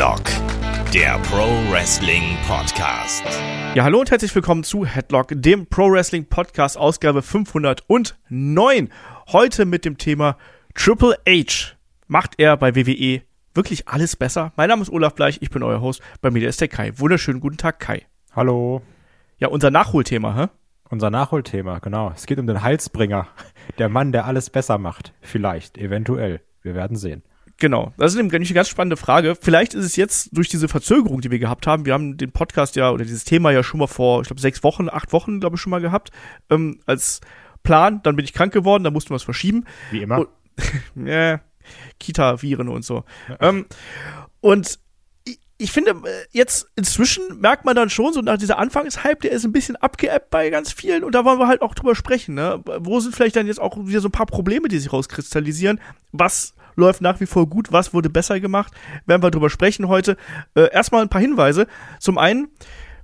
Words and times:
Headlock, 0.00 0.24
der 0.94 1.18
Pro 1.18 1.44
Wrestling 1.70 2.34
Podcast. 2.48 3.22
Ja, 3.74 3.84
hallo 3.84 4.00
und 4.00 4.10
herzlich 4.10 4.34
willkommen 4.34 4.64
zu 4.64 4.86
Headlock, 4.86 5.26
dem 5.30 5.66
Pro 5.66 5.92
Wrestling 5.92 6.24
Podcast, 6.24 6.78
Ausgabe 6.78 7.20
509. 7.20 8.88
Heute 9.30 9.66
mit 9.66 9.84
dem 9.84 9.98
Thema 9.98 10.38
Triple 10.74 11.18
H. 11.28 11.74
Macht 12.06 12.36
er 12.38 12.56
bei 12.56 12.74
WWE 12.76 13.20
wirklich 13.52 13.88
alles 13.88 14.16
besser? 14.16 14.54
Mein 14.56 14.70
Name 14.70 14.80
ist 14.80 14.90
Olaf 14.90 15.14
Bleich, 15.14 15.42
ich 15.42 15.50
bin 15.50 15.62
euer 15.62 15.82
Host. 15.82 16.00
Bei 16.22 16.30
mir 16.30 16.48
ist 16.48 16.62
der 16.62 16.68
Kai. 16.68 16.92
Wunderschönen 16.96 17.40
guten 17.40 17.58
Tag, 17.58 17.78
Kai. 17.78 18.06
Hallo. 18.34 18.80
Ja, 19.36 19.48
unser 19.48 19.70
Nachholthema, 19.70 20.34
hä? 20.34 20.46
Unser 20.88 21.10
Nachholthema, 21.10 21.78
genau. 21.78 22.10
Es 22.16 22.24
geht 22.24 22.38
um 22.38 22.46
den 22.46 22.62
Halsbringer. 22.62 23.26
Der 23.76 23.90
Mann, 23.90 24.12
der 24.12 24.24
alles 24.24 24.48
besser 24.48 24.78
macht. 24.78 25.12
Vielleicht, 25.20 25.76
eventuell. 25.76 26.40
Wir 26.62 26.74
werden 26.74 26.96
sehen. 26.96 27.22
Genau, 27.60 27.92
das 27.98 28.12
ist 28.12 28.16
nämlich 28.16 28.34
eine 28.34 28.54
ganz 28.54 28.70
spannende 28.70 28.96
Frage. 28.96 29.36
Vielleicht 29.38 29.74
ist 29.74 29.84
es 29.84 29.94
jetzt 29.94 30.30
durch 30.32 30.48
diese 30.48 30.66
Verzögerung, 30.66 31.20
die 31.20 31.30
wir 31.30 31.38
gehabt 31.38 31.66
haben, 31.66 31.84
wir 31.84 31.92
haben 31.92 32.16
den 32.16 32.32
Podcast 32.32 32.74
ja 32.74 32.90
oder 32.90 33.04
dieses 33.04 33.24
Thema 33.24 33.50
ja 33.50 33.62
schon 33.62 33.78
mal 33.78 33.86
vor, 33.86 34.22
ich 34.22 34.28
glaube, 34.28 34.40
sechs 34.40 34.64
Wochen, 34.64 34.88
acht 34.88 35.12
Wochen, 35.12 35.40
glaube 35.40 35.56
ich, 35.56 35.62
schon 35.62 35.70
mal 35.70 35.82
gehabt, 35.82 36.10
ähm, 36.48 36.80
als 36.86 37.20
Plan. 37.62 38.00
Dann 38.02 38.16
bin 38.16 38.24
ich 38.24 38.32
krank 38.32 38.54
geworden, 38.54 38.82
dann 38.82 38.94
mussten 38.94 39.10
wir 39.10 39.16
es 39.16 39.22
verschieben. 39.22 39.66
Wie 39.90 40.00
immer. 40.00 40.20
Und, 40.20 40.28
ja, 41.06 41.42
Kita-Viren 41.98 42.70
und 42.70 42.82
so. 42.82 43.04
Ja. 43.28 43.36
Ähm, 43.40 43.66
und 44.40 44.78
ich 45.58 45.70
finde, 45.70 45.90
äh, 45.90 46.24
jetzt 46.30 46.66
inzwischen 46.76 47.40
merkt 47.40 47.66
man 47.66 47.76
dann 47.76 47.90
schon, 47.90 48.14
so 48.14 48.22
nach 48.22 48.38
dieser 48.38 48.58
Anfangshype, 48.58 49.20
der 49.22 49.32
ist 49.32 49.44
ein 49.44 49.52
bisschen 49.52 49.76
abgeappt 49.76 50.30
bei 50.30 50.48
ganz 50.48 50.72
vielen 50.72 51.04
und 51.04 51.14
da 51.14 51.26
wollen 51.26 51.38
wir 51.38 51.46
halt 51.46 51.60
auch 51.60 51.74
drüber 51.74 51.94
sprechen, 51.94 52.34
ne? 52.34 52.62
Wo 52.78 53.00
sind 53.00 53.14
vielleicht 53.14 53.36
dann 53.36 53.46
jetzt 53.46 53.60
auch 53.60 53.76
wieder 53.86 54.00
so 54.00 54.08
ein 54.08 54.12
paar 54.12 54.24
Probleme, 54.24 54.68
die 54.68 54.78
sich 54.78 54.90
rauskristallisieren? 54.90 55.78
Was 56.12 56.54
läuft 56.76 57.00
nach 57.00 57.20
wie 57.20 57.26
vor 57.26 57.48
gut, 57.48 57.72
was 57.72 57.94
wurde 57.94 58.10
besser 58.10 58.40
gemacht? 58.40 58.72
Werden 59.06 59.22
wir 59.22 59.30
drüber 59.30 59.50
sprechen 59.50 59.88
heute. 59.88 60.16
Äh, 60.54 60.72
erstmal 60.72 61.02
ein 61.02 61.08
paar 61.08 61.20
Hinweise. 61.20 61.66
Zum 61.98 62.18
einen, 62.18 62.48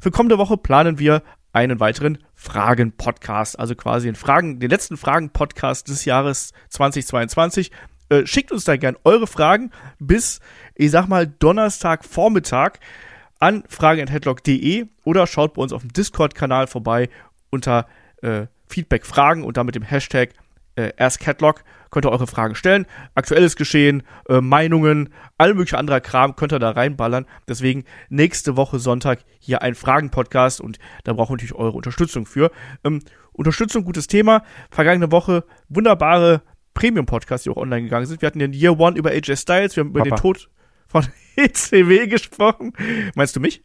für 0.01 0.11
kommende 0.11 0.39
Woche 0.39 0.57
planen 0.57 0.99
wir 0.99 1.23
einen 1.53 1.81
weiteren 1.81 2.19
Fragen-Podcast, 2.35 3.59
also 3.59 3.75
quasi 3.75 4.09
den 4.09 4.15
Fragen, 4.15 4.61
den 4.61 4.71
letzten 4.71 4.97
Fragen-Podcast 4.97 5.89
des 5.89 6.05
Jahres 6.05 6.53
2022. 6.69 7.71
Äh, 8.09 8.27
schickt 8.27 8.53
uns 8.53 8.65
da 8.65 8.77
gern 8.77 8.97
eure 9.05 9.27
Fragen 9.27 9.71
bis, 9.99 10.41
ich 10.75 10.91
sag 10.91 11.09
mal, 11.09 11.27
Donnerstagvormittag 11.27 12.75
an 13.39 13.65
fragen.headlock.de 13.69 14.87
oder 15.05 15.27
schaut 15.27 15.55
bei 15.55 15.63
uns 15.63 15.73
auf 15.73 15.83
dem 15.83 15.93
Discord-Kanal 15.93 16.67
vorbei 16.67 17.09
unter 17.51 17.87
äh, 18.23 18.47
Feedback 18.69 19.07
Fragen 19.07 19.43
und 19.43 19.57
dann 19.57 19.67
mit 19.67 19.75
dem 19.75 19.83
Hashtag 19.83 20.31
äh, 20.77 20.93
AskHeadlock 20.97 21.65
könnt 21.91 22.07
ihr 22.07 22.13
eure 22.13 22.27
Fragen 22.27 22.55
stellen. 22.55 22.87
Aktuelles 23.15 23.57
Geschehen, 23.57 24.03
äh, 24.29 24.41
Meinungen, 24.41 25.11
all 25.39 25.55
mögliche 25.55 25.79
anderer 25.79 26.01
Kram 26.01 26.37
könnt 26.37 26.53
ihr 26.53 26.59
da 26.59 26.71
reinballern. 26.71 27.27
Deswegen 27.49 27.85
nächste 28.09 28.57
Woche 28.57 28.79
Sonntag 28.79 29.21
hier 29.39 29.63
ein 29.63 29.75
Fragen-Podcast 29.75 30.61
und 30.61 30.79
da 31.05 31.13
brauchen 31.13 31.31
wir 31.31 31.37
natürlich 31.37 31.55
eure 31.55 31.77
Unterstützung 31.77 32.27
für. 32.27 32.51
Ähm, 32.85 33.01
Unterstützung, 33.33 33.85
gutes 33.85 34.07
Thema. 34.07 34.43
Vergangene 34.71 35.13
Woche 35.13 35.45
wunderbare 35.69 36.43
Premium-Podcasts, 36.75 37.45
die 37.45 37.51
auch 37.51 37.57
online 37.57 37.83
gegangen 37.83 38.07
sind. 38.07 38.23
Wir 38.23 38.27
hatten 38.27 38.39
den 38.39 38.53
Year 38.53 38.79
One 38.79 38.97
über 38.97 39.11
AJ 39.11 39.37
Styles, 39.37 39.77
wir 39.77 39.83
haben 39.83 39.91
über 39.91 40.01
Papa. 40.01 40.17
den 40.17 40.21
Tod 40.21 40.51
von 40.87 41.07
ECW 41.37 42.07
gesprochen. 42.07 42.73
Meinst 43.15 43.37
du 43.37 43.41
mich? 43.41 43.63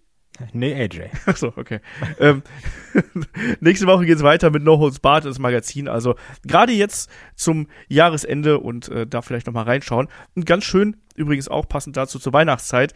Nee, 0.53 0.73
AJ. 0.73 1.09
Achso, 1.25 1.53
okay. 1.55 1.79
ähm, 2.19 2.43
nächste 3.59 3.87
Woche 3.87 4.05
geht's 4.05 4.23
weiter 4.23 4.49
mit 4.49 4.63
No 4.63 4.79
Holds 4.79 4.99
Barred, 4.99 5.25
das 5.25 5.39
Magazin. 5.39 5.87
Also 5.87 6.15
gerade 6.43 6.73
jetzt 6.73 7.09
zum 7.35 7.67
Jahresende 7.87 8.59
und 8.59 8.89
äh, 8.89 9.07
da 9.07 9.21
vielleicht 9.21 9.47
nochmal 9.47 9.65
reinschauen. 9.65 10.07
Und 10.35 10.45
ganz 10.45 10.63
schön, 10.63 10.97
übrigens 11.15 11.47
auch 11.47 11.67
passend 11.67 11.97
dazu 11.97 12.19
zur 12.19 12.33
Weihnachtszeit, 12.33 12.93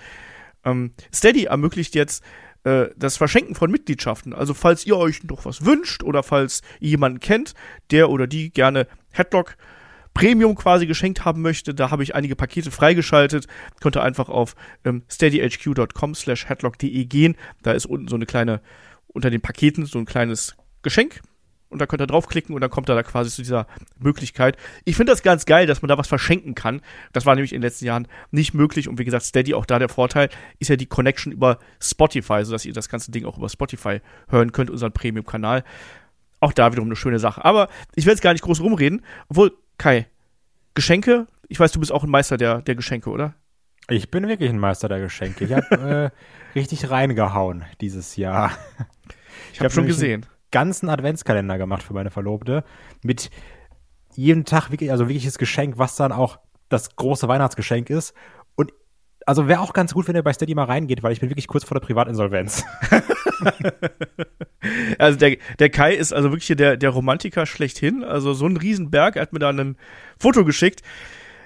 ähm, 0.63 0.93
Steady 1.13 1.45
ermöglicht 1.45 1.95
jetzt 1.95 2.23
äh, 2.63 2.87
das 2.97 3.17
Verschenken 3.17 3.55
von 3.55 3.71
Mitgliedschaften. 3.71 4.33
Also 4.33 4.53
falls 4.53 4.85
ihr 4.85 4.97
euch 4.97 5.23
noch 5.23 5.45
was 5.45 5.65
wünscht 5.65 6.03
oder 6.03 6.23
falls 6.23 6.61
ihr 6.79 6.89
jemanden 6.89 7.19
kennt, 7.19 7.53
der 7.91 8.09
oder 8.09 8.27
die 8.27 8.51
gerne 8.51 8.87
Headlock 9.11 9.55
Premium 10.15 10.55
quasi 10.55 10.87
geschenkt 10.87 11.25
haben 11.25 11.41
möchte, 11.41 11.75
da 11.75 11.91
habe 11.91 12.01
ich 12.01 12.15
einige 12.15 12.35
Pakete 12.35 12.71
freigeschaltet. 12.71 13.47
Könnt 13.81 13.97
ihr 13.97 14.01
einfach 14.01 14.29
auf 14.29 14.55
ähm, 14.85 15.03
steadyhq.com 15.11 16.15
slash 16.15 16.47
headlock.de 16.49 17.05
gehen. 17.05 17.35
Da 17.61 17.73
ist 17.73 17.85
unten 17.85 18.07
so 18.07 18.15
eine 18.15 18.25
kleine, 18.25 18.61
unter 19.07 19.29
den 19.29 19.41
Paketen 19.41 19.85
so 19.85 19.99
ein 19.99 20.05
kleines 20.05 20.55
Geschenk. 20.81 21.21
Und 21.67 21.79
da 21.79 21.87
könnt 21.87 22.01
ihr 22.01 22.07
draufklicken 22.07 22.55
und 22.55 22.61
dann 22.61 22.69
kommt 22.69 22.87
er 22.87 22.95
da 22.95 23.03
quasi 23.03 23.29
zu 23.29 23.41
dieser 23.41 23.67
Möglichkeit. 23.99 24.55
Ich 24.85 24.95
finde 24.95 25.11
das 25.11 25.21
ganz 25.21 25.45
geil, 25.45 25.67
dass 25.67 25.81
man 25.81 25.89
da 25.89 25.97
was 25.97 26.07
verschenken 26.07 26.55
kann. 26.55 26.79
Das 27.11 27.25
war 27.25 27.35
nämlich 27.35 27.51
in 27.51 27.59
den 27.59 27.67
letzten 27.67 27.83
Jahren 27.83 28.07
nicht 28.31 28.53
möglich. 28.53 28.87
Und 28.87 28.97
wie 28.97 29.03
gesagt, 29.03 29.25
Steady, 29.25 29.53
auch 29.53 29.65
da 29.65 29.79
der 29.79 29.89
Vorteil, 29.89 30.29
ist 30.59 30.69
ja 30.69 30.77
die 30.77 30.85
Connection 30.85 31.33
über 31.33 31.59
Spotify, 31.81 32.45
sodass 32.45 32.63
ihr 32.63 32.71
das 32.71 32.87
ganze 32.87 33.11
Ding 33.11 33.25
auch 33.25 33.37
über 33.37 33.49
Spotify 33.49 33.99
hören 34.29 34.53
könnt, 34.53 34.69
unseren 34.69 34.93
Premium-Kanal. 34.93 35.65
Auch 36.39 36.53
da 36.53 36.71
wiederum 36.71 36.87
eine 36.87 36.95
schöne 36.95 37.19
Sache. 37.19 37.43
Aber 37.43 37.67
ich 37.95 38.05
will 38.05 38.13
jetzt 38.13 38.21
gar 38.21 38.31
nicht 38.31 38.43
groß 38.43 38.61
rumreden. 38.61 39.01
Obwohl, 39.27 39.51
Kai, 39.77 40.07
Geschenke? 40.73 41.27
Ich 41.47 41.59
weiß, 41.59 41.71
du 41.71 41.79
bist 41.79 41.91
auch 41.91 42.03
ein 42.03 42.09
Meister 42.09 42.37
der, 42.37 42.61
der 42.61 42.75
Geschenke, 42.75 43.09
oder? 43.09 43.35
Ich 43.87 44.09
bin 44.09 44.27
wirklich 44.27 44.49
ein 44.49 44.59
Meister 44.59 44.89
der 44.89 44.99
Geschenke. 44.99 45.45
Ich 45.45 45.53
habe 45.53 46.11
äh, 46.55 46.55
richtig 46.59 46.89
reingehauen 46.89 47.65
dieses 47.81 48.15
Jahr. 48.15 48.51
Ich, 49.51 49.53
ich 49.53 49.59
habe 49.59 49.65
hab 49.65 49.73
schon 49.73 49.85
gesehen. 49.85 50.23
Einen 50.23 50.31
ganzen 50.51 50.89
Adventskalender 50.89 51.57
gemacht 51.57 51.83
für 51.83 51.93
meine 51.93 52.09
Verlobte 52.09 52.63
mit 53.03 53.29
jedem 54.15 54.45
Tag 54.45 54.71
wirklich, 54.71 54.91
also 54.91 55.07
wirkliches 55.07 55.37
Geschenk, 55.37 55.77
was 55.77 55.95
dann 55.95 56.11
auch 56.11 56.39
das 56.69 56.95
große 56.95 57.27
Weihnachtsgeschenk 57.27 57.89
ist. 57.89 58.13
Also 59.25 59.47
wäre 59.47 59.59
auch 59.59 59.73
ganz 59.73 59.93
gut, 59.93 60.07
wenn 60.07 60.15
ihr 60.15 60.21
bei 60.23 60.33
Steady 60.33 60.53
mal 60.53 60.65
reingeht, 60.65 61.01
weil 61.01 61.11
ich 61.11 61.19
bin 61.19 61.29
wirklich 61.29 61.47
kurz 61.47 61.63
vor 61.63 61.79
der 61.79 61.85
Privatinsolvenz. 61.85 62.63
also 64.99 65.17
der, 65.17 65.37
der 65.57 65.69
Kai 65.69 65.95
ist 65.95 66.13
also 66.13 66.29
wirklich 66.29 66.45
hier 66.45 66.55
der, 66.55 66.77
der 66.77 66.91
Romantiker 66.91 67.47
schlechthin. 67.47 68.03
Also 68.03 68.33
so 68.33 68.45
ein 68.45 68.57
Riesenberg. 68.57 69.15
Er 69.15 69.23
hat 69.23 69.33
mir 69.33 69.39
da 69.39 69.49
ein 69.49 69.77
Foto 70.19 70.45
geschickt. 70.45 70.83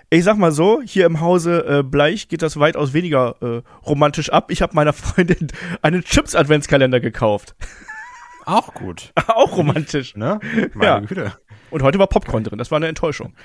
Ich 0.10 0.24
sag 0.24 0.38
mal 0.38 0.52
so, 0.52 0.82
hier 0.82 1.06
im 1.06 1.22
Hause 1.22 1.66
äh, 1.68 1.84
Bleich 1.84 2.28
geht 2.28 2.42
das 2.42 2.60
weitaus 2.60 2.94
weniger 2.94 3.36
äh, 3.42 3.62
romantisch 3.88 4.30
ab. 4.30 4.52
Ich 4.52 4.62
habe 4.62 4.74
meiner 4.76 4.92
Freundin 4.92 5.48
einen 5.82 6.04
Chips-Adventskalender 6.04 7.00
gekauft. 7.00 7.56
Auch 8.46 8.74
gut. 8.74 9.14
Auch 9.28 9.56
romantisch. 9.56 10.16
Ne? 10.16 10.40
Meine 10.74 10.86
ja. 10.86 11.00
Güte. 11.00 11.34
Und 11.70 11.84
heute 11.84 12.00
war 12.00 12.08
Popcorn 12.08 12.44
drin. 12.44 12.58
Das 12.58 12.72
war 12.72 12.78
eine 12.78 12.88
Enttäuschung. 12.88 13.36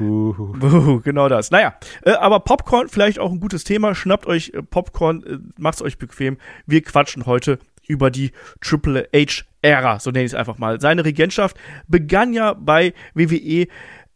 Buh. 0.00 0.32
Buh, 0.32 1.00
genau 1.00 1.28
das. 1.28 1.50
Naja, 1.50 1.74
äh, 2.02 2.12
aber 2.12 2.40
Popcorn, 2.40 2.88
vielleicht 2.88 3.18
auch 3.18 3.30
ein 3.30 3.38
gutes 3.38 3.64
Thema. 3.64 3.94
Schnappt 3.94 4.26
euch 4.26 4.52
äh, 4.54 4.62
Popcorn, 4.62 5.22
äh, 5.24 5.38
macht's 5.58 5.82
euch 5.82 5.98
bequem. 5.98 6.38
Wir 6.66 6.82
quatschen 6.82 7.26
heute 7.26 7.58
über 7.86 8.10
die 8.10 8.32
Triple 8.62 9.08
H-Ära, 9.14 9.98
so 9.98 10.10
nenne 10.10 10.24
ich 10.24 10.32
es 10.32 10.34
einfach 10.34 10.56
mal. 10.56 10.80
Seine 10.80 11.04
Regentschaft 11.04 11.58
begann 11.86 12.32
ja 12.32 12.54
bei 12.54 12.94
WWE 13.14 13.66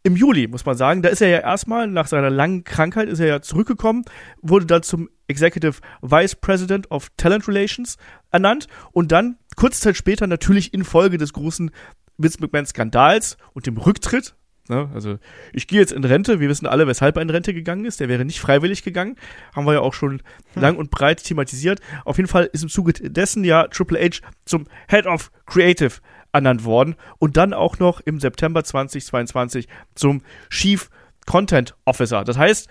im 0.01 0.15
Juli, 0.15 0.47
muss 0.47 0.65
man 0.65 0.75
sagen. 0.75 1.03
Da 1.03 1.09
ist 1.09 1.21
er 1.21 1.29
ja 1.29 1.39
erstmal, 1.39 1.87
nach 1.87 2.07
seiner 2.07 2.29
langen 2.29 2.63
Krankheit, 2.63 3.07
ist 3.07 3.19
er 3.19 3.27
ja 3.27 3.41
zurückgekommen, 3.41 4.05
wurde 4.41 4.65
dann 4.65 4.81
zum 4.81 5.09
Executive 5.27 5.81
Vice 6.01 6.35
President 6.35 6.89
of 6.89 7.11
Talent 7.17 7.47
Relations 7.47 7.97
ernannt 8.31 8.67
und 8.91 9.11
dann 9.11 9.37
kurze 9.55 9.81
Zeit 9.81 9.97
später 9.97 10.25
natürlich 10.25 10.73
infolge 10.73 11.17
des 11.17 11.33
großen 11.33 11.69
Vince 12.17 12.39
McMahon-Skandals 12.39 13.37
und 13.53 13.67
dem 13.67 13.77
Rücktritt 13.77 14.35
Ne? 14.67 14.89
Also 14.93 15.17
ich 15.53 15.67
gehe 15.67 15.79
jetzt 15.79 15.91
in 15.91 16.03
Rente. 16.03 16.39
Wir 16.39 16.49
wissen 16.49 16.65
alle, 16.65 16.87
weshalb 16.87 17.15
er 17.17 17.21
in 17.21 17.29
Rente 17.29 17.53
gegangen 17.53 17.85
ist. 17.85 17.99
Der 17.99 18.09
wäre 18.09 18.25
nicht 18.25 18.39
freiwillig 18.39 18.83
gegangen. 18.83 19.15
Haben 19.55 19.65
wir 19.65 19.73
ja 19.73 19.79
auch 19.81 19.93
schon 19.93 20.21
hm. 20.53 20.61
lang 20.61 20.77
und 20.77 20.91
breit 20.91 21.23
thematisiert. 21.23 21.79
Auf 22.03 22.17
jeden 22.17 22.29
Fall 22.29 22.49
ist 22.51 22.63
im 22.63 22.69
Zuge 22.69 22.93
dessen 22.93 23.43
ja 23.43 23.67
Triple 23.67 23.99
H 23.99 24.21
zum 24.45 24.65
Head 24.89 25.05
of 25.05 25.31
Creative 25.45 25.93
ernannt 26.31 26.65
worden 26.65 26.95
und 27.17 27.37
dann 27.37 27.53
auch 27.53 27.79
noch 27.79 28.01
im 28.01 28.19
September 28.19 28.63
2022 28.63 29.67
zum 29.95 30.21
Chief 30.49 30.89
Content 31.25 31.75
Officer. 31.85 32.23
Das 32.23 32.37
heißt, 32.37 32.67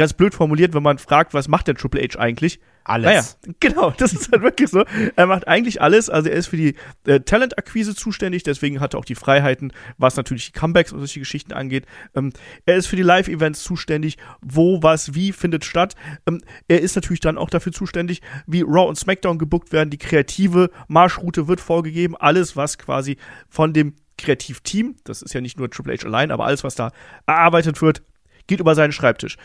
ganz 0.00 0.14
blöd 0.14 0.34
formuliert, 0.34 0.72
wenn 0.72 0.82
man 0.82 0.96
fragt, 0.96 1.34
was 1.34 1.46
macht 1.46 1.68
der 1.68 1.74
Triple 1.74 2.00
H 2.00 2.18
eigentlich? 2.18 2.58
Alles. 2.84 3.04
Naja, 3.04 3.54
genau, 3.60 3.90
das 3.90 4.14
ist 4.14 4.32
halt 4.32 4.40
wirklich 4.42 4.70
so. 4.70 4.82
Er 5.14 5.26
macht 5.26 5.46
eigentlich 5.46 5.82
alles. 5.82 6.08
Also 6.08 6.30
er 6.30 6.36
ist 6.36 6.46
für 6.46 6.56
die 6.56 6.74
äh, 7.04 7.20
Talent-Akquise 7.20 7.94
zuständig, 7.94 8.42
deswegen 8.42 8.80
hat 8.80 8.94
er 8.94 9.00
auch 9.00 9.04
die 9.04 9.14
Freiheiten, 9.14 9.74
was 9.98 10.16
natürlich 10.16 10.46
die 10.46 10.58
Comebacks 10.58 10.92
und 10.92 11.00
solche 11.00 11.20
Geschichten 11.20 11.52
angeht. 11.52 11.84
Ähm, 12.14 12.32
er 12.64 12.76
ist 12.76 12.86
für 12.86 12.96
die 12.96 13.02
Live-Events 13.02 13.62
zuständig, 13.62 14.16
wo, 14.40 14.82
was, 14.82 15.14
wie 15.14 15.32
findet 15.32 15.66
statt. 15.66 15.96
Ähm, 16.26 16.40
er 16.66 16.80
ist 16.80 16.96
natürlich 16.96 17.20
dann 17.20 17.36
auch 17.36 17.50
dafür 17.50 17.72
zuständig, 17.72 18.22
wie 18.46 18.62
Raw 18.62 18.88
und 18.88 18.96
SmackDown 18.96 19.38
gebuckt 19.38 19.70
werden. 19.70 19.90
Die 19.90 19.98
kreative 19.98 20.70
Marschroute 20.88 21.46
wird 21.46 21.60
vorgegeben. 21.60 22.16
Alles, 22.16 22.56
was 22.56 22.78
quasi 22.78 23.18
von 23.50 23.74
dem 23.74 23.96
Kreativteam, 24.16 24.96
das 25.04 25.20
ist 25.20 25.34
ja 25.34 25.42
nicht 25.42 25.58
nur 25.58 25.70
Triple 25.70 25.92
H 25.92 26.06
allein, 26.06 26.30
aber 26.30 26.46
alles, 26.46 26.64
was 26.64 26.74
da 26.74 26.90
erarbeitet 27.26 27.82
wird, 27.82 28.02
geht 28.46 28.60
über 28.60 28.74
seinen 28.74 28.92
Schreibtisch. 28.92 29.36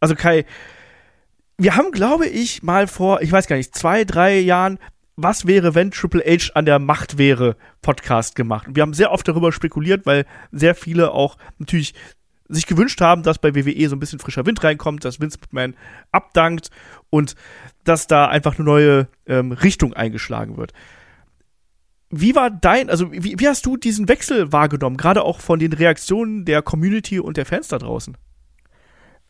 Also 0.00 0.14
Kai, 0.14 0.44
wir 1.58 1.76
haben, 1.76 1.92
glaube 1.92 2.26
ich, 2.26 2.62
mal 2.62 2.86
vor, 2.86 3.20
ich 3.20 3.30
weiß 3.30 3.46
gar 3.46 3.56
nicht, 3.56 3.74
zwei, 3.74 4.04
drei 4.04 4.38
Jahren, 4.38 4.78
was 5.16 5.46
wäre, 5.46 5.74
wenn 5.74 5.90
Triple 5.90 6.22
H 6.22 6.52
an 6.54 6.64
der 6.64 6.78
Macht 6.78 7.18
wäre, 7.18 7.56
Podcast 7.82 8.34
gemacht. 8.34 8.68
Und 8.68 8.76
wir 8.76 8.82
haben 8.82 8.94
sehr 8.94 9.12
oft 9.12 9.28
darüber 9.28 9.52
spekuliert, 9.52 10.06
weil 10.06 10.24
sehr 10.50 10.74
viele 10.74 11.12
auch 11.12 11.36
natürlich 11.58 11.94
sich 12.48 12.66
gewünscht 12.66 13.00
haben, 13.00 13.22
dass 13.22 13.38
bei 13.38 13.54
WWE 13.54 13.88
so 13.88 13.96
ein 13.96 14.00
bisschen 14.00 14.18
frischer 14.18 14.46
Wind 14.46 14.64
reinkommt, 14.64 15.04
dass 15.04 15.20
Vince 15.20 15.38
McMahon 15.40 15.76
abdankt 16.10 16.70
und 17.10 17.36
dass 17.84 18.06
da 18.06 18.26
einfach 18.26 18.56
eine 18.56 18.64
neue 18.64 19.08
ähm, 19.26 19.52
Richtung 19.52 19.92
eingeschlagen 19.92 20.56
wird. 20.56 20.72
Wie 22.08 22.34
war 22.34 22.50
dein, 22.50 22.90
also 22.90 23.12
wie, 23.12 23.38
wie 23.38 23.48
hast 23.48 23.64
du 23.66 23.76
diesen 23.76 24.08
Wechsel 24.08 24.50
wahrgenommen, 24.50 24.96
gerade 24.96 25.22
auch 25.22 25.40
von 25.40 25.60
den 25.60 25.72
Reaktionen 25.72 26.44
der 26.44 26.62
Community 26.62 27.20
und 27.20 27.36
der 27.36 27.46
Fans 27.46 27.68
da 27.68 27.78
draußen? 27.78 28.16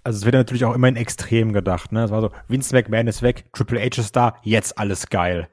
Also 0.02 0.18
es 0.18 0.24
wird 0.24 0.34
natürlich 0.34 0.64
auch 0.64 0.74
immer 0.74 0.88
in 0.88 0.96
Extrem 0.96 1.52
gedacht, 1.52 1.92
ne? 1.92 2.04
Es 2.04 2.10
war 2.10 2.22
so, 2.22 2.30
Vince 2.48 2.74
McMahon 2.74 3.06
ist 3.06 3.22
weg, 3.22 3.46
Triple 3.52 3.80
H 3.80 4.00
ist 4.00 4.16
da, 4.16 4.36
jetzt 4.42 4.78
alles 4.78 5.08
geil. 5.08 5.48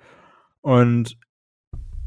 Und 0.61 1.17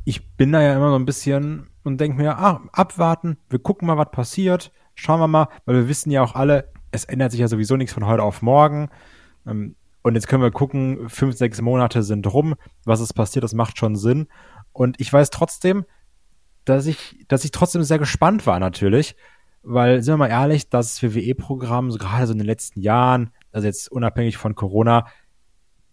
ich 0.05 0.35
bin 0.37 0.53
da 0.53 0.63
ja 0.63 0.75
immer 0.75 0.91
so 0.91 0.97
ein 0.97 1.05
bisschen 1.05 1.69
und 1.83 2.01
denke 2.01 2.17
mir, 2.17 2.39
ah, 2.39 2.63
abwarten, 2.73 3.39
wir 3.49 3.59
gucken 3.59 3.87
mal, 3.87 3.99
was 3.99 4.11
passiert, 4.11 4.73
schauen 4.95 5.21
wir 5.21 5.29
mal, 5.29 5.49
weil 5.67 5.77
wir 5.77 5.89
wissen 5.89 6.11
ja 6.11 6.23
auch 6.23 6.35
alle, 6.35 6.73
es 6.91 7.05
ändert 7.05 7.33
sich 7.33 7.41
ja 7.41 7.49
sowieso 7.49 7.77
nichts 7.77 7.95
von 7.95 8.07
heute 8.07 8.23
auf 8.23 8.43
morgen. 8.43 8.89
Ähm, 9.47 9.77
und 10.03 10.15
jetzt 10.15 10.29
können 10.29 10.43
wir 10.43 10.51
gucken, 10.51 11.09
fünf, 11.09 11.37
sechs 11.37 11.61
Monate 11.61 12.03
sind 12.03 12.27
rum, 12.27 12.55
was 12.85 13.01
ist 13.01 13.13
passiert, 13.13 13.45
das 13.45 13.53
macht 13.53 13.79
schon 13.79 13.97
Sinn. 13.97 14.29
Und 14.73 14.99
ich 14.99 15.13
weiß 15.13 15.31
trotzdem, 15.31 15.85
dass 16.65 16.87
ich, 16.87 17.25
dass 17.29 17.45
ich 17.45 17.51
trotzdem 17.51 17.83
sehr 17.83 17.99
gespannt 17.99 18.47
war 18.47 18.61
natürlich, 18.61 19.17
weil, 19.63 20.03
sind 20.03 20.15
wir 20.15 20.19
mal 20.19 20.31
ehrlich, 20.31 20.69
das 20.69 21.03
WWE-Programm, 21.03 21.91
so 21.91 21.99
gerade 21.99 22.27
so 22.27 22.33
in 22.33 22.39
den 22.39 22.47
letzten 22.47 22.81
Jahren, 22.81 23.31
also 23.53 23.67
jetzt 23.67 23.91
unabhängig 23.91 24.37
von 24.37 24.55
Corona, 24.55 25.07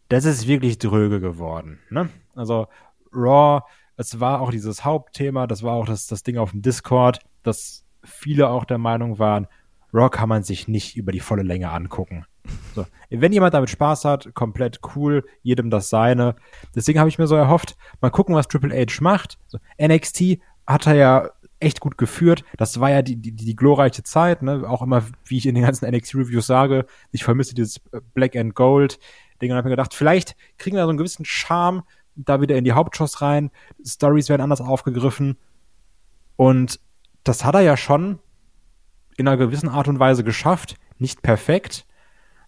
das 0.09 0.25
ist 0.25 0.47
wirklich 0.47 0.77
dröge 0.77 1.19
geworden. 1.19 1.79
Ne? 1.89 2.09
Also 2.35 2.67
Raw, 3.13 3.63
es 3.97 4.19
war 4.19 4.41
auch 4.41 4.51
dieses 4.51 4.85
Hauptthema, 4.85 5.47
das 5.47 5.63
war 5.63 5.73
auch 5.73 5.85
das, 5.85 6.07
das 6.07 6.23
Ding 6.23 6.37
auf 6.37 6.51
dem 6.51 6.61
Discord, 6.61 7.19
dass 7.43 7.83
viele 8.03 8.49
auch 8.49 8.65
der 8.65 8.77
Meinung 8.77 9.19
waren, 9.19 9.47
Raw 9.93 10.09
kann 10.09 10.29
man 10.29 10.43
sich 10.43 10.67
nicht 10.67 10.95
über 10.95 11.11
die 11.11 11.19
volle 11.19 11.43
Länge 11.43 11.71
angucken. 11.71 12.25
So. 12.75 12.85
Wenn 13.09 13.33
jemand 13.33 13.53
damit 13.53 13.69
Spaß 13.69 14.05
hat, 14.05 14.33
komplett 14.33 14.79
cool, 14.95 15.25
jedem 15.41 15.69
das 15.69 15.89
seine. 15.89 16.35
Deswegen 16.75 16.99
habe 16.99 17.09
ich 17.09 17.17
mir 17.17 17.27
so 17.27 17.35
erhofft, 17.35 17.75
mal 18.01 18.09
gucken, 18.09 18.35
was 18.35 18.47
Triple 18.47 18.73
H 18.73 19.01
macht. 19.01 19.37
So, 19.47 19.57
NXT 19.81 20.39
hat 20.65 20.87
er 20.87 20.95
ja 20.95 21.29
echt 21.59 21.79
gut 21.79 21.97
geführt. 21.97 22.43
Das 22.57 22.79
war 22.79 22.89
ja 22.89 23.01
die, 23.01 23.15
die, 23.15 23.31
die 23.33 23.55
glorreiche 23.55 24.03
Zeit, 24.03 24.41
ne? 24.43 24.63
Auch 24.67 24.81
immer, 24.81 25.03
wie 25.25 25.37
ich 25.37 25.45
in 25.45 25.55
den 25.55 25.63
ganzen 25.63 25.89
NXT-Reviews 25.89 26.45
sage, 26.45 26.85
ich 27.11 27.23
vermisse 27.23 27.55
dieses 27.55 27.79
Black 28.13 28.35
and 28.35 28.55
Gold. 28.55 28.99
Ding 29.41 29.51
und 29.51 29.57
habe 29.57 29.67
mir 29.67 29.75
gedacht, 29.75 29.93
vielleicht 29.93 30.35
kriegen 30.57 30.75
wir 30.75 30.83
so 30.83 30.89
einen 30.89 30.97
gewissen 30.97 31.25
Charme 31.25 31.83
da 32.15 32.41
wieder 32.41 32.57
in 32.57 32.63
die 32.63 32.73
Hauptshows 32.73 33.21
rein. 33.21 33.51
Stories 33.85 34.29
werden 34.29 34.41
anders 34.41 34.61
aufgegriffen. 34.61 35.37
Und 36.35 36.79
das 37.23 37.45
hat 37.45 37.55
er 37.55 37.61
ja 37.61 37.77
schon 37.77 38.19
in 39.17 39.27
einer 39.27 39.37
gewissen 39.37 39.69
Art 39.69 39.87
und 39.87 39.99
Weise 39.99 40.23
geschafft. 40.23 40.75
Nicht 40.97 41.21
perfekt, 41.21 41.85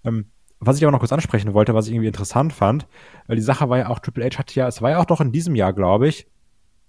ähm, 0.04 0.32
was 0.60 0.78
ich 0.78 0.86
auch 0.86 0.92
noch 0.92 1.00
kurz 1.00 1.14
ansprechen 1.14 1.54
wollte, 1.54 1.74
was 1.74 1.88
ich 1.88 1.94
irgendwie 1.94 2.08
interessant 2.08 2.52
fand, 2.52 2.88
weil 3.28 3.36
die 3.36 3.42
Sache 3.42 3.70
war 3.70 3.78
ja 3.78 3.90
auch, 3.90 4.00
Triple 4.00 4.26
H 4.26 4.38
hatte 4.38 4.56
ja, 4.56 4.68
es 4.68 4.82
war 4.82 4.92
ja 4.92 4.98
auch 4.98 5.08
noch 5.08 5.22
in 5.22 5.32
diesem 5.32 5.56
Jahr, 5.56 5.74
glaube 5.74 6.08
ich, 6.08 6.28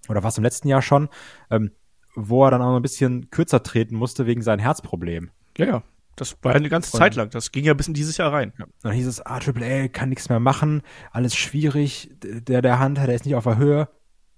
oder 0.09 0.23
war 0.23 0.29
es 0.29 0.37
im 0.37 0.43
letzten 0.43 0.67
Jahr 0.67 0.81
schon, 0.81 1.09
ähm, 1.49 1.71
wo 2.15 2.45
er 2.45 2.51
dann 2.51 2.61
auch 2.61 2.75
ein 2.75 2.81
bisschen 2.81 3.29
kürzer 3.29 3.63
treten 3.63 3.95
musste 3.95 4.25
wegen 4.25 4.41
seinem 4.41 4.59
Herzproblem. 4.59 5.31
Ja, 5.57 5.65
ja. 5.65 5.83
Das 6.15 6.37
war 6.43 6.51
ja 6.51 6.57
eine 6.57 6.69
ganze 6.69 6.91
Zeit 6.91 7.15
lang. 7.15 7.29
Das 7.29 7.51
ging 7.51 7.63
ja 7.63 7.73
bis 7.73 7.87
in 7.87 7.93
dieses 7.93 8.17
Jahr 8.17 8.33
rein. 8.33 8.53
Ja. 8.59 8.65
Dann 8.83 8.91
hieß 8.91 9.07
es, 9.07 9.25
ah, 9.25 9.39
Triple 9.39 9.65
A 9.65 9.87
kann 9.87 10.09
nichts 10.09 10.29
mehr 10.29 10.39
machen, 10.39 10.81
alles 11.11 11.35
schwierig, 11.35 12.11
der, 12.21 12.61
der 12.61 12.79
Hand, 12.79 12.97
der 12.97 13.09
ist 13.09 13.25
nicht 13.25 13.35
auf 13.35 13.45
der 13.45 13.57
Höhe. 13.57 13.87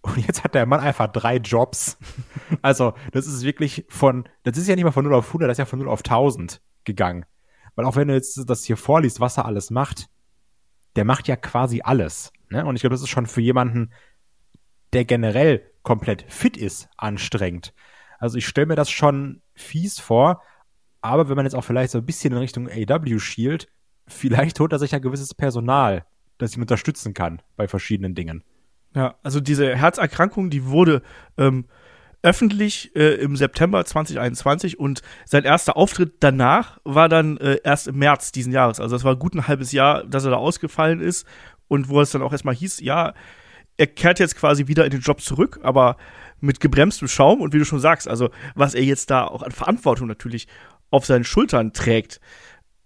Und 0.02 0.18
jetzt 0.28 0.44
hat 0.44 0.54
der 0.54 0.66
Mann 0.66 0.82
einfach 0.82 1.08
drei 1.08 1.38
Jobs. 1.38 1.98
also, 2.62 2.94
das 3.12 3.26
ist 3.26 3.44
wirklich 3.44 3.86
von, 3.90 4.28
das 4.44 4.58
ist 4.58 4.68
ja 4.68 4.76
nicht 4.76 4.84
mal 4.84 4.92
von 4.92 5.06
0 5.06 5.14
auf 5.14 5.28
100, 5.28 5.50
das 5.50 5.56
ist 5.56 5.60
ja 5.60 5.66
von 5.66 5.80
0 5.80 5.90
auf 5.90 6.02
1000 6.02 6.62
gegangen. 6.84 7.26
Weil 7.76 7.86
auch 7.86 7.96
wenn 7.96 8.10
du 8.10 8.14
jetzt 8.14 8.50
das 8.50 8.64
hier 8.64 8.78
vorliest, 8.78 9.20
was 9.20 9.38
er 9.38 9.46
alles 9.46 9.72
macht, 9.72 10.10
der 10.96 11.06
macht 11.06 11.28
ja 11.28 11.36
quasi 11.36 11.82
alles. 11.84 12.32
Ne? 12.50 12.66
Und 12.66 12.76
ich 12.76 12.82
glaube, 12.82 12.94
das 12.94 13.02
ist 13.02 13.10
schon 13.10 13.26
für 13.26 13.42
jemanden, 13.42 13.92
der 14.92 15.06
generell 15.06 15.73
komplett 15.84 16.26
fit 16.30 16.58
ist, 16.58 16.90
anstrengend. 16.98 17.74
Also 18.20 18.38
ich 18.38 18.48
stelle 18.48 18.68
mir 18.68 18.76
das 18.76 18.90
schon 18.90 19.42
fies 19.54 20.00
vor, 20.00 20.42
aber 21.02 21.30
wenn 21.30 21.36
man 21.36 21.46
jetzt 21.46 21.56
auch 21.56 21.64
vielleicht 21.64 21.92
so 21.92 21.98
ein 21.98 22.06
bisschen 22.06 22.32
in 22.32 22.40
Richtung 22.40 22.70
AW 22.70 23.20
schielt, 23.20 23.68
vielleicht 24.08 24.60
holt 24.60 24.72
er 24.72 24.80
sich 24.80 24.92
ja 24.92 25.00
gewisses 25.00 25.34
Personal, 25.34 26.06
das 26.38 26.56
ihn 26.56 26.62
unterstützen 26.62 27.14
kann 27.14 27.42
bei 27.58 27.68
verschiedenen 27.68 28.16
Dingen. 28.16 28.44
Ja, 28.96 29.16
also 29.24 29.40
diese 29.40 29.76
Herzerkrankung, 29.76 30.50
die 30.50 30.66
wurde 30.66 31.02
ähm, 31.38 31.66
öffentlich 32.22 32.96
äh, 32.96 33.16
im 33.16 33.36
September 33.36 33.84
2021 33.84 34.80
und 34.80 35.02
sein 35.26 35.44
erster 35.44 35.76
Auftritt 35.76 36.16
danach 36.22 36.80
war 36.86 37.10
dann 37.10 37.38
äh, 37.38 37.60
erst 37.64 37.88
im 37.88 37.98
März 37.98 38.32
diesen 38.32 38.54
Jahres. 38.54 38.80
Also 38.80 38.96
das 38.96 39.04
war 39.04 39.18
gut 39.18 39.36
ein 39.36 39.48
halbes 39.48 39.74
Jahr, 39.74 40.06
dass 40.06 40.24
er 40.24 40.32
da 40.32 40.38
ausgefallen 40.38 41.02
ist 41.02 41.28
und 41.68 41.90
wo 41.90 42.00
es 42.00 42.12
dann 42.12 42.22
auch 42.22 42.32
erstmal 42.32 42.56
hieß, 42.56 42.80
ja, 42.80 43.14
er 43.84 43.88
kehrt 43.88 44.20
jetzt 44.20 44.38
quasi 44.38 44.68
wieder 44.68 44.86
in 44.86 44.92
den 44.92 45.02
Job 45.02 45.20
zurück, 45.20 45.60
aber 45.62 45.98
mit 46.40 46.62
gebremstem 46.62 47.10
Schaum 47.10 47.42
und 47.42 47.54
wie 47.54 47.60
du 47.60 47.66
schon 47.66 47.82
sagst, 47.82 48.08
also 48.08 48.30
was 48.56 48.76
er 48.76 48.84
jetzt 48.84 49.12
da 49.12 49.26
auch 49.26 49.44
an 49.44 49.52
Verantwortung 49.52 50.08
natürlich 50.08 50.48
auf 50.90 51.06
seinen 51.06 51.26
Schultern 51.26 51.74
trägt 51.74 52.22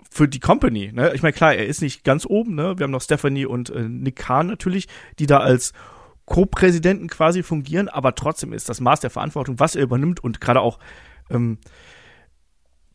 für 0.10 0.28
die 0.28 0.40
Company. 0.40 0.92
Ne? 0.92 1.12
Ich 1.14 1.22
meine, 1.22 1.34
klar, 1.34 1.54
er 1.54 1.68
ist 1.68 1.84
nicht 1.84 2.04
ganz 2.04 2.26
oben. 2.26 2.56
Ne? 2.56 2.80
Wir 2.80 2.86
haben 2.86 2.92
noch 2.92 3.02
Stephanie 3.04 3.46
und 3.46 3.70
äh, 3.70 3.88
Nick 3.88 4.16
Kahn 4.16 4.48
natürlich, 4.48 4.88
die 5.20 5.28
da 5.28 5.38
als 5.38 5.74
Co-Präsidenten 6.26 7.10
quasi 7.10 7.44
fungieren, 7.44 7.90
aber 7.90 8.16
trotzdem 8.16 8.52
ist 8.52 8.68
das 8.68 8.82
Maß 8.82 9.00
der 9.02 9.12
Verantwortung, 9.12 9.60
was 9.60 9.76
er 9.76 9.84
übernimmt 9.84 10.20
und 10.24 10.42
gerade 10.42 10.62
auch 10.62 10.80
ähm, 11.30 11.60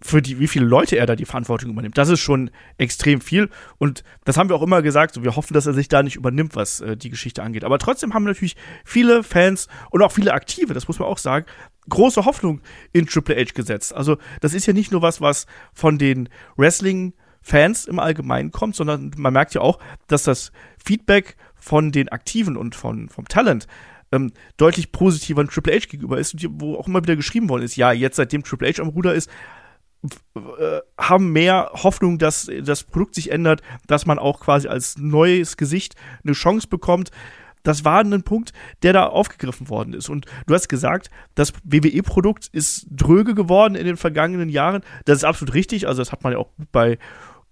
für 0.05 0.21
die, 0.21 0.39
wie 0.39 0.49
viele 0.49 0.67
Leute 0.67 0.97
er 0.97 1.07
da 1.07 1.15
die 1.17 1.25
Verantwortung 1.25 1.71
übernimmt. 1.71 1.97
Das 1.97 2.09
ist 2.09 2.21
schon 2.21 2.51
extrem 2.77 3.21
viel. 3.21 3.49
Und 3.79 4.03
das 4.25 4.37
haben 4.37 4.49
wir 4.49 4.57
auch 4.57 4.63
immer 4.63 4.83
gesagt. 4.83 5.15
So, 5.15 5.23
wir 5.23 5.37
hoffen, 5.37 5.55
dass 5.55 5.67
er 5.67 5.75
sich 5.75 5.89
da 5.89 6.03
nicht 6.03 6.17
übernimmt, 6.17 6.57
was 6.57 6.81
äh, 6.81 6.97
die 6.97 7.11
Geschichte 7.11 7.43
angeht. 7.43 7.65
Aber 7.65 7.79
trotzdem 7.79 8.13
haben 8.13 8.25
natürlich 8.25 8.57
viele 8.85 9.23
Fans 9.23 9.69
und 9.91 10.03
auch 10.03 10.13
viele 10.13 10.35
Aktive, 10.35 10.75
das 10.75 10.89
muss 10.89 10.99
man 10.99 11.09
auch 11.09 11.19
sagen, 11.19 11.47
große 11.89 12.25
Hoffnung 12.25 12.61
in 12.93 13.07
Triple 13.07 13.37
H 13.37 13.53
gesetzt. 13.55 13.95
Also, 13.95 14.19
das 14.41 14.55
ist 14.55 14.67
ja 14.67 14.73
nicht 14.73 14.93
nur 14.93 15.03
was, 15.03 15.21
was 15.21 15.47
von 15.73 15.99
den 15.99 16.29
Wrestling-Fans 16.57 17.87
im 17.87 17.99
Allgemeinen 17.99 18.51
kommt, 18.51 18.75
sondern 18.75 19.13
man 19.17 19.33
merkt 19.33 19.55
ja 19.55 19.61
auch, 19.61 19.79
dass 20.09 20.25
das 20.25 20.53
Feedback 20.85 21.37
von 21.55 21.93
den 21.93 22.09
Aktiven 22.09 22.57
und 22.57 22.75
von, 22.75 23.09
vom 23.09 23.29
Talent 23.29 23.69
ähm, 24.11 24.33
deutlich 24.57 24.93
positiver 24.93 25.41
an 25.41 25.49
Triple 25.49 25.75
H 25.75 25.87
gegenüber 25.89 26.19
ist 26.19 26.35
und 26.35 26.61
wo 26.61 26.75
auch 26.75 26.87
immer 26.87 27.03
wieder 27.03 27.17
geschrieben 27.17 27.49
worden 27.49 27.63
ist, 27.63 27.77
ja, 27.77 27.93
jetzt 27.93 28.17
seitdem 28.17 28.43
Triple 28.43 28.69
H 28.69 28.83
am 28.83 28.89
Ruder 28.89 29.15
ist, 29.15 29.31
haben 30.99 31.33
mehr 31.33 31.71
Hoffnung, 31.75 32.19
dass 32.19 32.51
das 32.63 32.83
Produkt 32.85 33.15
sich 33.15 33.31
ändert, 33.31 33.63
dass 33.87 34.07
man 34.07 34.19
auch 34.19 34.41
quasi 34.41 34.69
als 34.69 34.99
neues 34.99 35.57
Gesicht 35.57 35.95
eine 36.25 36.33
Chance 36.33 36.67
bekommt. 36.69 37.11
Das 37.63 37.85
war 37.85 38.01
ein 38.01 38.23
Punkt, 38.25 38.53
der 38.83 38.93
da 38.93 39.07
aufgegriffen 39.07 39.69
worden 39.69 39.95
ist. 39.95 40.09
Und 40.09 40.27
du 40.47 40.55
hast 40.55 40.69
gesagt, 40.69 41.11
das 41.37 41.53
WWE-Produkt 41.63 42.49
ist 42.49 42.87
dröge 42.91 43.35
geworden 43.35 43.77
in 43.77 43.87
den 43.87 43.97
vergangenen 43.97 44.49
Jahren. 44.49 44.83
Das 45.05 45.19
ist 45.19 45.25
absolut 45.25 45.55
richtig. 45.55 45.87
Also, 45.87 46.01
das 46.01 46.11
hat 46.11 46.25
man 46.25 46.33
ja 46.33 46.41
auch 46.41 46.51
bei 46.73 46.99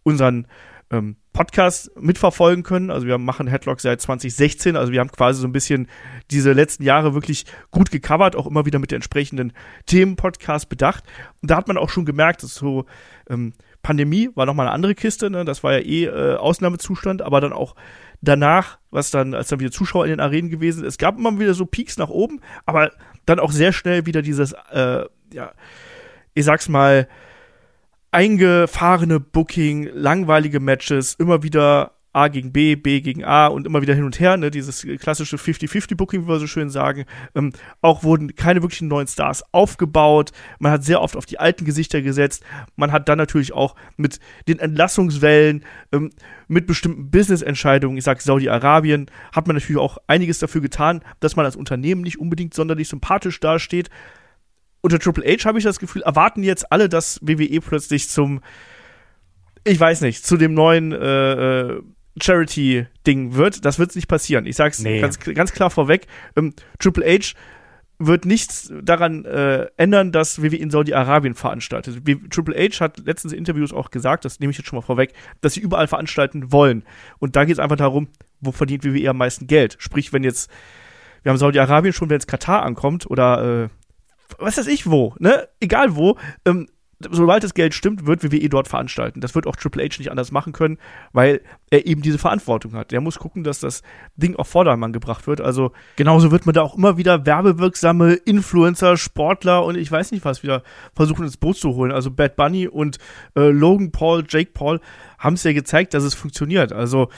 unseren 0.03 0.49
ähm, 0.91 1.17
Podcast 1.33 1.91
mitverfolgen 1.97 2.65
können. 2.65 2.91
Also 2.91 3.07
wir 3.07 3.17
machen 3.19 3.47
Headlock 3.47 3.81
seit 3.81 4.01
2016. 4.01 4.77
Also 4.77 4.93
wir 4.93 5.01
haben 5.01 5.11
quasi 5.11 5.41
so 5.41 5.47
ein 5.47 5.53
bisschen 5.53 5.89
diese 6.31 6.53
letzten 6.53 6.83
Jahre 6.83 7.15
wirklich 7.15 7.47
gut 7.71 7.91
gecovert, 7.91 8.35
auch 8.35 8.47
immer 8.47 8.67
wieder 8.67 8.79
mit 8.79 8.91
den 8.91 8.97
entsprechenden 8.97 9.53
Themen-Podcasts 9.87 10.67
bedacht. 10.67 11.05
Und 11.41 11.51
da 11.51 11.57
hat 11.57 11.69
man 11.69 11.79
auch 11.79 11.89
schon 11.89 12.05
gemerkt, 12.05 12.43
dass 12.43 12.55
so 12.55 12.87
ähm, 13.29 13.53
Pandemie 13.83 14.31
war 14.35 14.47
nochmal 14.47 14.67
eine 14.67 14.75
andere 14.75 14.95
Kiste. 14.95 15.31
Ne? 15.31 15.45
Das 15.45 15.63
war 15.63 15.73
ja 15.73 15.79
eh 15.79 16.05
äh, 16.07 16.37
Ausnahmezustand, 16.37 17.23
aber 17.23 17.41
dann 17.41 17.53
auch 17.53 17.77
danach, 18.21 18.79
was 18.91 19.11
dann, 19.11 19.35
als 19.35 19.49
dann 19.49 19.61
wieder 19.61 19.71
Zuschauer 19.71 20.05
in 20.05 20.11
den 20.11 20.21
Arenen 20.21 20.51
gewesen 20.51 20.85
es 20.85 20.99
gab 20.99 21.17
immer 21.17 21.39
wieder 21.39 21.55
so 21.55 21.65
Peaks 21.65 21.97
nach 21.97 22.11
oben, 22.11 22.41
aber 22.67 22.91
dann 23.25 23.39
auch 23.39 23.53
sehr 23.53 23.73
schnell 23.73 24.07
wieder 24.07 24.23
dieses, 24.23 24.53
äh, 24.73 25.05
ja, 25.33 25.53
ich 26.35 26.45
sag's 26.45 26.69
mal, 26.69 27.09
eingefahrene 28.13 29.21
Booking, 29.21 29.89
langweilige 29.93 30.61
Matches, 30.61 31.15
immer 31.15 31.43
wieder 31.43 31.93
A 32.13 32.27
gegen 32.27 32.53
B, 32.53 32.75
B 32.75 33.01
gegen 33.01 33.25
A 33.25 33.47
und 33.47 33.67
immer 33.67 33.83
wieder 33.83 33.95
hin 33.95 34.05
und 34.05 34.19
her, 34.19 34.37
ne, 34.37 34.51
dieses 34.51 34.85
klassische 34.99 35.37
50-50-Booking, 35.37 36.25
wie 36.25 36.29
wir 36.29 36.41
so 36.41 36.49
schön 36.49 36.69
sagen. 36.69 37.05
Ähm, 37.37 37.53
auch 37.83 38.03
wurden 38.03 38.35
keine 38.35 38.63
wirklichen 38.63 38.89
neuen 38.89 39.07
Stars 39.07 39.45
aufgebaut. 39.53 40.33
Man 40.59 40.73
hat 40.73 40.83
sehr 40.83 41.03
oft 41.03 41.17
auf 41.17 41.27
die 41.27 41.39
alten 41.39 41.65
Gesichter 41.65 42.03
gesetzt. 42.03 42.43
Man 42.75 42.91
hat 42.91 43.09
dann 43.09 43.19
natürlich 43.19 43.53
auch 43.53 43.77
mit 43.97 44.19
den 44.49 44.59
Entlassungswellen, 44.59 45.65
ähm, 45.93 46.11
mit 46.49 46.67
bestimmten 46.67 47.13
Business-Entscheidungen, 47.13 47.97
ich 47.97 48.05
sag 48.05 48.21
Saudi-Arabien, 48.21 49.07
hat 49.33 49.47
man 49.47 49.55
natürlich 49.55 49.81
auch 49.81 49.99
einiges 50.09 50.41
dafür 50.41 50.63
getan, 50.63 51.03
dass 51.21 51.37
man 51.37 51.47
als 51.47 51.55
Unternehmen 51.55 52.03
nicht 52.03 52.19
unbedingt 52.19 52.55
sonderlich 52.55 52.89
sympathisch 52.89 53.39
dasteht 53.39 53.89
unter 54.81 54.99
Triple 54.99 55.25
H 55.25 55.45
habe 55.45 55.59
ich 55.59 55.65
das 55.65 55.79
Gefühl, 55.79 56.03
erwarten 56.03 56.43
jetzt 56.43 56.71
alle, 56.73 56.89
dass 56.89 57.21
WWE 57.23 57.61
plötzlich 57.61 58.09
zum, 58.09 58.41
ich 59.65 59.79
weiß 59.79 60.01
nicht, 60.03 60.25
zu 60.25 60.37
dem 60.37 60.55
neuen 60.55 60.93
äh, 60.93 61.69
äh, 61.69 61.83
Charity-Ding 62.21 63.35
wird. 63.35 63.65
Das 63.65 63.79
wird 63.79 63.95
nicht 63.95 64.09
passieren. 64.09 64.47
Ich 64.47 64.57
sag's 64.57 64.81
nee. 64.81 65.01
ganz, 65.01 65.19
ganz 65.19 65.53
klar 65.53 65.71
vorweg. 65.71 66.07
Ähm, 66.37 66.55
Triple 66.79 67.05
H 67.05 67.35
wird 67.99 68.25
nichts 68.25 68.73
daran 68.83 69.27
äh, 69.27 69.67
ändern, 69.77 70.11
dass 70.11 70.43
WWE 70.43 70.57
in 70.57 70.71
Saudi-Arabien 70.71 71.35
veranstaltet. 71.35 72.07
Wie, 72.07 72.17
Triple 72.29 72.57
H 72.57 72.81
hat 72.81 72.99
letztens 72.99 73.35
in 73.35 73.39
Interviews 73.41 73.75
auch 73.75 73.91
gesagt, 73.91 74.25
das 74.25 74.41
nehme 74.41 74.51
ich 74.51 74.57
jetzt 74.57 74.69
schon 74.69 74.79
mal 74.79 74.83
vorweg, 74.83 75.13
dass 75.43 75.55
sie 75.55 75.61
überall 75.61 75.87
veranstalten 75.87 76.51
wollen. 76.51 76.85
Und 77.19 77.37
da 77.37 77.45
geht 77.45 77.55
es 77.55 77.59
einfach 77.59 77.77
darum, 77.77 78.09
wo 78.41 78.53
verdient 78.53 78.85
WWE 78.85 79.11
am 79.11 79.19
meisten 79.19 79.47
Geld. 79.47 79.77
Sprich, 79.79 80.15
wenn 80.15 80.25
jetzt, 80.25 80.51
wir 81.23 81.31
haben 81.31 81.37
Saudi-Arabien 81.37 81.93
schon, 81.93 82.09
wenn 82.09 82.15
jetzt 82.15 82.27
Katar 82.27 82.63
ankommt 82.63 83.09
oder 83.11 83.65
äh, 83.65 83.69
was 84.39 84.59
weiß 84.59 84.67
ich 84.67 84.91
wo, 84.91 85.15
ne? 85.19 85.49
Egal 85.61 85.97
wo, 85.97 86.17
ähm, 86.45 86.69
sobald 87.09 87.43
das 87.43 87.55
Geld 87.55 87.73
stimmt, 87.75 88.07
wird 88.07 88.23
WWE 88.23 88.49
dort 88.49 88.69
veranstalten. 88.69 89.21
Das 89.21 89.35
wird 89.35 89.47
auch 89.47 89.57
Triple 89.57 89.83
H 89.83 89.97
nicht 89.99 90.11
anders 90.11 90.33
machen 90.33 90.53
können, 90.53 90.79
weil 91.13 91.41
er 91.71 91.87
eben 91.87 92.03
diese 92.03 92.19
Verantwortung 92.19 92.75
hat. 92.75 92.91
Der 92.91 93.01
muss 93.01 93.19
gucken, 93.19 93.43
dass 93.43 93.61
das 93.61 93.83
Ding 94.17 94.37
auf 94.37 94.49
Vordermann 94.49 94.93
gebracht 94.93 95.27
wird. 95.27 95.41
Also 95.41 95.73
genauso 95.97 96.31
wird 96.31 96.45
man 96.45 96.55
da 96.55 96.63
auch 96.63 96.77
immer 96.77 96.99
wieder 96.99 97.25
werbewirksame 97.25 98.15
Influencer, 98.15 98.97
Sportler 98.97 99.65
und 99.65 99.77
ich 99.77 99.91
weiß 99.91 100.13
nicht 100.13 100.25
was 100.25 100.43
wieder 100.43 100.63
versuchen 100.95 101.25
ins 101.25 101.39
Boot 101.39 101.57
zu 101.57 101.75
holen. 101.75 101.93
Also 101.93 102.11
Bad 102.11 102.37
Bunny 102.37 102.69
und 102.69 102.99
äh, 103.35 103.49
Logan 103.49 103.93
Paul, 103.93 104.25
Jake 104.29 104.51
Paul 104.53 104.81
haben 105.19 105.35
es 105.35 105.45
ja 105.45 105.53
gezeigt, 105.53 105.95
dass 105.95 106.05
es 106.05 106.15
funktioniert. 106.15 106.73
Also 106.73 107.09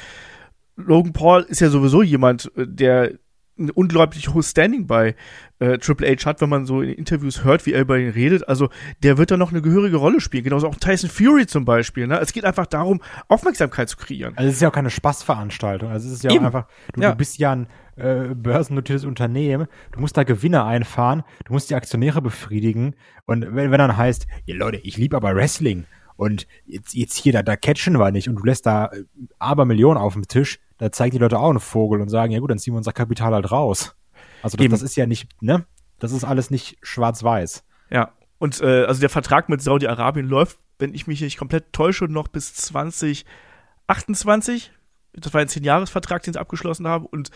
Logan 0.76 1.12
Paul 1.12 1.42
ist 1.42 1.60
ja 1.60 1.68
sowieso 1.68 2.02
jemand, 2.02 2.52
äh, 2.56 2.66
der 2.66 3.12
ein 3.58 3.70
unglaublich 3.70 4.32
hohes 4.32 4.50
Standing 4.50 4.86
bei 4.86 5.14
äh, 5.58 5.78
Triple 5.78 6.08
H 6.08 6.24
hat, 6.26 6.40
wenn 6.40 6.48
man 6.48 6.66
so 6.66 6.80
in 6.80 6.90
Interviews 6.90 7.44
hört, 7.44 7.66
wie 7.66 7.72
er 7.72 7.82
über 7.82 7.98
ihn 7.98 8.10
redet. 8.10 8.48
Also 8.48 8.70
der 9.02 9.18
wird 9.18 9.30
da 9.30 9.36
noch 9.36 9.50
eine 9.50 9.62
gehörige 9.62 9.96
Rolle 9.96 10.20
spielen. 10.20 10.44
Genauso 10.44 10.68
auch 10.68 10.76
Tyson 10.76 11.10
Fury 11.10 11.46
zum 11.46 11.64
Beispiel. 11.64 12.06
Ne? 12.06 12.18
Es 12.18 12.32
geht 12.32 12.44
einfach 12.44 12.66
darum, 12.66 13.02
Aufmerksamkeit 13.28 13.88
zu 13.88 13.96
kreieren. 13.96 14.36
Also 14.36 14.48
es 14.48 14.56
ist 14.56 14.62
ja 14.62 14.68
auch 14.68 14.74
keine 14.74 14.90
Spaßveranstaltung. 14.90 15.90
Also 15.90 16.08
es 16.08 16.14
ist 16.14 16.24
ja 16.24 16.30
Eben. 16.30 16.40
auch 16.40 16.46
einfach, 16.46 16.66
du, 16.94 17.00
ja. 17.02 17.10
du 17.10 17.16
bist 17.16 17.38
ja 17.38 17.52
ein 17.52 17.66
äh, 17.96 18.34
börsennotiertes 18.34 19.04
Unternehmen, 19.04 19.68
du 19.92 20.00
musst 20.00 20.16
da 20.16 20.24
Gewinne 20.24 20.64
einfahren, 20.64 21.22
du 21.44 21.52
musst 21.52 21.70
die 21.70 21.74
Aktionäre 21.74 22.22
befriedigen. 22.22 22.94
Und 23.26 23.42
wenn, 23.54 23.70
wenn 23.70 23.78
dann 23.78 23.96
heißt, 23.96 24.26
ja 24.46 24.56
Leute, 24.56 24.78
ich 24.78 24.96
liebe 24.96 25.16
aber 25.16 25.34
Wrestling 25.34 25.84
und 26.16 26.46
jetzt, 26.66 26.94
jetzt 26.94 27.16
hier, 27.16 27.32
da, 27.32 27.42
da 27.42 27.56
catchen 27.56 27.98
wir 27.98 28.10
nicht 28.10 28.28
und 28.28 28.36
du 28.36 28.44
lässt 28.44 28.66
da 28.66 28.86
äh, 28.86 29.04
aber 29.38 29.64
Millionen 29.64 29.98
auf 29.98 30.14
dem 30.14 30.26
Tisch, 30.26 30.58
da 30.82 30.90
zeigen 30.90 31.12
die 31.12 31.18
Leute 31.18 31.38
auch 31.38 31.48
einen 31.48 31.60
Vogel 31.60 32.00
und 32.00 32.08
sagen, 32.08 32.32
ja 32.32 32.40
gut, 32.40 32.50
dann 32.50 32.58
ziehen 32.58 32.74
wir 32.74 32.78
unser 32.78 32.92
Kapital 32.92 33.32
halt 33.32 33.52
raus. 33.52 33.94
Also 34.42 34.56
das, 34.56 34.68
das 34.68 34.82
ist 34.82 34.96
ja 34.96 35.06
nicht, 35.06 35.28
ne? 35.40 35.64
Das 36.00 36.10
ist 36.10 36.24
alles 36.24 36.50
nicht 36.50 36.76
schwarz-weiß. 36.82 37.62
Ja. 37.90 38.10
Und 38.38 38.60
äh, 38.60 38.86
also 38.86 38.98
der 38.98 39.08
Vertrag 39.08 39.48
mit 39.48 39.62
Saudi-Arabien 39.62 40.26
läuft, 40.26 40.58
wenn 40.80 40.92
ich 40.92 41.06
mich 41.06 41.20
nicht 41.20 41.38
komplett 41.38 41.72
täusche, 41.72 42.06
noch 42.06 42.26
bis 42.26 42.54
2028. 42.54 44.72
Das 45.12 45.32
war 45.32 45.40
ein 45.40 45.48
Zehn-Jahres-Vertrag, 45.48 46.24
den 46.24 46.32
sie 46.32 46.40
abgeschlossen 46.40 46.88
haben. 46.88 47.06
Und 47.06 47.30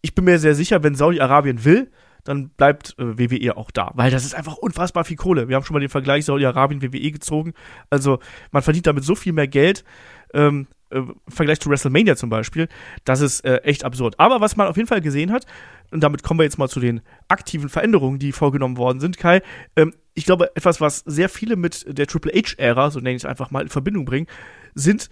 ich 0.00 0.16
bin 0.16 0.24
mir 0.24 0.40
sehr 0.40 0.56
sicher, 0.56 0.82
wenn 0.82 0.96
Saudi-Arabien 0.96 1.64
will, 1.64 1.92
dann 2.24 2.48
bleibt 2.48 2.96
äh, 2.98 3.16
WWE 3.16 3.56
auch 3.56 3.70
da, 3.70 3.92
weil 3.94 4.10
das 4.10 4.24
ist 4.24 4.34
einfach 4.34 4.56
unfassbar 4.56 5.04
viel 5.04 5.16
Kohle. 5.16 5.48
Wir 5.48 5.54
haben 5.54 5.64
schon 5.64 5.74
mal 5.74 5.80
den 5.80 5.88
Vergleich 5.88 6.24
Saudi-Arabien 6.24 6.82
WWE 6.82 7.12
gezogen. 7.12 7.54
Also 7.90 8.18
man 8.50 8.64
verdient 8.64 8.88
damit 8.88 9.04
so 9.04 9.14
viel 9.14 9.32
mehr 9.32 9.46
Geld. 9.46 9.84
Ähm, 10.34 10.66
äh, 10.81 10.81
im 10.92 11.14
Vergleich 11.28 11.60
zu 11.60 11.70
WrestleMania 11.70 12.16
zum 12.16 12.30
Beispiel, 12.30 12.68
das 13.04 13.20
ist 13.20 13.44
äh, 13.44 13.58
echt 13.58 13.84
absurd. 13.84 14.18
Aber 14.18 14.40
was 14.40 14.56
man 14.56 14.66
auf 14.66 14.76
jeden 14.76 14.88
Fall 14.88 15.00
gesehen 15.00 15.32
hat, 15.32 15.46
und 15.90 16.00
damit 16.02 16.22
kommen 16.22 16.40
wir 16.40 16.44
jetzt 16.44 16.58
mal 16.58 16.68
zu 16.68 16.80
den 16.80 17.02
aktiven 17.28 17.68
Veränderungen, 17.68 18.18
die 18.18 18.32
vorgenommen 18.32 18.76
worden 18.76 19.00
sind, 19.00 19.18
Kai, 19.18 19.42
ähm, 19.76 19.92
ich 20.14 20.24
glaube, 20.24 20.54
etwas, 20.56 20.80
was 20.80 20.98
sehr 21.00 21.28
viele 21.28 21.56
mit 21.56 21.86
der 21.86 22.06
Triple 22.06 22.32
H-Ära, 22.32 22.90
so 22.90 23.00
nenne 23.00 23.16
ich 23.16 23.22
es 23.22 23.26
einfach 23.26 23.50
mal, 23.50 23.62
in 23.62 23.68
Verbindung 23.68 24.04
bringen, 24.04 24.26
sind 24.74 25.08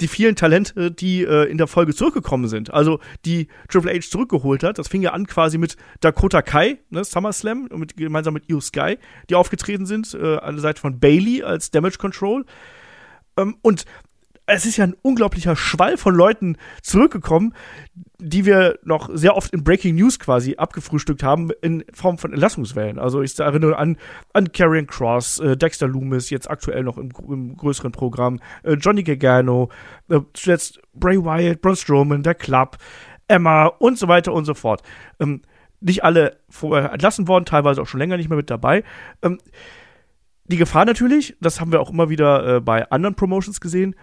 die 0.00 0.08
vielen 0.08 0.36
Talente, 0.36 0.90
die 0.92 1.24
äh, 1.24 1.50
in 1.50 1.58
der 1.58 1.66
Folge 1.66 1.94
zurückgekommen 1.94 2.48
sind. 2.48 2.72
Also 2.72 3.00
die 3.24 3.48
Triple 3.68 3.92
H 3.92 4.08
zurückgeholt 4.08 4.62
hat. 4.62 4.78
Das 4.78 4.88
fing 4.88 5.02
ja 5.02 5.12
an 5.12 5.26
quasi 5.26 5.58
mit 5.58 5.76
Dakota 6.00 6.42
Kai, 6.42 6.78
ne, 6.90 7.02
SummerSlam, 7.02 7.68
mit, 7.74 7.96
gemeinsam 7.96 8.34
mit 8.34 8.48
Io 8.48 8.60
Sky, 8.60 8.98
die 9.28 9.34
aufgetreten 9.34 9.86
sind, 9.86 10.14
äh, 10.14 10.36
an 10.36 10.54
der 10.54 10.62
Seite 10.62 10.80
von 10.80 11.00
Bailey 11.00 11.42
als 11.42 11.70
Damage 11.70 11.98
Control. 11.98 12.44
Ähm, 13.36 13.56
und 13.62 13.84
es 14.48 14.64
ist 14.64 14.78
ja 14.78 14.84
ein 14.84 14.96
unglaublicher 15.02 15.56
Schwall 15.56 15.98
von 15.98 16.14
Leuten 16.14 16.56
zurückgekommen, 16.82 17.52
die 18.18 18.46
wir 18.46 18.78
noch 18.82 19.10
sehr 19.12 19.36
oft 19.36 19.52
in 19.52 19.62
Breaking 19.62 19.94
News 19.94 20.18
quasi 20.18 20.56
abgefrühstückt 20.56 21.22
haben 21.22 21.50
in 21.60 21.84
Form 21.92 22.16
von 22.16 22.32
Entlassungswellen. 22.32 22.98
Also 22.98 23.20
ich 23.20 23.38
erinnere 23.38 23.76
an, 23.76 23.98
an 24.32 24.50
Karrion 24.50 24.86
Cross, 24.86 25.40
äh, 25.40 25.56
Dexter 25.56 25.86
Loomis, 25.86 26.30
jetzt 26.30 26.50
aktuell 26.50 26.82
noch 26.82 26.96
im, 26.96 27.10
im 27.28 27.56
größeren 27.58 27.92
Programm, 27.92 28.40
äh, 28.62 28.72
Johnny 28.72 29.02
Gargano, 29.02 29.68
äh, 30.08 30.20
zuletzt 30.32 30.80
Bray 30.94 31.22
Wyatt, 31.22 31.60
Braun 31.60 31.76
Strowman, 31.76 32.22
der 32.22 32.34
Club, 32.34 32.78
Emma 33.28 33.66
und 33.66 33.98
so 33.98 34.08
weiter 34.08 34.32
und 34.32 34.46
so 34.46 34.54
fort. 34.54 34.82
Ähm, 35.20 35.42
nicht 35.80 36.04
alle 36.04 36.38
vorher 36.48 36.92
entlassen 36.92 37.28
worden, 37.28 37.44
teilweise 37.44 37.82
auch 37.82 37.86
schon 37.86 38.00
länger 38.00 38.16
nicht 38.16 38.30
mehr 38.30 38.38
mit 38.38 38.48
dabei. 38.48 38.82
Ähm, 39.22 39.38
die 40.46 40.56
Gefahr 40.56 40.86
natürlich, 40.86 41.36
das 41.42 41.60
haben 41.60 41.70
wir 41.70 41.80
auch 41.80 41.90
immer 41.90 42.08
wieder 42.08 42.56
äh, 42.56 42.60
bei 42.62 42.90
anderen 42.90 43.14
Promotions 43.14 43.60
gesehen, 43.60 43.94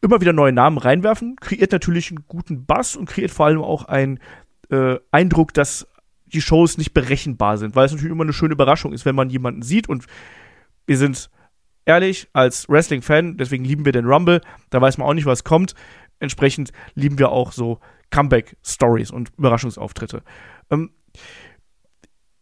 immer 0.00 0.20
wieder 0.20 0.32
neue 0.32 0.52
Namen 0.52 0.78
reinwerfen, 0.78 1.36
kreiert 1.36 1.72
natürlich 1.72 2.10
einen 2.10 2.24
guten 2.28 2.66
Bass 2.66 2.96
und 2.96 3.08
kreiert 3.08 3.30
vor 3.30 3.46
allem 3.46 3.62
auch 3.62 3.84
einen 3.84 4.20
äh, 4.70 4.96
Eindruck, 5.10 5.54
dass 5.54 5.86
die 6.26 6.40
Shows 6.40 6.76
nicht 6.76 6.92
berechenbar 6.92 7.58
sind, 7.58 7.76
weil 7.76 7.86
es 7.86 7.92
natürlich 7.92 8.12
immer 8.12 8.24
eine 8.24 8.32
schöne 8.32 8.52
Überraschung 8.52 8.92
ist, 8.92 9.04
wenn 9.04 9.14
man 9.14 9.30
jemanden 9.30 9.62
sieht 9.62 9.88
und 9.88 10.06
wir 10.86 10.98
sind 10.98 11.30
ehrlich 11.84 12.28
als 12.32 12.68
Wrestling-Fan, 12.68 13.36
deswegen 13.36 13.64
lieben 13.64 13.84
wir 13.84 13.92
den 13.92 14.06
Rumble, 14.06 14.40
da 14.70 14.80
weiß 14.80 14.98
man 14.98 15.06
auch 15.06 15.14
nicht, 15.14 15.26
was 15.26 15.44
kommt. 15.44 15.74
Entsprechend 16.18 16.72
lieben 16.94 17.18
wir 17.18 17.30
auch 17.30 17.52
so 17.52 17.80
Comeback-Stories 18.10 19.10
und 19.10 19.30
Überraschungsauftritte. 19.36 20.22
Ähm, 20.70 20.90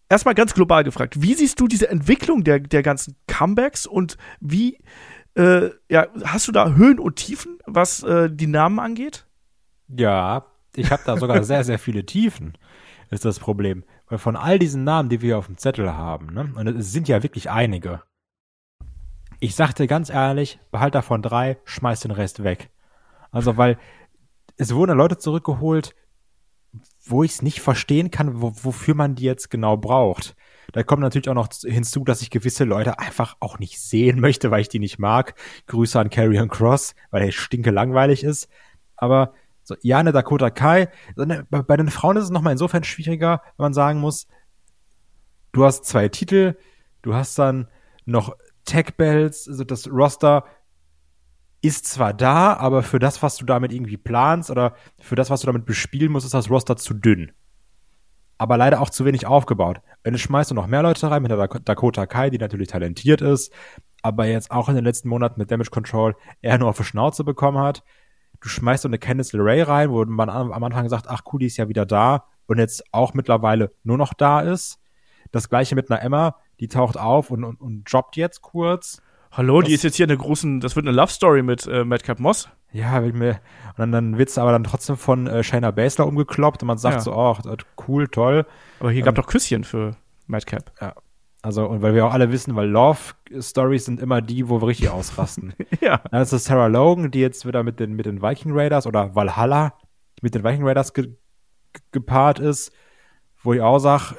erstmal 0.09 0.35
ganz 0.35 0.55
global 0.55 0.85
gefragt, 0.85 1.21
wie 1.21 1.35
siehst 1.35 1.61
du 1.61 1.67
diese 1.67 1.89
Entwicklung 1.89 2.45
der, 2.45 2.61
der 2.61 2.83
ganzen 2.83 3.17
Comebacks 3.27 3.87
und 3.87 4.17
wie 4.41 4.79
äh, 5.35 5.71
ja, 5.91 6.07
hast 6.25 6.49
du 6.49 6.53
da 6.53 6.73
Höhen 6.73 6.99
und 6.99 7.17
Tiefen, 7.17 7.59
was 7.67 8.03
äh, 8.03 8.31
die 8.31 8.47
Namen 8.47 8.79
angeht? 8.79 9.27
Ja, 9.89 10.47
ich 10.75 10.91
habe 10.91 11.03
da 11.05 11.17
sogar 11.17 11.43
sehr, 11.45 11.65
sehr 11.65 11.79
viele 11.79 12.07
Tiefen, 12.07 12.57
ist 13.11 13.25
das 13.25 13.39
Problem. 13.39 13.85
Weil 14.09 14.19
von 14.19 14.37
all 14.37 14.59
diesen 14.59 14.85
Namen, 14.85 15.09
die 15.09 15.23
wir 15.23 15.39
auf 15.39 15.47
dem 15.47 15.57
Zettel 15.57 15.93
haben, 15.93 16.27
ne, 16.35 16.53
und 16.55 16.67
es 16.69 16.93
sind 16.93 17.09
ja 17.09 17.23
wirklich 17.23 17.51
einige, 17.51 18.03
ich 19.41 19.55
sagte 19.55 19.87
ganz 19.87 20.11
ehrlich, 20.11 20.59
behalt 20.71 20.95
davon 20.95 21.23
drei, 21.23 21.59
schmeiß 21.65 22.01
den 22.01 22.13
Rest 22.13 22.45
weg. 22.45 22.71
Also, 23.31 23.57
weil 23.57 23.79
es 24.57 24.75
wurden 24.75 24.97
Leute 24.97 25.19
zurückgeholt, 25.19 25.95
wo 27.05 27.23
ich 27.23 27.33
es 27.33 27.43
nicht 27.43 27.61
verstehen 27.61 28.11
kann, 28.11 28.41
wo, 28.41 28.53
wofür 28.63 28.95
man 28.95 29.15
die 29.15 29.25
jetzt 29.25 29.51
genau 29.51 29.77
braucht. 29.77 30.37
Da 30.75 30.83
kommt 30.83 31.03
natürlich 31.03 31.29
auch 31.29 31.35
noch 31.35 31.49
hinzu, 31.63 32.03
dass 32.03 32.21
ich 32.21 32.31
gewisse 32.31 32.65
Leute 32.65 32.99
einfach 32.99 33.37
auch 33.39 33.61
nicht 33.61 33.81
sehen 33.81 34.19
möchte, 34.19 34.51
weil 34.51 34.61
ich 34.61 34.69
die 34.69 34.81
nicht 34.81 34.99
mag. 34.99 35.37
Grüße 35.69 35.99
an 36.01 36.11
Carrion 36.11 36.49
Cross, 36.49 36.97
weil 37.13 37.23
er 37.23 37.31
stinke 37.31 37.71
langweilig 37.71 38.25
ist. 38.25 38.49
Aber 38.97 39.35
so, 39.63 39.77
ja, 39.83 39.99
eine 39.99 40.11
Dakota 40.11 40.51
Kai. 40.51 40.89
Bei 41.15 41.77
den 41.77 41.91
Frauen 41.91 42.17
ist 42.17 42.25
es 42.25 42.31
nochmal 42.31 42.55
insofern 42.55 42.83
schwieriger, 42.83 43.41
wenn 43.57 43.67
man 43.67 43.73
sagen 43.73 44.01
muss, 44.01 44.27
du 45.53 45.65
hast 45.65 45.85
zwei 45.85 46.09
Titel, 46.09 46.57
du 47.03 47.15
hast 47.15 47.39
dann 47.39 47.69
noch 48.05 48.37
Tech 48.65 48.97
Bells, 48.97 49.47
also 49.47 49.63
das 49.63 49.89
Roster 49.89 50.45
ist 51.63 51.87
zwar 51.87 52.15
da, 52.15 52.55
aber 52.55 52.83
für 52.83 52.99
das, 52.99 53.23
was 53.23 53.37
du 53.37 53.47
damit 53.47 53.73
irgendwie 53.73 53.97
planst 53.97 54.51
oder 54.51 54.75
für 54.99 55.15
das, 55.15 55.31
was 55.31 55.43
du 55.43 55.47
damit 55.47 55.67
bespielen 55.67 56.11
musst, 56.11 56.27
ist 56.27 56.35
das 56.35 56.51
Roster 56.51 56.77
zu 56.77 56.95
dünn 56.95 57.31
aber 58.39 58.57
leider 58.57 58.81
auch 58.81 58.91
zu 58.91 59.05
wenig 59.05 59.27
aufgebaut. 59.27 59.81
Wenn 60.03 60.13
du 60.13 60.19
schmeißt 60.19 60.51
du 60.51 60.55
noch 60.55 60.67
mehr 60.67 60.83
Leute 60.83 61.11
rein 61.11 61.23
mit 61.23 61.31
der 61.31 61.47
Dakota 61.47 62.07
Kai, 62.07 62.31
die 62.31 62.39
natürlich 62.39 62.69
talentiert 62.69 63.21
ist, 63.21 63.53
aber 64.03 64.27
jetzt 64.27 64.51
auch 64.51 64.69
in 64.69 64.75
den 64.75 64.85
letzten 64.85 65.09
Monaten 65.09 65.41
mit 65.41 65.51
Damage 65.51 65.71
Control 65.71 66.15
eher 66.43 66.59
nur 66.59 66.69
auf 66.69 66.77
die 66.77 66.85
Schnauze 66.85 67.25
bekommen 67.25 67.59
hat. 67.59 67.83
Du 68.41 68.49
schmeißt 68.49 68.83
so 68.83 68.89
eine 68.89 68.99
Candice 68.99 69.33
LeRae 69.33 69.63
rein, 69.63 69.91
wo 69.91 70.05
man 70.05 70.29
am 70.29 70.63
Anfang 70.63 70.89
sagt, 70.89 71.09
ach 71.09 71.23
cool, 71.33 71.41
die 71.41 71.47
ist 71.47 71.57
ja 71.57 71.69
wieder 71.69 71.87
da 71.87 72.27
und 72.47 72.59
jetzt 72.59 72.85
auch 72.93 73.15
mittlerweile 73.15 73.73
nur 73.83 73.97
noch 73.97 74.13
da 74.13 74.41
ist. 74.41 74.79
Das 75.33 75.49
gleiche 75.49 75.75
mit 75.75 75.91
einer 75.91 76.03
Emma, 76.03 76.37
die 76.61 76.69
taucht 76.69 76.99
auf 76.99 77.31
und, 77.31 77.45
und, 77.45 77.61
und 77.61 77.85
droppt 77.91 78.17
jetzt 78.17 78.43
kurz. 78.43 79.01
Hallo, 79.37 79.61
das, 79.61 79.69
die 79.69 79.75
ist 79.75 79.83
jetzt 79.83 79.97
hier 79.97 80.07
eine 80.07 80.17
großen, 80.17 80.61
das 80.61 80.77
wird 80.77 80.87
eine 80.87 80.97
Love 80.97 81.11
Story 81.11 81.43
mit 81.43 81.67
äh, 81.67 81.85
Madcap 81.85 82.21
Moss. 82.21 82.49
Ja, 82.71 83.03
will 83.03 83.13
mir, 83.13 83.41
und 83.71 83.79
dann, 83.79 83.91
dann 83.91 84.19
wird's 84.19 84.39
aber 84.39 84.53
dann 84.53 84.63
trotzdem 84.63 84.97
von 84.97 85.27
äh, 85.27 85.43
Shayna 85.43 85.73
Baszler 85.73 86.07
umgekloppt 86.07 86.63
und 86.63 86.69
man 86.69 86.79
sagt 86.79 86.97
ja. 86.97 87.01
so, 87.01 87.15
oh, 87.15 87.37
cool, 87.89 88.07
toll. 88.07 88.47
Aber 88.79 88.93
hier 88.93 89.01
ähm, 89.01 89.07
gab 89.07 89.17
doch 89.17 89.27
Küsschen 89.27 89.65
für 89.65 89.97
Madcap. 90.29 90.71
Ja. 90.81 90.95
Also, 91.43 91.67
und 91.67 91.83
weil 91.83 91.95
wir 91.95 92.07
auch 92.07 92.13
alle 92.13 92.31
wissen, 92.31 92.55
weil 92.55 92.69
Love-Stories 92.69 93.85
sind 93.85 94.01
immer 94.01 94.23
die, 94.23 94.49
wo 94.49 94.63
wir 94.63 94.69
richtig 94.69 94.91
ausrasten. 94.91 95.53
ja. 95.81 96.01
Dann 96.11 96.23
ist 96.23 96.33
es 96.33 96.45
Sarah 96.45 96.69
Logan, 96.69 97.11
die 97.11 97.21
jetzt 97.21 97.45
wieder 97.45 97.65
mit 97.65 97.81
den, 97.81 97.95
mit 97.95 98.07
den 98.07 98.23
Viking 98.23 98.53
Raiders 98.55 98.87
oder 98.87 99.17
Valhalla 99.17 99.75
mit 100.23 100.35
den 100.35 100.45
Viking 100.45 100.67
Raiders 100.67 100.95
ge 100.95 101.17
gepaart 101.91 102.39
ist, 102.39 102.73
wo 103.43 103.53
ich 103.53 103.61
auch 103.61 103.81
sag, 103.81 104.15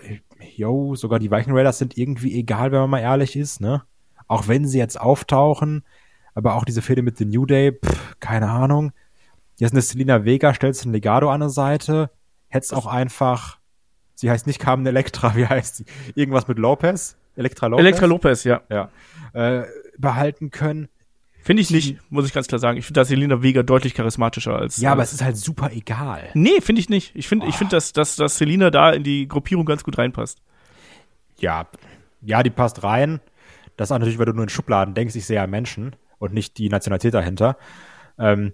yo, 0.58 0.94
sogar 0.96 1.20
die 1.20 1.32
Viking 1.32 1.56
Raiders 1.56 1.78
sind 1.78 1.98
irgendwie 1.98 2.38
egal, 2.38 2.74
wenn 2.74 2.82
man 2.82 2.90
mal 2.90 3.00
ehrlich 3.00 3.38
ist, 3.38 3.62
ne? 3.62 3.84
Auch 4.28 4.48
wenn 4.48 4.68
sie 4.68 4.80
jetzt 4.80 5.00
auftauchen, 5.00 5.84
aber 6.34 6.56
auch 6.56 6.66
diese 6.66 6.82
Fehde 6.82 7.02
mit 7.02 7.18
The 7.18 7.26
New 7.26 7.46
Day, 7.46 7.74
pff, 7.74 8.20
keine 8.20 8.50
Ahnung. 8.50 8.92
Jetzt 9.58 9.72
eine 9.72 9.82
Selina 9.82 10.26
Vega, 10.26 10.54
stellst 10.54 10.84
du 10.84 10.90
ein 10.90 10.94
Legado 10.94 11.30
an 11.30 11.40
der 11.40 11.50
Seite, 11.50 12.10
hättest 12.50 12.74
auch 12.74 12.88
einfach 12.88 13.60
Sie 14.16 14.30
heißt 14.32 14.48
nicht 14.48 14.60
Carmen 14.60 14.86
Electra, 14.86 15.36
wie 15.36 15.46
heißt 15.46 15.78
sie? 15.78 15.86
Irgendwas 16.16 16.48
mit 16.48 16.58
Lopez? 16.58 17.18
Elektra 17.36 17.68
Lopez? 17.68 17.86
Elektra 17.86 18.06
Lopez, 18.06 18.44
ja. 18.46 18.62
Ja. 18.70 18.90
Äh, 19.34 19.66
behalten 19.98 20.50
können. 20.50 20.88
Finde 21.44 21.62
ich 21.62 21.70
nicht, 21.70 22.00
muss 22.10 22.26
ich 22.26 22.34
ganz 22.34 22.48
klar 22.48 22.58
sagen. 22.58 22.78
Ich 22.80 22.86
finde 22.86 23.02
da 23.02 23.06
Selina 23.06 23.44
Vega 23.44 23.62
deutlich 23.62 23.94
charismatischer 23.94 24.56
als. 24.56 24.78
Ja, 24.78 24.94
aber 24.94 25.02
als, 25.02 25.10
es 25.10 25.20
ist 25.20 25.24
halt 25.24 25.38
super 25.38 25.70
egal. 25.72 26.30
Nee, 26.34 26.60
finde 26.60 26.80
ich 26.80 26.90
nicht. 26.90 27.16
Ich 27.16 27.28
finde, 27.28 27.46
ich 27.46 27.56
finde, 27.56 27.76
dass, 27.76 27.94
dass, 27.94 28.16
dass 28.16 28.40
Selina 28.40 28.72
da 28.72 28.90
in 28.90 29.04
die 29.04 29.28
Gruppierung 29.28 29.66
ganz 29.66 29.84
gut 29.84 30.00
reinpasst. 30.00 30.40
Ja, 31.38 31.68
ja, 32.22 32.42
die 32.42 32.50
passt 32.50 32.82
rein. 32.84 33.20
Das 33.78 33.88
ist 33.88 33.92
auch 33.92 34.00
natürlich, 34.00 34.20
weil 34.20 34.26
du 34.26 34.34
nur 34.34 34.44
in 34.44 34.50
Schubladen 34.50 34.94
denkst, 34.94 35.16
ich 35.16 35.26
sehe 35.26 35.38
ja 35.38 35.48
Menschen 35.48 35.96
und 36.18 36.34
nicht 36.34 36.58
die 36.58 36.70
Nationalität 36.70 37.14
dahinter. 37.14 37.58
Ähm, 38.18 38.54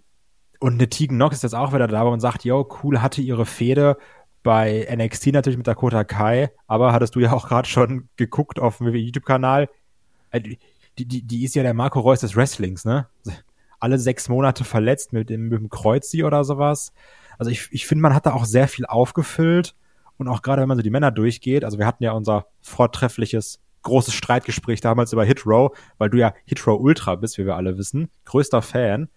und 0.60 0.74
eine 0.74 0.90
Tegan 0.90 1.18
Nox 1.18 1.38
ist 1.38 1.44
jetzt 1.44 1.56
auch 1.56 1.74
wieder 1.74 1.88
da, 1.88 2.06
wo 2.06 2.10
man 2.10 2.20
sagt, 2.20 2.44
yo, 2.44 2.68
cool, 2.84 3.01
hatte 3.01 3.22
ihre 3.22 3.46
Fehde 3.46 3.98
bei 4.44 4.88
NXT 4.96 5.28
natürlich 5.28 5.58
mit 5.58 5.68
Dakota 5.68 6.04
Kai, 6.04 6.51
aber 6.68 6.94
hattest 6.94 7.16
du 7.16 7.20
ja 7.20 7.32
auch 7.32 7.48
gerade 7.48 7.68
schon 7.68 8.10
geguckt 8.16 8.60
auf 8.60 8.78
dem 8.80 8.88
YouTube-Kanal. 8.94 9.70
Äh, 10.32 10.42
Die, 10.98 11.06
die, 11.06 11.22
die 11.24 11.46
ist 11.46 11.56
ja 11.56 11.63
der 11.63 11.74
Marco 11.74 12.01
Reus 12.01 12.20
des 12.20 12.36
Wrestlings, 12.36 12.84
ne? 12.84 13.08
Alle 13.80 13.98
sechs 13.98 14.28
Monate 14.28 14.66
verletzt 14.66 15.13
mit 15.13 15.30
dem, 15.30 15.48
mit 15.48 15.58
dem 15.58 15.70
Kreuzi 15.70 16.24
oder 16.24 16.44
sowas. 16.44 16.92
Also 17.40 17.50
ich, 17.50 17.70
ich 17.72 17.88
finde, 17.88 18.01
man 18.01 18.13
hat 18.13 18.25
da 18.25 18.34
auch 18.34 18.46
sehr 18.46 18.68
viel 18.68 18.86
aufgefüllt. 18.86 19.74
Und 20.18 20.28
auch 20.28 20.42
gerade, 20.42 20.62
wenn 20.62 20.68
man 20.68 20.78
so 20.78 20.84
die 20.84 20.92
Männer 20.92 21.10
durchgeht, 21.10 21.63
also 21.63 21.80
wir 21.80 21.88
hatten 21.88 22.04
ja 22.04 22.12
unser 22.12 22.46
vortreffliches 22.62 23.60
großes 23.83 24.13
Streitgespräch 24.13 24.81
damals 24.81 25.13
über 25.13 25.23
Hit 25.25 25.45
Row, 25.45 25.75
weil 25.97 26.09
du 26.09 26.17
ja 26.17 26.33
Hit 26.45 26.65
Row 26.67 26.79
Ultra 26.79 27.15
bist, 27.15 27.38
wie 27.38 27.45
wir 27.45 27.55
alle 27.55 27.77
wissen. 27.77 28.09
Größter 28.25 28.61
Fan. 28.61 29.09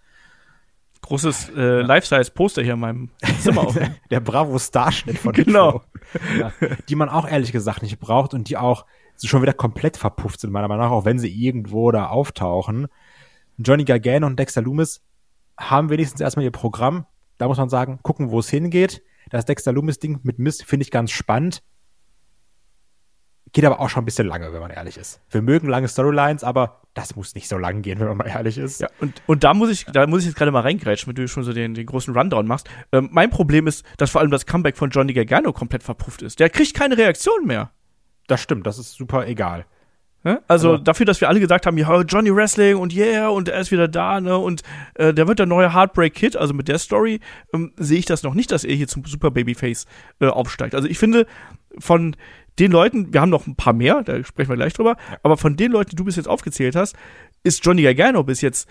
Großes 1.02 1.50
äh, 1.54 1.82
Life-Size-Poster 1.82 2.62
hier 2.62 2.74
in 2.74 2.80
meinem 2.80 3.10
Zimmer 3.40 3.62
auf. 3.62 3.78
Der 4.10 4.20
Bravo-Starschnitt 4.20 5.18
von 5.18 5.32
Genau. 5.34 5.82
Hit 6.12 6.22
Row. 6.22 6.38
Ja, 6.38 6.52
die 6.88 6.94
man 6.94 7.08
auch 7.08 7.28
ehrlich 7.28 7.52
gesagt 7.52 7.82
nicht 7.82 7.98
braucht 7.98 8.32
und 8.34 8.48
die 8.48 8.56
auch 8.56 8.86
schon 9.22 9.42
wieder 9.42 9.52
komplett 9.52 9.96
verpufft 9.96 10.40
sind, 10.40 10.50
meiner 10.50 10.68
Meinung 10.68 10.84
nach, 10.86 10.92
auch 10.92 11.04
wenn 11.04 11.18
sie 11.18 11.30
irgendwo 11.30 11.90
da 11.90 12.06
auftauchen. 12.08 12.88
Johnny 13.58 13.84
Gargano 13.84 14.26
und 14.26 14.38
Dexter 14.38 14.62
Loomis 14.62 15.02
haben 15.58 15.90
wenigstens 15.90 16.20
erstmal 16.20 16.44
ihr 16.44 16.50
Programm. 16.50 17.06
Da 17.38 17.48
muss 17.48 17.58
man 17.58 17.68
sagen, 17.68 18.00
gucken, 18.02 18.30
wo 18.30 18.40
es 18.40 18.48
hingeht. 18.48 19.02
Das 19.30 19.44
Dexter 19.44 19.72
Loomis-Ding 19.72 20.20
mit 20.22 20.38
Mist 20.38 20.64
finde 20.64 20.84
ich 20.84 20.90
ganz 20.90 21.10
spannend. 21.10 21.62
Geht 23.54 23.64
aber 23.64 23.80
auch 23.80 23.88
schon 23.88 24.02
ein 24.02 24.04
bisschen 24.04 24.26
lange, 24.26 24.52
wenn 24.52 24.60
man 24.60 24.70
ehrlich 24.72 24.98
ist. 24.98 25.20
Wir 25.30 25.40
mögen 25.40 25.68
lange 25.68 25.88
Storylines, 25.88 26.42
aber 26.44 26.82
das 26.92 27.16
muss 27.16 27.34
nicht 27.36 27.48
so 27.48 27.56
lang 27.56 27.82
gehen, 27.82 28.00
wenn 28.00 28.08
man 28.08 28.16
mal 28.16 28.26
ehrlich 28.26 28.58
ist. 28.58 28.80
Ja, 28.80 28.88
und, 29.00 29.22
und 29.26 29.44
da 29.44 29.54
muss 29.54 29.70
ich, 29.70 29.84
da 29.86 30.06
muss 30.08 30.20
ich 30.22 30.26
jetzt 30.26 30.36
gerade 30.36 30.50
mal 30.50 30.60
reingrätschen, 30.60 31.08
wenn 31.08 31.14
du 31.14 31.28
schon 31.28 31.44
so 31.44 31.52
den, 31.52 31.72
den 31.72 31.86
großen 31.86 32.16
Rundown 32.16 32.46
machst. 32.48 32.68
Ähm, 32.92 33.08
mein 33.12 33.30
Problem 33.30 33.66
ist, 33.68 33.86
dass 33.96 34.10
vor 34.10 34.20
allem 34.20 34.32
das 34.32 34.44
Comeback 34.44 34.76
von 34.76 34.90
Johnny 34.90 35.12
Gargano 35.12 35.52
komplett 35.52 35.84
verpufft 35.84 36.22
ist. 36.22 36.40
Der 36.40 36.50
kriegt 36.50 36.74
keine 36.74 36.98
Reaktion 36.98 37.46
mehr. 37.46 37.70
Das 38.26 38.40
stimmt, 38.40 38.66
das 38.66 38.78
ist 38.78 38.94
super 38.94 39.26
egal. 39.26 39.66
Ne? 40.24 40.42
Also 40.48 40.70
Aber- 40.74 40.78
dafür, 40.82 41.06
dass 41.06 41.20
wir 41.20 41.28
alle 41.28 41.38
gesagt 41.38 41.66
haben, 41.66 41.76
ja, 41.78 42.00
Johnny 42.00 42.34
Wrestling 42.34 42.76
und 42.76 42.94
yeah, 42.94 43.28
und 43.28 43.48
er 43.48 43.60
ist 43.60 43.70
wieder 43.70 43.86
da, 43.88 44.20
ne, 44.20 44.36
und 44.38 44.62
äh, 44.94 45.12
der 45.12 45.28
wird 45.28 45.38
der 45.38 45.46
neue 45.46 45.74
Heartbreak 45.74 46.14
Kid, 46.14 46.34
also 46.36 46.54
mit 46.54 46.66
der 46.66 46.78
Story, 46.78 47.20
ähm, 47.52 47.72
sehe 47.76 47.98
ich 47.98 48.06
das 48.06 48.22
noch 48.22 48.32
nicht, 48.34 48.50
dass 48.50 48.64
er 48.64 48.74
hier 48.74 48.88
zum 48.88 49.04
Super 49.04 49.30
Babyface 49.30 49.84
äh, 50.20 50.26
aufsteigt. 50.26 50.74
Also 50.74 50.88
ich 50.88 50.98
finde, 50.98 51.26
von 51.78 52.16
den 52.58 52.70
Leuten, 52.72 53.12
wir 53.12 53.20
haben 53.20 53.30
noch 53.30 53.46
ein 53.46 53.56
paar 53.56 53.72
mehr, 53.72 54.02
da 54.02 54.22
sprechen 54.24 54.50
wir 54.50 54.56
gleich 54.56 54.72
drüber, 54.74 54.96
aber 55.22 55.36
von 55.36 55.56
den 55.56 55.72
Leuten, 55.72 55.90
die 55.90 55.96
du 55.96 56.04
bis 56.04 56.16
jetzt 56.16 56.28
aufgezählt 56.28 56.76
hast, 56.76 56.94
ist 57.42 57.64
Johnny 57.64 57.82
Gargano 57.82 58.22
bis 58.22 58.40
jetzt 58.40 58.68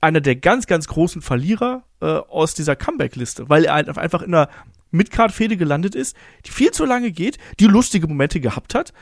einer 0.00 0.20
der 0.20 0.36
ganz, 0.36 0.66
ganz 0.66 0.86
großen 0.88 1.22
Verlierer 1.22 1.84
äh, 2.00 2.06
aus 2.06 2.54
dieser 2.54 2.76
Comeback-Liste, 2.76 3.48
weil 3.48 3.64
er 3.64 3.74
ein- 3.74 3.88
einfach 3.88 4.22
in 4.22 4.34
einer 4.34 4.48
Midcard-Fehde 4.92 5.56
gelandet 5.56 5.94
ist, 5.94 6.16
die 6.46 6.50
viel 6.50 6.70
zu 6.72 6.84
lange 6.84 7.12
geht, 7.12 7.38
die 7.60 7.66
lustige 7.66 8.06
Momente 8.08 8.40
gehabt 8.40 8.74
hat, 8.74 8.92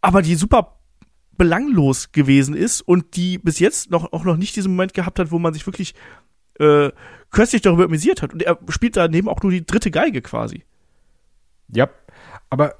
aber 0.00 0.22
die 0.22 0.34
super 0.34 0.78
belanglos 1.36 2.12
gewesen 2.12 2.54
ist 2.54 2.82
und 2.82 3.16
die 3.16 3.38
bis 3.38 3.58
jetzt 3.58 3.90
noch, 3.90 4.12
auch 4.12 4.24
noch 4.24 4.36
nicht 4.36 4.56
diesen 4.56 4.72
Moment 4.72 4.94
gehabt 4.94 5.18
hat, 5.18 5.30
wo 5.30 5.38
man 5.38 5.54
sich 5.54 5.66
wirklich 5.66 5.94
äh, 6.58 6.90
köstlich 7.30 7.62
darüber 7.62 7.84
amüsiert 7.84 8.20
hat. 8.22 8.32
Und 8.34 8.42
er 8.42 8.58
spielt 8.68 8.96
daneben 8.96 9.28
auch 9.28 9.42
nur 9.42 9.50
die 9.52 9.64
dritte 9.64 9.90
Geige 9.90 10.20
quasi. 10.20 10.64
Ja, 11.68 11.88
aber 12.50 12.74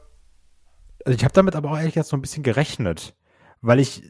also 1.04 1.16
ich 1.16 1.24
habe 1.24 1.34
damit 1.34 1.56
aber 1.56 1.70
auch 1.70 1.78
ehrlich 1.78 1.94
gesagt 1.94 2.08
so 2.08 2.16
ein 2.16 2.22
bisschen 2.22 2.42
gerechnet, 2.42 3.14
weil 3.60 3.80
ich 3.80 4.08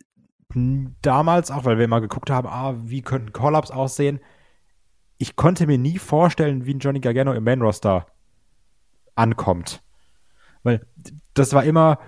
damals 1.02 1.50
auch, 1.50 1.64
weil 1.64 1.78
wir 1.78 1.84
immer 1.84 2.00
geguckt 2.00 2.30
haben, 2.30 2.46
ah, 2.48 2.74
wie 2.76 3.02
könnten 3.02 3.32
Call-Ups 3.32 3.70
aussehen, 3.70 4.20
ich 5.18 5.36
konnte 5.36 5.66
mir 5.66 5.78
nie 5.78 5.98
vorstellen, 5.98 6.66
wie 6.66 6.74
ein 6.74 6.80
Johnny 6.80 7.00
Gargano 7.00 7.32
im 7.32 7.44
Main-Roster 7.44 8.06
ankommt. 9.14 9.82
Weil 10.62 10.84
das 11.34 11.52
war 11.52 11.64
immer 11.64 11.98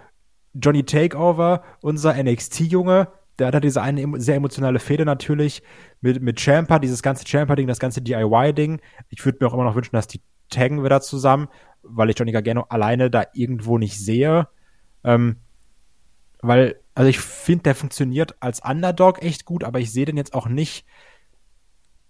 Johnny 0.52 0.84
Takeover, 0.84 1.62
unser 1.80 2.14
NXT-Junge, 2.22 3.08
der 3.38 3.52
hat 3.52 3.64
diese 3.64 3.82
eine 3.82 4.20
sehr 4.20 4.36
emotionale 4.36 4.78
Fehde 4.78 5.04
natürlich 5.04 5.62
mit, 6.00 6.22
mit 6.22 6.40
Champa, 6.40 6.78
dieses 6.78 7.02
ganze 7.02 7.26
Champa-Ding, 7.26 7.66
das 7.66 7.80
ganze 7.80 8.00
DIY-Ding. 8.00 8.80
Ich 9.08 9.24
würde 9.24 9.38
mir 9.40 9.48
auch 9.48 9.54
immer 9.54 9.64
noch 9.64 9.74
wünschen, 9.74 9.96
dass 9.96 10.06
die 10.06 10.20
taggen 10.50 10.84
wieder 10.84 11.00
zusammen, 11.00 11.48
weil 11.82 12.10
ich 12.10 12.18
Johnny 12.18 12.32
Gargano 12.32 12.66
alleine 12.68 13.10
da 13.10 13.24
irgendwo 13.32 13.78
nicht 13.78 13.98
sehe. 13.98 14.48
Ähm, 15.04 15.36
weil, 16.40 16.76
also 16.94 17.08
ich 17.08 17.18
finde, 17.20 17.62
der 17.64 17.74
funktioniert 17.74 18.34
als 18.40 18.60
Underdog 18.60 19.22
echt 19.22 19.44
gut, 19.44 19.64
aber 19.64 19.80
ich 19.80 19.92
sehe 19.92 20.04
den 20.04 20.16
jetzt 20.16 20.34
auch 20.34 20.46
nicht 20.48 20.84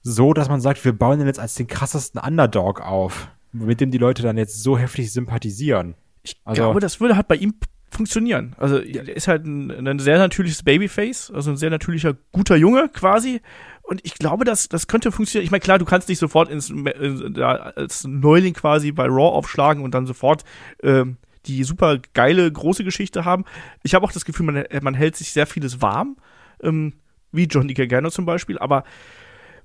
so, 0.02 0.32
dass 0.34 0.48
man 0.48 0.60
sagt, 0.60 0.84
wir 0.84 0.92
bauen 0.92 1.18
den 1.18 1.26
jetzt 1.28 1.40
als 1.40 1.54
den 1.54 1.66
krassesten 1.66 2.20
Underdog 2.20 2.80
auf, 2.80 3.28
mit 3.52 3.80
dem 3.80 3.90
die 3.90 3.98
Leute 3.98 4.22
dann 4.22 4.36
jetzt 4.36 4.62
so 4.62 4.76
heftig 4.78 5.12
sympathisieren. 5.12 5.94
Ich 6.22 6.36
Also- 6.44 6.62
glaube, 6.62 6.80
das 6.80 7.00
würde 7.00 7.16
halt 7.16 7.28
bei 7.28 7.36
ihm 7.36 7.54
funktionieren. 7.90 8.56
Also 8.58 8.80
der 8.80 9.08
ist 9.16 9.28
halt 9.28 9.46
ein, 9.46 9.86
ein 9.86 9.98
sehr 10.00 10.18
natürliches 10.18 10.62
Babyface, 10.64 11.30
also 11.32 11.52
ein 11.52 11.56
sehr 11.56 11.70
natürlicher 11.70 12.16
guter 12.32 12.56
Junge 12.56 12.88
quasi. 12.92 13.40
Und 13.82 14.00
ich 14.04 14.14
glaube, 14.14 14.44
das, 14.44 14.68
das 14.68 14.88
könnte 14.88 15.12
funktionieren. 15.12 15.44
Ich 15.44 15.50
meine, 15.52 15.60
klar, 15.60 15.78
du 15.78 15.84
kannst 15.84 16.08
nicht 16.08 16.18
sofort 16.18 16.48
ins, 16.50 16.72
da 17.30 17.52
als 17.52 18.04
Neuling 18.04 18.54
quasi 18.54 18.90
bei 18.90 19.04
Raw 19.06 19.36
aufschlagen 19.36 19.84
und 19.84 19.94
dann 19.94 20.06
sofort 20.06 20.42
ähm, 20.82 21.18
die 21.46 21.64
super 21.64 21.98
geile 22.12 22.50
große 22.50 22.84
Geschichte 22.84 23.24
haben. 23.24 23.44
Ich 23.82 23.94
habe 23.94 24.04
auch 24.04 24.12
das 24.12 24.24
Gefühl, 24.24 24.46
man, 24.46 24.64
man 24.82 24.94
hält 24.94 25.16
sich 25.16 25.32
sehr 25.32 25.46
vieles 25.46 25.80
warm, 25.80 26.16
ähm, 26.62 26.94
wie 27.32 27.44
Johnny 27.44 27.74
Gargano 27.74 28.10
zum 28.10 28.26
Beispiel, 28.26 28.58
aber 28.58 28.84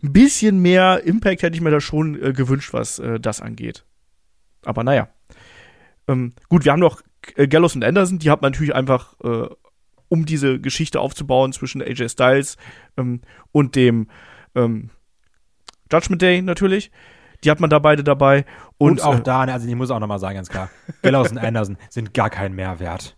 ein 0.01 0.13
bisschen 0.13 0.59
mehr 0.59 1.03
Impact 1.03 1.43
hätte 1.43 1.55
ich 1.55 1.61
mir 1.61 1.71
da 1.71 1.81
schon 1.81 2.21
äh, 2.21 2.33
gewünscht, 2.33 2.73
was 2.73 2.99
äh, 2.99 3.19
das 3.19 3.41
angeht. 3.41 3.85
Aber 4.63 4.83
naja. 4.83 5.09
Ähm, 6.07 6.33
gut, 6.47 6.65
wir 6.65 6.71
haben 6.71 6.79
noch 6.79 7.01
äh, 7.35 7.47
Gallows 7.47 7.75
und 7.75 7.83
Anderson, 7.83 8.19
die 8.19 8.31
hat 8.31 8.41
man 8.41 8.51
natürlich 8.51 8.73
einfach, 8.73 9.15
äh, 9.23 9.47
um 10.07 10.25
diese 10.25 10.59
Geschichte 10.59 10.99
aufzubauen 10.99 11.53
zwischen 11.53 11.81
AJ 11.81 12.09
Styles 12.09 12.57
ähm, 12.97 13.21
und 13.51 13.75
dem 13.75 14.07
ähm, 14.55 14.89
Judgment 15.91 16.21
Day 16.21 16.41
natürlich. 16.41 16.91
Die 17.43 17.51
hat 17.51 17.59
man 17.59 17.69
da 17.69 17.79
beide 17.79 18.03
dabei. 18.03 18.45
Und, 18.77 18.91
Und, 18.91 19.01
auch 19.03 19.19
äh, 19.19 19.21
da, 19.21 19.45
ne, 19.45 19.53
also 19.53 19.67
ich 19.67 19.75
muss 19.75 19.91
auch 19.91 19.99
nochmal 19.99 20.19
sagen, 20.19 20.35
ganz 20.35 20.49
klar, 20.49 20.69
Gallows 21.01 21.31
und 21.31 21.37
Anderson 21.43 21.77
sind 21.89 22.13
gar 22.13 22.29
kein 22.29 22.53
Mehrwert. 22.53 23.15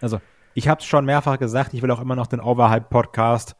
Also, 0.00 0.20
ich 0.54 0.68
habe 0.68 0.80
es 0.80 0.86
schon 0.86 1.04
mehrfach 1.04 1.38
gesagt, 1.38 1.72
ich 1.74 1.82
will 1.82 1.90
auch 1.90 2.00
immer 2.00 2.16
noch 2.16 2.26
den 2.26 2.40
Overhype-Podcast 2.40 3.56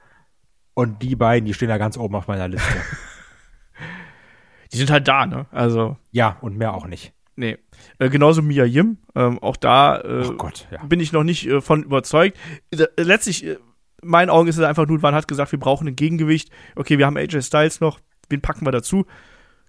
und 0.75 1.03
die 1.03 1.17
beiden, 1.17 1.47
die 1.47 1.55
stehen 1.55 1.69
da 1.69 1.79
ganz 1.79 1.97
oben 1.97 2.15
auf 2.15 2.27
meiner 2.27 2.49
Liste. 2.49 2.75
die 4.73 4.77
sind 4.77 4.91
halt 4.91 5.09
da, 5.09 5.27
ne? 5.27 5.47
Also, 5.51 5.97
ja, 6.11 6.37
und 6.41 6.57
mehr 6.57 6.75
auch 6.75 6.87
nicht. 6.87 7.13
nee. 7.37 7.59
Äh, 7.99 8.11
genauso 8.11 8.43
Mia 8.43 8.65
Yim. 8.65 8.99
Ähm, 9.15 9.39
auch 9.43 9.57
da 9.57 9.99
äh, 10.01 10.25
Oh 10.29 10.33
Gott, 10.35 10.69
ja. 10.71 10.85
bin 10.85 11.01
ich 11.01 11.13
noch 11.13 11.25
nicht 11.25 11.47
äh, 11.47 11.61
von 11.61 11.83
überzeugt. 11.83 12.39
Äh, 12.71 12.87
letztlich, 12.97 13.45
äh, 13.45 13.59
in 14.03 14.09
meinen 14.09 14.31
Augen 14.31 14.49
ist 14.49 14.59
es 14.59 14.65
einfach 14.65 14.87
nur, 14.87 14.99
man 15.01 15.15
hat 15.15 15.29
gesagt, 15.29 15.53
wir 15.53 15.59
brauchen 15.59 15.89
ein 15.89 15.97
Gegengewicht. 15.97 16.51
Okay, 16.77 16.99
wir 16.99 17.07
haben 17.07 17.17
AJ 17.17 17.43
Styles 17.43 17.81
noch, 17.81 18.01
wen 18.29 18.41
packen 18.41 18.67
wir 18.67 18.73
dazu? 18.73 19.05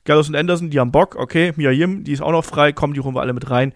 Gallows 0.06 0.30
und 0.30 0.36
Anderson, 0.36 0.70
die 0.70 0.80
haben 0.80 0.92
Bock, 0.92 1.16
okay, 1.16 1.54
Mia 1.56 1.72
Yim, 1.72 2.04
die 2.04 2.12
ist 2.12 2.22
auch 2.22 2.32
noch 2.32 2.46
frei, 2.46 2.74
komm, 2.74 2.94
die 2.94 3.02
holen 3.02 3.16
wir 3.16 3.22
alle 3.22 3.34
mit 3.34 3.50
rein. 3.50 3.74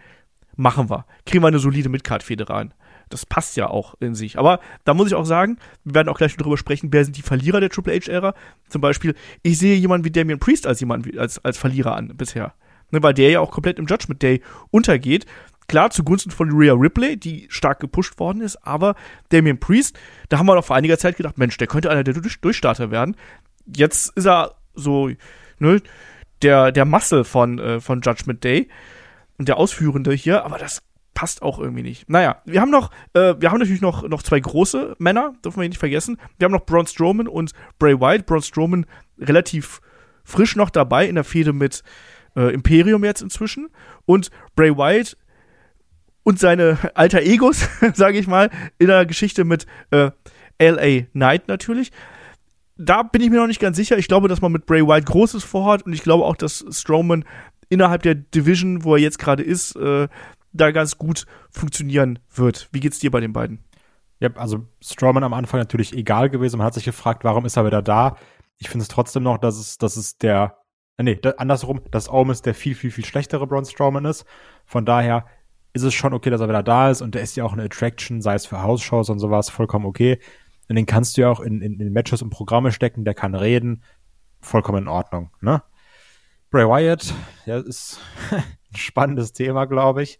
Machen 0.55 0.89
wir. 0.89 1.05
Kriegen 1.25 1.43
wir 1.43 1.47
eine 1.47 1.59
solide 1.59 1.87
Midcard-Fehde 1.87 2.49
rein. 2.49 2.73
Das 3.09 3.25
passt 3.25 3.55
ja 3.55 3.69
auch 3.69 3.95
in 3.99 4.15
sich. 4.15 4.37
Aber 4.37 4.59
da 4.83 4.93
muss 4.93 5.07
ich 5.07 5.15
auch 5.15 5.25
sagen, 5.25 5.57
wir 5.83 5.95
werden 5.95 6.09
auch 6.09 6.17
gleich 6.17 6.35
darüber 6.35 6.57
sprechen, 6.57 6.91
wer 6.91 7.05
sind 7.05 7.15
die 7.15 7.21
Verlierer 7.21 7.59
der 7.59 7.69
Triple 7.69 7.93
H-Ära. 7.93 8.33
Zum 8.67 8.81
Beispiel, 8.81 9.15
ich 9.43 9.57
sehe 9.57 9.75
jemanden 9.75 10.03
wie 10.03 10.11
Damian 10.11 10.39
Priest 10.39 10.67
als 10.67 10.79
jemanden 10.79 11.17
als, 11.17 11.43
als 11.45 11.57
Verlierer 11.57 11.95
an 11.95 12.13
bisher. 12.17 12.53
Ne, 12.91 13.03
weil 13.03 13.13
der 13.13 13.29
ja 13.29 13.39
auch 13.39 13.51
komplett 13.51 13.79
im 13.79 13.85
Judgment 13.85 14.21
Day 14.21 14.41
untergeht. 14.71 15.25
Klar, 15.67 15.89
zugunsten 15.89 16.31
von 16.31 16.49
Rhea 16.51 16.73
Ripley, 16.73 17.17
die 17.17 17.47
stark 17.49 17.81
gepusht 17.81 18.19
worden 18.19 18.41
ist, 18.41 18.55
aber 18.65 18.95
Damian 19.29 19.59
Priest, 19.59 19.99
da 20.29 20.39
haben 20.39 20.45
wir 20.45 20.55
noch 20.55 20.63
vor 20.63 20.77
einiger 20.77 20.97
Zeit 20.97 21.17
gedacht, 21.17 21.37
Mensch, 21.37 21.57
der 21.57 21.67
könnte 21.67 21.89
einer 21.89 22.05
der 22.05 22.13
Durch 22.13 22.39
Durchstarter 22.39 22.89
werden. 22.89 23.17
Jetzt 23.65 24.15
ist 24.15 24.25
er 24.25 24.55
so, 24.73 25.09
ne, 25.59 25.81
der, 26.41 26.71
der 26.71 26.85
Muscle 26.85 27.23
von, 27.23 27.59
äh, 27.59 27.79
von 27.79 28.01
Judgment 28.01 28.43
Day 28.43 28.69
und 29.37 29.47
der 29.47 29.57
Ausführende 29.57 30.13
hier, 30.13 30.45
aber 30.45 30.57
das 30.57 30.81
passt 31.17 31.41
auch 31.41 31.57
irgendwie 31.57 31.81
nicht. 31.81 32.07
Naja, 32.09 32.41
wir 32.45 32.61
haben 32.61 32.69
noch, 32.69 32.91
äh, 33.13 33.33
wir 33.39 33.49
haben 33.49 33.57
natürlich 33.57 33.81
noch, 33.81 34.07
noch 34.07 34.21
zwei 34.21 34.39
große 34.39 34.95
Männer, 34.99 35.33
dürfen 35.43 35.59
wir 35.59 35.67
nicht 35.67 35.79
vergessen. 35.79 36.17
Wir 36.37 36.45
haben 36.45 36.51
noch 36.51 36.65
Braun 36.65 36.85
Strowman 36.85 37.27
und 37.27 37.53
Bray 37.79 37.99
Wyatt. 37.99 38.27
Braun 38.27 38.43
Strowman 38.43 38.85
relativ 39.17 39.81
frisch 40.23 40.55
noch 40.55 40.69
dabei 40.69 41.07
in 41.07 41.15
der 41.15 41.23
Fehde 41.23 41.53
mit 41.53 41.81
äh, 42.35 42.53
Imperium 42.53 43.03
jetzt 43.03 43.23
inzwischen. 43.23 43.69
Und 44.05 44.29
Bray 44.55 44.77
Wyatt 44.77 45.17
und 46.21 46.37
seine 46.39 46.77
alter 46.93 47.21
Egos, 47.21 47.67
sage 47.95 48.19
ich 48.19 48.27
mal, 48.27 48.51
in 48.77 48.85
der 48.85 49.07
Geschichte 49.07 49.43
mit 49.43 49.65
äh, 49.89 50.11
LA 50.59 51.05
Knight 51.13 51.47
natürlich. 51.47 51.91
Da 52.77 53.03
bin 53.03 53.21
ich 53.21 53.29
mir 53.29 53.37
noch 53.37 53.47
nicht 53.47 53.59
ganz 53.59 53.77
sicher. 53.77 53.97
Ich 53.97 54.07
glaube, 54.07 54.27
dass 54.27 54.41
man 54.41 54.51
mit 54.51 54.65
Bray 54.65 54.85
Wyatt 54.85 55.05
Großes 55.05 55.43
vorhat 55.43 55.83
und 55.85 55.93
ich 55.93 56.03
glaube 56.03 56.25
auch, 56.25 56.35
dass 56.35 56.65
Strowman 56.69 57.25
innerhalb 57.69 58.03
der 58.03 58.15
Division, 58.15 58.83
wo 58.83 58.95
er 58.95 59.01
jetzt 59.01 59.19
gerade 59.19 59.43
ist, 59.43 59.75
äh, 59.75 60.07
da 60.53 60.71
ganz 60.71 60.97
gut 60.97 61.25
funktionieren 61.51 62.19
wird. 62.33 62.69
Wie 62.71 62.79
geht's 62.79 62.99
dir 62.99 63.11
bei 63.11 63.19
den 63.19 63.33
beiden? 63.33 63.63
Ja, 64.19 64.29
also 64.35 64.65
Strowman 64.81 65.23
am 65.23 65.33
Anfang 65.33 65.59
natürlich 65.59 65.93
egal 65.93 66.29
gewesen. 66.29 66.57
Man 66.57 66.65
hat 66.65 66.73
sich 66.73 66.85
gefragt, 66.85 67.23
warum 67.23 67.45
ist 67.45 67.57
er 67.57 67.65
wieder 67.65 67.81
da? 67.81 68.17
Ich 68.57 68.69
finde 68.69 68.83
es 68.83 68.89
trotzdem 68.89 69.23
noch, 69.23 69.37
dass 69.37 69.57
es, 69.57 69.77
dass 69.77 69.97
es 69.97 70.17
der, 70.17 70.57
äh, 70.97 71.03
nee, 71.03 71.19
andersrum, 71.37 71.81
dass 71.91 72.09
Owens 72.09 72.41
der 72.41 72.55
viel, 72.55 72.73
viel, 72.73 72.91
viel 72.91 73.05
schlechtere 73.05 73.45
Braun 73.45 73.65
Strowman 73.65 74.05
ist. 74.05 74.25
Von 74.65 74.85
daher 74.85 75.25
ist 75.73 75.83
es 75.83 75.93
schon 75.93 76.13
okay, 76.13 76.31
dass 76.31 76.41
er 76.41 76.49
wieder 76.49 76.63
da 76.63 76.89
ist 76.89 77.01
und 77.01 77.13
der 77.13 77.21
ist 77.21 77.35
ja 77.35 77.43
auch 77.43 77.53
eine 77.53 77.63
Attraction, 77.63 78.21
sei 78.21 78.33
es 78.33 78.47
für 78.47 78.63
Hausshows 78.63 79.09
und 79.09 79.19
sowas, 79.19 79.49
vollkommen 79.49 79.85
okay. 79.85 80.19
Und 80.69 80.75
den 80.75 80.85
kannst 80.85 81.17
du 81.17 81.21
ja 81.21 81.29
auch 81.29 81.39
in, 81.39 81.61
in, 81.61 81.79
in 81.79 81.93
Matches 81.93 82.21
und 82.21 82.29
Programme 82.29 82.71
stecken, 82.71 83.05
der 83.05 83.13
kann 83.13 83.35
reden, 83.35 83.83
vollkommen 84.41 84.83
in 84.83 84.87
Ordnung, 84.87 85.31
ne? 85.41 85.63
Bray 86.49 86.65
Wyatt, 86.65 87.13
ja, 87.45 87.57
ist 87.59 87.99
ein 88.31 88.43
spannendes 88.75 89.33
Thema, 89.33 89.65
glaube 89.65 90.03
ich, 90.03 90.19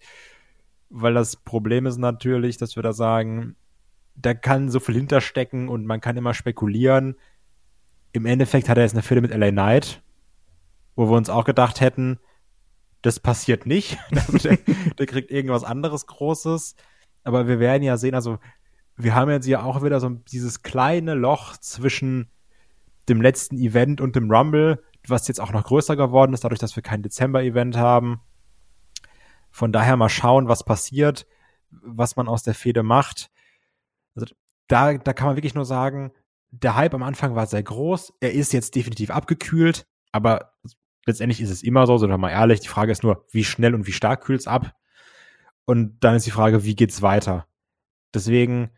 weil 0.89 1.13
das 1.13 1.37
Problem 1.37 1.85
ist 1.85 1.97
natürlich, 1.97 2.57
dass 2.57 2.75
wir 2.75 2.83
da 2.83 2.93
sagen, 2.93 3.55
da 4.15 4.33
kann 4.33 4.69
so 4.69 4.79
viel 4.79 4.95
hinterstecken 4.95 5.69
und 5.69 5.85
man 5.85 6.01
kann 6.01 6.17
immer 6.17 6.33
spekulieren. 6.33 7.15
Im 8.11 8.25
Endeffekt 8.25 8.67
hat 8.67 8.77
er 8.77 8.83
jetzt 8.83 8.93
eine 8.93 9.03
Fehde 9.03 9.21
mit 9.21 9.33
LA 9.33 9.51
Knight, 9.51 10.01
wo 10.95 11.09
wir 11.09 11.15
uns 11.15 11.29
auch 11.29 11.45
gedacht 11.45 11.81
hätten, 11.81 12.19
das 13.01 13.19
passiert 13.19 13.65
nicht. 13.65 13.97
der, 14.43 14.57
der 14.97 15.05
kriegt 15.05 15.31
irgendwas 15.31 15.63
anderes 15.63 16.07
Großes. 16.07 16.75
Aber 17.23 17.47
wir 17.47 17.59
werden 17.59 17.83
ja 17.83 17.97
sehen, 17.97 18.15
also 18.15 18.39
wir 18.97 19.13
haben 19.15 19.29
jetzt 19.29 19.47
ja 19.47 19.61
auch 19.61 19.83
wieder 19.83 19.99
so 19.99 20.09
dieses 20.09 20.63
kleine 20.63 21.13
Loch 21.13 21.57
zwischen 21.57 22.31
dem 23.07 23.21
letzten 23.21 23.57
Event 23.57 24.01
und 24.01 24.15
dem 24.15 24.29
Rumble, 24.29 24.83
was 25.07 25.27
jetzt 25.27 25.39
auch 25.39 25.53
noch 25.53 25.63
größer 25.63 25.95
geworden 25.95 26.33
ist, 26.33 26.43
dadurch, 26.43 26.59
dass 26.59 26.75
wir 26.75 26.83
kein 26.83 27.03
Dezember-Event 27.03 27.77
haben. 27.77 28.19
Von 29.51 29.71
daher 29.71 29.95
mal 29.95 30.09
schauen, 30.09 30.47
was 30.47 30.63
passiert, 30.63 31.25
was 31.69 32.15
man 32.15 32.27
aus 32.27 32.43
der 32.43 32.55
Fehde 32.55 32.83
macht. 32.83 33.29
Also 34.15 34.33
da, 34.67 34.97
da 34.97 35.13
kann 35.13 35.27
man 35.27 35.37
wirklich 35.37 35.55
nur 35.55 35.65
sagen, 35.65 36.11
der 36.49 36.75
Hype 36.75 36.93
am 36.93 37.03
Anfang 37.03 37.35
war 37.35 37.45
sehr 37.45 37.63
groß. 37.63 38.13
Er 38.19 38.33
ist 38.33 38.51
jetzt 38.51 38.75
definitiv 38.75 39.11
abgekühlt, 39.11 39.85
aber 40.11 40.53
letztendlich 41.05 41.39
ist 41.39 41.51
es 41.51 41.63
immer 41.63 41.85
so, 41.85 41.97
sind 41.97 42.09
wir 42.09 42.17
mal 42.17 42.31
ehrlich. 42.31 42.61
Die 42.61 42.67
Frage 42.67 42.91
ist 42.91 43.03
nur, 43.03 43.25
wie 43.31 43.43
schnell 43.43 43.75
und 43.75 43.85
wie 43.87 43.91
stark 43.91 44.23
kühlt 44.23 44.41
es 44.41 44.47
ab? 44.47 44.75
Und 45.65 46.03
dann 46.03 46.15
ist 46.15 46.25
die 46.25 46.31
Frage, 46.31 46.63
wie 46.63 46.75
geht's 46.75 47.01
weiter? 47.01 47.47
Deswegen 48.13 48.71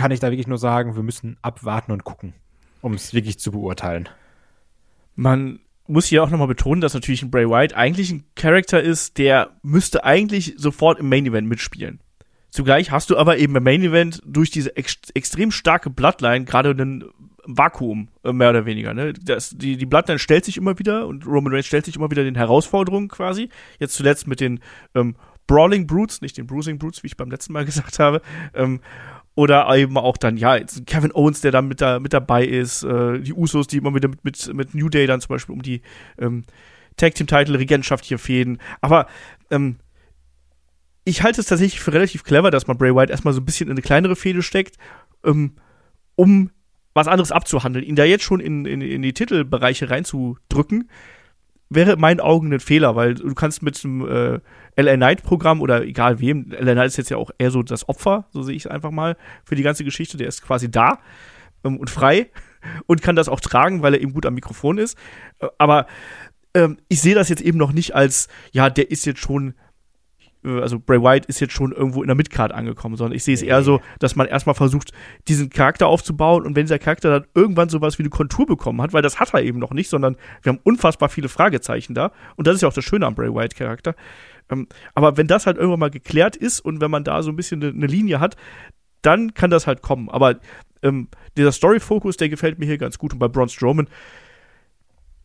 kann 0.00 0.12
ich 0.12 0.20
da 0.20 0.30
wirklich 0.30 0.46
nur 0.46 0.56
sagen, 0.56 0.96
wir 0.96 1.02
müssen 1.02 1.36
abwarten 1.42 1.92
und 1.92 2.04
gucken, 2.04 2.32
um 2.80 2.94
es 2.94 3.12
wirklich 3.12 3.38
zu 3.38 3.52
beurteilen. 3.52 4.08
Man 5.14 5.60
muss 5.86 6.06
hier 6.06 6.24
auch 6.24 6.30
nochmal 6.30 6.48
betonen, 6.48 6.80
dass 6.80 6.94
natürlich 6.94 7.22
ein 7.22 7.30
Bray 7.30 7.46
Wyatt 7.46 7.74
eigentlich 7.74 8.10
ein 8.10 8.24
Charakter 8.34 8.80
ist, 8.80 9.18
der 9.18 9.50
müsste 9.62 10.02
eigentlich 10.02 10.54
sofort 10.56 10.98
im 10.98 11.10
Main 11.10 11.26
Event 11.26 11.48
mitspielen. 11.48 12.00
Zugleich 12.48 12.90
hast 12.90 13.10
du 13.10 13.18
aber 13.18 13.36
eben 13.36 13.54
im 13.54 13.62
Main 13.62 13.82
Event 13.82 14.22
durch 14.24 14.50
diese 14.50 14.74
ex 14.74 14.96
extrem 15.12 15.50
starke 15.50 15.90
Bloodline 15.90 16.46
gerade 16.46 16.70
einen 16.70 17.04
Vakuum, 17.44 18.08
äh, 18.24 18.32
mehr 18.32 18.48
oder 18.48 18.64
weniger. 18.64 18.94
Ne? 18.94 19.12
Das, 19.12 19.50
die, 19.50 19.76
die 19.76 19.86
Bloodline 19.86 20.18
stellt 20.18 20.46
sich 20.46 20.56
immer 20.56 20.78
wieder 20.78 21.08
und 21.08 21.26
Roman 21.26 21.52
Reigns 21.52 21.66
stellt 21.66 21.84
sich 21.84 21.96
immer 21.96 22.10
wieder 22.10 22.24
den 22.24 22.36
Herausforderungen 22.36 23.08
quasi. 23.08 23.50
Jetzt 23.78 23.96
zuletzt 23.96 24.26
mit 24.26 24.40
den 24.40 24.60
ähm, 24.94 25.14
Brawling 25.46 25.86
Brutes, 25.86 26.22
nicht 26.22 26.38
den 26.38 26.46
Bruising 26.46 26.78
Brutes, 26.78 27.02
wie 27.02 27.08
ich 27.08 27.18
beim 27.18 27.30
letzten 27.30 27.52
Mal 27.52 27.64
gesagt 27.66 27.98
habe. 27.98 28.22
Ähm, 28.54 28.80
oder 29.40 29.74
eben 29.74 29.96
auch 29.96 30.18
dann, 30.18 30.36
ja, 30.36 30.58
Kevin 30.84 31.14
Owens, 31.14 31.40
der 31.40 31.50
dann 31.50 31.66
mit, 31.66 31.80
da, 31.80 31.98
mit 31.98 32.12
dabei 32.12 32.44
ist, 32.44 32.82
äh, 32.82 33.20
die 33.20 33.32
Usos, 33.32 33.68
die 33.68 33.78
immer 33.78 33.94
wieder 33.94 34.10
mit, 34.10 34.22
mit, 34.22 34.54
mit 34.54 34.74
New 34.74 34.90
Day 34.90 35.06
dann 35.06 35.22
zum 35.22 35.30
Beispiel 35.30 35.54
um 35.54 35.62
die 35.62 35.80
ähm, 36.18 36.44
Tag 36.98 37.14
Team 37.14 37.26
Title 37.26 37.58
Regentschaft 37.58 38.04
hier 38.04 38.18
fäden. 38.18 38.58
Aber 38.82 39.06
ähm, 39.50 39.78
ich 41.04 41.22
halte 41.22 41.40
es 41.40 41.46
tatsächlich 41.46 41.80
für 41.80 41.94
relativ 41.94 42.22
clever, 42.22 42.50
dass 42.50 42.66
man 42.66 42.76
Bray 42.76 42.94
Wyatt 42.94 43.08
erstmal 43.08 43.32
so 43.32 43.40
ein 43.40 43.46
bisschen 43.46 43.68
in 43.68 43.72
eine 43.72 43.80
kleinere 43.80 44.14
Fehde 44.14 44.42
steckt, 44.42 44.76
ähm, 45.24 45.56
um 46.16 46.50
was 46.92 47.08
anderes 47.08 47.32
abzuhandeln. 47.32 47.86
Ihn 47.86 47.96
da 47.96 48.04
jetzt 48.04 48.24
schon 48.24 48.40
in, 48.40 48.66
in, 48.66 48.82
in 48.82 49.00
die 49.00 49.14
Titelbereiche 49.14 49.88
reinzudrücken, 49.88 50.90
wäre 51.70 51.92
in 51.92 52.00
meinen 52.00 52.20
Augen 52.20 52.52
ein 52.52 52.60
Fehler, 52.60 52.96
weil 52.96 53.14
du 53.14 53.32
kannst 53.34 53.62
mit 53.62 53.82
einem 53.84 54.06
äh, 54.06 54.40
LA 54.76 54.96
Knight 54.96 55.22
Programm 55.22 55.62
oder 55.62 55.84
egal 55.84 56.20
wem, 56.20 56.50
LA 56.50 56.72
Knight 56.72 56.88
ist 56.88 56.96
jetzt 56.96 57.10
ja 57.10 57.16
auch 57.16 57.30
eher 57.38 57.50
so 57.50 57.62
das 57.62 57.88
Opfer, 57.88 58.26
so 58.30 58.42
sehe 58.42 58.56
ich 58.56 58.64
es 58.64 58.70
einfach 58.70 58.90
mal, 58.90 59.16
für 59.44 59.54
die 59.54 59.62
ganze 59.62 59.84
Geschichte. 59.84 60.16
Der 60.16 60.28
ist 60.28 60.42
quasi 60.42 60.70
da 60.70 60.98
ähm, 61.64 61.78
und 61.78 61.88
frei 61.88 62.30
und 62.86 63.02
kann 63.02 63.16
das 63.16 63.28
auch 63.28 63.40
tragen, 63.40 63.82
weil 63.82 63.94
er 63.94 64.00
eben 64.00 64.12
gut 64.12 64.26
am 64.26 64.34
Mikrofon 64.34 64.78
ist. 64.78 64.98
Äh, 65.38 65.46
aber 65.58 65.86
ähm, 66.54 66.78
ich 66.88 67.00
sehe 67.00 67.14
das 67.14 67.28
jetzt 67.28 67.42
eben 67.42 67.58
noch 67.58 67.72
nicht 67.72 67.94
als, 67.94 68.28
ja, 68.50 68.68
der 68.68 68.90
ist 68.90 69.06
jetzt 69.06 69.20
schon 69.20 69.54
also 70.42 70.78
Bray 70.78 71.02
Wyatt 71.02 71.26
ist 71.26 71.40
jetzt 71.40 71.52
schon 71.52 71.72
irgendwo 71.72 72.02
in 72.02 72.06
der 72.06 72.16
Midcard 72.16 72.52
angekommen, 72.52 72.96
sondern 72.96 73.14
ich 73.14 73.24
sehe 73.24 73.34
es 73.34 73.42
eher 73.42 73.62
so, 73.62 73.80
dass 73.98 74.16
man 74.16 74.26
erstmal 74.26 74.54
versucht, 74.54 74.92
diesen 75.28 75.50
Charakter 75.50 75.86
aufzubauen 75.86 76.44
und 76.44 76.56
wenn 76.56 76.64
dieser 76.64 76.78
Charakter 76.78 77.10
dann 77.10 77.26
irgendwann 77.34 77.68
sowas 77.68 77.98
wie 77.98 78.02
eine 78.02 78.10
Kontur 78.10 78.46
bekommen 78.46 78.80
hat, 78.80 78.92
weil 78.92 79.02
das 79.02 79.20
hat 79.20 79.34
er 79.34 79.42
eben 79.42 79.58
noch 79.58 79.72
nicht, 79.72 79.90
sondern 79.90 80.16
wir 80.42 80.52
haben 80.52 80.60
unfassbar 80.62 81.08
viele 81.08 81.28
Fragezeichen 81.28 81.94
da 81.94 82.12
und 82.36 82.46
das 82.46 82.56
ist 82.56 82.62
ja 82.62 82.68
auch 82.68 82.72
das 82.72 82.84
Schöne 82.84 83.06
am 83.06 83.14
Bray 83.14 83.32
Wyatt 83.32 83.54
Charakter. 83.54 83.94
Ähm, 84.50 84.66
aber 84.94 85.16
wenn 85.16 85.26
das 85.26 85.46
halt 85.46 85.56
irgendwann 85.56 85.80
mal 85.80 85.90
geklärt 85.90 86.36
ist 86.36 86.60
und 86.60 86.80
wenn 86.80 86.90
man 86.90 87.04
da 87.04 87.22
so 87.22 87.30
ein 87.30 87.36
bisschen 87.36 87.62
eine, 87.62 87.86
Linie 87.86 88.20
hat, 88.20 88.36
dann 89.02 89.34
kann 89.34 89.50
das 89.50 89.66
halt 89.66 89.82
kommen. 89.82 90.08
Aber 90.08 90.36
ähm, 90.82 91.08
dieser 91.36 91.52
Story-Fokus, 91.52 92.16
der 92.16 92.28
gefällt 92.28 92.58
mir 92.58 92.66
hier 92.66 92.78
ganz 92.78 92.98
gut 92.98 93.12
und 93.12 93.18
bei 93.18 93.28
Braun 93.28 93.48
Strowman, 93.48 93.88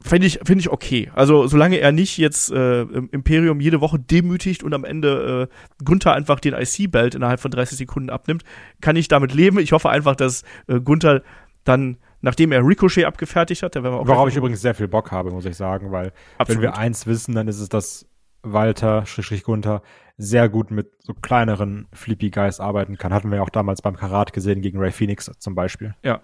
finde 0.05 0.27
ich, 0.27 0.39
finde 0.43 0.61
ich 0.61 0.69
okay. 0.69 1.11
Also, 1.13 1.47
solange 1.47 1.77
er 1.77 1.91
nicht 1.91 2.17
jetzt 2.17 2.51
äh, 2.51 2.81
im 2.81 3.09
Imperium 3.11 3.59
jede 3.59 3.81
Woche 3.81 3.99
demütigt 3.99 4.63
und 4.63 4.73
am 4.73 4.85
Ende 4.85 5.49
äh, 5.49 5.83
Gunther 5.83 6.13
einfach 6.13 6.39
den 6.39 6.53
IC-Belt 6.53 7.15
innerhalb 7.15 7.39
von 7.39 7.51
30 7.51 7.77
Sekunden 7.77 8.09
abnimmt, 8.09 8.43
kann 8.81 8.95
ich 8.95 9.07
damit 9.07 9.33
leben. 9.33 9.59
Ich 9.59 9.71
hoffe 9.71 9.89
einfach, 9.89 10.15
dass 10.15 10.43
äh, 10.67 10.79
Gunther 10.79 11.23
dann, 11.63 11.97
nachdem 12.21 12.51
er 12.51 12.65
Ricochet 12.65 13.05
abgefertigt 13.05 13.63
hat, 13.63 13.75
worauf 13.75 14.29
ich 14.29 14.35
übrigens 14.35 14.61
sehr 14.61 14.75
viel 14.75 14.87
Bock 14.87 15.11
habe, 15.11 15.31
muss 15.31 15.45
ich 15.45 15.57
sagen, 15.57 15.91
weil 15.91 16.13
Absolut. 16.37 16.61
wenn 16.61 16.69
wir 16.69 16.77
eins 16.77 17.07
wissen, 17.07 17.33
dann 17.33 17.47
ist 17.47 17.59
es, 17.59 17.69
dass 17.69 18.07
Walter, 18.43 19.05
Schrägstrich 19.05 19.43
Gunther, 19.43 19.81
sehr 20.17 20.47
gut 20.47 20.71
mit 20.71 20.91
so 20.99 21.13
kleineren 21.13 21.87
Flippy 21.91 22.29
Guys 22.29 22.59
arbeiten 22.59 22.97
kann. 22.97 23.13
Hatten 23.13 23.31
wir 23.31 23.37
ja 23.37 23.43
auch 23.43 23.49
damals 23.49 23.81
beim 23.81 23.95
Karat 23.97 24.31
gesehen 24.33 24.61
gegen 24.61 24.79
Ray 24.79 24.91
Phoenix 24.91 25.29
zum 25.39 25.55
Beispiel. 25.55 25.95
Ja, 26.03 26.21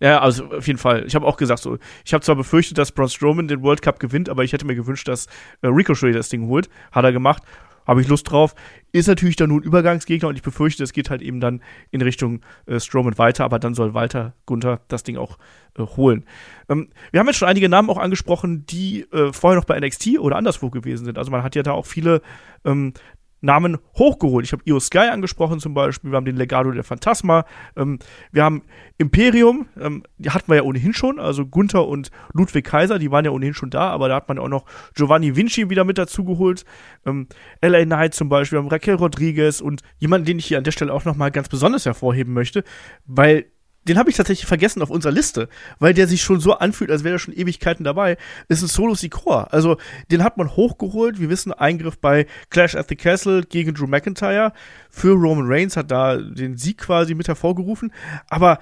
ja, 0.00 0.20
also 0.20 0.46
auf 0.46 0.66
jeden 0.66 0.78
Fall. 0.78 1.04
Ich 1.06 1.14
habe 1.14 1.26
auch 1.26 1.36
gesagt, 1.36 1.62
so, 1.62 1.78
ich 2.04 2.14
habe 2.14 2.24
zwar 2.24 2.36
befürchtet, 2.36 2.78
dass 2.78 2.92
Braun 2.92 3.08
Strowman 3.08 3.48
den 3.48 3.62
World 3.62 3.82
Cup 3.82 3.98
gewinnt, 3.98 4.28
aber 4.28 4.44
ich 4.44 4.52
hätte 4.52 4.66
mir 4.66 4.74
gewünscht, 4.74 5.08
dass 5.08 5.26
äh, 5.62 5.68
Ricochet 5.68 6.14
das 6.14 6.28
Ding 6.28 6.46
holt. 6.46 6.68
Hat 6.92 7.04
er 7.04 7.12
gemacht. 7.12 7.42
Habe 7.86 8.02
ich 8.02 8.08
Lust 8.08 8.30
drauf. 8.30 8.54
Ist 8.92 9.08
natürlich 9.08 9.36
dann 9.36 9.48
nur 9.48 9.60
ein 9.60 9.64
Übergangsgegner 9.64 10.28
und 10.28 10.36
ich 10.36 10.42
befürchte, 10.42 10.84
es 10.84 10.92
geht 10.92 11.08
halt 11.08 11.22
eben 11.22 11.40
dann 11.40 11.62
in 11.90 12.02
Richtung 12.02 12.42
äh, 12.66 12.78
Strowman 12.78 13.16
weiter, 13.16 13.44
aber 13.44 13.58
dann 13.58 13.72
soll 13.74 13.94
Walter 13.94 14.34
Gunther 14.44 14.82
das 14.88 15.04
Ding 15.04 15.16
auch 15.16 15.38
äh, 15.78 15.82
holen. 15.82 16.26
Ähm, 16.68 16.90
wir 17.10 17.20
haben 17.20 17.26
jetzt 17.28 17.38
schon 17.38 17.48
einige 17.48 17.70
Namen 17.70 17.88
auch 17.88 17.96
angesprochen, 17.96 18.66
die 18.66 19.06
äh, 19.10 19.32
vorher 19.32 19.58
noch 19.58 19.64
bei 19.64 19.80
NXT 19.80 20.18
oder 20.18 20.36
anderswo 20.36 20.68
gewesen 20.68 21.06
sind. 21.06 21.16
Also 21.16 21.30
man 21.30 21.42
hat 21.42 21.54
ja 21.54 21.62
da 21.62 21.72
auch 21.72 21.86
viele 21.86 22.20
ähm, 22.66 22.92
Namen 23.40 23.78
hochgeholt. 23.96 24.44
Ich 24.44 24.52
habe 24.52 24.62
Io 24.66 24.80
Sky 24.80 25.10
angesprochen 25.10 25.60
zum 25.60 25.74
Beispiel, 25.74 26.10
wir 26.10 26.16
haben 26.16 26.24
den 26.24 26.36
Legado 26.36 26.70
der 26.70 26.84
Phantasma, 26.84 27.44
ähm, 27.76 27.98
wir 28.32 28.44
haben 28.44 28.62
Imperium, 28.96 29.66
ähm, 29.80 30.02
die 30.18 30.30
hatten 30.30 30.48
wir 30.48 30.56
ja 30.56 30.62
ohnehin 30.62 30.92
schon, 30.92 31.18
also 31.18 31.46
Gunther 31.46 31.86
und 31.86 32.10
Ludwig 32.32 32.64
Kaiser, 32.64 32.98
die 32.98 33.10
waren 33.10 33.24
ja 33.24 33.30
ohnehin 33.30 33.54
schon 33.54 33.70
da, 33.70 33.90
aber 33.90 34.08
da 34.08 34.16
hat 34.16 34.28
man 34.28 34.38
auch 34.38 34.48
noch 34.48 34.64
Giovanni 34.94 35.36
Vinci 35.36 35.70
wieder 35.70 35.84
mit 35.84 35.98
dazugeholt, 35.98 36.64
ähm, 37.06 37.28
LA 37.62 37.84
Knight 37.84 38.14
zum 38.14 38.28
Beispiel, 38.28 38.58
wir 38.58 38.62
haben 38.62 38.70
Raquel 38.70 38.94
Rodriguez 38.94 39.60
und 39.60 39.82
jemanden, 39.98 40.26
den 40.26 40.38
ich 40.38 40.46
hier 40.46 40.58
an 40.58 40.64
der 40.64 40.72
Stelle 40.72 40.92
auch 40.92 41.04
nochmal 41.04 41.30
ganz 41.30 41.48
besonders 41.48 41.86
hervorheben 41.86 42.32
möchte, 42.34 42.64
weil 43.06 43.46
den 43.88 43.98
habe 43.98 44.10
ich 44.10 44.16
tatsächlich 44.16 44.46
vergessen 44.46 44.82
auf 44.82 44.90
unserer 44.90 45.12
Liste, 45.12 45.48
weil 45.78 45.94
der 45.94 46.06
sich 46.06 46.22
schon 46.22 46.40
so 46.40 46.54
anfühlt, 46.54 46.90
als 46.90 47.04
wäre 47.04 47.16
er 47.16 47.18
schon 47.18 47.34
Ewigkeiten 47.34 47.84
dabei, 47.84 48.16
ist 48.48 48.62
ein 48.62 48.68
Solo 48.68 48.94
Sikoa. 48.94 49.44
Also, 49.44 49.78
den 50.10 50.22
hat 50.22 50.36
man 50.36 50.54
hochgeholt. 50.54 51.20
Wir 51.20 51.28
wissen, 51.28 51.52
Eingriff 51.52 51.98
bei 51.98 52.26
Clash 52.50 52.74
at 52.74 52.88
the 52.88 52.96
Castle 52.96 53.42
gegen 53.42 53.74
Drew 53.74 53.86
McIntyre 53.86 54.52
für 54.90 55.12
Roman 55.12 55.46
Reigns 55.46 55.76
hat 55.76 55.90
da 55.90 56.16
den 56.16 56.56
Sieg 56.56 56.78
quasi 56.78 57.14
mit 57.14 57.28
hervorgerufen. 57.28 57.92
Aber 58.28 58.58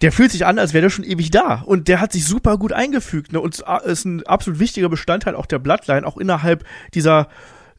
der 0.00 0.12
fühlt 0.12 0.30
sich 0.30 0.46
an, 0.46 0.58
als 0.58 0.72
wäre 0.74 0.82
der 0.82 0.90
schon 0.90 1.04
ewig 1.04 1.30
da. 1.30 1.62
Und 1.62 1.88
der 1.88 2.00
hat 2.00 2.12
sich 2.12 2.24
super 2.24 2.56
gut 2.56 2.72
eingefügt. 2.72 3.32
Ne? 3.32 3.40
Und 3.40 3.64
ist 3.84 4.04
ein 4.04 4.26
absolut 4.26 4.60
wichtiger 4.60 4.88
Bestandteil 4.88 5.34
auch 5.34 5.46
der 5.46 5.58
Bloodline, 5.58 6.06
auch 6.06 6.16
innerhalb 6.16 6.64
dieser 6.94 7.28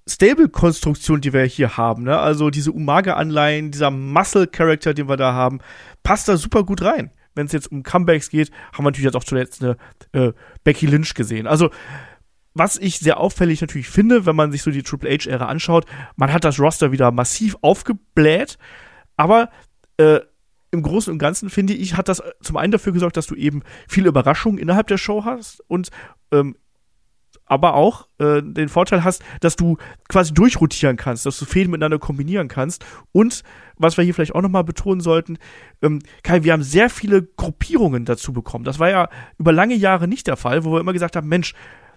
Stable-Konstruktion, 0.09 1.21
die 1.21 1.33
wir 1.33 1.43
hier 1.43 1.77
haben, 1.77 2.03
ne? 2.03 2.17
also 2.17 2.49
diese 2.49 2.71
Umaga-Anleihen, 2.71 3.71
dieser 3.71 3.91
Muscle-Character, 3.91 4.93
den 4.93 5.07
wir 5.07 5.17
da 5.17 5.33
haben, 5.33 5.59
passt 6.03 6.27
da 6.27 6.37
super 6.37 6.63
gut 6.63 6.81
rein. 6.81 7.11
Wenn 7.35 7.45
es 7.45 7.51
jetzt 7.51 7.71
um 7.71 7.83
Comebacks 7.83 8.29
geht, 8.29 8.51
haben 8.73 8.83
wir 8.83 8.89
natürlich 8.89 9.05
jetzt 9.05 9.15
auch 9.15 9.23
zuletzt 9.23 9.63
eine 9.63 9.77
äh, 10.13 10.33
Becky 10.63 10.87
Lynch 10.87 11.13
gesehen. 11.13 11.47
Also 11.47 11.69
was 12.53 12.77
ich 12.77 12.99
sehr 12.99 13.19
auffällig 13.19 13.61
natürlich 13.61 13.89
finde, 13.89 14.25
wenn 14.25 14.35
man 14.35 14.51
sich 14.51 14.63
so 14.63 14.71
die 14.71 14.83
Triple 14.83 15.09
H-Ära 15.09 15.45
anschaut, 15.45 15.85
man 16.15 16.33
hat 16.33 16.43
das 16.43 16.59
Roster 16.59 16.91
wieder 16.91 17.11
massiv 17.11 17.55
aufgebläht, 17.61 18.57
aber 19.15 19.49
äh, 19.97 20.19
im 20.71 20.83
Großen 20.83 21.11
und 21.11 21.19
Ganzen 21.19 21.49
finde 21.49 21.73
ich, 21.73 21.95
hat 21.95 22.09
das 22.09 22.21
zum 22.41 22.57
einen 22.57 22.71
dafür 22.71 22.93
gesorgt, 22.93 23.17
dass 23.17 23.27
du 23.27 23.35
eben 23.35 23.63
viele 23.87 24.09
Überraschungen 24.09 24.59
innerhalb 24.59 24.87
der 24.87 24.97
Show 24.97 25.25
hast 25.25 25.61
und 25.67 25.89
ähm, 26.31 26.55
aber 27.49 27.73
auch 27.73 28.07
äh, 28.19 28.41
den 28.41 28.69
Vorteil 28.69 29.03
hast, 29.03 29.23
dass 29.41 29.57
du 29.57 29.77
quasi 30.07 30.33
durchrotieren 30.33 30.95
kannst, 30.95 31.25
dass 31.25 31.37
du 31.37 31.45
Fäden 31.45 31.71
miteinander 31.71 31.99
kombinieren 31.99 32.47
kannst. 32.47 32.85
Und 33.11 33.43
was 33.75 33.97
wir 33.97 34.03
hier 34.03 34.13
vielleicht 34.13 34.35
auch 34.35 34.41
nochmal 34.41 34.63
betonen 34.63 35.01
sollten, 35.01 35.37
ähm, 35.81 35.99
Kai, 36.23 36.43
wir 36.43 36.53
haben 36.53 36.63
sehr 36.63 36.89
viele 36.89 37.23
Gruppierungen 37.23 38.05
dazu 38.05 38.31
bekommen. 38.31 38.63
Das 38.63 38.79
war 38.79 38.89
ja 38.89 39.09
über 39.37 39.51
lange 39.51 39.75
Jahre 39.75 40.07
nicht 40.07 40.27
der 40.27 40.37
Fall, 40.37 40.63
wo 40.63 40.71
wir 40.71 40.79
immer 40.79 40.93
gesagt 40.93 41.15
haben, 41.15 41.27
Mensch, 41.27 41.53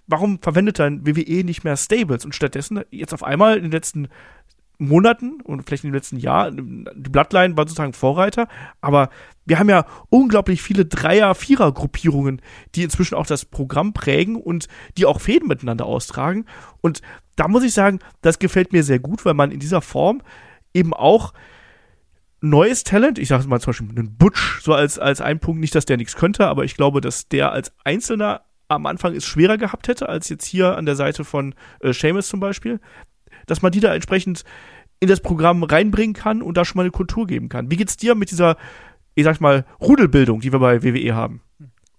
warum 0.06 0.40
verwendet 0.40 0.78
dann 0.78 1.06
WWE 1.06 1.44
nicht 1.44 1.64
mehr 1.64 1.76
Stables? 1.76 2.24
Und 2.24 2.34
stattdessen 2.34 2.80
jetzt 2.90 3.12
auf 3.12 3.22
einmal 3.22 3.56
in 3.56 3.64
den 3.64 3.72
letzten 3.72 4.08
Monaten 4.88 5.40
und 5.42 5.64
vielleicht 5.64 5.84
dem 5.84 5.94
letzten 5.94 6.18
Jahr, 6.18 6.50
die 6.50 7.10
Bloodline 7.10 7.56
war 7.56 7.64
sozusagen 7.64 7.92
Vorreiter, 7.92 8.48
aber 8.80 9.10
wir 9.44 9.58
haben 9.58 9.68
ja 9.68 9.86
unglaublich 10.08 10.62
viele 10.62 10.84
Dreier-, 10.84 11.34
Vierer-Gruppierungen, 11.34 12.40
die 12.74 12.82
inzwischen 12.82 13.14
auch 13.14 13.26
das 13.26 13.44
Programm 13.44 13.92
prägen 13.92 14.36
und 14.36 14.68
die 14.96 15.06
auch 15.06 15.20
Fäden 15.20 15.48
miteinander 15.48 15.86
austragen. 15.86 16.46
Und 16.80 17.02
da 17.36 17.48
muss 17.48 17.64
ich 17.64 17.74
sagen, 17.74 17.98
das 18.20 18.38
gefällt 18.38 18.72
mir 18.72 18.84
sehr 18.84 18.98
gut, 18.98 19.24
weil 19.24 19.34
man 19.34 19.50
in 19.50 19.60
dieser 19.60 19.80
Form 19.80 20.22
eben 20.74 20.94
auch 20.94 21.32
neues 22.40 22.84
Talent, 22.84 23.18
ich 23.18 23.28
sage 23.28 23.46
mal 23.48 23.60
zum 23.60 23.70
Beispiel 23.70 23.88
einen 23.88 24.16
Butch, 24.16 24.60
so 24.62 24.74
als, 24.74 24.98
als 24.98 25.20
ein 25.20 25.38
Punkt, 25.38 25.60
nicht, 25.60 25.74
dass 25.74 25.86
der 25.86 25.96
nichts 25.96 26.16
könnte, 26.16 26.46
aber 26.46 26.64
ich 26.64 26.76
glaube, 26.76 27.00
dass 27.00 27.28
der 27.28 27.52
als 27.52 27.72
Einzelner 27.84 28.42
am 28.68 28.86
Anfang 28.86 29.14
es 29.14 29.24
schwerer 29.24 29.58
gehabt 29.58 29.88
hätte, 29.88 30.08
als 30.08 30.28
jetzt 30.28 30.44
hier 30.44 30.76
an 30.76 30.86
der 30.86 30.96
Seite 30.96 31.24
von 31.24 31.54
äh, 31.80 31.92
Seamus 31.92 32.28
zum 32.28 32.40
Beispiel 32.40 32.80
dass 33.46 33.62
man 33.62 33.72
die 33.72 33.80
da 33.80 33.94
entsprechend 33.94 34.44
in 35.00 35.08
das 35.08 35.20
Programm 35.20 35.62
reinbringen 35.64 36.14
kann 36.14 36.42
und 36.42 36.56
da 36.56 36.64
schon 36.64 36.78
mal 36.78 36.82
eine 36.82 36.92
Kultur 36.92 37.26
geben 37.26 37.48
kann. 37.48 37.70
Wie 37.70 37.76
geht's 37.76 37.96
dir 37.96 38.14
mit 38.14 38.30
dieser, 38.30 38.56
ich 39.14 39.24
sag 39.24 39.40
mal, 39.40 39.64
Rudelbildung, 39.80 40.40
die 40.40 40.52
wir 40.52 40.60
bei 40.60 40.82
WWE 40.82 41.14
haben? 41.14 41.42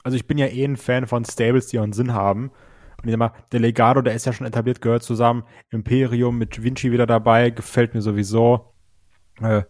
Also 0.03 0.15
ich 0.15 0.25
bin 0.25 0.37
ja 0.37 0.47
eh 0.47 0.63
ein 0.63 0.77
Fan 0.77 1.07
von 1.07 1.25
Stables, 1.25 1.67
die 1.67 1.79
einen 1.79 1.93
Sinn 1.93 2.13
haben. 2.13 2.51
Und 2.97 3.09
ich 3.09 3.11
sag 3.11 3.19
mal, 3.19 3.33
der 3.51 3.59
Legado, 3.59 4.01
der 4.01 4.13
ist 4.13 4.25
ja 4.25 4.33
schon 4.33 4.47
etabliert, 4.47 4.81
gehört 4.81 5.03
zusammen. 5.03 5.43
Imperium 5.69 6.37
mit 6.37 6.63
Vinci 6.63 6.91
wieder 6.91 7.05
dabei, 7.05 7.49
gefällt 7.49 7.93
mir 7.93 8.01
sowieso. 8.01 8.73
Äh, 9.41 9.63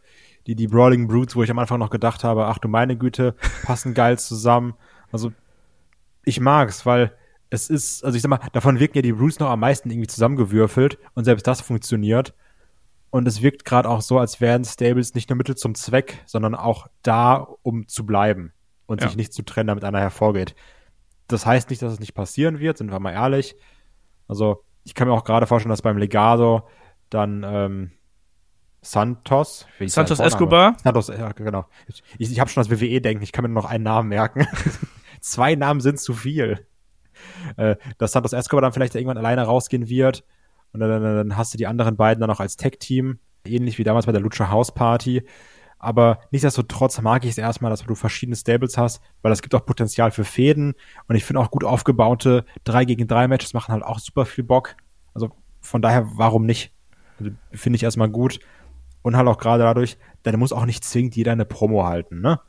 die, 0.46 0.56
die 0.56 0.68
Brawling 0.68 1.08
Brutes, 1.08 1.36
wo 1.36 1.44
ich 1.44 1.50
am 1.50 1.60
Anfang 1.60 1.80
noch 1.80 1.90
gedacht 1.90 2.24
habe, 2.24 2.46
ach 2.46 2.58
du 2.58 2.68
meine 2.68 2.98
Güte, 2.98 3.36
passen 3.64 3.94
geil 3.94 4.20
zusammen. 4.20 4.74
Also 5.12 5.32
ich 6.26 6.40
mag's, 6.40 6.86
weil 6.86 7.16
es 7.54 7.70
ist, 7.70 8.04
also 8.04 8.16
ich 8.16 8.24
sag 8.24 8.30
mal, 8.30 8.40
davon 8.52 8.80
wirken 8.80 8.98
ja 8.98 9.04
die 9.04 9.12
Roots 9.12 9.38
noch 9.38 9.50
am 9.50 9.60
meisten 9.60 9.92
irgendwie 9.92 10.08
zusammengewürfelt 10.08 10.98
und 11.14 11.24
selbst 11.24 11.46
das 11.46 11.62
funktioniert. 11.62 12.34
Und 13.12 13.28
es 13.28 13.44
wirkt 13.44 13.64
gerade 13.64 13.88
auch 13.88 14.02
so, 14.02 14.18
als 14.18 14.42
wären 14.42 14.66
Stables 14.66 15.14
nicht 15.14 15.30
nur 15.30 15.38
Mittel 15.38 15.56
zum 15.56 15.76
Zweck, 15.76 16.24
sondern 16.26 16.56
auch 16.56 16.88
da, 17.04 17.48
um 17.62 17.88
zu 17.88 18.08
bleiben 18.08 18.54
und 18.88 19.02
ja. 19.02 19.08
sich 19.08 19.18
nicht 19.18 19.34
zu 19.34 19.44
trennen, 19.44 19.68
damit 19.68 19.84
einer 19.84 20.00
hervorgeht. 20.00 20.56
Das 21.28 21.46
heißt 21.46 21.70
nicht, 21.70 21.80
dass 21.84 21.94
es 21.94 22.00
nicht 22.00 22.16
passieren 22.16 22.60
wird, 22.60 22.80
sind 22.80 22.92
wir 22.92 23.00
mal 23.00 23.12
ehrlich. 23.12 23.56
Also, 24.28 24.64
ich 24.84 24.96
kann 24.96 25.08
mir 25.08 25.14
auch 25.14 25.24
gerade 25.24 25.46
vorstellen, 25.46 25.70
dass 25.70 25.84
beim 25.84 26.00
Legado 26.00 26.68
dann 27.12 27.46
ähm, 27.46 27.92
Santos, 28.82 29.68
Santos 29.86 30.20
Escobar. 30.20 30.76
Santos, 30.84 31.10
ja, 31.10 31.32
genau. 31.34 31.68
Ich, 32.18 32.32
ich 32.32 32.40
habe 32.40 32.50
schon 32.50 32.64
das 32.64 32.72
WWE-Denken, 32.72 33.24
ich 33.24 33.32
kann 33.32 33.44
mir 33.44 33.50
nur 33.50 33.62
noch 33.62 33.70
einen 33.70 33.84
Namen 33.84 34.10
merken. 34.10 34.48
Zwei 35.22 35.54
Namen 35.54 35.82
sind 35.82 36.00
zu 36.00 36.16
viel 36.16 36.66
äh, 37.58 37.76
dass 37.98 38.12
Santos 38.12 38.34
Escobar 38.34 38.62
dann 38.62 38.74
vielleicht 38.74 38.96
irgendwann 38.96 39.18
alleine 39.18 39.44
rausgehen 39.44 39.90
wird. 39.90 40.24
Und 40.72 40.80
dann, 40.80 41.04
dann, 41.04 41.38
hast 41.38 41.54
du 41.54 41.58
die 41.58 41.68
anderen 41.68 41.98
beiden 41.98 42.20
dann 42.20 42.30
noch 42.30 42.40
als 42.40 42.58
Tech-Team, 42.58 43.20
ähnlich 43.46 43.78
wie 43.78 43.84
damals 43.84 44.08
bei 44.08 44.12
der 44.12 44.22
Lucha 44.22 44.50
House 44.50 44.74
Party. 44.74 45.24
Aber 45.78 46.20
nichtsdestotrotz 46.32 47.02
mag 47.02 47.26
ich 47.26 47.32
es 47.32 47.38
erstmal, 47.38 47.70
dass 47.70 47.84
du 47.84 47.94
verschiedene 47.94 48.38
Stables 48.38 48.78
hast, 48.78 49.02
weil 49.22 49.32
das 49.32 49.42
gibt 49.42 49.54
auch 49.54 49.66
Potenzial 49.66 50.12
für 50.12 50.24
Fäden. 50.24 50.76
Und 51.08 51.16
ich 51.16 51.26
finde 51.26 51.42
auch 51.42 51.52
gut 51.52 51.66
aufgebaute 51.66 52.46
3 52.64 52.86
gegen 52.86 53.08
3 53.08 53.28
Matches 53.28 53.54
machen 53.54 53.74
halt 53.74 53.84
auch 53.84 54.00
super 54.00 54.26
viel 54.26 54.46
Bock. 54.46 54.76
Also 55.14 55.32
von 55.60 55.82
daher, 55.82 56.08
warum 56.16 56.46
nicht? 56.46 56.74
Also, 57.20 57.32
finde 57.52 57.76
ich 57.76 57.84
erstmal 57.84 58.10
gut. 58.10 58.40
Und 59.02 59.18
halt 59.18 59.28
auch 59.28 59.38
gerade 59.38 59.64
dadurch, 59.64 59.98
dann 60.24 60.40
muss 60.40 60.54
auch 60.54 60.66
nicht 60.66 60.86
zwingend 60.86 61.18
jeder 61.18 61.34
eine 61.34 61.46
Promo 61.46 61.86
halten, 61.86 62.22
ne? 62.22 62.40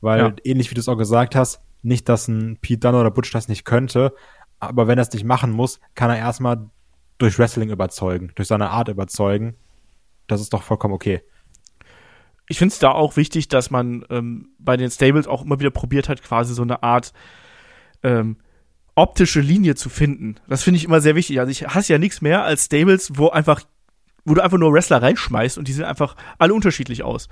Weil 0.00 0.20
ja. 0.20 0.32
ähnlich 0.44 0.70
wie 0.70 0.74
du 0.74 0.80
es 0.80 0.88
auch 0.88 0.96
gesagt 0.96 1.34
hast, 1.34 1.60
nicht, 1.86 2.08
dass 2.08 2.28
ein 2.28 2.58
Pete 2.60 2.80
Dunne 2.80 3.00
oder 3.00 3.10
Butch 3.10 3.30
das 3.30 3.48
nicht 3.48 3.64
könnte, 3.64 4.12
aber 4.58 4.86
wenn 4.88 4.98
er 4.98 5.02
es 5.02 5.12
nicht 5.12 5.24
machen 5.24 5.50
muss, 5.50 5.80
kann 5.94 6.10
er 6.10 6.18
erstmal 6.18 6.70
durch 7.18 7.38
Wrestling 7.38 7.70
überzeugen, 7.70 8.32
durch 8.34 8.48
seine 8.48 8.70
Art 8.70 8.88
überzeugen. 8.88 9.54
Das 10.26 10.40
ist 10.40 10.52
doch 10.52 10.62
vollkommen 10.62 10.94
okay. 10.94 11.22
Ich 12.48 12.58
finde 12.58 12.72
es 12.72 12.78
da 12.78 12.90
auch 12.90 13.16
wichtig, 13.16 13.48
dass 13.48 13.70
man 13.70 14.04
ähm, 14.10 14.50
bei 14.58 14.76
den 14.76 14.90
Stables 14.90 15.26
auch 15.26 15.44
immer 15.44 15.58
wieder 15.58 15.70
probiert 15.70 16.08
hat, 16.08 16.22
quasi 16.22 16.54
so 16.54 16.62
eine 16.62 16.82
Art 16.82 17.12
ähm, 18.02 18.36
optische 18.94 19.40
Linie 19.40 19.74
zu 19.74 19.88
finden. 19.88 20.36
Das 20.48 20.62
finde 20.62 20.78
ich 20.78 20.84
immer 20.84 21.00
sehr 21.00 21.16
wichtig. 21.16 21.40
Also 21.40 21.50
ich 21.50 21.66
hasse 21.66 21.92
ja 21.92 21.98
nichts 21.98 22.20
mehr 22.20 22.44
als 22.44 22.66
Stables, 22.66 23.12
wo 23.14 23.28
einfach, 23.28 23.62
wo 24.24 24.34
du 24.34 24.42
einfach 24.42 24.58
nur 24.58 24.72
Wrestler 24.72 25.02
reinschmeißt 25.02 25.58
und 25.58 25.68
die 25.68 25.72
sehen 25.72 25.84
einfach 25.84 26.16
alle 26.38 26.54
unterschiedlich 26.54 27.02
aus 27.02 27.28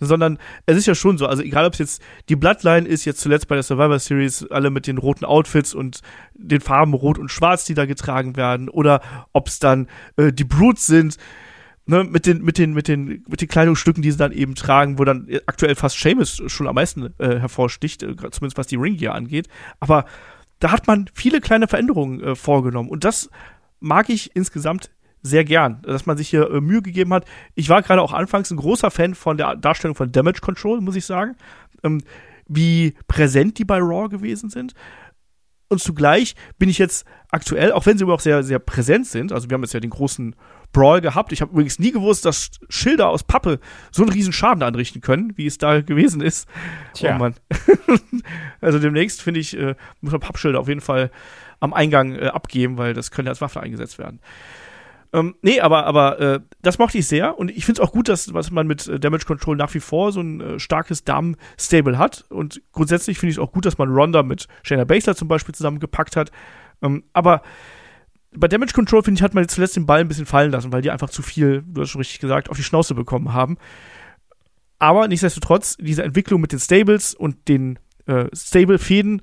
sondern 0.00 0.38
es 0.66 0.76
ist 0.76 0.86
ja 0.86 0.94
schon 0.94 1.18
so, 1.18 1.26
also 1.26 1.42
egal 1.42 1.66
ob 1.66 1.72
es 1.72 1.78
jetzt 1.78 2.02
die 2.28 2.36
Bloodline 2.36 2.86
ist, 2.86 3.04
jetzt 3.04 3.20
zuletzt 3.20 3.48
bei 3.48 3.54
der 3.54 3.62
Survivor 3.62 3.98
Series, 3.98 4.46
alle 4.50 4.70
mit 4.70 4.86
den 4.86 4.98
roten 4.98 5.24
Outfits 5.24 5.74
und 5.74 6.00
den 6.34 6.60
Farben 6.60 6.94
rot 6.94 7.18
und 7.18 7.30
schwarz, 7.30 7.64
die 7.64 7.74
da 7.74 7.86
getragen 7.86 8.36
werden, 8.36 8.68
oder 8.68 9.00
ob 9.32 9.48
es 9.48 9.58
dann 9.58 9.88
äh, 10.16 10.32
die 10.32 10.44
Brutes 10.44 10.86
sind, 10.86 11.16
ne, 11.86 12.04
mit 12.04 12.26
den, 12.26 12.42
mit 12.42 12.58
den, 12.58 12.74
mit 12.74 12.86
den, 12.86 13.24
mit 13.28 13.40
den 13.40 13.48
Kleidungsstücken, 13.48 14.02
die 14.02 14.12
sie 14.12 14.18
dann 14.18 14.32
eben 14.32 14.54
tragen, 14.54 14.98
wo 14.98 15.04
dann 15.04 15.28
aktuell 15.46 15.74
fast 15.74 15.98
Seamus 15.98 16.42
schon 16.46 16.68
am 16.68 16.76
meisten 16.76 17.14
äh, 17.18 17.38
hervorsticht, 17.38 18.02
äh, 18.02 18.14
zumindest 18.30 18.58
was 18.58 18.66
die 18.68 18.76
Ringgear 18.76 19.14
angeht. 19.14 19.48
Aber 19.80 20.04
da 20.60 20.70
hat 20.70 20.86
man 20.86 21.06
viele 21.14 21.40
kleine 21.40 21.68
Veränderungen 21.68 22.22
äh, 22.22 22.34
vorgenommen 22.34 22.88
und 22.88 23.04
das 23.04 23.30
mag 23.80 24.08
ich 24.08 24.34
insgesamt 24.34 24.90
sehr 25.28 25.44
gern, 25.44 25.82
dass 25.82 26.06
man 26.06 26.16
sich 26.16 26.28
hier 26.28 26.50
äh, 26.50 26.60
Mühe 26.60 26.82
gegeben 26.82 27.12
hat. 27.12 27.24
Ich 27.54 27.68
war 27.68 27.82
gerade 27.82 28.02
auch 28.02 28.12
anfangs 28.12 28.50
ein 28.50 28.56
großer 28.56 28.90
Fan 28.90 29.14
von 29.14 29.36
der 29.36 29.56
Darstellung 29.56 29.94
von 29.94 30.12
Damage 30.12 30.40
Control, 30.40 30.80
muss 30.80 30.96
ich 30.96 31.04
sagen. 31.04 31.36
Ähm, 31.82 32.02
wie 32.48 32.94
präsent 33.06 33.58
die 33.58 33.64
bei 33.64 33.78
Raw 33.78 34.08
gewesen 34.08 34.50
sind. 34.50 34.74
Und 35.68 35.80
zugleich 35.80 36.34
bin 36.58 36.70
ich 36.70 36.78
jetzt 36.78 37.04
aktuell, 37.30 37.72
auch 37.72 37.84
wenn 37.84 37.98
sie 37.98 38.04
überhaupt 38.04 38.22
sehr, 38.22 38.42
sehr 38.42 38.58
präsent 38.58 39.06
sind, 39.06 39.32
also 39.32 39.50
wir 39.50 39.54
haben 39.54 39.62
jetzt 39.62 39.74
ja 39.74 39.80
den 39.80 39.90
großen 39.90 40.34
Brawl 40.72 41.02
gehabt. 41.02 41.30
Ich 41.32 41.42
habe 41.42 41.52
übrigens 41.52 41.78
nie 41.78 41.92
gewusst, 41.92 42.24
dass 42.24 42.50
Schilder 42.70 43.08
aus 43.08 43.22
Pappe 43.22 43.60
so 43.90 44.02
einen 44.02 44.12
riesen 44.12 44.32
Schaden 44.32 44.62
anrichten 44.62 45.02
können, 45.02 45.36
wie 45.36 45.46
es 45.46 45.58
da 45.58 45.82
gewesen 45.82 46.22
ist. 46.22 46.48
Tja. 46.94 47.14
Oh 47.14 47.18
Mann. 47.18 47.34
also 48.60 48.78
demnächst 48.78 49.20
finde 49.20 49.40
ich, 49.40 49.58
äh, 49.58 49.74
muss 50.00 50.12
man 50.12 50.20
Pappschilder 50.20 50.58
auf 50.58 50.68
jeden 50.68 50.80
Fall 50.80 51.10
am 51.60 51.74
Eingang 51.74 52.14
äh, 52.14 52.28
abgeben, 52.28 52.78
weil 52.78 52.94
das 52.94 53.10
könnte 53.10 53.30
als 53.30 53.40
Waffe 53.40 53.60
eingesetzt 53.60 53.98
werden. 53.98 54.20
Ähm, 55.12 55.34
nee, 55.40 55.60
aber, 55.60 55.86
aber 55.86 56.20
äh, 56.20 56.40
das 56.60 56.78
mochte 56.78 56.98
ich 56.98 57.06
sehr 57.06 57.38
und 57.38 57.50
ich 57.50 57.64
finde 57.64 57.80
es 57.80 57.88
auch 57.88 57.92
gut, 57.92 58.08
dass 58.08 58.34
was 58.34 58.50
man 58.50 58.66
mit 58.66 58.86
äh, 58.86 59.00
Damage 59.00 59.24
Control 59.24 59.56
nach 59.56 59.72
wie 59.72 59.80
vor 59.80 60.12
so 60.12 60.20
ein 60.20 60.40
äh, 60.40 60.58
starkes 60.58 61.04
Damen-Stable 61.04 61.96
hat 61.96 62.26
und 62.28 62.60
grundsätzlich 62.72 63.18
finde 63.18 63.30
ich 63.30 63.36
es 63.36 63.42
auch 63.42 63.52
gut, 63.52 63.64
dass 63.64 63.78
man 63.78 63.88
Ronda 63.88 64.22
mit 64.22 64.48
Shayna 64.62 64.84
Baszler 64.84 65.16
zum 65.16 65.28
Beispiel 65.28 65.54
zusammengepackt 65.54 66.14
hat. 66.14 66.30
Ähm, 66.82 67.04
aber 67.14 67.42
bei 68.36 68.48
Damage 68.48 68.74
Control, 68.74 69.02
finde 69.02 69.18
ich, 69.18 69.22
hat 69.22 69.34
man 69.34 69.48
zuletzt 69.48 69.76
den 69.76 69.86
Ball 69.86 70.00
ein 70.00 70.08
bisschen 70.08 70.26
fallen 70.26 70.52
lassen, 70.52 70.72
weil 70.72 70.82
die 70.82 70.90
einfach 70.90 71.08
zu 71.08 71.22
viel, 71.22 71.62
du 71.66 71.80
hast 71.80 71.90
schon 71.90 72.00
richtig 72.00 72.20
gesagt, 72.20 72.50
auf 72.50 72.56
die 72.56 72.62
Schnauze 72.62 72.94
bekommen 72.94 73.32
haben. 73.32 73.56
Aber 74.78 75.08
nichtsdestotrotz, 75.08 75.76
diese 75.80 76.04
Entwicklung 76.04 76.40
mit 76.40 76.52
den 76.52 76.60
Stables 76.60 77.14
und 77.14 77.48
den 77.48 77.78
äh, 78.06 78.26
Stable-Fäden 78.34 79.22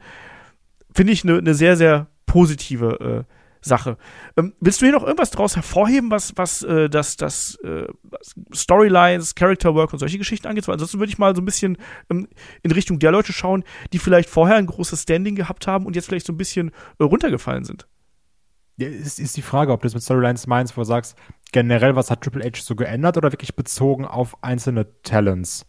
finde 0.93 1.13
ich 1.13 1.23
eine 1.23 1.41
ne 1.41 1.53
sehr, 1.53 1.77
sehr 1.77 2.07
positive 2.25 3.25
äh, 3.27 3.34
Sache. 3.65 3.97
Ähm, 4.37 4.53
willst 4.59 4.81
du 4.81 4.85
hier 4.85 4.93
noch 4.93 5.03
irgendwas 5.03 5.31
draus 5.31 5.55
hervorheben, 5.55 6.11
was, 6.11 6.33
was 6.35 6.63
äh, 6.63 6.89
das, 6.89 7.17
das 7.17 7.55
äh, 7.63 7.87
Storylines, 8.53 9.35
Character 9.35 9.75
Work 9.75 9.93
und 9.93 9.99
solche 9.99 10.17
Geschichten 10.17 10.47
angeht? 10.47 10.67
Weil 10.67 10.73
ansonsten 10.73 10.99
würde 10.99 11.11
ich 11.11 11.17
mal 11.17 11.35
so 11.35 11.41
ein 11.41 11.45
bisschen 11.45 11.77
ähm, 12.09 12.27
in 12.63 12.71
Richtung 12.71 12.99
der 12.99 13.11
Leute 13.11 13.33
schauen, 13.33 13.63
die 13.91 13.99
vielleicht 13.99 14.29
vorher 14.29 14.55
ein 14.55 14.67
großes 14.67 15.03
Standing 15.03 15.35
gehabt 15.35 15.67
haben 15.67 15.85
und 15.85 15.95
jetzt 15.95 16.05
vielleicht 16.07 16.25
so 16.25 16.33
ein 16.33 16.37
bisschen 16.37 16.71
äh, 16.99 17.03
runtergefallen 17.03 17.65
sind. 17.65 17.87
Ja, 18.77 18.87
ist, 18.87 19.19
ist 19.19 19.37
die 19.37 19.41
Frage, 19.41 19.71
ob 19.71 19.81
du 19.81 19.85
das 19.85 19.93
mit 19.93 20.03
Storylines 20.03 20.47
meinst, 20.47 20.75
wo 20.75 20.81
du 20.81 20.85
sagst, 20.85 21.15
generell, 21.51 21.95
was 21.95 22.11
hat 22.11 22.21
Triple 22.21 22.43
H 22.43 22.61
so 22.61 22.75
geändert 22.75 23.17
oder 23.17 23.31
wirklich 23.31 23.55
bezogen 23.55 24.05
auf 24.05 24.43
einzelne 24.43 25.01
Talents? 25.01 25.65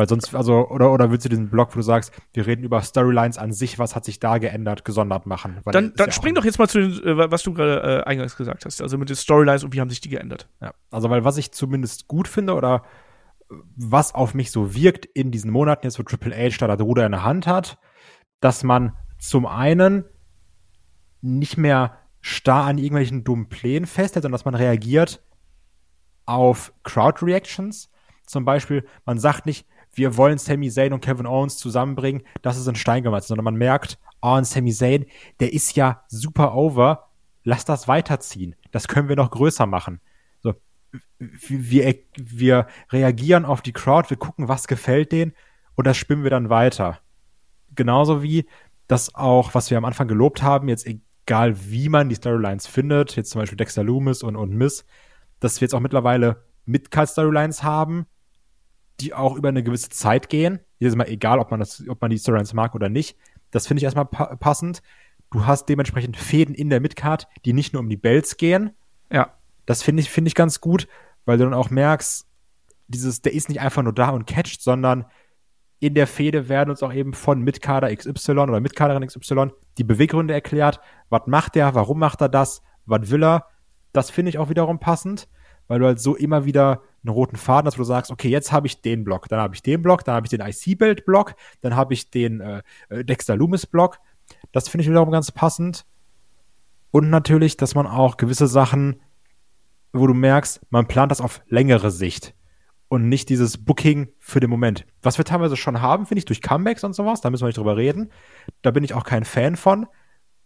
Weil 0.00 0.08
sonst, 0.08 0.34
also, 0.34 0.66
oder, 0.70 0.92
oder 0.92 1.10
willst 1.10 1.26
du 1.26 1.28
diesen 1.28 1.50
Blog, 1.50 1.72
wo 1.72 1.80
du 1.80 1.82
sagst, 1.82 2.10
wir 2.32 2.46
reden 2.46 2.64
über 2.64 2.80
Storylines 2.80 3.36
an 3.36 3.52
sich, 3.52 3.78
was 3.78 3.94
hat 3.94 4.06
sich 4.06 4.18
da 4.18 4.38
geändert, 4.38 4.86
gesondert 4.86 5.26
machen? 5.26 5.60
Dann 5.66 5.92
dann 5.94 6.06
ja 6.06 6.10
spring 6.10 6.34
doch 6.34 6.46
jetzt 6.46 6.58
mal 6.58 6.68
zu 6.68 6.80
den, 6.80 7.06
äh, 7.06 7.30
was 7.30 7.42
du 7.42 7.52
gerade 7.52 7.82
äh, 7.82 8.08
eingangs 8.08 8.34
gesagt 8.34 8.64
hast, 8.64 8.80
also 8.80 8.96
mit 8.96 9.10
den 9.10 9.16
Storylines 9.16 9.62
und 9.62 9.74
wie 9.74 9.80
haben 9.82 9.90
sich 9.90 10.00
die 10.00 10.08
geändert? 10.08 10.48
Ja, 10.62 10.72
also, 10.90 11.10
weil 11.10 11.26
was 11.26 11.36
ich 11.36 11.52
zumindest 11.52 12.08
gut 12.08 12.28
finde 12.28 12.54
oder 12.54 12.82
was 13.76 14.14
auf 14.14 14.32
mich 14.32 14.50
so 14.50 14.74
wirkt 14.74 15.04
in 15.04 15.32
diesen 15.32 15.50
Monaten 15.50 15.84
jetzt, 15.84 15.98
wo 15.98 16.02
Triple 16.02 16.34
H 16.34 16.56
da 16.60 16.74
das 16.74 16.80
Ruder 16.80 17.04
in 17.04 17.12
der 17.12 17.22
Hand 17.22 17.46
hat, 17.46 17.76
dass 18.40 18.64
man 18.64 18.96
zum 19.18 19.44
einen 19.44 20.06
nicht 21.20 21.58
mehr 21.58 21.98
starr 22.22 22.64
an 22.64 22.78
irgendwelchen 22.78 23.22
dummen 23.22 23.50
Plänen 23.50 23.86
festhält, 23.86 24.22
sondern 24.22 24.32
dass 24.32 24.46
man 24.46 24.54
reagiert 24.54 25.22
auf 26.24 26.72
Crowd-Reactions. 26.84 27.90
Zum 28.24 28.46
Beispiel, 28.46 28.86
man 29.04 29.18
sagt 29.18 29.44
nicht, 29.44 29.66
wir 29.92 30.16
wollen 30.16 30.38
Sami 30.38 30.70
Zayn 30.70 30.92
und 30.92 31.00
Kevin 31.00 31.26
Owens 31.26 31.56
zusammenbringen, 31.56 32.22
das 32.42 32.56
ist 32.56 32.68
ein 32.68 32.76
Stein 32.76 33.02
gemeißelt, 33.02 33.28
sondern 33.28 33.44
man 33.44 33.56
merkt, 33.56 33.98
oh, 34.22 34.34
und 34.34 34.46
Sami 34.46 34.72
Zayn, 34.72 35.06
der 35.40 35.52
ist 35.52 35.76
ja 35.76 36.04
super 36.08 36.54
over, 36.54 37.08
lass 37.44 37.64
das 37.64 37.88
weiterziehen. 37.88 38.54
Das 38.70 38.88
können 38.88 39.08
wir 39.08 39.16
noch 39.16 39.30
größer 39.30 39.66
machen. 39.66 40.00
So, 40.40 40.54
wir, 41.18 41.94
wir 42.16 42.66
reagieren 42.90 43.44
auf 43.44 43.62
die 43.62 43.72
Crowd, 43.72 44.10
wir 44.10 44.16
gucken, 44.16 44.48
was 44.48 44.68
gefällt 44.68 45.12
denen 45.12 45.32
und 45.74 45.86
das 45.86 45.96
spinnen 45.96 46.24
wir 46.24 46.30
dann 46.30 46.50
weiter. 46.50 46.98
Genauso 47.74 48.22
wie 48.22 48.46
das 48.86 49.14
auch, 49.14 49.54
was 49.54 49.70
wir 49.70 49.78
am 49.78 49.84
Anfang 49.84 50.08
gelobt 50.08 50.42
haben, 50.42 50.68
jetzt 50.68 50.86
egal 50.86 51.54
wie 51.70 51.88
man 51.88 52.08
die 52.08 52.16
Storylines 52.16 52.66
findet, 52.66 53.16
jetzt 53.16 53.30
zum 53.30 53.40
Beispiel 53.40 53.56
Dexter 53.56 53.84
Loomis 53.84 54.22
und, 54.22 54.36
und 54.36 54.52
Miss, 54.52 54.84
dass 55.38 55.60
wir 55.60 55.66
jetzt 55.66 55.74
auch 55.74 55.80
mittlerweile 55.80 56.44
Mid-Card-Storylines 56.66 57.62
haben, 57.62 58.06
die 59.00 59.14
auch 59.14 59.36
über 59.36 59.48
eine 59.48 59.62
gewisse 59.62 59.88
Zeit 59.88 60.28
gehen. 60.28 60.60
Jedes 60.78 60.96
Mal 60.96 61.08
egal, 61.08 61.38
ob 61.38 61.50
man 61.50 61.60
das, 61.60 61.82
ob 61.88 62.00
man 62.00 62.10
die 62.10 62.18
Storylines 62.18 62.52
mag 62.52 62.74
oder 62.74 62.88
nicht. 62.88 63.16
Das 63.50 63.66
finde 63.66 63.80
ich 63.80 63.84
erstmal 63.84 64.06
pa 64.06 64.36
passend. 64.36 64.82
Du 65.30 65.46
hast 65.46 65.68
dementsprechend 65.68 66.16
Fäden 66.16 66.54
in 66.54 66.70
der 66.70 66.80
Midcard, 66.80 67.28
die 67.44 67.52
nicht 67.52 67.72
nur 67.72 67.80
um 67.80 67.88
die 67.88 67.96
Bells 67.96 68.36
gehen. 68.36 68.70
Ja. 69.12 69.34
Das 69.66 69.82
finde 69.82 70.02
ich, 70.02 70.10
finde 70.10 70.28
ich 70.28 70.34
ganz 70.34 70.60
gut, 70.60 70.88
weil 71.24 71.38
du 71.38 71.44
dann 71.44 71.54
auch 71.54 71.70
merkst, 71.70 72.26
dieses, 72.88 73.22
der 73.22 73.32
ist 73.32 73.48
nicht 73.48 73.60
einfach 73.60 73.82
nur 73.82 73.92
da 73.92 74.10
und 74.10 74.26
catcht, 74.26 74.60
sondern 74.62 75.06
in 75.78 75.94
der 75.94 76.06
Fehde 76.06 76.48
werden 76.48 76.70
uns 76.70 76.82
auch 76.82 76.92
eben 76.92 77.14
von 77.14 77.40
Mitkader 77.40 77.94
XY 77.94 78.32
oder 78.32 78.60
Mitkaderin 78.60 79.06
XY 79.06 79.50
die 79.78 79.84
Beweggründe 79.84 80.34
erklärt. 80.34 80.80
Was 81.08 81.22
macht 81.26 81.54
der? 81.54 81.74
Warum 81.74 81.98
macht 81.98 82.20
er 82.20 82.28
das? 82.28 82.62
Was 82.86 83.10
will 83.10 83.24
er? 83.24 83.46
Das 83.92 84.10
finde 84.10 84.30
ich 84.30 84.38
auch 84.38 84.50
wiederum 84.50 84.78
passend, 84.78 85.28
weil 85.68 85.78
du 85.78 85.86
halt 85.86 86.00
so 86.00 86.16
immer 86.16 86.44
wieder 86.44 86.82
einen 87.02 87.14
roten 87.14 87.36
Faden 87.36 87.70
wo 87.72 87.76
du 87.76 87.84
sagst, 87.84 88.10
okay, 88.10 88.28
jetzt 88.28 88.52
habe 88.52 88.66
ich 88.66 88.82
den 88.82 89.04
Block, 89.04 89.28
dann 89.28 89.40
habe 89.40 89.54
ich 89.54 89.62
den 89.62 89.82
Block, 89.82 90.04
dann 90.04 90.14
habe 90.14 90.26
ich 90.26 90.30
den 90.30 90.40
IC-Belt-Block, 90.40 91.34
dann 91.60 91.76
habe 91.76 91.94
ich 91.94 92.10
den 92.10 92.40
äh, 92.40 92.62
äh, 92.88 93.04
Dexter 93.04 93.36
Loomis-Block. 93.36 93.98
Das 94.52 94.68
finde 94.68 94.82
ich 94.82 94.90
wiederum 94.90 95.10
ganz 95.10 95.32
passend. 95.32 95.86
Und 96.90 97.10
natürlich, 97.10 97.56
dass 97.56 97.74
man 97.74 97.86
auch 97.86 98.16
gewisse 98.16 98.46
Sachen, 98.46 99.00
wo 99.92 100.06
du 100.06 100.14
merkst, 100.14 100.60
man 100.70 100.86
plant 100.86 101.10
das 101.10 101.20
auf 101.20 101.42
längere 101.48 101.90
Sicht 101.90 102.34
und 102.88 103.08
nicht 103.08 103.28
dieses 103.28 103.64
Booking 103.64 104.08
für 104.18 104.40
den 104.40 104.50
Moment. 104.50 104.84
Was 105.02 105.16
wir 105.16 105.24
teilweise 105.24 105.56
schon 105.56 105.80
haben, 105.80 106.06
finde 106.06 106.18
ich, 106.20 106.24
durch 106.24 106.42
Comebacks 106.42 106.84
und 106.84 106.92
sowas, 106.92 107.20
da 107.20 107.30
müssen 107.30 107.42
wir 107.42 107.48
nicht 107.48 107.58
drüber 107.58 107.76
reden. 107.76 108.10
Da 108.62 108.72
bin 108.72 108.84
ich 108.84 108.94
auch 108.94 109.04
kein 109.04 109.24
Fan 109.24 109.56
von. 109.56 109.86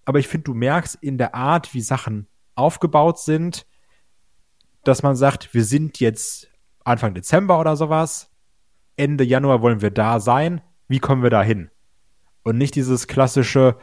Aber 0.04 0.18
ich 0.18 0.28
finde, 0.28 0.44
du 0.44 0.54
merkst 0.54 0.96
in 1.00 1.16
der 1.16 1.34
Art, 1.34 1.72
wie 1.72 1.80
Sachen 1.80 2.28
aufgebaut 2.54 3.18
sind, 3.18 3.66
dass 4.84 5.02
man 5.02 5.16
sagt, 5.16 5.54
wir 5.54 5.64
sind 5.64 6.00
jetzt 6.00 6.48
Anfang 6.84 7.14
Dezember 7.14 7.58
oder 7.58 7.76
sowas, 7.76 8.30
Ende 8.96 9.24
Januar 9.24 9.62
wollen 9.62 9.82
wir 9.82 9.90
da 9.90 10.20
sein, 10.20 10.60
wie 10.88 11.00
kommen 11.00 11.22
wir 11.22 11.30
da 11.30 11.42
hin? 11.42 11.70
Und 12.42 12.58
nicht 12.58 12.74
dieses 12.74 13.06
klassische, 13.06 13.76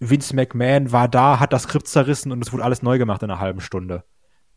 Vince 0.00 0.34
McMahon 0.34 0.90
war 0.90 1.06
da, 1.06 1.38
hat 1.38 1.52
das 1.52 1.64
Skript 1.64 1.86
zerrissen 1.86 2.32
und 2.32 2.44
es 2.44 2.52
wurde 2.52 2.64
alles 2.64 2.82
neu 2.82 2.98
gemacht 2.98 3.22
in 3.22 3.30
einer 3.30 3.38
halben 3.38 3.60
Stunde. 3.60 4.02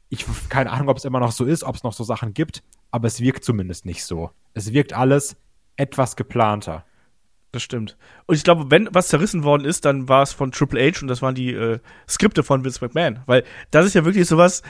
Ich 0.10 0.26
keine 0.50 0.72
Ahnung, 0.72 0.90
ob 0.90 0.98
es 0.98 1.06
immer 1.06 1.20
noch 1.20 1.32
so 1.32 1.46
ist, 1.46 1.64
ob 1.64 1.76
es 1.76 1.84
noch 1.84 1.94
so 1.94 2.04
Sachen 2.04 2.34
gibt, 2.34 2.64
aber 2.90 3.08
es 3.08 3.20
wirkt 3.20 3.44
zumindest 3.44 3.86
nicht 3.86 4.06
so. 4.06 4.32
Es 4.54 4.74
wirkt 4.74 4.94
alles 4.94 5.36
etwas 5.76 6.16
geplanter. 6.16 6.86
Das 7.52 7.62
stimmt. 7.62 7.96
Und 8.26 8.36
ich 8.36 8.44
glaube, 8.44 8.72
wenn 8.72 8.90
was 8.92 9.08
zerrissen 9.08 9.44
worden 9.44 9.66
ist, 9.66 9.86
dann 9.86 10.10
war 10.10 10.24
es 10.24 10.34
von 10.34 10.52
Triple 10.52 10.92
H 10.92 11.02
und 11.02 11.08
das 11.08 11.22
waren 11.22 11.36
die 11.36 11.54
äh, 11.54 11.80
Skripte 12.10 12.44
von 12.44 12.66
Vince 12.66 12.84
McMahon. 12.84 13.20
Weil 13.28 13.44
das 13.72 13.86
ist 13.86 13.94
ja 13.94 14.04
wirklich 14.04 14.28
sowas, 14.28 14.64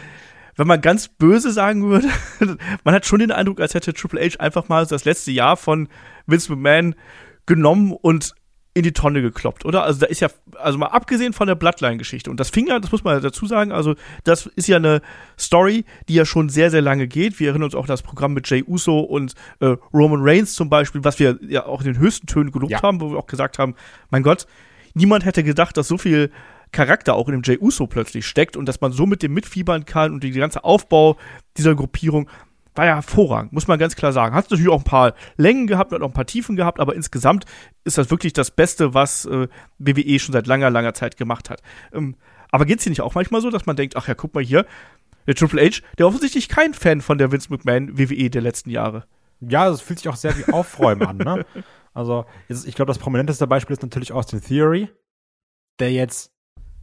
wenn 0.55 0.67
man 0.67 0.81
ganz 0.81 1.07
böse 1.07 1.51
sagen 1.51 1.83
würde, 1.83 2.07
man 2.83 2.93
hat 2.95 3.05
schon 3.05 3.19
den 3.19 3.31
Eindruck, 3.31 3.59
als 3.59 3.73
hätte 3.73 3.93
Triple 3.93 4.21
H 4.21 4.39
einfach 4.39 4.67
mal 4.69 4.85
das 4.85 5.05
letzte 5.05 5.31
Jahr 5.31 5.57
von 5.57 5.87
Vince 6.27 6.51
McMahon 6.51 6.95
genommen 7.45 7.91
und 7.93 8.33
in 8.75 8.83
die 8.83 8.91
Tonne 8.91 9.21
gekloppt, 9.21 9.63
oder? 9.63 9.83
Also 9.83 10.01
da 10.01 10.07
ist 10.07 10.19
ja, 10.19 10.27
also 10.57 10.77
mal 10.77 10.87
abgesehen 10.87 11.31
von 11.31 11.47
der 11.47 11.55
Bloodline-Geschichte, 11.55 12.29
und 12.29 12.41
das 12.41 12.49
fing 12.49 12.67
ja, 12.67 12.77
das 12.77 12.91
muss 12.91 13.05
man 13.05 13.21
dazu 13.21 13.45
sagen, 13.45 13.71
also 13.71 13.95
das 14.25 14.47
ist 14.47 14.67
ja 14.67 14.75
eine 14.75 15.01
Story, 15.39 15.85
die 16.09 16.13
ja 16.13 16.25
schon 16.25 16.49
sehr, 16.49 16.69
sehr 16.69 16.81
lange 16.81 17.07
geht. 17.07 17.39
Wir 17.39 17.49
erinnern 17.49 17.65
uns 17.65 17.75
auch 17.75 17.83
an 17.83 17.87
das 17.87 18.01
Programm 18.01 18.33
mit 18.33 18.49
Jay 18.49 18.65
Uso 18.67 18.99
und 18.99 19.33
äh, 19.61 19.77
Roman 19.93 20.19
Reigns 20.21 20.55
zum 20.55 20.69
Beispiel, 20.69 21.05
was 21.05 21.19
wir 21.19 21.39
ja 21.47 21.65
auch 21.65 21.81
in 21.81 21.93
den 21.93 21.99
höchsten 21.99 22.27
Tönen 22.27 22.51
gelobt 22.51 22.73
ja. 22.73 22.81
haben, 22.81 22.99
wo 22.99 23.11
wir 23.11 23.17
auch 23.17 23.27
gesagt 23.27 23.59
haben, 23.59 23.75
mein 24.09 24.23
Gott, 24.23 24.45
niemand 24.93 25.23
hätte 25.23 25.43
gedacht, 25.43 25.77
dass 25.77 25.87
so 25.87 25.97
viel 25.97 26.29
Charakter 26.75 27.15
auch 27.15 27.27
in 27.27 27.31
dem 27.31 27.41
Jay 27.43 27.57
Uso 27.59 27.87
plötzlich 27.87 28.27
steckt 28.27 28.57
und 28.57 28.67
dass 28.67 28.81
man 28.81 28.91
so 28.91 29.05
mit 29.05 29.23
dem 29.23 29.33
mitfiebern 29.33 29.85
kann 29.85 30.13
und 30.13 30.23
die 30.23 30.31
ganze 30.31 30.63
Aufbau 30.63 31.17
dieser 31.57 31.73
Gruppierung 31.73 32.29
war 32.75 32.85
ja 32.85 32.95
hervorragend, 32.95 33.53
muss 33.53 33.67
man 33.67 33.79
ganz 33.79 33.95
klar 33.95 34.11
sagen. 34.11 34.35
Hat 34.35 34.51
natürlich 34.51 34.69
auch 34.69 34.81
ein 34.81 34.83
paar 34.83 35.13
Längen 35.37 35.65
gehabt, 35.65 35.93
hat 35.93 36.01
auch 36.01 36.07
ein 36.07 36.13
paar 36.13 36.25
Tiefen 36.25 36.57
gehabt, 36.57 36.81
aber 36.81 36.93
insgesamt 36.93 37.45
ist 37.85 37.97
das 37.97 38.11
wirklich 38.11 38.33
das 38.33 38.51
Beste, 38.51 38.93
was 38.93 39.25
äh, 39.25 39.47
WWE 39.79 40.19
schon 40.19 40.33
seit 40.33 40.45
langer, 40.45 40.69
langer 40.69 40.93
Zeit 40.93 41.15
gemacht 41.15 41.49
hat. 41.49 41.61
Ähm, 41.93 42.15
aber 42.51 42.65
geht's 42.65 42.83
hier 42.83 42.89
nicht 42.89 43.01
auch 43.01 43.15
manchmal 43.15 43.39
so, 43.39 43.49
dass 43.49 43.65
man 43.65 43.77
denkt, 43.77 43.95
ach 43.95 44.09
ja, 44.09 44.13
guck 44.13 44.33
mal 44.33 44.43
hier, 44.43 44.65
der 45.27 45.35
Triple 45.35 45.65
H, 45.65 45.81
der 45.97 46.07
offensichtlich 46.07 46.49
kein 46.49 46.73
Fan 46.73 46.99
von 46.99 47.17
der 47.17 47.31
Vince 47.31 47.47
McMahon 47.49 47.97
WWE 47.97 48.29
der 48.29 48.41
letzten 48.41 48.69
Jahre. 48.69 49.05
Ja, 49.39 49.69
das 49.69 49.81
fühlt 49.81 49.99
sich 49.99 50.09
auch 50.09 50.15
sehr 50.17 50.37
wie 50.37 50.51
Aufräumen 50.51 51.07
an, 51.07 51.17
ne? 51.17 51.45
Also, 51.93 52.25
ich 52.49 52.75
glaube, 52.75 52.89
das 52.89 52.97
prominenteste 52.97 53.47
Beispiel 53.47 53.73
ist 53.73 53.81
natürlich 53.81 54.11
Austin 54.11 54.41
Theory, 54.41 54.89
der 55.79 55.93
jetzt 55.93 56.34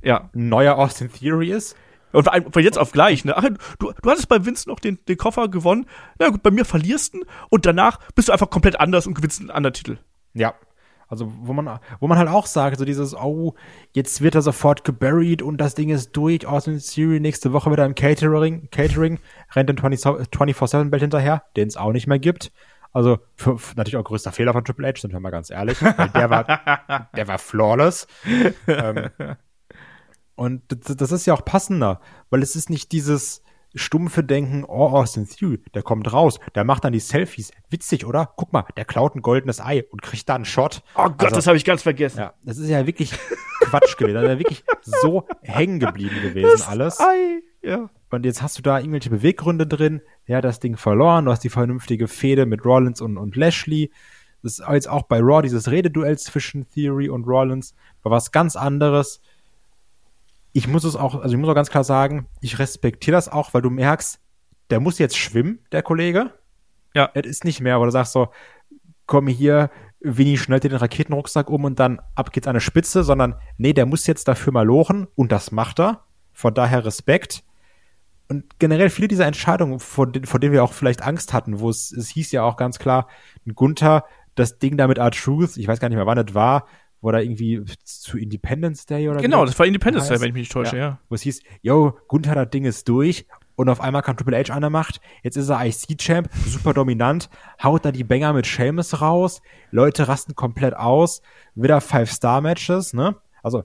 ja. 0.03 0.31
neuer 0.33 0.77
Austin 0.77 1.11
Theory 1.13 1.51
ist. 1.51 1.77
Und 2.13 2.29
von 2.51 2.63
jetzt 2.63 2.79
auf 2.79 2.93
gleich, 2.93 3.25
ne? 3.25 3.37
Ach, 3.37 3.45
du, 3.79 3.93
du 4.03 4.11
hattest 4.11 4.29
bei 4.29 4.45
Vince 4.45 4.69
noch 4.69 4.81
den, 4.81 4.99
den 5.09 5.17
Koffer 5.17 5.49
gewonnen. 5.49 5.87
Na 6.19 6.29
gut, 6.29 6.43
bei 6.43 6.51
mir 6.51 6.65
verlierst 6.65 7.15
du 7.15 7.25
und 7.49 7.65
danach 7.65 7.99
bist 8.15 8.29
du 8.29 8.33
einfach 8.33 8.51
komplett 8.51 8.79
anders 8.79 9.07
und 9.07 9.15
gewinnst 9.15 9.41
einen 9.41 9.51
anderen 9.51 9.75
Titel. 9.75 9.99
Ja. 10.35 10.55
Also, 11.09 11.31
wo 11.43 11.53
man, 11.53 11.79
wo 12.01 12.07
man 12.07 12.17
halt 12.17 12.31
auch 12.31 12.47
sagt, 12.47 12.79
so 12.79 12.87
dieses, 12.87 13.15
oh, 13.15 13.55
jetzt 13.93 14.23
wird 14.23 14.35
er 14.35 14.41
sofort 14.41 14.83
geburied 14.83 15.43
und 15.43 15.59
das 15.59 15.75
Ding 15.75 15.91
ist 15.91 16.13
durch, 16.13 16.47
Austin 16.47 16.79
Theory 16.79 17.21
nächste 17.21 17.53
Woche 17.53 17.71
wieder 17.71 17.85
im 17.85 17.95
Catering, 17.95 18.71
Catering, 18.71 19.19
rennt 19.55 19.69
den 19.69 19.79
24-7-Belt 19.79 21.03
hinterher, 21.03 21.43
den 21.55 21.69
es 21.69 21.77
auch 21.77 21.93
nicht 21.93 22.07
mehr 22.07 22.19
gibt. 22.19 22.51
Also, 22.93 23.19
für, 23.37 23.59
für 23.59 23.77
natürlich 23.77 23.99
auch 23.99 24.05
größter 24.05 24.33
Fehler 24.33 24.55
von 24.55 24.65
Triple 24.65 24.89
H, 24.89 25.01
sind 25.01 25.13
wir 25.13 25.21
mal 25.21 25.29
ganz 25.29 25.51
ehrlich. 25.51 25.79
Der 25.81 26.31
war, 26.31 27.09
der 27.17 27.29
war 27.29 27.39
flawless. 27.39 28.07
ähm, 28.67 29.11
und 30.43 30.61
das 30.69 31.13
ist 31.13 31.25
ja 31.25 31.35
auch 31.35 31.45
passender, 31.45 32.01
weil 32.31 32.43
es 32.43 32.57
ist 32.57 32.69
nicht 32.69 32.91
dieses 32.91 33.45
stumpfe 33.77 34.25
Denken, 34.25 34.65
oh, 34.65 34.89
Austin 34.89 35.29
Theory, 35.29 35.61
der 35.73 35.85
kommt 35.85 36.13
raus, 36.13 36.41
der 36.57 36.65
macht 36.65 36.83
dann 36.83 36.93
die 36.93 36.99
Selfies. 36.99 37.53
Witzig, 37.71 38.05
oder? 38.05 38.33
Guck 38.35 38.53
mal, 38.53 38.65
der 38.77 38.85
klaut 38.85 39.15
ein 39.15 39.23
goldenes 39.23 39.61
Ei 39.61 39.85
und 39.93 40.03
kriegt 40.03 40.29
da 40.29 40.35
einen 40.35 40.45
Shot. 40.45 40.83
Oh 40.97 41.05
Gott, 41.05 41.27
also, 41.27 41.37
das 41.37 41.47
habe 41.47 41.57
ich 41.57 41.65
ganz 41.65 41.83
vergessen. 41.83 42.19
Ja, 42.19 42.35
das 42.43 42.59
ist 42.59 42.69
ja 42.69 42.85
wirklich 42.89 43.13
Quatsch 43.61 43.97
gewesen. 43.97 44.15
Das 44.15 44.25
ist 44.25 44.31
ja 44.31 44.39
wirklich 44.41 44.65
so 45.01 45.29
hängen 45.43 45.79
geblieben 45.79 46.21
gewesen 46.21 46.51
das 46.51 46.67
alles. 46.67 46.99
Ei, 46.99 47.43
ja. 47.63 47.89
Und 48.11 48.27
jetzt 48.27 48.43
hast 48.43 48.59
du 48.59 48.63
da 48.63 48.81
irgendwelche 48.81 49.11
Beweggründe 49.11 49.69
drin. 49.69 50.03
Ja, 50.27 50.41
das 50.41 50.59
Ding 50.59 50.77
verloren. 50.77 51.27
Du 51.27 51.31
hast 51.31 51.45
die 51.45 51.51
vernünftige 51.51 52.09
Fehde 52.09 52.47
mit 52.47 52.65
Rollins 52.65 53.01
und, 53.01 53.17
und 53.17 53.37
Lashley. 53.37 53.93
Das 54.43 54.59
ist 54.59 54.65
jetzt 54.69 54.89
auch 54.89 55.05
bei 55.05 55.21
Raw 55.21 55.41
dieses 55.41 55.71
Rededuell 55.71 56.19
zwischen 56.19 56.69
Theory 56.69 57.09
und 57.09 57.29
Rollins 57.29 57.77
war 58.03 58.11
was 58.11 58.33
ganz 58.33 58.57
anderes 58.57 59.21
ich 60.53 60.69
muss 60.69 60.85
es 60.85 60.97
auch, 60.97 61.15
also 61.15 61.35
ich 61.35 61.41
muss 61.41 61.49
auch 61.49 61.55
ganz 61.55 61.71
klar 61.71 61.85
sagen, 61.85 62.27
ich 62.41 62.59
respektiere 62.59 63.17
das 63.17 63.29
auch, 63.29 63.55
weil 63.55 63.63
du 63.63 63.71
merkst, 63.71 64.21
der 64.71 64.81
muss 64.81 64.99
jetzt 64.99 65.17
schwimmen, 65.17 65.61
der 65.73 65.83
Kollege. 65.83 66.31
Ja. 66.95 67.11
Es 67.15 67.27
ist 67.27 67.45
nicht 67.45 67.61
mehr, 67.61 67.77
aber 67.77 67.87
du 67.87 67.91
sagst 67.91 68.13
so, 68.13 68.29
komm 69.07 69.27
hier, 69.27 69.71
Winnie 70.01 70.37
schnellt 70.37 70.65
dir 70.65 70.69
den 70.69 70.79
Raketenrucksack 70.79 71.49
um 71.49 71.65
und 71.65 71.79
dann 71.79 72.01
ab 72.15 72.33
geht's 72.33 72.47
an 72.47 72.53
eine 72.53 72.61
Spitze, 72.61 73.05
sondern 73.05 73.37
nee, 73.57 73.73
der 73.73 73.87
muss 73.87 74.07
jetzt 74.07 74.29
dafür 74.29 74.53
mal 74.53 74.67
lochen 74.67 75.07
und 75.15 75.33
das 75.33 75.53
macht 75.53 75.81
er. 75.81 76.05
Von 76.33 76.55
daher 76.55 76.85
Respekt. 76.85 77.45
Und 78.29 78.59
generell 78.59 78.91
viele 78.91 79.09
dieser 79.09 79.27
Entscheidungen, 79.27 79.79
vor, 79.79 80.11
den, 80.11 80.25
vor 80.25 80.41
denen 80.41 80.53
wir 80.53 80.65
auch 80.65 80.73
vielleicht 80.73 81.03
Angst 81.03 81.33
hatten, 81.33 81.61
wo 81.61 81.69
es, 81.69 81.93
es 81.93 82.09
hieß 82.09 82.33
ja 82.33 82.43
auch 82.43 82.57
ganz 82.57 82.79
klar, 82.79 83.09
Gunther, 83.55 84.05
das 84.35 84.59
Ding 84.59 84.79
da 84.79 84.87
mit 84.87 84.99
R-Truth, 84.99 85.59
ich 85.59 85.69
weiß 85.69 85.81
gar 85.81 85.89
nicht 85.89 85.97
mehr, 85.97 86.07
wann 86.07 86.25
das 86.25 86.35
war, 86.35 86.67
wo 87.03 87.11
da 87.11 87.19
irgendwie 87.19 87.63
zu 87.85 88.17
Independence 88.17 88.87
Day 88.87 89.09
oder 89.09 89.21
Genau, 89.21 89.45
das 89.45 89.59
war 89.59 89.67
Independence 89.67 90.09
Day, 90.09 90.21
wenn 90.21 90.29
ich 90.29 90.35
mich 90.35 90.43
nicht 90.43 90.53
täusche, 90.53 90.77
ja. 90.77 90.83
ja. 90.83 90.99
Wo 91.09 91.17
es 91.17 91.23
hieß, 91.23 91.43
yo, 91.61 91.99
Gunther, 92.09 92.37
das 92.37 92.49
Ding 92.51 92.65
ist 92.65 92.89
durch 92.89 93.27
und 93.57 93.69
auf 93.69 93.81
einmal 93.81 94.03
kam 94.03 94.17
Triple 94.17 94.39
H 94.39 94.55
an 94.55 94.63
der 94.63 94.71
Macht, 94.71 95.01
jetzt 95.23 95.37
ist 95.37 95.51
er 95.51 95.67
IC-Champ, 95.67 96.31
super 96.47 96.73
dominant, 96.73 97.29
haut 97.63 97.85
da 97.85 97.93
die 97.93 98.05
Banger 98.05 98.33
mit 98.33 98.47
Seamus 98.47 99.01
raus, 99.01 99.43
Leute 99.73 100.09
rasten 100.09 100.35
komplett 100.35 100.75
aus, 100.75 101.23
wieder 101.57 101.81
Five-Star-Matches, 101.81 102.95
ne? 102.95 103.17
Also 103.43 103.65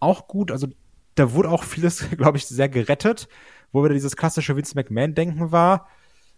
auch 0.00 0.26
gut, 0.26 0.50
also 0.50 0.66
da 1.14 1.32
wurde 1.32 1.50
auch 1.50 1.62
vieles, 1.62 2.10
glaube 2.16 2.36
ich, 2.36 2.46
sehr 2.46 2.68
gerettet, 2.68 3.28
wo 3.70 3.84
wieder 3.84 3.94
dieses 3.94 4.16
klassische 4.16 4.56
Vince 4.56 4.74
McMahon-Denken 4.74 5.52
war. 5.52 5.88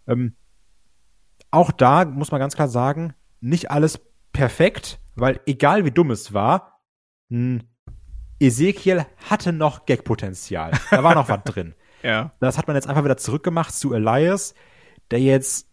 Ähm, 0.07 0.35
auch 1.51 1.73
da 1.73 2.05
muss 2.05 2.31
man 2.31 2.41
ganz 2.41 2.55
klar 2.55 2.69
sagen, 2.69 3.15
nicht 3.41 3.71
alles 3.71 4.01
perfekt, 4.35 5.01
weil 5.15 5.41
egal 5.47 5.87
wie 5.87 5.91
dumm 5.91 6.11
es 6.11 6.35
war, 6.35 6.83
Ezekiel 8.39 9.07
hatte 9.31 9.55
noch 9.55 9.87
Gag-Potenzial. 9.87 10.73
Da 10.91 11.03
war 11.03 11.15
noch 11.15 11.31
was 11.31 11.43
drin. 11.45 11.75
Ja. 12.03 12.33
Das 12.41 12.59
hat 12.59 12.67
man 12.67 12.77
jetzt 12.77 12.87
einfach 12.87 13.05
wieder 13.05 13.17
zurückgemacht 13.17 13.75
zu 13.75 13.95
Elias, 13.95 14.55
der 15.11 15.21
jetzt 15.21 15.71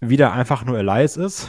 wieder 0.00 0.34
einfach 0.34 0.64
nur 0.66 0.78
Elias 0.78 1.16
ist. 1.16 1.48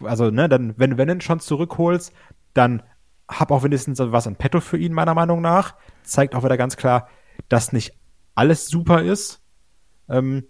Also, 0.00 0.30
ne, 0.30 0.48
dann, 0.48 0.74
wenn, 0.78 0.96
wenn 0.98 1.08
du 1.08 1.14
ihn 1.14 1.20
schon 1.20 1.40
zurückholst, 1.40 2.12
dann 2.54 2.82
hab 3.28 3.50
auch 3.50 3.64
wenigstens 3.64 3.98
was 3.98 4.28
an 4.28 4.36
petto 4.36 4.60
für 4.60 4.78
ihn, 4.78 4.92
meiner 4.92 5.14
Meinung 5.14 5.40
nach. 5.40 5.74
Zeigt 6.04 6.36
auch 6.36 6.44
wieder 6.44 6.56
ganz 6.56 6.76
klar, 6.76 7.08
dass 7.48 7.72
nicht 7.72 7.98
alles 8.34 8.68
super 8.68 9.02
ist. 9.02 9.42
Ähm, 10.08 10.46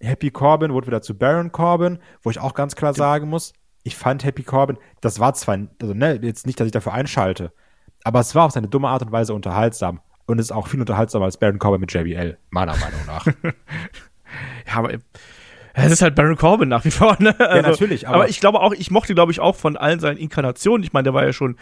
Happy 0.00 0.30
Corbin 0.30 0.72
wurde 0.72 0.88
wieder 0.88 1.02
zu 1.02 1.16
Baron 1.16 1.52
Corbin, 1.52 1.98
wo 2.22 2.30
ich 2.30 2.40
auch 2.40 2.54
ganz 2.54 2.74
klar 2.74 2.92
sagen 2.92 3.28
muss, 3.28 3.52
ich 3.82 3.96
fand 3.96 4.24
Happy 4.24 4.42
Corbin, 4.42 4.78
das 5.00 5.20
war 5.20 5.34
zwar, 5.34 5.58
also 5.80 5.94
ne, 5.94 6.18
jetzt 6.22 6.46
nicht, 6.46 6.58
dass 6.60 6.66
ich 6.66 6.72
dafür 6.72 6.92
einschalte, 6.92 7.52
aber 8.04 8.20
es 8.20 8.34
war 8.34 8.46
auf 8.46 8.52
seine 8.52 8.68
dumme 8.68 8.88
Art 8.88 9.02
und 9.02 9.12
Weise 9.12 9.34
unterhaltsam 9.34 10.00
und 10.26 10.38
ist 10.38 10.52
auch 10.52 10.68
viel 10.68 10.80
unterhaltsamer 10.80 11.24
als 11.24 11.36
Baron 11.36 11.58
Corbin 11.58 11.80
mit 11.80 11.92
JBL, 11.92 12.38
meiner 12.50 12.76
Meinung 12.76 13.00
nach. 13.06 13.26
ja, 14.66 14.74
aber 14.74 14.92
es 15.74 15.92
ist 15.92 16.02
halt 16.02 16.14
Baron 16.14 16.36
Corbin 16.36 16.68
nach 16.68 16.84
wie 16.84 16.90
vor, 16.90 17.16
ne? 17.18 17.34
Also, 17.38 17.56
ja, 17.56 17.62
natürlich. 17.62 18.08
Aber, 18.08 18.16
aber, 18.16 18.28
ich 18.28 18.40
glaube 18.40 18.60
auch, 18.60 18.72
ich 18.72 18.90
mochte, 18.90 19.14
glaube 19.14 19.32
ich, 19.32 19.40
auch 19.40 19.56
von 19.56 19.76
allen 19.76 20.00
seinen 20.00 20.18
Inkarnationen. 20.18 20.84
Ich 20.84 20.92
meine, 20.92 21.04
der 21.04 21.14
war 21.14 21.24
ja 21.24 21.32
schon 21.32 21.56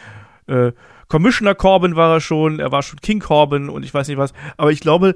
äh, 0.47 0.73
Commissioner 1.09 1.55
Corbin 1.55 1.97
war 1.97 2.15
er 2.15 2.21
schon, 2.21 2.61
er 2.61 2.73
war 2.73 2.83
schon 2.83 3.01
King 3.01 3.21
Corbin 3.21 3.69
und 3.69 3.85
ich 3.85 3.93
weiß 3.93 4.09
nicht 4.09 4.19
was. 4.19 4.33
Aber 4.57 4.71
ich 4.71 4.81
glaube, 4.81 5.15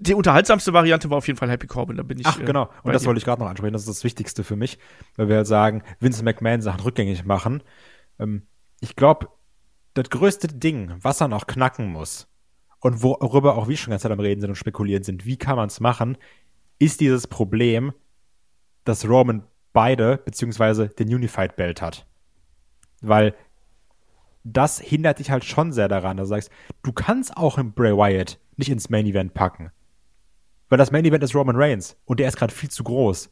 die 0.00 0.14
unterhaltsamste 0.14 0.72
Variante 0.72 1.10
war 1.10 1.18
auf 1.18 1.26
jeden 1.26 1.38
Fall 1.38 1.50
Happy 1.50 1.66
Corbin, 1.66 1.98
da 1.98 2.02
bin 2.02 2.18
ich. 2.18 2.26
Ach, 2.26 2.40
äh, 2.40 2.44
genau. 2.44 2.70
Und 2.82 2.94
das 2.94 3.04
wollte 3.04 3.18
ich 3.18 3.24
gerade 3.24 3.42
noch 3.42 3.48
ansprechen. 3.48 3.74
Das 3.74 3.82
ist 3.82 3.88
das 3.88 4.04
Wichtigste 4.04 4.42
für 4.42 4.56
mich, 4.56 4.78
weil 5.16 5.28
wir 5.28 5.36
halt 5.36 5.46
sagen, 5.46 5.82
Vince 6.00 6.24
McMahon 6.24 6.62
Sachen 6.62 6.80
rückgängig 6.80 7.24
machen. 7.24 7.62
Ähm, 8.18 8.46
ich 8.80 8.96
glaube, 8.96 9.28
das 9.94 10.08
größte 10.08 10.48
Ding, 10.48 10.94
was 11.02 11.20
er 11.20 11.28
noch 11.28 11.46
knacken 11.46 11.92
muss 11.92 12.28
und 12.80 13.02
worüber 13.02 13.56
auch 13.56 13.68
wir 13.68 13.76
schon 13.76 13.90
ganz 13.90 14.02
Zeit 14.02 14.12
am 14.12 14.20
Reden 14.20 14.40
sind 14.40 14.50
und 14.50 14.56
spekulieren 14.56 15.02
sind, 15.02 15.26
wie 15.26 15.36
kann 15.36 15.56
man 15.56 15.68
es 15.68 15.80
machen, 15.80 16.16
ist 16.78 17.00
dieses 17.00 17.26
Problem, 17.26 17.92
dass 18.84 19.06
Roman 19.06 19.42
beide 19.74 20.16
beziehungsweise 20.24 20.88
den 20.88 21.08
Unified 21.08 21.56
Belt 21.56 21.82
hat. 21.82 22.06
Weil 23.02 23.34
das 24.44 24.80
hindert 24.80 25.18
dich 25.18 25.30
halt 25.30 25.44
schon 25.44 25.72
sehr 25.72 25.88
daran, 25.88 26.16
dass 26.16 26.28
du 26.28 26.34
sagst, 26.34 26.50
du 26.82 26.92
kannst 26.92 27.36
auch 27.36 27.58
im 27.58 27.72
Bray 27.72 27.94
Wyatt 27.94 28.38
nicht 28.56 28.70
ins 28.70 28.88
Main 28.88 29.04
Event 29.04 29.34
packen. 29.34 29.70
Weil 30.70 30.78
das 30.78 30.90
Main 30.90 31.04
Event 31.04 31.22
ist 31.22 31.34
Roman 31.34 31.56
Reigns 31.56 31.96
und 32.06 32.20
der 32.20 32.28
ist 32.28 32.38
gerade 32.38 32.54
viel 32.54 32.70
zu 32.70 32.82
groß. 32.82 33.30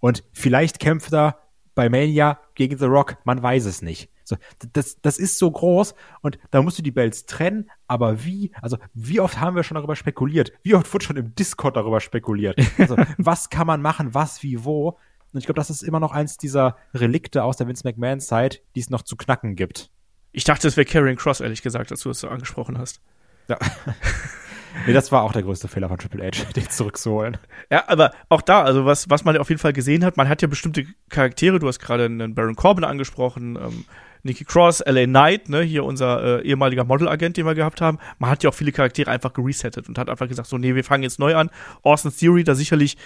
Und 0.00 0.24
vielleicht 0.32 0.78
kämpft 0.78 1.12
er 1.14 1.38
bei 1.74 1.88
Mania 1.88 2.38
gegen 2.54 2.76
The 2.76 2.86
Rock, 2.86 3.16
man 3.24 3.42
weiß 3.42 3.64
es 3.64 3.80
nicht. 3.80 4.10
So, 4.24 4.36
das, 4.72 5.00
das 5.00 5.18
ist 5.18 5.38
so 5.38 5.50
groß 5.50 5.94
und 6.20 6.38
da 6.50 6.62
musst 6.62 6.78
du 6.78 6.82
die 6.82 6.90
Bells 6.90 7.26
trennen, 7.26 7.70
aber 7.86 8.24
wie? 8.24 8.52
Also, 8.60 8.76
wie 8.94 9.18
oft 9.18 9.40
haben 9.40 9.56
wir 9.56 9.62
schon 9.62 9.76
darüber 9.76 9.96
spekuliert? 9.96 10.52
Wie 10.62 10.74
oft 10.74 10.92
wird 10.92 11.02
schon 11.02 11.16
im 11.16 11.34
Discord 11.34 11.76
darüber 11.76 12.00
spekuliert? 12.00 12.60
Also, 12.78 12.96
was 13.18 13.50
kann 13.50 13.66
man 13.66 13.82
machen, 13.82 14.14
was, 14.14 14.42
wie, 14.42 14.64
wo? 14.64 14.98
Und 15.32 15.38
ich 15.38 15.46
glaube, 15.46 15.58
das 15.58 15.70
ist 15.70 15.82
immer 15.82 16.00
noch 16.00 16.12
eins 16.12 16.36
dieser 16.36 16.76
Relikte 16.94 17.44
aus 17.44 17.56
der 17.56 17.66
Vince 17.66 17.86
McMahon-Zeit, 17.86 18.62
die 18.74 18.80
es 18.80 18.90
noch 18.90 19.02
zu 19.02 19.16
knacken 19.16 19.56
gibt. 19.56 19.90
Ich 20.32 20.44
dachte, 20.44 20.68
es 20.68 20.76
wäre 20.76 20.84
Karrion 20.84 21.16
Cross, 21.16 21.40
ehrlich 21.40 21.62
gesagt, 21.62 21.90
als 21.90 22.02
du 22.02 22.10
es 22.10 22.20
so 22.20 22.28
angesprochen 22.28 22.78
hast. 22.78 23.00
Ja. 23.48 23.58
nee, 24.86 24.92
das 24.92 25.12
war 25.12 25.22
auch 25.22 25.32
der 25.32 25.42
größte 25.42 25.68
Fehler 25.68 25.88
von 25.88 25.98
Triple 25.98 26.24
H, 26.24 26.44
den 26.56 26.68
zurückzuholen. 26.68 27.38
Ja, 27.70 27.84
aber 27.88 28.12
auch 28.28 28.42
da, 28.42 28.62
also 28.62 28.84
was, 28.84 29.10
was 29.10 29.24
man 29.24 29.36
auf 29.36 29.48
jeden 29.48 29.60
Fall 29.60 29.72
gesehen 29.72 30.04
hat, 30.04 30.16
man 30.16 30.28
hat 30.28 30.42
ja 30.42 30.48
bestimmte 30.48 30.86
Charaktere, 31.08 31.58
du 31.58 31.68
hast 31.68 31.78
gerade 31.78 32.04
einen 32.04 32.34
Baron 32.34 32.56
Corbin 32.56 32.84
angesprochen, 32.84 33.56
ähm, 33.56 33.84
Nikki 34.22 34.44
Cross, 34.44 34.82
LA 34.86 35.06
Knight, 35.06 35.48
ne, 35.48 35.62
hier 35.62 35.84
unser 35.84 36.40
äh, 36.40 36.46
ehemaliger 36.46 36.84
Modelagent, 36.84 37.36
den 37.36 37.46
wir 37.46 37.54
gehabt 37.54 37.80
haben. 37.80 37.98
Man 38.18 38.30
hat 38.30 38.42
ja 38.42 38.50
auch 38.50 38.54
viele 38.54 38.72
Charaktere 38.72 39.10
einfach 39.10 39.32
geresettet 39.32 39.88
und 39.88 39.98
hat 39.98 40.10
einfach 40.10 40.28
gesagt, 40.28 40.48
so, 40.48 40.58
nee, 40.58 40.74
wir 40.74 40.84
fangen 40.84 41.02
jetzt 41.02 41.18
neu 41.18 41.34
an. 41.34 41.50
Austin 41.82 42.12
Theory, 42.14 42.44
da 42.44 42.54
sicherlich 42.54 42.98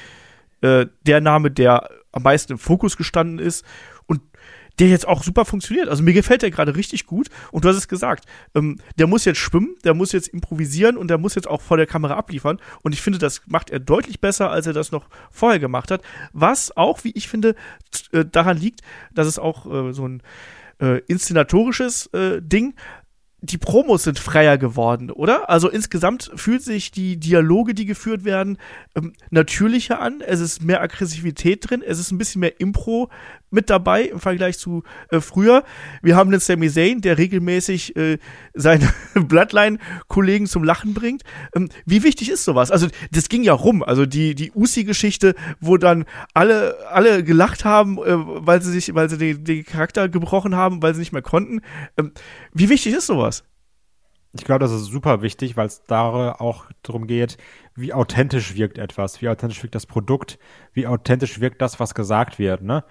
äh, 0.61 0.87
der 1.07 1.21
Name, 1.21 1.51
der 1.51 1.89
am 2.11 2.23
meisten 2.23 2.53
im 2.53 2.59
Fokus 2.59 2.97
gestanden 2.97 3.39
ist 3.39 3.65
der 4.79 4.89
jetzt 4.89 5.07
auch 5.07 5.23
super 5.23 5.45
funktioniert. 5.45 5.89
Also 5.89 6.03
mir 6.03 6.13
gefällt 6.13 6.43
der 6.43 6.51
gerade 6.51 6.77
richtig 6.77 7.07
gut 7.07 7.29
und 7.53 7.65
du 7.65 7.69
hast 7.69 7.77
es 7.77 7.89
gesagt, 7.89 8.27
ähm, 8.55 8.79
der 8.99 9.07
muss 9.07 9.25
jetzt 9.25 9.39
schwimmen, 9.39 9.77
der 9.85 9.95
muss 9.95 10.13
jetzt 10.13 10.29
improvisieren 10.29 10.97
und 10.97 11.09
der 11.09 11.19
muss 11.19 11.35
jetzt 11.35 11.49
auch 11.49 11.61
vor 11.61 11.77
der 11.77 11.87
Kamera 11.87 12.15
abliefern 12.15 12.59
und 12.83 12.93
ich 12.93 13.03
finde, 13.03 13.19
das 13.19 13.43
macht 13.47 13.71
er 13.71 13.81
deutlich 13.81 14.21
besser, 14.21 14.51
als 14.51 14.67
er 14.67 14.73
das 14.73 14.93
noch 14.93 15.09
vorher 15.31 15.59
gemacht 15.59 15.91
hat, 15.91 16.03
was 16.33 16.77
auch, 16.77 17.05
wie 17.05 17.13
ich 17.13 17.29
finde, 17.29 17.55
äh, 18.13 18.25
daran 18.25 18.57
liegt, 18.57 18.81
dass 19.13 19.27
es 19.27 19.39
auch 19.39 19.67
äh, 19.67 19.93
so 19.93 20.07
ein 20.07 20.23
äh, 20.81 21.01
inszenatorisches 21.07 22.07
äh, 22.13 22.41
Ding. 22.41 22.75
Die 23.41 23.59
Promos 23.59 24.05
sind 24.05 24.19
freier 24.19 24.57
geworden, 24.57 25.11
oder? 25.11 25.51
Also 25.51 25.69
insgesamt 25.69 26.31
fühlt 26.35 26.63
sich 26.63 26.93
die 26.93 27.19
Dialoge, 27.19 27.75
die 27.75 27.85
geführt 27.85 28.25
werden, 28.25 28.57
ähm, 28.95 29.13
natürlicher 29.31 30.01
an. 30.01 30.23
Es 30.23 30.41
ist 30.41 30.63
mehr 30.63 30.81
Aggressivität 30.81 31.69
drin. 31.69 31.83
Es 31.87 31.99
ist 31.99 32.11
ein 32.11 32.17
bisschen 32.17 32.41
mehr 32.41 32.59
Impro 32.59 33.11
mit 33.51 33.71
dabei 33.71 34.03
im 34.03 34.21
Vergleich 34.21 34.59
zu 34.59 34.83
äh, 35.11 35.21
früher. 35.21 35.65
Wir 36.03 36.17
haben 36.17 36.31
den 36.31 36.41
Sami 36.41 36.71
Zayn, 36.71 37.01
der 37.01 37.19
regelmäßig 37.19 37.97
äh, 37.97 38.19
seine 38.55 38.93
Bloodline-Kollegen 39.15 40.47
zum 40.47 40.65
Lachen 40.65 40.95
bringt. 40.95 41.23
Ähm, 41.55 41.69
wie 41.87 42.03
wichtig 42.03 42.31
ist 42.31 42.45
sowas? 42.45 42.71
Also 42.71 42.89
das 43.13 43.29
ging 43.29 43.43
ja 43.43 43.53
rum. 43.53 43.83
Also 43.83 44.07
die 44.07 44.35
die 44.35 44.53
Usi-Geschichte, 44.53 45.35
wo 45.61 45.77
dann 45.77 46.05
alle 46.33 46.77
alle 46.91 47.25
gelacht 47.25 47.65
haben, 47.65 47.99
äh, 47.99 48.17
weil 48.17 48.61
sie 48.63 48.73
sich, 48.73 48.95
weil 48.95 49.09
sie 49.09 49.19
den, 49.19 49.45
den 49.45 49.65
Charakter 49.65 50.09
gebrochen 50.09 50.55
haben, 50.55 50.83
weil 50.83 50.95
sie 50.95 51.01
nicht 51.01 51.13
mehr 51.13 51.23
konnten. 51.23 51.61
Ähm, 51.97 52.13
wie 52.53 52.69
wichtig 52.69 52.95
ist 52.95 53.07
sowas? 53.07 53.45
Ich 54.37 54.45
glaube, 54.45 54.59
das 54.59 54.73
ist 54.73 54.87
super 54.87 55.23
wichtig, 55.23 55.57
weil 55.57 55.69
es 55.69 55.85
da 55.85 56.33
auch 56.33 56.67
darum 56.83 57.07
geht, 57.07 57.37
wie 57.77 57.93
authentisch 57.93 58.57
wirkt 58.57 58.79
etwas, 58.79 59.23
wie 59.23 59.29
authentisch 59.29 59.63
wirkt 59.63 59.77
das 59.77 59.87
Produkt, 59.87 60.41
wie 60.73 60.89
authentisch 60.89 61.39
wirkt 61.39 61.63
das, 61.63 61.79
was 61.79 61.95
gesagt 61.95 62.41
wird. 62.41 62.63
Ne? 62.63 62.83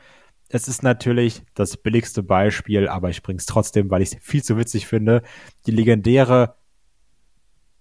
Es 0.54 0.68
ist 0.68 0.84
natürlich 0.84 1.42
das 1.56 1.78
billigste 1.78 2.22
Beispiel, 2.22 2.88
aber 2.88 3.10
ich 3.10 3.24
bring's 3.24 3.48
trotzdem, 3.48 3.90
weil 3.90 4.04
ich 4.04 4.14
es 4.14 4.22
viel 4.22 4.44
zu 4.44 4.56
witzig 4.56 4.86
finde. 4.86 5.24
Die 5.66 5.72
legendäre 5.72 6.56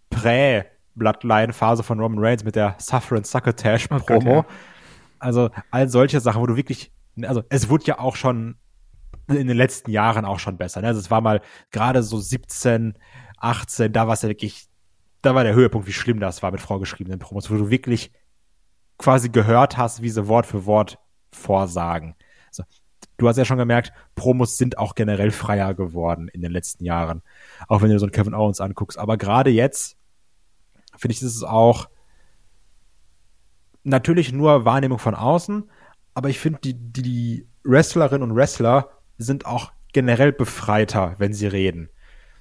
Prä-Bloodline-Phase 0.09 1.83
von 1.83 2.01
Roman 2.01 2.25
Reigns 2.25 2.45
mit 2.45 2.57
der 2.57 2.77
Suffer 2.79 3.17
and 3.17 3.27
Succotash-Promo. 3.27 4.39
Okay, 4.39 4.49
ja. 4.49 4.57
Also 5.19 5.51
all 5.71 5.91
solche 5.91 6.21
Sachen, 6.21 6.41
wo 6.41 6.47
du 6.47 6.57
wirklich, 6.57 6.93
also 7.21 7.43
es 7.51 7.69
wurde 7.69 7.85
ja 7.85 7.99
auch 7.99 8.17
schon 8.17 8.57
in 9.29 9.49
den 9.49 9.57
letzten 9.57 9.91
Jahren 9.91 10.25
auch 10.25 10.39
schon 10.39 10.57
besser. 10.57 10.81
Ne? 10.81 10.87
Also 10.89 11.01
es 11.01 11.11
war 11.11 11.21
mal 11.21 11.43
gerade 11.73 12.03
so 12.03 12.19
17, 12.19 12.95
18, 13.37 13.93
da 13.93 14.07
war 14.07 14.15
es 14.15 14.23
ja 14.23 14.31
wirklich, 14.31 14.67
da 15.21 15.35
war 15.35 15.45
der 15.45 15.55
Höhepunkt, 15.55 15.87
wie 15.87 15.93
schlimm 15.93 16.21
das 16.21 16.43
war 16.43 16.51
mit 16.51 16.63
vorgeschriebenen 16.63 17.19
Promos, 17.19 17.51
wo 17.51 17.55
du 17.57 17.69
wirklich 17.69 18.13
quasi 18.97 19.29
gehört 19.29 19.77
hast, 19.77 20.01
wie 20.01 20.09
sie 20.09 20.27
Wort 20.27 20.47
für 20.47 20.65
Wort 20.65 20.99
vorsagen. 21.33 22.15
Also, 22.61 22.65
du 23.17 23.29
hast 23.29 23.37
ja 23.37 23.45
schon 23.45 23.59
gemerkt, 23.59 23.93
Promos 24.15 24.57
sind 24.57 24.79
auch 24.79 24.95
generell 24.95 25.31
freier 25.31 25.75
geworden 25.75 26.29
in 26.29 26.43
den 26.43 26.53
letzten 26.53 26.85
Jahren. 26.85 27.23
Auch 27.69 27.83
wenn 27.83 27.91
du 27.91 27.99
so 27.99 28.07
einen 28.07 28.13
Kevin 28.13 28.35
Owens 28.35 28.61
anguckst. 28.61 28.99
Aber 28.99 29.17
gerade 29.17 29.51
jetzt, 29.51 29.97
finde 30.97 31.15
ich, 31.15 31.23
ist 31.23 31.37
es 31.37 31.43
auch 31.43 31.89
natürlich 33.85 34.33
nur 34.33 34.65
Wahrnehmung 34.65 34.99
von 34.99 35.15
außen. 35.15 35.71
Aber 36.15 36.29
ich 36.29 36.39
finde, 36.39 36.61
die, 36.63 36.75
die, 36.75 37.47
Wrestlerinnen 37.65 38.29
und 38.29 38.37
Wrestler 38.37 38.91
sind 39.19 39.47
auch 39.47 39.73
generell 39.93 40.33
befreiter, 40.33 41.15
wenn 41.19 41.33
sie 41.33 41.47
reden. 41.47 41.91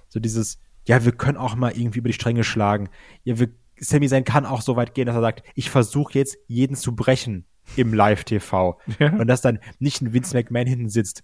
So 0.09 0.19
dieses, 0.19 0.59
ja, 0.87 1.05
wir 1.05 1.11
können 1.11 1.37
auch 1.37 1.55
mal 1.55 1.71
irgendwie 1.71 1.99
über 1.99 2.09
die 2.09 2.13
Stränge 2.13 2.43
schlagen. 2.43 2.89
Ja, 3.23 3.39
wir, 3.39 3.49
Sami 3.77 4.07
Zayn 4.07 4.23
kann 4.23 4.45
auch 4.45 4.61
so 4.61 4.75
weit 4.75 4.95
gehen, 4.95 5.05
dass 5.05 5.15
er 5.15 5.21
sagt, 5.21 5.43
ich 5.53 5.69
versuche 5.69 6.17
jetzt 6.17 6.37
jeden 6.47 6.75
zu 6.75 6.95
brechen 6.95 7.45
im 7.75 7.93
Live-TV. 7.93 8.79
Ja. 8.99 9.13
Und 9.13 9.27
dass 9.27 9.41
dann 9.41 9.59
nicht 9.79 10.01
ein 10.01 10.13
Vince 10.13 10.35
McMahon 10.35 10.67
hinten 10.67 10.89
sitzt 10.89 11.23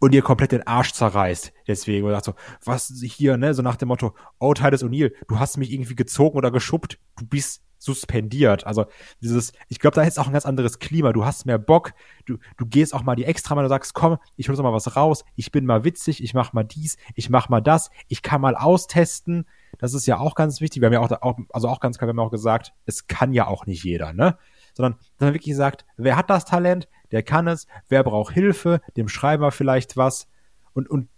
und 0.00 0.14
ihr 0.14 0.22
komplett 0.22 0.52
den 0.52 0.66
Arsch 0.66 0.92
zerreißt. 0.92 1.52
Deswegen, 1.66 2.06
und 2.06 2.12
sagt 2.12 2.24
so, 2.24 2.34
was 2.64 2.92
hier, 3.02 3.36
ne, 3.36 3.54
so 3.54 3.62
nach 3.62 3.76
dem 3.76 3.88
Motto, 3.88 4.14
oh, 4.38 4.54
Titus 4.54 4.84
O'Neill, 4.84 5.12
du 5.28 5.38
hast 5.38 5.56
mich 5.56 5.72
irgendwie 5.72 5.96
gezogen 5.96 6.36
oder 6.36 6.50
geschubbt, 6.50 6.98
du 7.16 7.26
bist 7.26 7.62
suspendiert. 7.78 8.66
Also 8.66 8.86
dieses, 9.20 9.52
ich 9.68 9.78
glaube, 9.78 9.94
da 9.94 10.02
ist 10.02 10.18
auch 10.18 10.26
ein 10.26 10.32
ganz 10.32 10.46
anderes 10.46 10.80
Klima. 10.80 11.12
Du 11.12 11.24
hast 11.24 11.46
mehr 11.46 11.58
Bock, 11.58 11.92
du, 12.26 12.38
du 12.56 12.66
gehst 12.66 12.92
auch 12.92 13.04
mal 13.04 13.14
die 13.14 13.24
extra 13.24 13.54
mal, 13.54 13.62
du 13.62 13.68
sagst, 13.68 13.94
komm, 13.94 14.18
ich 14.36 14.48
hol 14.48 14.56
mal 14.56 14.72
was 14.72 14.96
raus, 14.96 15.24
ich 15.36 15.52
bin 15.52 15.64
mal 15.64 15.84
witzig, 15.84 16.22
ich 16.22 16.34
mach 16.34 16.52
mal 16.52 16.64
dies, 16.64 16.96
ich 17.14 17.30
mach 17.30 17.48
mal 17.48 17.60
das, 17.60 17.90
ich 18.08 18.22
kann 18.22 18.40
mal 18.40 18.56
austesten. 18.56 19.46
Das 19.78 19.94
ist 19.94 20.06
ja 20.06 20.18
auch 20.18 20.34
ganz 20.34 20.60
wichtig. 20.60 20.82
Wir 20.82 20.86
haben 20.86 20.92
ja 20.92 21.00
auch, 21.00 21.10
auch 21.22 21.38
also 21.52 21.68
auch 21.68 21.80
ganz 21.80 21.98
klar, 21.98 22.08
wir 22.08 22.12
haben 22.12 22.26
auch 22.26 22.32
gesagt, 22.32 22.72
es 22.84 23.06
kann 23.06 23.32
ja 23.32 23.46
auch 23.46 23.66
nicht 23.66 23.84
jeder, 23.84 24.12
ne? 24.12 24.38
Sondern 24.78 24.98
dass 25.18 25.26
man 25.26 25.34
wirklich 25.34 25.56
sagt, 25.56 25.84
wer 25.96 26.16
hat 26.16 26.30
das 26.30 26.46
Talent, 26.46 26.88
der 27.10 27.22
kann 27.22 27.48
es, 27.48 27.66
wer 27.88 28.02
braucht 28.04 28.32
Hilfe, 28.32 28.80
dem 28.96 29.08
schreiben 29.08 29.42
wir 29.42 29.50
vielleicht 29.50 29.96
was 29.96 30.28
und, 30.72 30.88
und 30.88 31.08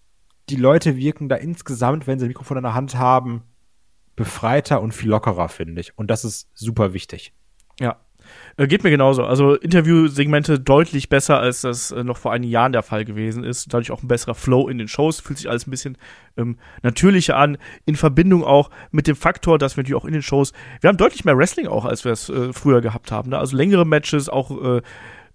die 0.49 0.57
Leute 0.57 0.97
wirken 0.97 1.29
da 1.29 1.37
insgesamt, 1.37 2.07
wenn 2.07 2.19
sie 2.19 2.25
ein 2.25 2.29
Mikrofon 2.29 2.57
in 2.57 2.65
der 2.65 2.75
Hand 2.75 2.97
haben, 2.97 3.45
befreiter 4.17 4.81
und 4.81 4.93
viel 4.93 5.11
lockerer, 5.11 5.49
finde 5.49 5.81
ich. 5.81 5.97
Und 5.97 6.09
das 6.09 6.25
ist 6.25 6.49
super 6.55 6.93
wichtig. 6.93 7.33
Ja. 7.79 8.01
Äh, 8.57 8.67
geht 8.67 8.85
mir 8.85 8.91
genauso. 8.91 9.25
Also 9.25 9.55
Interviewsegmente 9.55 10.61
deutlich 10.61 11.09
besser, 11.09 11.41
als 11.41 11.63
das 11.63 11.93
äh, 11.93 12.05
noch 12.05 12.17
vor 12.17 12.33
einigen 12.33 12.51
Jahren 12.53 12.73
der 12.73 12.83
Fall 12.83 13.05
gewesen 13.05 13.45
ist. 13.45 13.73
Dadurch 13.73 13.91
auch 13.91 14.03
ein 14.03 14.09
besserer 14.09 14.35
Flow 14.35 14.69
in 14.69 14.79
den 14.79 14.89
Shows. 14.89 15.21
Fühlt 15.21 15.39
sich 15.39 15.49
alles 15.49 15.67
ein 15.67 15.71
bisschen 15.71 15.97
ähm, 16.37 16.59
natürlicher 16.83 17.37
an. 17.37 17.59
In 17.87 17.97
Verbindung 17.97 18.45
auch 18.45 18.71
mit 18.91 19.07
dem 19.07 19.17
Faktor, 19.17 19.59
dass 19.59 19.77
wir 19.77 19.83
natürlich 19.83 20.01
auch 20.01 20.07
in 20.07 20.13
den 20.13 20.23
Shows, 20.23 20.53
wir 20.81 20.89
haben 20.89 20.99
deutlich 20.99 21.25
mehr 21.25 21.37
Wrestling 21.37 21.69
auch, 21.69 21.85
als 21.85 22.05
wir 22.05 22.13
es 22.13 22.29
äh, 22.29 22.53
früher 22.53 22.81
gehabt 22.81 23.13
haben. 23.13 23.31
Ne? 23.31 23.39
Also 23.39 23.57
längere 23.57 23.87
Matches, 23.87 24.29
auch 24.29 24.51
äh, 24.51 24.83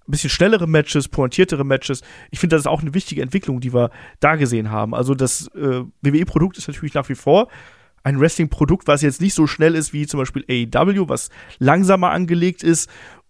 ein 0.07 0.11
bisschen 0.11 0.29
schnellere 0.29 0.67
Matches, 0.67 1.07
pointiertere 1.07 1.63
Matches. 1.63 2.03
Ich 2.29 2.39
finde, 2.39 2.55
das 2.55 2.63
ist 2.63 2.67
auch 2.67 2.81
eine 2.81 2.93
wichtige 2.93 3.21
Entwicklung, 3.21 3.59
die 3.59 3.73
wir 3.73 3.89
da 4.19 4.35
gesehen 4.35 4.69
haben. 4.69 4.93
Also 4.93 5.15
das 5.15 5.47
äh, 5.55 5.83
WWE-Produkt 6.01 6.57
ist 6.57 6.67
natürlich 6.67 6.93
nach 6.93 7.09
wie 7.09 7.15
vor 7.15 7.47
ein 8.05 8.19
Wrestling-Produkt, 8.19 8.87
was 8.87 9.01
jetzt 9.01 9.19
nicht 9.19 9.33
so 9.33 9.47
schnell 9.47 9.75
ist 9.75 9.91
wie 9.91 10.05
zum 10.05 10.19
Beispiel 10.19 10.45
AEW, 10.47 11.09
was 11.09 11.29
langsamer 11.57 12.11
angelegt 12.11 12.63
ist 12.63 12.89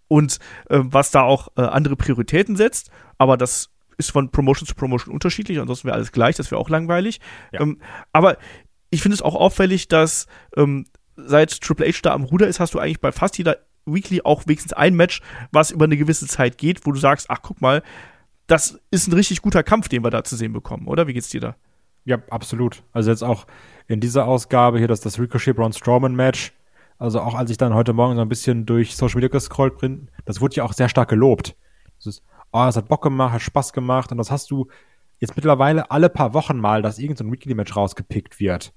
und 0.09 0.39
äh, 0.69 0.80
was 0.82 1.11
da 1.11 1.21
auch 1.21 1.47
äh, 1.55 1.61
andere 1.61 1.95
Prioritäten 1.95 2.57
setzt. 2.57 2.91
Aber 3.17 3.38
das 3.38 3.69
ist 3.97 4.11
von 4.11 4.30
Promotion 4.32 4.67
zu 4.67 4.76
Promotion 4.76 5.13
unterschiedlich, 5.13 5.59
ansonsten 5.59 5.88
wäre 5.88 5.95
alles 5.95 6.11
gleich, 6.11 6.36
das 6.36 6.51
wäre 6.51 6.59
auch 6.59 6.69
langweilig. 6.69 7.21
Ja. 7.53 7.61
Ähm, 7.61 7.80
aber 8.11 8.38
ich 8.89 9.01
finde 9.01 9.15
es 9.15 9.21
auch 9.21 9.36
auffällig, 9.36 9.88
dass 9.88 10.28
ähm, 10.57 10.86
seit 11.15 11.61
Triple 11.61 11.88
H 11.88 11.99
da 12.03 12.13
am 12.13 12.23
Ruder 12.23 12.47
ist, 12.47 12.59
hast 12.59 12.73
du 12.73 12.80
eigentlich 12.80 12.99
bei 12.99 13.13
fast 13.13 13.38
jeder 13.38 13.57
Weekly 13.86 14.21
auch 14.26 14.45
wenigstens 14.45 14.73
ein 14.73 14.95
Match, 14.95 15.21
was 15.51 15.71
über 15.71 15.86
eine 15.86 15.95
gewisse 15.95 16.28
Zeit 16.28 16.57
geht, 16.57 16.86
wo 16.86 16.91
du 16.91 16.99
sagst, 16.99 17.30
ach 17.30 17.39
guck 17.41 17.61
mal, 17.61 17.82
das 18.47 18.80
ist 18.91 19.07
ein 19.07 19.13
richtig 19.13 19.41
guter 19.41 19.63
Kampf, 19.63 19.88
den 19.88 20.03
wir 20.03 20.11
da 20.11 20.26
zu 20.26 20.36
sehen 20.36 20.51
bekommen, 20.51 20.88
oder? 20.88 21.07
Wie 21.07 21.13
geht's 21.13 21.30
dir 21.30 21.39
da? 21.39 21.55
Ja, 22.06 22.20
absolut. 22.30 22.84
Also 22.93 23.10
jetzt 23.10 23.24
auch 23.24 23.45
in 23.88 23.99
dieser 23.99 24.26
Ausgabe 24.26 24.78
hier, 24.78 24.88
das 24.88 25.01
das 25.01 25.20
Ricochet 25.20 25.56
Braun 25.56 25.74
Strowman 25.74 26.16
Match. 26.16 26.53
Also 26.97 27.20
auch 27.20 27.34
als 27.36 27.51
ich 27.51 27.58
dann 27.58 27.74
heute 27.74 27.93
Morgen 27.93 28.16
so 28.16 28.22
ein 28.22 28.30
bisschen 28.30 28.66
durch 28.66 28.95
Social 28.95 29.16
Media 29.16 29.30
gescrollt 29.30 29.80
bin, 29.80 30.10
das 30.24 30.39
wurde 30.39 30.56
ja 30.56 30.64
auch 30.64 30.74
sehr 30.74 30.88
stark 30.88 31.10
gelobt. 31.10 31.56
Das 31.97 32.08
ist, 32.08 32.24
oh, 32.53 32.66
es 32.66 32.78
hat 32.78 32.88
Bock 32.88 33.03
gemacht, 33.03 33.34
hat 33.34 33.41
Spaß 33.41 33.74
gemacht 33.74 34.12
und 34.12 34.18
das 34.18 34.32
hast 34.32 34.49
du 34.51 34.68
jetzt 35.20 35.36
mittlerweile 35.36 35.91
alle 35.91 36.10
paar 36.10 36.34
Wochen 36.34 36.58
mal, 36.58 36.82
dass 36.82 36.99
irgendein 36.99 37.28
so 37.28 37.34
Weekly 37.34 37.56
Match 37.56 37.76
rausgepickt 37.76 38.39
wird. 38.39 38.74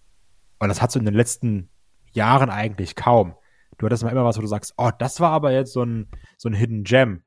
Und 0.58 0.68
das 0.68 0.82
hast 0.82 0.94
du 0.94 0.98
in 0.98 1.04
den 1.04 1.14
letzten 1.14 1.68
Jahren 2.12 2.50
eigentlich 2.50 2.96
kaum. 2.96 3.34
Du 3.76 3.86
hattest 3.86 4.02
mal 4.02 4.10
immer 4.10 4.24
was, 4.24 4.36
wo 4.36 4.40
du 4.40 4.48
sagst, 4.48 4.74
oh, 4.76 4.90
das 4.98 5.20
war 5.20 5.30
aber 5.30 5.52
jetzt 5.52 5.72
so 5.72 5.82
ein, 5.82 6.08
so 6.36 6.48
ein 6.48 6.54
Hidden 6.54 6.82
Gem. 6.82 7.22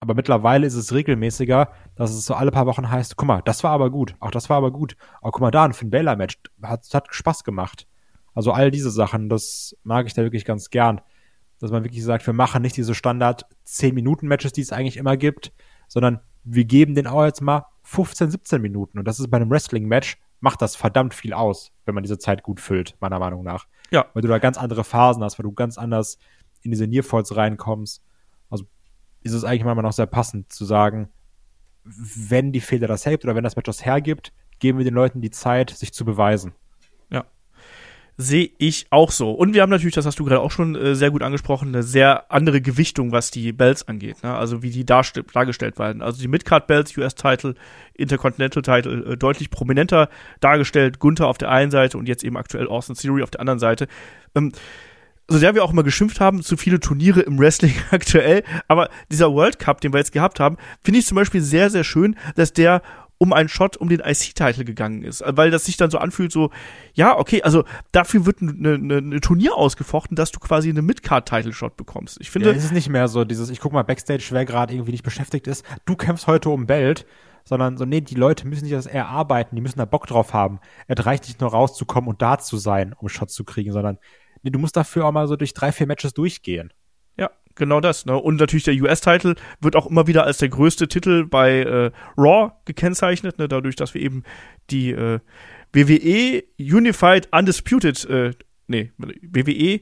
Aber 0.00 0.14
mittlerweile 0.14 0.66
ist 0.66 0.74
es 0.74 0.92
regelmäßiger, 0.92 1.70
dass 1.94 2.10
es 2.10 2.26
so 2.26 2.34
alle 2.34 2.50
paar 2.50 2.66
Wochen 2.66 2.90
heißt, 2.90 3.16
guck 3.16 3.26
mal, 3.26 3.42
das 3.42 3.64
war 3.64 3.70
aber 3.70 3.90
gut, 3.90 4.14
auch 4.20 4.30
das 4.30 4.50
war 4.50 4.58
aber 4.58 4.70
gut. 4.70 4.96
Auch 5.22 5.32
guck 5.32 5.40
mal 5.40 5.50
da, 5.50 5.64
ein 5.64 5.72
Finn 5.72 5.90
Balor 5.90 6.16
Match, 6.16 6.38
hat, 6.62 6.86
hat 6.92 7.08
Spaß 7.10 7.44
gemacht. 7.44 7.86
Also 8.34 8.52
all 8.52 8.70
diese 8.70 8.90
Sachen, 8.90 9.28
das 9.28 9.74
mag 9.82 10.06
ich 10.06 10.14
da 10.14 10.22
wirklich 10.22 10.44
ganz 10.44 10.70
gern. 10.70 11.00
Dass 11.58 11.70
man 11.70 11.84
wirklich 11.84 12.04
sagt, 12.04 12.26
wir 12.26 12.34
machen 12.34 12.60
nicht 12.60 12.76
diese 12.76 12.94
Standard 12.94 13.46
10 13.64 13.94
Minuten 13.94 14.28
Matches, 14.28 14.52
die 14.52 14.60
es 14.60 14.72
eigentlich 14.72 14.98
immer 14.98 15.16
gibt, 15.16 15.52
sondern 15.88 16.20
wir 16.44 16.66
geben 16.66 16.94
den 16.94 17.06
auch 17.06 17.24
jetzt 17.24 17.40
mal 17.40 17.64
15, 17.84 18.30
17 18.30 18.60
Minuten. 18.60 18.98
Und 18.98 19.08
das 19.08 19.18
ist 19.18 19.30
bei 19.30 19.38
einem 19.38 19.50
Wrestling 19.50 19.86
Match, 19.86 20.18
macht 20.40 20.60
das 20.60 20.76
verdammt 20.76 21.14
viel 21.14 21.32
aus, 21.32 21.72
wenn 21.86 21.94
man 21.94 22.04
diese 22.04 22.18
Zeit 22.18 22.42
gut 22.42 22.60
füllt, 22.60 22.94
meiner 23.00 23.18
Meinung 23.18 23.42
nach. 23.42 23.66
Ja. 23.90 24.04
Weil 24.12 24.20
du 24.20 24.28
da 24.28 24.38
ganz 24.38 24.58
andere 24.58 24.84
Phasen 24.84 25.24
hast, 25.24 25.38
weil 25.38 25.44
du 25.44 25.52
ganz 25.52 25.78
anders 25.78 26.18
in 26.60 26.70
diese 26.70 26.86
Nearfalls 26.86 27.34
reinkommst 27.34 28.02
ist 29.26 29.32
es 29.32 29.44
eigentlich 29.44 29.64
manchmal 29.64 29.82
noch 29.82 29.92
sehr 29.92 30.06
passend 30.06 30.52
zu 30.52 30.64
sagen, 30.64 31.08
wenn 31.84 32.52
die 32.52 32.60
Fehler 32.60 32.88
das 32.88 33.06
hebt 33.06 33.24
oder 33.24 33.34
wenn 33.34 33.44
das 33.44 33.56
Match 33.56 33.66
das 33.66 33.84
hergibt, 33.84 34.32
geben 34.58 34.78
wir 34.78 34.84
den 34.84 34.94
Leuten 34.94 35.20
die 35.20 35.30
Zeit, 35.30 35.70
sich 35.70 35.92
zu 35.92 36.04
beweisen. 36.04 36.52
Ja. 37.10 37.24
Sehe 38.16 38.50
ich 38.58 38.86
auch 38.90 39.10
so. 39.10 39.32
Und 39.32 39.52
wir 39.52 39.62
haben 39.62 39.70
natürlich, 39.70 39.94
das 39.94 40.06
hast 40.06 40.18
du 40.18 40.24
gerade 40.24 40.40
auch 40.40 40.50
schon 40.50 40.74
äh, 40.74 40.94
sehr 40.94 41.10
gut 41.10 41.22
angesprochen, 41.22 41.68
eine 41.68 41.82
sehr 41.82 42.32
andere 42.32 42.62
Gewichtung, 42.62 43.12
was 43.12 43.30
die 43.30 43.52
Belts 43.52 43.86
angeht. 43.86 44.22
Ne? 44.22 44.34
Also 44.34 44.62
wie 44.62 44.70
die 44.70 44.86
dargestellt 44.86 45.78
werden. 45.78 46.00
Also 46.00 46.20
die 46.20 46.28
Midcard-Belts, 46.28 46.96
US-Title, 46.96 47.54
Intercontinental-Title 47.94 49.12
äh, 49.12 49.16
deutlich 49.16 49.50
prominenter 49.50 50.08
dargestellt. 50.40 50.98
Gunther 50.98 51.28
auf 51.28 51.38
der 51.38 51.50
einen 51.50 51.70
Seite 51.70 51.98
und 51.98 52.08
jetzt 52.08 52.24
eben 52.24 52.36
aktuell 52.36 52.68
Austin 52.68 52.96
Theory 52.96 53.22
auf 53.22 53.30
der 53.30 53.40
anderen 53.40 53.58
Seite. 53.58 53.86
Ähm, 54.34 54.52
so 55.28 55.38
sehr 55.38 55.54
wir 55.54 55.64
auch 55.64 55.72
immer 55.72 55.82
geschimpft 55.82 56.20
haben, 56.20 56.42
zu 56.42 56.56
viele 56.56 56.80
Turniere 56.80 57.20
im 57.20 57.38
Wrestling 57.38 57.74
aktuell, 57.90 58.44
aber 58.68 58.90
dieser 59.10 59.32
World 59.32 59.58
Cup, 59.58 59.80
den 59.80 59.92
wir 59.92 59.98
jetzt 59.98 60.12
gehabt 60.12 60.40
haben, 60.40 60.56
finde 60.82 61.00
ich 61.00 61.06
zum 61.06 61.16
Beispiel 61.16 61.40
sehr, 61.40 61.70
sehr 61.70 61.84
schön, 61.84 62.16
dass 62.36 62.52
der 62.52 62.82
um 63.18 63.32
einen 63.32 63.48
Shot 63.48 63.76
um 63.76 63.88
den 63.88 64.00
IC-Titel 64.00 64.64
gegangen 64.64 65.02
ist, 65.02 65.24
weil 65.26 65.50
das 65.50 65.64
sich 65.64 65.76
dann 65.76 65.90
so 65.90 65.98
anfühlt, 65.98 66.32
so, 66.32 66.50
ja, 66.94 67.18
okay, 67.18 67.42
also 67.42 67.64
dafür 67.92 68.26
wird 68.26 68.42
ein 68.42 68.60
ne, 68.60 68.78
ne, 68.78 69.00
ne 69.00 69.20
Turnier 69.20 69.54
ausgefochten, 69.56 70.16
dass 70.16 70.32
du 70.32 70.38
quasi 70.38 70.68
eine 70.68 70.82
Mid-Card-Title-Shot 70.82 71.76
bekommst. 71.76 72.18
Ich 72.20 72.30
finde. 72.30 72.50
Ja, 72.50 72.56
es 72.56 72.64
ist 72.64 72.72
nicht 72.72 72.90
mehr 72.90 73.08
so 73.08 73.24
dieses, 73.24 73.48
ich 73.48 73.60
guck 73.60 73.72
mal 73.72 73.84
Backstage, 73.84 74.28
wer 74.30 74.44
gerade 74.44 74.74
irgendwie 74.74 74.92
nicht 74.92 75.04
beschäftigt 75.04 75.46
ist, 75.46 75.64
du 75.86 75.96
kämpfst 75.96 76.26
heute 76.26 76.50
um 76.50 76.66
Belt, 76.66 77.06
sondern 77.44 77.76
so, 77.78 77.84
nee, 77.84 78.00
die 78.00 78.16
Leute 78.16 78.46
müssen 78.46 78.64
nicht 78.64 78.74
das 78.74 78.86
erarbeiten, 78.86 79.56
die 79.56 79.62
müssen 79.62 79.78
da 79.78 79.84
Bock 79.84 80.06
drauf 80.06 80.34
haben. 80.34 80.58
Es 80.88 81.06
reicht 81.06 81.26
nicht 81.26 81.40
nur 81.40 81.50
rauszukommen 81.50 82.10
und 82.10 82.20
da 82.20 82.38
zu 82.38 82.58
sein, 82.58 82.92
um 82.98 83.08
Shots 83.08 83.34
zu 83.34 83.44
kriegen, 83.44 83.72
sondern 83.72 83.98
nee, 84.46 84.50
du 84.50 84.58
musst 84.58 84.76
dafür 84.76 85.04
auch 85.06 85.12
mal 85.12 85.26
so 85.26 85.36
durch 85.36 85.54
drei, 85.54 85.72
vier 85.72 85.86
Matches 85.86 86.14
durchgehen. 86.14 86.72
Ja, 87.18 87.30
genau 87.56 87.80
das. 87.80 88.06
Ne? 88.06 88.16
Und 88.16 88.36
natürlich 88.36 88.64
der 88.64 88.74
US-Titel 88.74 89.34
wird 89.60 89.74
auch 89.74 89.86
immer 89.86 90.06
wieder 90.06 90.24
als 90.24 90.38
der 90.38 90.48
größte 90.48 90.86
Titel 90.88 91.26
bei 91.26 91.62
äh, 91.62 91.90
Raw 92.16 92.52
gekennzeichnet, 92.64 93.38
ne? 93.38 93.48
dadurch, 93.48 93.76
dass 93.76 93.94
wir 93.94 94.00
eben 94.00 94.22
die 94.70 94.92
äh, 94.92 95.18
WWE 95.72 96.44
Unified 96.58 97.28
Undisputed, 97.32 98.04
äh, 98.08 98.30
nee, 98.68 98.92
WWE 98.98 99.80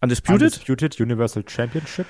Undisputed? 0.00 0.42
Undisputed 0.42 1.00
Universal 1.00 1.44
Championship. 1.46 2.06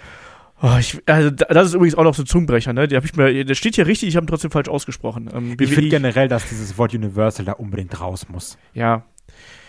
Oh, 0.62 0.76
ich, 0.78 1.00
also 1.06 1.30
das 1.30 1.68
ist 1.68 1.74
übrigens 1.74 1.94
auch 1.94 2.04
noch 2.04 2.14
so 2.14 2.22
ein 2.22 2.26
Zungenbrecher, 2.26 2.72
ne? 2.72 2.86
Der, 2.86 2.98
hab 2.98 3.04
ich 3.04 3.16
mir, 3.16 3.44
der 3.44 3.54
steht 3.54 3.76
hier 3.76 3.86
richtig, 3.86 4.11
ich 4.11 4.16
habe 4.16 4.24
ihn 4.24 4.28
trotzdem 4.28 4.50
falsch 4.50 4.68
ausgesprochen. 4.68 5.30
Ähm, 5.32 5.56
ich 5.58 5.72
finde 5.72 5.88
generell, 5.88 6.28
dass 6.28 6.48
dieses 6.48 6.76
Wort 6.76 6.94
Universal 6.94 7.46
da 7.46 7.52
unbedingt 7.52 7.98
raus 7.98 8.28
muss. 8.28 8.58
Ja. 8.74 9.06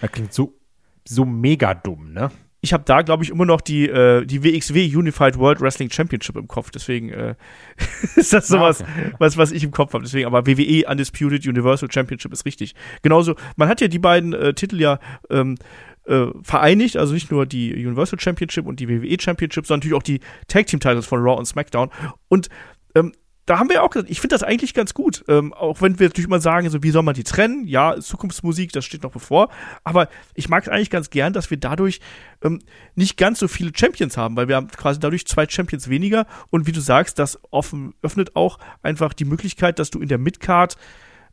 Das 0.01 0.11
klingt 0.11 0.33
so 0.33 0.60
so 1.07 1.25
mega 1.25 1.73
dumm, 1.73 2.13
ne? 2.13 2.31
Ich 2.63 2.73
habe 2.73 2.83
da, 2.85 3.01
glaube 3.01 3.23
ich, 3.23 3.31
immer 3.31 3.45
noch 3.45 3.59
die, 3.59 3.89
äh, 3.89 4.23
die 4.23 4.43
WXW 4.43 4.95
Unified 4.95 5.39
World 5.39 5.61
Wrestling 5.61 5.89
Championship 5.89 6.35
im 6.35 6.47
Kopf. 6.47 6.69
Deswegen 6.69 7.09
äh, 7.09 7.33
ist 8.15 8.33
das 8.33 8.47
sowas, 8.47 8.83
ah, 8.83 8.85
okay. 8.85 9.13
was, 9.17 9.35
was 9.35 9.51
ich 9.51 9.63
im 9.63 9.71
Kopf 9.71 9.93
habe. 9.93 10.03
Deswegen, 10.03 10.27
aber 10.27 10.45
WWE 10.45 10.87
Undisputed 10.87 11.47
Universal 11.47 11.91
Championship 11.91 12.31
ist 12.31 12.45
richtig. 12.45 12.75
Genauso, 13.01 13.33
man 13.55 13.67
hat 13.67 13.81
ja 13.81 13.87
die 13.87 13.97
beiden 13.97 14.33
äh, 14.33 14.53
Titel 14.53 14.79
ja 14.79 14.99
ähm, 15.31 15.57
äh, 16.05 16.27
vereinigt, 16.43 16.97
also 16.97 17.15
nicht 17.15 17.31
nur 17.31 17.47
die 17.47 17.73
Universal 17.73 18.19
Championship 18.19 18.67
und 18.67 18.79
die 18.79 18.87
WWE 18.87 19.17
Championship, 19.19 19.65
sondern 19.65 19.79
natürlich 19.79 19.97
auch 19.97 20.03
die 20.03 20.19
Tag 20.47 20.67
Team 20.67 20.79
Titles 20.79 21.07
von 21.07 21.19
Raw 21.19 21.39
und 21.39 21.45
SmackDown. 21.45 21.89
Und 22.27 22.49
ähm, 22.93 23.11
da 23.45 23.57
haben 23.57 23.69
wir 23.69 23.83
auch 23.83 23.89
gesagt, 23.89 24.09
ich 24.09 24.21
finde 24.21 24.35
das 24.35 24.43
eigentlich 24.43 24.73
ganz 24.73 24.93
gut. 24.93 25.23
Ähm, 25.27 25.53
auch 25.53 25.81
wenn 25.81 25.99
wir 25.99 26.07
natürlich 26.07 26.29
mal 26.29 26.41
sagen, 26.41 26.69
so, 26.69 26.83
wie 26.83 26.91
soll 26.91 27.03
man 27.03 27.15
die 27.15 27.23
trennen? 27.23 27.67
Ja, 27.67 27.99
Zukunftsmusik, 27.99 28.71
das 28.71 28.85
steht 28.85 29.03
noch 29.03 29.11
bevor. 29.11 29.49
Aber 29.83 30.09
ich 30.35 30.47
mag 30.47 30.63
es 30.63 30.69
eigentlich 30.69 30.89
ganz 30.91 31.09
gern, 31.09 31.33
dass 31.33 31.49
wir 31.49 31.57
dadurch 31.57 32.01
ähm, 32.43 32.59
nicht 32.95 33.17
ganz 33.17 33.39
so 33.39 33.47
viele 33.47 33.71
Champions 33.75 34.15
haben, 34.15 34.35
weil 34.35 34.47
wir 34.47 34.55
haben 34.55 34.67
quasi 34.67 34.99
dadurch 34.99 35.25
zwei 35.25 35.47
Champions 35.49 35.89
weniger. 35.89 36.27
Und 36.49 36.67
wie 36.67 36.71
du 36.71 36.81
sagst, 36.81 37.17
das 37.17 37.39
offen, 37.49 37.95
öffnet 38.01 38.35
auch 38.35 38.59
einfach 38.83 39.13
die 39.13 39.25
Möglichkeit, 39.25 39.79
dass 39.79 39.89
du 39.89 39.99
in 39.99 40.07
der 40.07 40.19
Midcard 40.19 40.77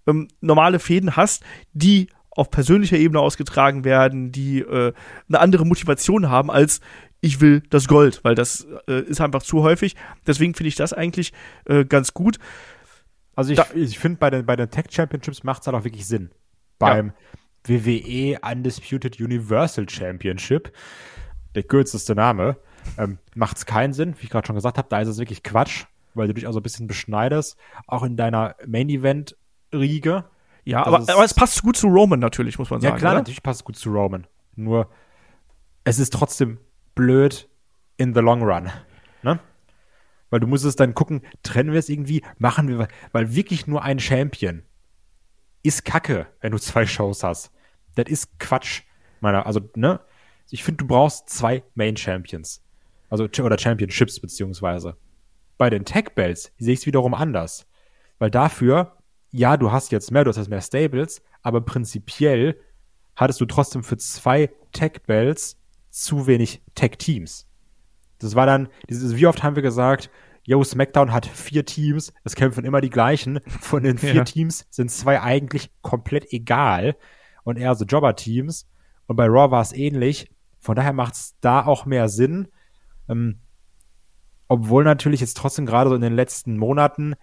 ähm, 0.06 0.28
normale 0.40 0.78
Fäden 0.78 1.14
hast, 1.14 1.44
die 1.72 2.08
auf 2.30 2.50
persönlicher 2.50 2.96
Ebene 2.96 3.20
ausgetragen 3.20 3.84
werden, 3.84 4.30
die 4.30 4.60
äh, 4.60 4.92
eine 5.28 5.40
andere 5.40 5.66
Motivation 5.66 6.30
haben 6.30 6.50
als 6.50 6.80
ich 7.20 7.40
will 7.40 7.62
das 7.70 7.88
Gold, 7.88 8.20
weil 8.22 8.34
das 8.34 8.66
äh, 8.86 9.02
ist 9.02 9.20
einfach 9.20 9.42
zu 9.42 9.62
häufig. 9.62 9.96
Deswegen 10.26 10.54
finde 10.54 10.68
ich 10.68 10.76
das 10.76 10.92
eigentlich 10.92 11.32
äh, 11.66 11.84
ganz 11.84 12.14
gut. 12.14 12.38
Also 13.34 13.52
ich, 13.52 13.60
ich 13.74 13.98
finde, 13.98 14.18
bei 14.18 14.30
den, 14.30 14.46
bei 14.46 14.56
den 14.56 14.70
Tech 14.70 14.86
Championships 14.90 15.44
macht 15.44 15.62
es 15.62 15.66
halt 15.66 15.76
auch 15.76 15.84
wirklich 15.84 16.06
Sinn. 16.06 16.30
Beim 16.78 17.12
ja. 17.66 17.82
WWE 17.82 18.38
Undisputed 18.40 19.20
Universal 19.20 19.88
Championship, 19.88 20.72
der 21.54 21.64
kürzeste 21.64 22.14
Name, 22.14 22.56
ähm, 22.96 23.18
macht 23.34 23.58
es 23.58 23.66
keinen 23.66 23.92
Sinn. 23.92 24.14
Wie 24.18 24.24
ich 24.24 24.30
gerade 24.30 24.46
schon 24.46 24.56
gesagt 24.56 24.78
habe, 24.78 24.88
da 24.88 25.00
ist 25.00 25.08
es 25.08 25.18
wirklich 25.18 25.42
Quatsch, 25.42 25.84
weil 26.14 26.28
du 26.28 26.34
dich 26.34 26.46
auch 26.46 26.52
so 26.52 26.60
ein 26.60 26.62
bisschen 26.62 26.86
beschneidest. 26.86 27.56
Auch 27.86 28.04
in 28.04 28.16
deiner 28.16 28.54
Main-Event-Riege. 28.66 30.24
Ja, 30.64 30.86
aber, 30.86 30.98
aber 30.98 31.24
es 31.24 31.34
passt 31.34 31.62
gut 31.62 31.76
zu 31.76 31.88
Roman 31.88 32.20
natürlich, 32.20 32.58
muss 32.58 32.70
man 32.70 32.80
sagen. 32.80 32.94
Ja, 32.94 32.98
klar, 32.98 33.12
oder? 33.12 33.20
natürlich 33.20 33.42
passt 33.42 33.60
es 33.60 33.64
gut 33.64 33.76
zu 33.76 33.90
Roman. 33.90 34.26
Nur, 34.54 34.90
es 35.84 35.98
ist 35.98 36.12
trotzdem 36.12 36.58
blöd 36.98 37.48
in 37.96 38.12
the 38.12 38.20
long 38.20 38.42
run. 38.42 38.70
Ne? 39.22 39.38
Weil 40.30 40.40
du 40.40 40.48
musst 40.48 40.64
es 40.64 40.74
dann 40.74 40.94
gucken, 40.94 41.22
trennen 41.44 41.70
wir 41.70 41.78
es 41.78 41.88
irgendwie, 41.88 42.24
machen 42.38 42.66
wir, 42.66 42.88
weil 43.12 43.36
wirklich 43.36 43.68
nur 43.68 43.84
ein 43.84 44.00
Champion 44.00 44.64
ist 45.62 45.84
Kacke, 45.84 46.26
wenn 46.40 46.50
du 46.50 46.58
zwei 46.58 46.86
Shows 46.86 47.22
hast. 47.22 47.52
Das 47.94 48.06
ist 48.08 48.40
Quatsch. 48.40 48.82
Meiner, 49.20 49.46
also, 49.46 49.60
ne? 49.76 50.00
Ich 50.50 50.64
finde, 50.64 50.78
du 50.78 50.88
brauchst 50.88 51.28
zwei 51.28 51.62
Main 51.74 51.96
Champions. 51.96 52.64
Also, 53.10 53.24
oder 53.24 53.58
Championships, 53.58 54.18
beziehungsweise. 54.18 54.96
Bei 55.56 55.70
den 55.70 55.84
Tech 55.84 56.14
Belts 56.16 56.52
sehe 56.58 56.72
ich 56.72 56.80
es 56.80 56.86
wiederum 56.86 57.14
anders. 57.14 57.66
Weil 58.18 58.30
dafür, 58.30 58.96
ja, 59.30 59.56
du 59.56 59.70
hast 59.70 59.92
jetzt 59.92 60.10
mehr, 60.10 60.24
du 60.24 60.30
hast 60.30 60.36
jetzt 60.36 60.50
mehr 60.50 60.62
Stables, 60.62 61.22
aber 61.42 61.60
prinzipiell 61.60 62.60
hattest 63.14 63.40
du 63.40 63.46
trotzdem 63.46 63.84
für 63.84 63.98
zwei 63.98 64.50
Tech 64.72 65.02
Belts 65.06 65.58
zu 65.90 66.26
wenig 66.26 66.62
Tech-Teams. 66.74 67.46
Das 68.18 68.34
war 68.34 68.46
dann, 68.46 68.68
dieses, 68.88 69.16
wie 69.16 69.26
oft 69.26 69.42
haben 69.42 69.56
wir 69.56 69.62
gesagt, 69.62 70.10
yo, 70.42 70.62
SmackDown 70.64 71.12
hat 71.12 71.26
vier 71.26 71.64
Teams, 71.64 72.12
es 72.24 72.34
kämpfen 72.34 72.64
immer 72.64 72.80
die 72.80 72.90
gleichen. 72.90 73.40
Von 73.60 73.82
den 73.82 73.98
vier 73.98 74.14
Ja. 74.14 74.24
Teams 74.24 74.66
sind 74.70 74.90
zwei 74.90 75.20
eigentlich 75.20 75.70
komplett 75.82 76.32
egal 76.32 76.96
und 77.44 77.58
eher 77.58 77.74
so 77.74 77.84
Jobber-Teams. 77.84 78.66
Und 79.06 79.16
bei 79.16 79.26
Raw 79.26 79.50
war 79.50 79.62
es 79.62 79.72
ähnlich. 79.72 80.30
Von 80.58 80.76
daher 80.76 80.92
macht 80.92 81.14
es 81.14 81.34
da 81.40 81.64
auch 81.64 81.86
mehr 81.86 82.08
Sinn. 82.08 82.48
Ähm, 83.08 83.38
obwohl 84.48 84.84
natürlich 84.84 85.20
jetzt 85.20 85.36
trotzdem 85.36 85.66
gerade 85.66 85.90
so 85.90 85.96
in 85.96 86.02
den 86.02 86.14
letzten 86.14 86.56
Monaten 86.56 87.14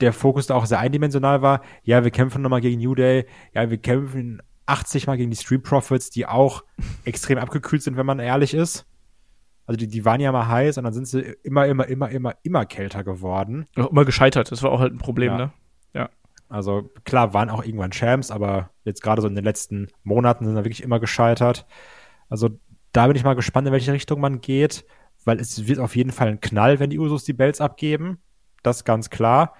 der 0.00 0.12
Fokus 0.12 0.46
da 0.46 0.54
auch 0.54 0.66
sehr 0.66 0.78
eindimensional 0.78 1.42
war. 1.42 1.62
Ja, 1.82 2.04
wir 2.04 2.12
kämpfen 2.12 2.42
nochmal 2.42 2.60
gegen 2.60 2.80
New 2.80 2.94
Day. 2.94 3.26
Ja, 3.52 3.68
wir 3.68 3.78
kämpfen 3.78 4.40
80 4.68 5.06
Mal 5.06 5.16
gegen 5.16 5.30
die 5.30 5.36
Street 5.36 5.62
Profits, 5.62 6.10
die 6.10 6.26
auch 6.26 6.64
extrem 7.04 7.38
abgekühlt 7.38 7.82
sind, 7.82 7.96
wenn 7.96 8.06
man 8.06 8.18
ehrlich 8.18 8.54
ist. 8.54 8.86
Also 9.66 9.76
die, 9.76 9.86
die 9.88 10.04
waren 10.04 10.20
ja 10.20 10.32
mal 10.32 10.48
heiß 10.48 10.78
und 10.78 10.84
dann 10.84 10.94
sind 10.94 11.06
sie 11.06 11.20
immer, 11.42 11.66
immer, 11.66 11.86
immer, 11.86 12.08
immer, 12.10 12.34
immer 12.42 12.64
kälter 12.66 13.04
geworden. 13.04 13.66
Auch 13.76 13.90
immer 13.90 14.04
gescheitert, 14.04 14.50
das 14.50 14.62
war 14.62 14.70
auch 14.70 14.80
halt 14.80 14.94
ein 14.94 14.98
Problem, 14.98 15.32
Ja. 15.32 15.38
ne? 15.38 15.52
Also 16.50 16.90
klar, 17.04 17.34
waren 17.34 17.50
auch 17.50 17.62
irgendwann 17.62 17.90
Champs, 17.90 18.30
aber 18.30 18.70
jetzt 18.84 19.02
gerade 19.02 19.20
so 19.20 19.28
in 19.28 19.34
den 19.34 19.44
letzten 19.44 19.88
Monaten 20.02 20.46
sind 20.46 20.54
sie 20.56 20.64
wirklich 20.64 20.82
immer 20.82 20.98
gescheitert. 20.98 21.66
Also 22.30 22.48
da 22.92 23.06
bin 23.06 23.16
ich 23.16 23.22
mal 23.24 23.34
gespannt, 23.34 23.66
in 23.66 23.72
welche 23.74 23.92
Richtung 23.92 24.18
man 24.20 24.40
geht, 24.40 24.86
weil 25.26 25.40
es 25.40 25.66
wird 25.68 25.78
auf 25.78 25.94
jeden 25.94 26.10
Fall 26.10 26.28
ein 26.28 26.40
Knall, 26.40 26.80
wenn 26.80 26.88
die 26.88 26.98
Usos 26.98 27.24
die 27.24 27.34
Belts 27.34 27.60
abgeben. 27.60 28.16
Das 28.62 28.84
ganz 28.84 29.10
klar. 29.10 29.52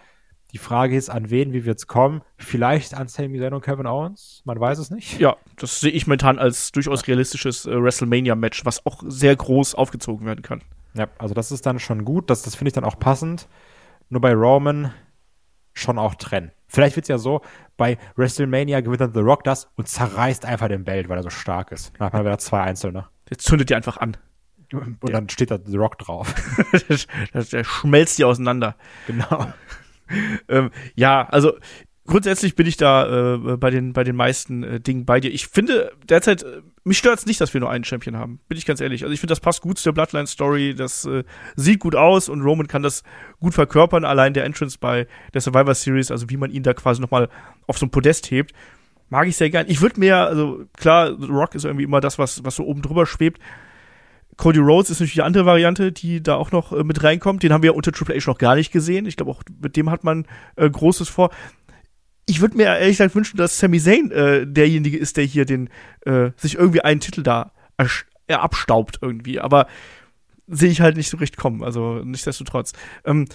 Die 0.52 0.58
Frage 0.58 0.96
ist, 0.96 1.10
an 1.10 1.28
wen, 1.28 1.52
wie 1.52 1.66
wird's 1.66 1.86
kommen? 1.86 2.22
Vielleicht 2.38 2.94
an 2.94 3.08
Sami 3.08 3.38
Zayn 3.38 3.52
und 3.52 3.62
Kevin 3.62 3.86
Owens? 3.86 4.40
Man 4.44 4.58
weiß 4.58 4.78
es 4.78 4.90
nicht. 4.90 5.20
Ja, 5.20 5.36
das 5.56 5.80
sehe 5.80 5.90
ich 5.90 6.06
momentan 6.06 6.38
als 6.38 6.72
durchaus 6.72 7.06
realistisches 7.06 7.66
äh, 7.66 7.82
WrestleMania-Match, 7.82 8.64
was 8.64 8.84
auch 8.86 9.02
sehr 9.06 9.36
groß 9.36 9.74
aufgezogen 9.74 10.26
werden 10.26 10.42
kann. 10.42 10.62
Ja, 10.94 11.08
also 11.18 11.34
das 11.34 11.52
ist 11.52 11.66
dann 11.66 11.78
schon 11.78 12.04
gut. 12.04 12.30
Das, 12.30 12.42
das 12.42 12.54
finde 12.54 12.68
ich 12.68 12.74
dann 12.74 12.84
auch 12.84 12.98
passend. 12.98 13.46
Nur 14.08 14.22
bei 14.22 14.32
Roman 14.32 14.92
schon 15.74 15.98
auch 15.98 16.14
trennen. 16.14 16.50
Vielleicht 16.66 16.96
wird's 16.96 17.08
ja 17.08 17.18
so, 17.18 17.42
bei 17.76 17.98
WrestleMania 18.16 18.80
gewinnt 18.80 19.00
dann 19.00 19.14
The 19.14 19.20
Rock 19.20 19.44
das 19.44 19.68
und 19.76 19.86
zerreißt 19.88 20.44
einfach 20.44 20.68
den 20.68 20.84
Belt, 20.84 21.08
weil 21.08 21.18
er 21.18 21.22
so 21.22 21.30
stark 21.30 21.72
ist. 21.72 21.92
Dann 21.98 22.06
hat 22.06 22.12
man 22.14 22.24
wieder 22.24 22.38
zwei 22.38 22.62
Einzelne. 22.62 23.06
Jetzt 23.30 23.44
zündet 23.44 23.70
die 23.70 23.74
einfach 23.74 23.98
an. 23.98 24.16
Und 24.72 25.12
dann 25.12 25.28
steht 25.28 25.50
da 25.50 25.58
The 25.62 25.76
Rock 25.76 25.98
drauf. 25.98 26.34
das, 27.32 27.50
der 27.50 27.64
schmelzt 27.64 28.18
die 28.18 28.24
auseinander. 28.24 28.76
genau. 29.06 29.52
Ähm, 30.48 30.70
ja, 30.94 31.26
also 31.28 31.52
grundsätzlich 32.08 32.56
bin 32.56 32.66
ich 32.66 32.76
da 32.76 33.34
äh, 33.34 33.56
bei 33.56 33.70
den 33.70 33.92
bei 33.92 34.02
den 34.02 34.16
meisten 34.16 34.64
äh, 34.64 34.80
Dingen 34.80 35.04
bei 35.04 35.20
dir. 35.20 35.30
Ich 35.32 35.46
finde 35.46 35.92
derzeit 36.08 36.42
äh, 36.42 36.62
mich 36.82 36.98
stört's 36.98 37.26
nicht, 37.26 37.40
dass 37.40 37.54
wir 37.54 37.60
nur 37.60 37.70
einen 37.70 37.84
Champion 37.84 38.16
haben. 38.16 38.40
Bin 38.48 38.58
ich 38.58 38.66
ganz 38.66 38.80
ehrlich. 38.80 39.02
Also 39.04 39.12
ich 39.12 39.20
finde 39.20 39.32
das 39.32 39.40
passt 39.40 39.60
gut 39.60 39.78
zu 39.78 39.84
der 39.84 39.92
Bloodline 39.92 40.26
Story. 40.26 40.74
Das 40.74 41.04
äh, 41.04 41.22
sieht 41.54 41.80
gut 41.80 41.94
aus 41.94 42.28
und 42.28 42.40
Roman 42.40 42.66
kann 42.66 42.82
das 42.82 43.04
gut 43.38 43.54
verkörpern. 43.54 44.04
Allein 44.04 44.32
der 44.34 44.44
Entrance 44.44 44.78
bei 44.80 45.06
der 45.34 45.40
Survivor 45.40 45.74
Series, 45.74 46.10
also 46.10 46.28
wie 46.30 46.38
man 46.38 46.50
ihn 46.50 46.62
da 46.62 46.72
quasi 46.72 47.00
noch 47.00 47.10
mal 47.10 47.28
auf 47.66 47.78
so 47.78 47.86
ein 47.86 47.90
Podest 47.90 48.30
hebt, 48.30 48.52
mag 49.10 49.28
ich 49.28 49.36
sehr 49.36 49.50
gern. 49.50 49.66
Ich 49.68 49.80
würde 49.82 50.00
mir 50.00 50.16
also 50.16 50.64
klar, 50.76 51.10
Rock 51.10 51.54
ist 51.54 51.64
irgendwie 51.64 51.84
immer 51.84 52.00
das, 52.00 52.18
was 52.18 52.42
was 52.42 52.56
so 52.56 52.64
oben 52.64 52.82
drüber 52.82 53.06
schwebt. 53.06 53.40
Cody 54.38 54.60
Rhodes 54.60 54.88
ist 54.88 55.00
natürlich 55.00 55.14
die 55.14 55.22
andere 55.22 55.44
Variante, 55.44 55.92
die 55.92 56.22
da 56.22 56.36
auch 56.36 56.52
noch 56.52 56.72
äh, 56.72 56.84
mit 56.84 57.02
reinkommt. 57.02 57.42
Den 57.42 57.52
haben 57.52 57.62
wir 57.62 57.74
unter 57.74 57.92
Triple 57.92 58.16
H 58.16 58.30
noch 58.30 58.38
gar 58.38 58.54
nicht 58.54 58.72
gesehen. 58.72 59.04
Ich 59.04 59.16
glaube 59.16 59.32
auch 59.32 59.42
mit 59.60 59.76
dem 59.76 59.90
hat 59.90 60.04
man 60.04 60.26
äh, 60.56 60.70
Großes 60.70 61.10
vor. 61.10 61.30
Ich 62.24 62.40
würde 62.40 62.56
mir 62.56 62.64
ehrlich 62.64 62.96
gesagt 62.96 63.14
wünschen, 63.14 63.36
dass 63.36 63.58
Sami 63.58 63.80
Zayn 63.80 64.10
äh, 64.10 64.46
derjenige 64.46 64.96
ist, 64.96 65.16
der 65.16 65.24
hier 65.24 65.44
den 65.44 65.68
äh, 66.06 66.30
sich 66.36 66.54
irgendwie 66.54 66.82
einen 66.82 67.00
Titel 67.00 67.22
da 67.22 67.52
ersch- 67.78 68.04
äh, 68.28 68.34
abstaubt 68.34 69.00
irgendwie. 69.02 69.40
Aber 69.40 69.66
sehe 70.46 70.70
ich 70.70 70.80
halt 70.80 70.96
nicht 70.96 71.10
so 71.10 71.16
recht 71.16 71.36
kommen. 71.36 71.62
Also 71.64 72.00
nichtsdestotrotz. 72.04 72.72
Ähm, 73.04 73.26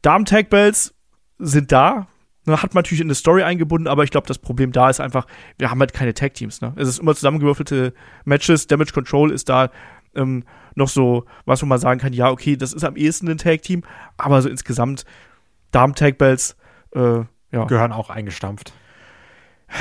Damen 0.00 0.24
Tag 0.24 0.48
Bells 0.48 0.94
sind 1.38 1.72
da. 1.72 2.06
Ne, 2.44 2.62
Hat 2.62 2.74
man 2.74 2.82
natürlich 2.82 3.00
in 3.00 3.08
eine 3.08 3.14
Story 3.14 3.42
eingebunden, 3.42 3.88
aber 3.88 4.04
ich 4.04 4.10
glaube, 4.10 4.26
das 4.26 4.38
Problem 4.38 4.72
da 4.72 4.90
ist 4.90 5.00
einfach, 5.00 5.26
wir 5.58 5.70
haben 5.70 5.80
halt 5.80 5.92
keine 5.92 6.14
Tag 6.14 6.34
Teams. 6.34 6.60
Ne? 6.60 6.72
Es 6.76 6.88
ist 6.88 6.98
immer 6.98 7.14
zusammengewürfelte 7.14 7.94
Matches. 8.24 8.66
Damage 8.68 8.92
Control 8.92 9.32
ist 9.32 9.48
da 9.48 9.70
ähm, 10.14 10.44
noch 10.74 10.88
so, 10.88 11.24
was 11.44 11.62
man 11.62 11.78
sagen 11.78 12.00
kann, 12.00 12.12
ja, 12.12 12.30
okay, 12.30 12.56
das 12.56 12.72
ist 12.72 12.84
am 12.84 12.96
ehesten 12.96 13.28
ein 13.28 13.38
Tag 13.38 13.62
Team, 13.62 13.82
aber 14.16 14.40
so 14.42 14.48
insgesamt 14.48 15.04
Damen 15.70 15.94
Tag 15.94 16.18
Bells, 16.18 16.56
äh, 16.94 17.20
ja. 17.50 17.64
Gehören 17.66 17.92
auch 17.92 18.08
eingestampft. 18.08 18.72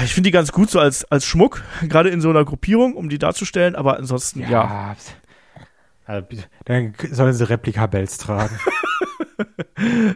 Ich 0.03 0.13
finde 0.13 0.27
die 0.27 0.32
ganz 0.32 0.51
gut 0.51 0.69
so 0.69 0.79
als, 0.79 1.05
als 1.05 1.25
Schmuck, 1.25 1.63
gerade 1.84 2.09
in 2.09 2.21
so 2.21 2.29
einer 2.29 2.45
Gruppierung, 2.45 2.95
um 2.95 3.09
die 3.09 3.17
darzustellen, 3.17 3.75
aber 3.75 3.97
ansonsten, 3.97 4.41
ja. 4.41 4.95
Also, 6.05 6.27
bitte, 6.27 6.43
dann 6.65 6.93
sollen 7.11 7.34
sie 7.34 7.47
Replika-Bells 7.49 8.17
tragen. 8.17 8.57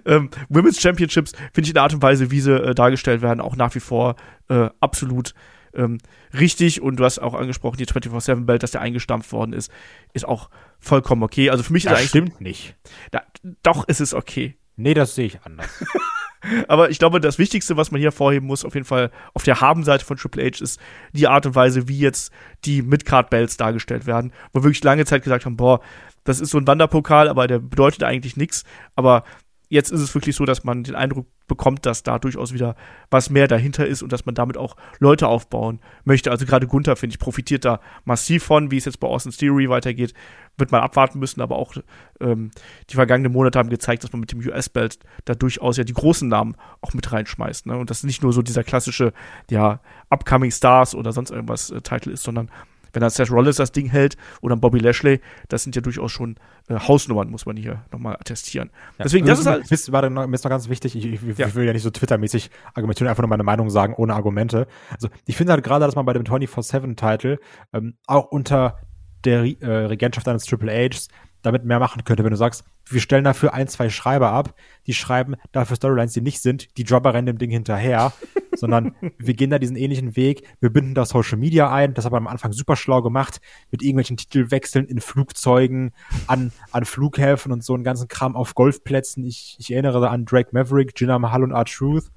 Ähm, 0.05 0.30
Women's 0.49 0.80
Championships 0.80 1.32
finde 1.32 1.61
ich 1.61 1.70
in 1.70 1.74
der 1.74 1.84
Art 1.84 1.93
und 1.93 2.01
Weise, 2.03 2.30
wie 2.30 2.39
sie 2.39 2.53
äh, 2.53 2.76
dargestellt 2.76 3.24
werden, 3.24 3.41
auch 3.41 3.55
nach 3.55 3.74
wie 3.74 3.80
vor 3.80 4.16
äh, 4.49 4.70
absolut 4.80 5.34
ähm, 5.76 5.98
richtig. 6.34 6.82
Und 6.82 6.98
du 6.98 7.04
hast 7.06 7.20
auch 7.20 7.34
angesprochen, 7.34 7.78
die 7.78 7.86
24-7-Belt, 7.86 8.64
dass 8.64 8.72
der 8.72 8.82
eingestampft 8.82 9.32
worden 9.32 9.54
ist, 9.54 9.72
ist 10.14 10.28
auch 10.28 10.50
vollkommen 10.80 11.24
okay. 11.24 11.50
Also 11.50 11.64
für 11.64 11.74
mich 11.74 11.86
ist 11.86 11.92
Das 11.92 12.00
eigentlich. 12.00 12.10
stimmt 12.10 12.42
nicht. 12.42 12.76
Da, 13.12 13.24
doch, 13.64 13.88
ist 13.88 14.02
es 14.02 14.14
okay. 14.14 14.56
Nee, 14.76 14.94
das 14.94 15.16
sehe 15.16 15.28
ich 15.28 15.40
anders. 15.44 15.70
Aber 16.68 16.90
ich 16.92 17.00
glaube, 17.00 17.20
das 17.20 17.40
Wichtigste, 17.40 17.76
was 17.76 17.92
man 17.92 18.00
hier 18.00 18.12
vorheben 18.12 18.46
muss, 18.46 18.66
auf 18.66 18.76
jeden 18.76 18.86
Fall 18.86 19.10
auf 19.34 19.44
der 19.44 19.62
Habenseite 19.62 20.06
von 20.06 20.18
Triple 20.18 20.44
H, 20.44 20.62
ist 20.64 20.80
die 21.12 21.28
Art 21.28 21.46
und 21.46 21.56
Weise, 21.56 21.88
wie 21.88 21.98
jetzt 21.98 22.32
die 22.66 22.82
Midcard-Belts 22.84 23.58
dargestellt 23.58 24.06
werden. 24.06 24.32
Wo 24.52 24.60
wir 24.60 24.66
wirklich 24.66 24.84
lange 24.84 25.06
Zeit 25.06 25.24
gesagt 25.24 25.46
haben, 25.46 25.58
boah, 25.58 25.80
das 26.24 26.40
ist 26.40 26.52
so 26.52 26.58
ein 26.60 26.68
Wanderpokal, 26.68 27.30
aber 27.30 27.48
der 27.48 27.60
bedeutet 27.60 28.04
eigentlich 28.04 28.38
nichts. 28.38 28.64
Aber 28.96 29.24
jetzt 29.70 29.92
ist 29.92 30.02
es 30.02 30.14
wirklich 30.14 30.36
so, 30.36 30.46
dass 30.46 30.64
man 30.64 30.84
den 30.84 30.96
Eindruck 30.96 31.28
bekommt, 31.48 31.86
dass 31.86 32.04
da 32.04 32.20
durchaus 32.20 32.54
wieder 32.54 32.76
was 33.10 33.30
mehr 33.30 33.48
dahinter 33.48 33.86
ist 33.86 34.02
und 34.02 34.12
dass 34.12 34.26
man 34.26 34.36
damit 34.36 34.58
auch 34.58 34.76
Leute 35.00 35.28
aufbauen 35.28 35.80
möchte. 36.04 36.32
Also 36.32 36.46
gerade 36.46 36.68
Gunther, 36.68 36.96
finde 36.96 37.14
ich, 37.14 37.20
profitiert 37.20 37.66
da 37.66 37.80
massiv 38.04 38.43
von, 38.43 38.72
wie 38.72 38.78
es 38.78 38.86
jetzt 38.86 39.00
bei 39.00 39.08
Austin's 39.08 39.38
Theory 39.38 39.70
weitergeht. 39.70 40.14
Wird 40.58 40.72
man 40.72 40.82
abwarten 40.82 41.20
müssen, 41.20 41.41
aber 41.41 41.58
auch 41.58 41.76
ähm, 42.20 42.52
die 42.89 42.96
vergangenen 42.96 43.32
Monate 43.32 43.60
haben 43.60 43.70
gezeigt, 43.70 44.04
dass 44.04 44.12
man 44.12 44.22
mit 44.22 44.32
dem 44.32 44.39
US-Belt 44.39 45.00
da 45.26 45.36
durchaus 45.36 45.78
ja 45.78 45.84
die 45.84 45.93
großen 45.93 46.28
Namen 46.28 46.56
auch 46.82 46.93
mit 46.93 47.12
reinschmeißt. 47.12 47.66
Ne? 47.66 47.78
Und 47.78 47.89
das 47.89 48.04
nicht 48.04 48.24
nur 48.24 48.32
so 48.32 48.41
dieser 48.41 48.64
klassische, 48.64 49.14
ja, 49.50 49.82
Upcoming 50.10 50.52
Stars 50.52 50.96
oder 50.96 51.12
sonst 51.12 51.32
irgendwas 51.32 51.72
äh, 51.72 51.82
Titel 51.82 52.12
ist, 52.12 52.24
sondern 52.24 52.50
wenn 52.96 53.02
dann 53.02 53.10
Seth 53.12 53.30
Rollins 53.30 53.58
das 53.58 53.72
Ding 53.72 53.88
hält 53.88 54.18
oder 54.41 54.56
Bobby 54.56 54.80
Lashley, 54.80 55.20
das 55.50 55.64
sind 55.64 55.76
ja 55.76 55.82
durchaus 55.82 56.12
schon 56.12 56.38
äh, 56.70 56.76
Hausnummern, 56.80 57.30
muss 57.30 57.46
man 57.46 57.56
hier 57.58 57.84
nochmal 57.91 58.16
attestieren. 58.16 58.72
Deswegen, 58.98 59.28
das 59.28 59.39
ist 59.39 59.46
halt. 59.46 59.70
Wisst, 59.70 59.91
warte, 59.91 60.10
noch- 60.10 60.26
mir 60.26 60.34
ist 60.36 60.43
noch 60.43 60.50
ganz 60.50 60.68
wichtig, 60.70 60.96
ich, 60.96 61.06
ich, 61.06 61.24
ich 61.28 61.38
Ja. 61.38 61.54
will 61.54 61.66
ja 61.66 61.74
nicht 61.74 61.84
so 61.84 61.91
Twitter-mäßig 61.91 62.50
argumentieren, 62.74 63.08
einfach 63.10 63.22
nur 63.22 63.30
meine 63.30 63.43
Meinung 63.43 63.70
sagen, 63.70 63.93
ohne 63.96 64.16
Argumente. 64.16 64.66
Also 64.89 65.10
ich 65.26 65.38
finde 65.38 65.54
halt 65.54 65.64
gerade, 65.64 65.86
dass 65.86 65.96
man 65.96 66.06
bei 66.06 66.14
dem 66.14 66.24
24-7-Titel 66.24 67.38
ähm, 67.74 67.96
auch 68.08 68.26
unter 68.26 68.78
der 69.24 69.43
äh, 69.62 69.68
Regentschaft 69.88 70.28
eines 70.28 70.46
Triple 70.46 70.72
Hs 70.72 71.08
damit 71.46 71.66
mehr 71.66 71.80
machen 71.80 72.04
könnte, 72.04 72.24
wenn 72.24 72.32
du 72.32 72.38
sagst, 72.38 72.64
wir 72.88 73.02
stellen 73.02 73.24
dafür 73.24 73.54
ein, 73.54 73.68
zwei 73.68 73.89
Schreiber 73.89 74.32
ab, 74.32 74.56
die 74.88 74.93
schreiben 74.93 75.36
dafür 75.52 75.76
Storylines, 75.76 76.14
die 76.14 76.22
nicht 76.22 76.41
sind, 76.41 76.78
die 76.78 76.84
Jobber 76.84 77.14
rennen 77.14 77.28
dem 77.28 77.38
Ding 77.38 77.52
hinterher, 77.52 78.14
sondern 78.56 78.96
wir 79.18 79.34
gehen 79.34 79.50
da 79.50 79.60
diesen 79.60 79.76
ähnlichen 79.76 80.16
Weg, 80.16 80.48
wir 80.60 80.70
binden 80.72 80.96
da 80.96 81.06
Social 81.06 81.38
Media 81.38 81.72
ein, 81.72 81.93
das 81.93 82.06
hat 82.06 82.12
man 82.12 82.24
am 82.24 82.28
Anfang 82.28 82.52
super 82.52 82.76
schlau 82.76 83.02
gemacht, 83.02 83.41
mit 83.72 83.82
irgendwelchen 83.82 84.18
Titelwechseln 84.18 84.86
in 84.86 85.00
Flugzeugen, 85.00 85.93
an, 86.28 86.52
an 86.72 86.86
Flughäfen 86.86 87.52
und 87.52 87.64
so 87.64 87.74
einen 87.74 87.84
ganzen 87.84 88.08
Kram 88.08 88.36
auf 88.36 88.56
Golfplätzen. 88.56 89.24
Ich, 89.24 89.58
ich 89.60 89.72
erinnere 89.72 90.02
da 90.02 90.08
an 90.08 90.26
Drake 90.26 90.50
Maverick, 90.52 91.00
Jinder 91.00 91.20
Mahal 91.20 91.43
und 91.43 91.52
R-Truth. 91.52 92.12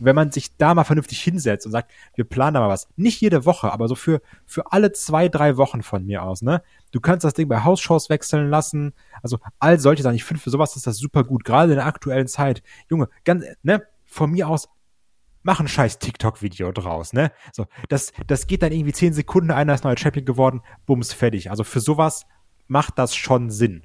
Wenn 0.00 0.14
man 0.14 0.30
sich 0.30 0.56
da 0.56 0.74
mal 0.74 0.84
vernünftig 0.84 1.20
hinsetzt 1.22 1.66
und 1.66 1.72
sagt, 1.72 1.90
wir 2.14 2.24
planen 2.24 2.54
da 2.54 2.60
mal 2.60 2.68
was, 2.68 2.88
nicht 2.96 3.20
jede 3.20 3.44
Woche, 3.44 3.72
aber 3.72 3.88
so 3.88 3.94
für, 3.94 4.20
für 4.46 4.72
alle 4.72 4.92
zwei, 4.92 5.28
drei 5.28 5.56
Wochen 5.56 5.82
von 5.82 6.04
mir 6.04 6.22
aus, 6.22 6.42
ne? 6.42 6.62
Du 6.90 7.00
kannst 7.00 7.24
das 7.24 7.34
Ding 7.34 7.48
bei 7.48 7.64
Hausshows 7.64 8.08
wechseln 8.08 8.48
lassen, 8.48 8.92
also 9.22 9.38
all 9.58 9.78
solche 9.78 10.02
Sachen. 10.02 10.16
Ich 10.16 10.24
finde, 10.24 10.42
für 10.42 10.50
sowas 10.50 10.76
ist 10.76 10.86
das 10.86 10.98
super 10.98 11.24
gut, 11.24 11.44
gerade 11.44 11.72
in 11.72 11.76
der 11.78 11.86
aktuellen 11.86 12.28
Zeit. 12.28 12.62
Junge, 12.88 13.08
ganz, 13.24 13.44
ne? 13.62 13.82
Von 14.06 14.30
mir 14.30 14.48
aus 14.48 14.68
mach 15.42 15.60
ein 15.60 15.68
scheiß 15.68 15.98
TikTok-Video 15.98 16.72
draus, 16.72 17.12
ne? 17.12 17.32
So, 17.52 17.66
das, 17.88 18.12
das 18.26 18.46
geht 18.46 18.62
dann 18.62 18.72
irgendwie 18.72 18.92
zehn 18.92 19.12
Sekunden, 19.14 19.50
einer 19.50 19.74
ist 19.74 19.84
neuer 19.84 19.96
Champion 19.96 20.26
geworden, 20.26 20.60
bums, 20.84 21.12
fertig. 21.12 21.50
Also 21.50 21.64
für 21.64 21.80
sowas 21.80 22.26
macht 22.66 22.98
das 22.98 23.14
schon 23.14 23.50
Sinn. 23.50 23.82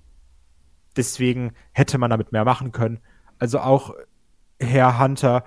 Deswegen 0.95 1.53
hätte 1.72 1.97
man 1.97 2.09
damit 2.09 2.32
mehr 2.32 2.45
machen 2.45 2.72
können. 2.72 2.99
Also 3.39 3.59
auch 3.59 3.93
Herr 4.59 4.99
Hunter, 4.99 5.45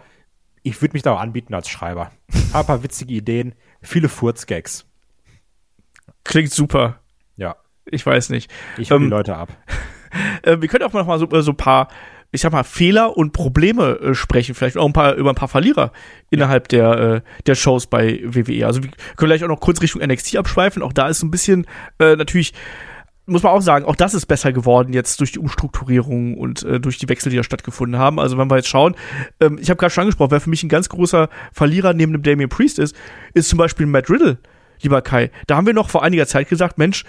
ich 0.66 0.82
würde 0.82 0.94
mich 0.94 1.02
da 1.02 1.12
auch 1.12 1.20
anbieten 1.20 1.54
als 1.54 1.68
Schreiber. 1.68 2.10
Ein 2.52 2.66
paar 2.66 2.82
witzige 2.82 3.14
Ideen, 3.14 3.54
viele 3.82 4.08
Furzgags. 4.08 4.84
Klingt 6.24 6.50
super. 6.52 7.00
Ja, 7.36 7.56
Ich 7.84 8.04
weiß 8.04 8.30
nicht. 8.30 8.50
ich 8.76 8.90
hol 8.90 8.96
Ähm, 8.96 9.04
die 9.04 9.10
Leute 9.10 9.36
ab. 9.36 9.48
Äh, 10.42 10.62
wir 10.62 10.68
können 10.68 10.84
auch 10.84 10.92
noch 10.94 11.06
mal 11.06 11.18
so, 11.18 11.26
über 11.26 11.42
so 11.42 11.50
ein 11.50 11.56
paar, 11.58 11.88
ich 12.30 12.40
sag 12.40 12.50
mal, 12.50 12.62
Fehler 12.64 13.18
und 13.18 13.32
Probleme 13.34 13.98
äh, 13.98 14.14
sprechen. 14.14 14.54
Vielleicht 14.54 14.78
auch 14.78 14.86
ein 14.86 14.94
paar, 14.94 15.14
über 15.14 15.28
ein 15.30 15.34
paar 15.34 15.48
Verlierer 15.48 15.92
innerhalb 16.30 16.68
der, 16.68 16.90
äh, 16.98 17.20
der 17.44 17.54
Shows 17.54 17.86
bei 17.86 18.20
WWE. 18.24 18.64
Also 18.66 18.82
wir 18.82 18.90
können 19.16 19.28
gleich 19.28 19.44
auch 19.44 19.48
noch 19.48 19.60
kurz 19.60 19.82
Richtung 19.82 20.00
NXT 20.00 20.36
abschweifen. 20.36 20.80
Auch 20.82 20.94
da 20.94 21.08
ist 21.08 21.18
so 21.18 21.26
ein 21.26 21.30
bisschen 21.30 21.66
äh, 21.98 22.16
natürlich 22.16 22.54
muss 23.26 23.42
man 23.42 23.52
auch 23.52 23.60
sagen, 23.60 23.84
auch 23.84 23.96
das 23.96 24.14
ist 24.14 24.26
besser 24.26 24.52
geworden 24.52 24.92
jetzt 24.92 25.20
durch 25.20 25.32
die 25.32 25.38
Umstrukturierung 25.38 26.36
und 26.36 26.62
äh, 26.62 26.80
durch 26.80 26.98
die 26.98 27.08
Wechsel, 27.08 27.30
die 27.30 27.36
da 27.36 27.42
stattgefunden 27.42 27.98
haben. 27.98 28.20
Also 28.20 28.38
wenn 28.38 28.50
wir 28.50 28.56
jetzt 28.56 28.68
schauen, 28.68 28.94
ähm, 29.40 29.58
ich 29.60 29.68
habe 29.68 29.78
gerade 29.78 29.92
schon 29.92 30.02
angesprochen, 30.02 30.30
wer 30.30 30.40
für 30.40 30.50
mich 30.50 30.62
ein 30.62 30.68
ganz 30.68 30.88
großer 30.88 31.28
Verlierer 31.52 31.92
neben 31.92 32.12
dem 32.12 32.22
Damien 32.22 32.48
Priest 32.48 32.78
ist, 32.78 32.96
ist 33.34 33.48
zum 33.48 33.58
Beispiel 33.58 33.86
Matt 33.86 34.08
Riddle, 34.08 34.38
lieber 34.80 35.02
Kai. 35.02 35.30
Da 35.46 35.56
haben 35.56 35.66
wir 35.66 35.74
noch 35.74 35.90
vor 35.90 36.02
einiger 36.02 36.26
Zeit 36.26 36.48
gesagt, 36.48 36.78
Mensch, 36.78 37.04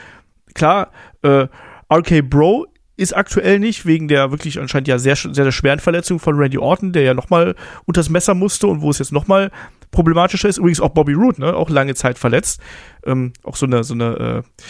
klar, 0.54 0.92
äh, 1.22 1.48
RK 1.94 2.22
Bro 2.24 2.68
ist 2.98 3.16
aktuell 3.16 3.60
nicht, 3.60 3.86
wegen 3.86 4.08
der 4.08 4.32
wirklich 4.32 4.60
anscheinend 4.60 4.88
ja 4.88 4.98
sehr, 4.98 5.16
sehr, 5.16 5.34
sehr 5.34 5.52
schweren 5.52 5.80
Verletzung 5.80 6.20
von 6.20 6.36
Randy 6.36 6.58
Orton, 6.58 6.94
der 6.94 7.04
ja 7.04 7.14
nochmal 7.14 7.56
unters 7.86 8.10
Messer 8.10 8.34
musste 8.34 8.66
und 8.66 8.82
wo 8.82 8.90
es 8.90 8.98
jetzt 8.98 9.12
nochmal 9.12 9.52
problematischer 9.92 10.50
ist. 10.50 10.58
Übrigens 10.58 10.82
auch 10.82 10.90
Bobby 10.90 11.14
Roode, 11.14 11.40
ne? 11.40 11.56
auch 11.56 11.70
lange 11.70 11.94
Zeit 11.94 12.18
verletzt. 12.18 12.60
Ähm, 13.06 13.34
auch 13.44 13.56
so 13.56 13.68
eine, 13.68 13.84
so 13.84 13.94
eine 13.94 14.44
äh, 14.44 14.68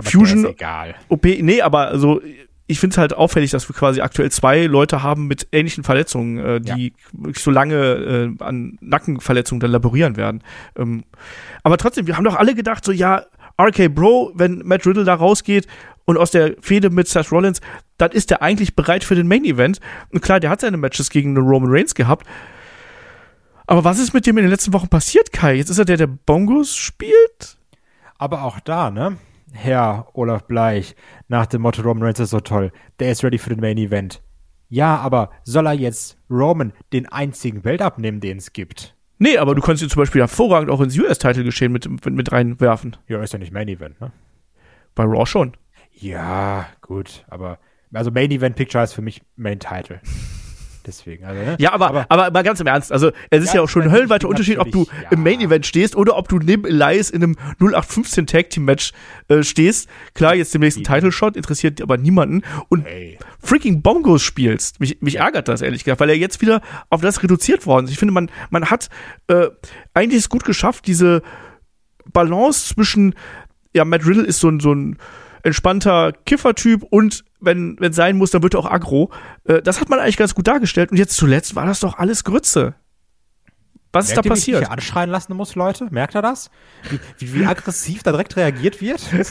Fusion 0.00 0.54
OP. 1.08 1.24
Nee, 1.24 1.60
aber 1.60 1.88
also 1.88 2.20
ich 2.66 2.80
finde 2.80 2.94
es 2.94 2.98
halt 2.98 3.14
auffällig, 3.14 3.50
dass 3.50 3.68
wir 3.68 3.74
quasi 3.76 4.00
aktuell 4.00 4.30
zwei 4.30 4.64
Leute 4.66 5.02
haben 5.02 5.26
mit 5.26 5.48
ähnlichen 5.52 5.84
Verletzungen, 5.84 6.38
äh, 6.38 6.60
die 6.60 6.88
ja. 6.88 6.94
wirklich 7.12 7.42
so 7.42 7.50
lange 7.50 7.76
äh, 7.76 8.42
an 8.42 8.78
Nackenverletzungen 8.80 9.60
dann 9.60 9.70
laborieren 9.70 10.16
werden. 10.16 10.42
Ähm, 10.76 11.04
aber 11.62 11.76
trotzdem, 11.76 12.06
wir 12.06 12.16
haben 12.16 12.24
doch 12.24 12.36
alle 12.36 12.54
gedacht, 12.54 12.84
so 12.84 12.92
ja, 12.92 13.24
RK 13.60 13.88
Bro, 13.88 14.32
wenn 14.34 14.62
Matt 14.64 14.86
Riddle 14.86 15.04
da 15.04 15.14
rausgeht 15.14 15.66
und 16.04 16.16
aus 16.16 16.30
der 16.30 16.54
Fehde 16.60 16.90
mit 16.90 17.08
Seth 17.08 17.30
Rollins, 17.30 17.60
dann 17.98 18.10
ist 18.12 18.30
er 18.30 18.42
eigentlich 18.42 18.74
bereit 18.74 19.04
für 19.04 19.14
den 19.14 19.28
Main 19.28 19.44
Event. 19.44 19.80
Und 20.10 20.22
klar, 20.22 20.40
der 20.40 20.50
hat 20.50 20.60
seine 20.60 20.76
Matches 20.76 21.10
gegen 21.10 21.34
den 21.34 21.44
Roman 21.44 21.70
Reigns 21.70 21.94
gehabt. 21.94 22.26
Aber 23.66 23.84
was 23.84 23.98
ist 23.98 24.12
mit 24.12 24.26
dem 24.26 24.38
in 24.38 24.44
den 24.44 24.50
letzten 24.50 24.72
Wochen 24.72 24.88
passiert, 24.88 25.32
Kai? 25.32 25.54
Jetzt 25.54 25.70
ist 25.70 25.78
er 25.78 25.84
der, 25.84 25.96
der 25.96 26.06
Bongos 26.08 26.74
spielt? 26.76 27.58
Aber 28.18 28.42
auch 28.42 28.60
da, 28.60 28.90
ne? 28.90 29.18
Herr 29.52 30.08
Olaf 30.14 30.44
Bleich, 30.46 30.96
nach 31.28 31.46
dem 31.46 31.62
Motto 31.62 31.82
Roman 31.82 32.04
Reigns 32.04 32.20
ist 32.20 32.30
so 32.30 32.40
toll, 32.40 32.72
der 32.98 33.12
ist 33.12 33.22
ready 33.22 33.38
für 33.38 33.50
den 33.50 33.60
Main 33.60 33.78
Event. 33.78 34.22
Ja, 34.68 34.96
aber 34.96 35.30
soll 35.44 35.66
er 35.66 35.74
jetzt 35.74 36.18
Roman 36.30 36.72
den 36.92 37.06
einzigen 37.06 37.62
Belt 37.62 37.82
abnehmen, 37.82 38.20
den 38.20 38.38
es 38.38 38.52
gibt? 38.52 38.96
Nee, 39.18 39.36
aber 39.38 39.54
du 39.54 39.60
kannst 39.60 39.82
ihn 39.82 39.90
zum 39.90 40.00
Beispiel 40.00 40.22
hervorragend 40.22 40.70
auch 40.70 40.80
ins 40.80 40.98
US-Title 40.98 41.44
geschehen 41.44 41.72
mit, 41.72 41.88
mit, 41.88 42.06
mit 42.06 42.32
reinwerfen. 42.32 42.96
Ja, 43.06 43.22
ist 43.22 43.32
ja 43.32 43.38
nicht 43.38 43.52
Main 43.52 43.68
Event, 43.68 44.00
ne? 44.00 44.10
Bei 44.94 45.04
Raw 45.04 45.26
schon. 45.26 45.52
Ja, 45.92 46.66
gut, 46.80 47.24
aber 47.28 47.58
also 47.92 48.10
Main 48.10 48.30
Event 48.30 48.56
Picture 48.56 48.82
ist 48.82 48.94
für 48.94 49.02
mich 49.02 49.22
Main 49.36 49.60
Title. 49.60 50.00
Deswegen, 50.86 51.24
also, 51.24 51.40
ne? 51.40 51.56
Ja, 51.58 51.72
aber, 51.72 51.88
aber, 51.88 52.06
aber, 52.08 52.26
aber 52.26 52.42
ganz 52.42 52.60
im 52.60 52.66
Ernst, 52.66 52.92
also 52.92 53.12
es 53.30 53.42
ist 53.42 53.50
ja, 53.50 53.56
ja 53.56 53.62
auch 53.62 53.68
schon 53.68 53.82
ein 53.82 53.92
höllenweiter 53.92 54.28
Unterschied, 54.28 54.58
ob 54.58 54.70
du 54.72 54.86
ja. 55.02 55.10
im 55.10 55.22
Main 55.22 55.40
Event 55.40 55.64
stehst 55.66 55.94
oder 55.94 56.16
ob 56.16 56.28
du 56.28 56.38
neben 56.38 56.64
Elias 56.64 57.10
in 57.10 57.22
einem 57.22 57.36
0815 57.60 58.26
Tag 58.26 58.50
Team 58.50 58.64
Match 58.64 58.92
äh, 59.28 59.42
stehst. 59.42 59.88
Klar, 60.14 60.34
jetzt 60.34 60.52
demnächst 60.54 60.78
ein 60.78 60.84
Title 60.84 61.12
Shot, 61.12 61.36
interessiert 61.36 61.80
aber 61.80 61.96
niemanden. 61.98 62.42
Und 62.68 62.84
hey. 62.84 63.18
freaking 63.40 63.82
Bongos 63.82 64.22
spielst. 64.22 64.80
Mich, 64.80 65.00
mich 65.00 65.16
ärgert 65.16 65.48
das 65.48 65.62
ehrlich 65.62 65.84
gesagt, 65.84 66.00
weil 66.00 66.10
er 66.10 66.16
jetzt 66.16 66.40
wieder 66.40 66.60
auf 66.90 67.00
das 67.00 67.22
reduziert 67.22 67.66
worden 67.66 67.86
ist. 67.86 67.92
Ich 67.92 67.98
finde, 67.98 68.14
man, 68.14 68.30
man 68.50 68.70
hat 68.70 68.88
äh, 69.28 69.48
eigentlich 69.94 70.20
es 70.20 70.28
gut 70.28 70.44
geschafft, 70.44 70.86
diese 70.86 71.22
Balance 72.12 72.74
zwischen, 72.74 73.14
ja, 73.74 73.84
Matt 73.84 74.06
Riddle 74.06 74.24
ist 74.24 74.40
so 74.40 74.48
ein, 74.48 74.60
so 74.60 74.74
ein 74.74 74.98
entspannter 75.42 76.12
Kiffertyp 76.24 76.82
und 76.90 77.24
wenn 77.42 77.76
wenn 77.78 77.92
sein 77.92 78.16
muss, 78.16 78.30
dann 78.30 78.42
wird 78.42 78.54
er 78.54 78.60
auch 78.60 78.70
aggro. 78.70 79.10
Äh, 79.44 79.62
das 79.62 79.80
hat 79.80 79.88
man 79.88 79.98
eigentlich 79.98 80.16
ganz 80.16 80.34
gut 80.34 80.46
dargestellt 80.46 80.90
und 80.90 80.96
jetzt 80.96 81.16
zuletzt 81.16 81.54
war 81.54 81.66
das 81.66 81.80
doch 81.80 81.98
alles 81.98 82.24
Grütze. 82.24 82.74
Was 83.92 84.08
Merkt 84.08 84.18
ist 84.18 84.24
da 84.24 84.28
passiert? 84.30 84.60
Wie 84.60 84.64
ich 84.64 84.70
anschreien 84.70 85.10
lassen 85.10 85.36
muss, 85.36 85.54
Leute? 85.54 85.88
Merkt 85.90 86.14
er 86.14 86.22
das? 86.22 86.50
Wie, 86.88 86.98
wie, 87.18 87.40
wie 87.40 87.46
aggressiv 87.46 88.02
da 88.02 88.10
direkt 88.10 88.36
reagiert 88.36 88.80
wird? 88.80 89.12
wie, 89.12 89.26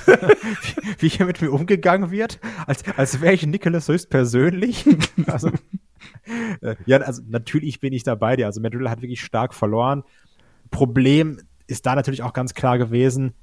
wie 0.99 1.09
hier 1.09 1.25
mit 1.25 1.41
mir 1.41 1.51
umgegangen 1.51 2.11
wird? 2.11 2.39
Als, 2.67 2.83
als 2.95 3.21
wäre 3.21 3.33
ich 3.33 3.45
Nicholas 3.47 3.87
höchstpersönlich? 3.87 4.85
also, 5.25 5.49
äh, 6.61 6.75
ja, 6.85 6.97
also 6.97 7.23
natürlich 7.27 7.79
bin 7.79 7.91
ich 7.91 8.03
dabei 8.03 8.35
dir. 8.35 8.45
Also 8.45 8.61
Matt 8.61 8.75
hat 8.75 9.01
wirklich 9.01 9.21
stark 9.21 9.55
verloren. 9.55 10.03
Problem 10.69 11.39
ist 11.65 11.87
da 11.87 11.95
natürlich 11.95 12.21
auch 12.21 12.33
ganz 12.33 12.53
klar 12.53 12.77
gewesen, 12.77 13.33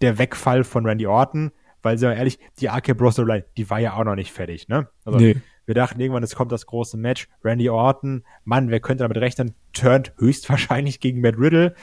der 0.00 0.18
Wegfall 0.18 0.64
von 0.64 0.84
Randy 0.84 1.06
Orton 1.06 1.52
weil, 1.82 1.98
sind 1.98 2.10
wir 2.10 2.16
ehrlich, 2.16 2.38
die 2.58 2.66
RK 2.66 2.96
Bros 2.96 3.14
Storyline, 3.14 3.44
die 3.56 3.68
war 3.70 3.78
ja 3.78 3.94
auch 3.94 4.04
noch 4.04 4.14
nicht 4.14 4.32
fertig, 4.32 4.68
ne? 4.68 4.88
Also, 5.04 5.18
nee. 5.18 5.36
wir 5.66 5.74
dachten 5.74 6.00
irgendwann, 6.00 6.22
es 6.22 6.34
kommt 6.34 6.52
das 6.52 6.66
große 6.66 6.96
Match. 6.96 7.28
Randy 7.44 7.70
Orton, 7.70 8.24
Mann, 8.44 8.70
wer 8.70 8.80
könnte 8.80 9.04
damit 9.04 9.18
rechnen, 9.18 9.54
turnt 9.72 10.12
höchstwahrscheinlich 10.18 11.00
gegen 11.00 11.20
Matt 11.20 11.38
Riddle. 11.38 11.74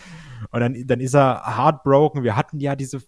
Und 0.52 0.60
dann, 0.60 0.88
dann 0.88 1.00
ist 1.00 1.16
er 1.16 1.58
heartbroken. 1.58 2.24
Wir 2.24 2.36
hatten 2.36 2.60
ja 2.60 2.76
diese, 2.76 3.02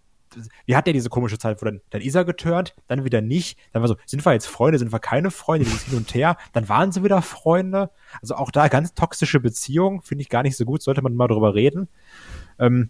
wir 0.65 0.77
hatten 0.77 0.89
ja 0.89 0.93
diese 0.93 1.09
komische 1.09 1.37
Zeit, 1.37 1.61
wo 1.61 1.65
dann, 1.65 1.81
dann 1.89 2.01
ist 2.01 2.15
er 2.15 2.25
geturnt, 2.25 2.75
dann 2.87 3.05
wieder 3.05 3.21
nicht. 3.21 3.57
Dann 3.71 3.81
war 3.81 3.87
so, 3.87 3.95
sind 4.05 4.25
wir 4.25 4.33
jetzt 4.33 4.47
Freunde, 4.47 4.79
sind 4.79 4.91
wir 4.91 4.99
keine 4.99 5.31
Freunde, 5.31 5.65
dieses 5.65 5.83
Hin 5.83 5.97
und 5.97 6.13
Her. 6.13 6.37
Dann 6.53 6.69
waren 6.69 6.91
sie 6.91 7.03
wieder 7.03 7.21
Freunde. 7.21 7.91
Also 8.21 8.35
auch 8.35 8.51
da 8.51 8.67
ganz 8.67 8.93
toxische 8.93 9.39
Beziehung, 9.39 10.01
finde 10.01 10.23
ich 10.23 10.29
gar 10.29 10.43
nicht 10.43 10.57
so 10.57 10.65
gut, 10.65 10.81
sollte 10.81 11.01
man 11.01 11.15
mal 11.15 11.27
drüber 11.27 11.53
reden. 11.53 11.87
Ähm, 12.57 12.89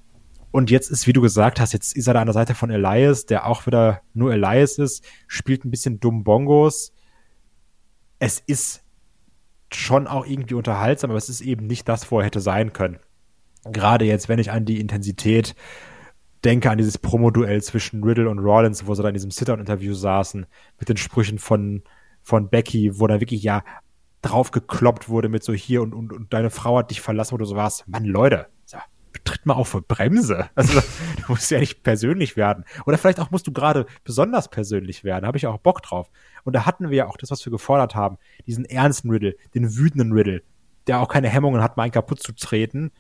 und 0.52 0.72
jetzt 0.72 0.90
ist, 0.90 1.06
wie 1.06 1.14
du 1.14 1.22
gesagt 1.22 1.60
hast, 1.60 1.74
jetzt 1.74 1.96
ist 1.96 2.08
er 2.08 2.16
da 2.16 2.22
an 2.22 2.28
der 2.28 2.34
Seite 2.34 2.56
von 2.56 2.72
Elias, 2.72 3.26
der 3.26 3.46
auch 3.46 3.68
wieder 3.68 4.02
nur 4.14 4.34
Elias 4.34 4.78
ist, 4.78 5.06
spielt 5.28 5.64
ein 5.64 5.72
bisschen 5.72 6.00
dumm 6.00 6.24
Bongos. 6.24 6.92
Es 8.18 8.40
ist 8.40 8.84
schon 9.72 10.08
auch 10.08 10.26
irgendwie 10.26 10.56
unterhaltsam, 10.56 11.12
aber 11.12 11.18
es 11.18 11.30
ist 11.30 11.42
eben 11.42 11.68
nicht 11.68 11.88
das, 11.88 12.10
wo 12.10 12.20
er 12.20 12.26
hätte 12.26 12.40
sein 12.40 12.74
können. 12.74 13.00
Gerade 13.66 14.06
jetzt, 14.06 14.28
wenn 14.28 14.40
ich 14.40 14.52
an 14.52 14.66
die 14.66 14.80
Intensität 14.80 15.54
denke, 16.44 16.72
an 16.72 16.78
dieses 16.78 16.98
Promo-Duell 16.98 17.62
zwischen 17.62 18.04
Riddle 18.04 18.30
und 18.30 18.40
Rollins, 18.40 18.88
wo 18.88 18.96
sie 18.96 19.04
da 19.04 19.10
in 19.10 19.14
diesem 19.14 19.32
Sit-Down-Interview 19.32 19.94
saßen, 19.94 20.48
mit 20.80 20.90
den 20.90 20.98
Sprüchen 20.98 21.38
von, 21.38 21.84
von 22.22 22.50
Becky, 22.50 23.00
wo 23.00 23.06
da 23.06 23.20
wirklich 23.20 23.44
ja 23.44 23.64
drauf 24.22 24.52
gekloppt 24.52 25.10
wurde 25.10 25.30
mit 25.30 25.44
so 25.44 25.54
hier 25.54 25.82
und, 25.82 25.94
und, 25.94 26.12
und 26.12 26.34
deine 26.34 26.50
Frau 26.50 26.78
hat 26.78 26.90
dich 26.90 27.02
verlassen, 27.02 27.38
du 27.38 27.46
so 27.46 27.56
warst. 27.56 27.88
Mann, 27.88 28.06
Leute, 28.06 28.48
tritt 29.30 29.46
mal 29.46 29.54
auf 29.54 29.78
Bremse. 29.88 30.50
Also 30.56 30.82
du 31.18 31.24
musst 31.28 31.52
ja 31.52 31.60
nicht 31.60 31.84
persönlich 31.84 32.36
werden. 32.36 32.66
Oder 32.86 32.98
vielleicht 32.98 33.20
auch 33.20 33.32
musst 33.32 33.48
du 33.48 33.52
gerade 33.52 33.86
besonders 34.04 34.50
persönlich 34.50 35.04
werden. 35.04 35.26
Habe 35.26 35.38
ich 35.38 35.48
auch 35.48 35.60
Bock 35.60 35.82
drauf. 35.82 36.10
Und 36.44 36.54
da 36.54 36.66
hatten 36.66 36.90
wir 36.90 36.98
ja 36.98 37.08
auch 37.08 37.18
das, 37.18 37.32
was 37.32 37.46
wir 37.46 37.52
gefordert 37.52 37.96
haben. 37.96 38.18
Diesen 38.48 38.66
ernsten 38.66 39.10
Riddle, 39.10 39.36
den 39.54 39.76
wütenden 39.76 40.14
Riddle, 40.14 40.42
der 40.88 41.00
auch 41.00 41.08
keine 41.08 41.30
Hemmungen 41.30 41.62
hat, 41.62 41.78
mal 41.78 41.84
einen 41.84 41.92
kaputt 41.92 42.22
zu 42.22 42.34
treten. 42.34 42.92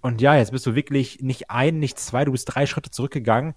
Und 0.00 0.20
ja, 0.20 0.36
jetzt 0.36 0.52
bist 0.52 0.66
du 0.66 0.74
wirklich 0.74 1.20
nicht 1.20 1.50
ein, 1.50 1.78
nicht 1.78 1.98
zwei, 1.98 2.24
du 2.24 2.32
bist 2.32 2.54
drei 2.54 2.66
Schritte 2.66 2.90
zurückgegangen. 2.90 3.54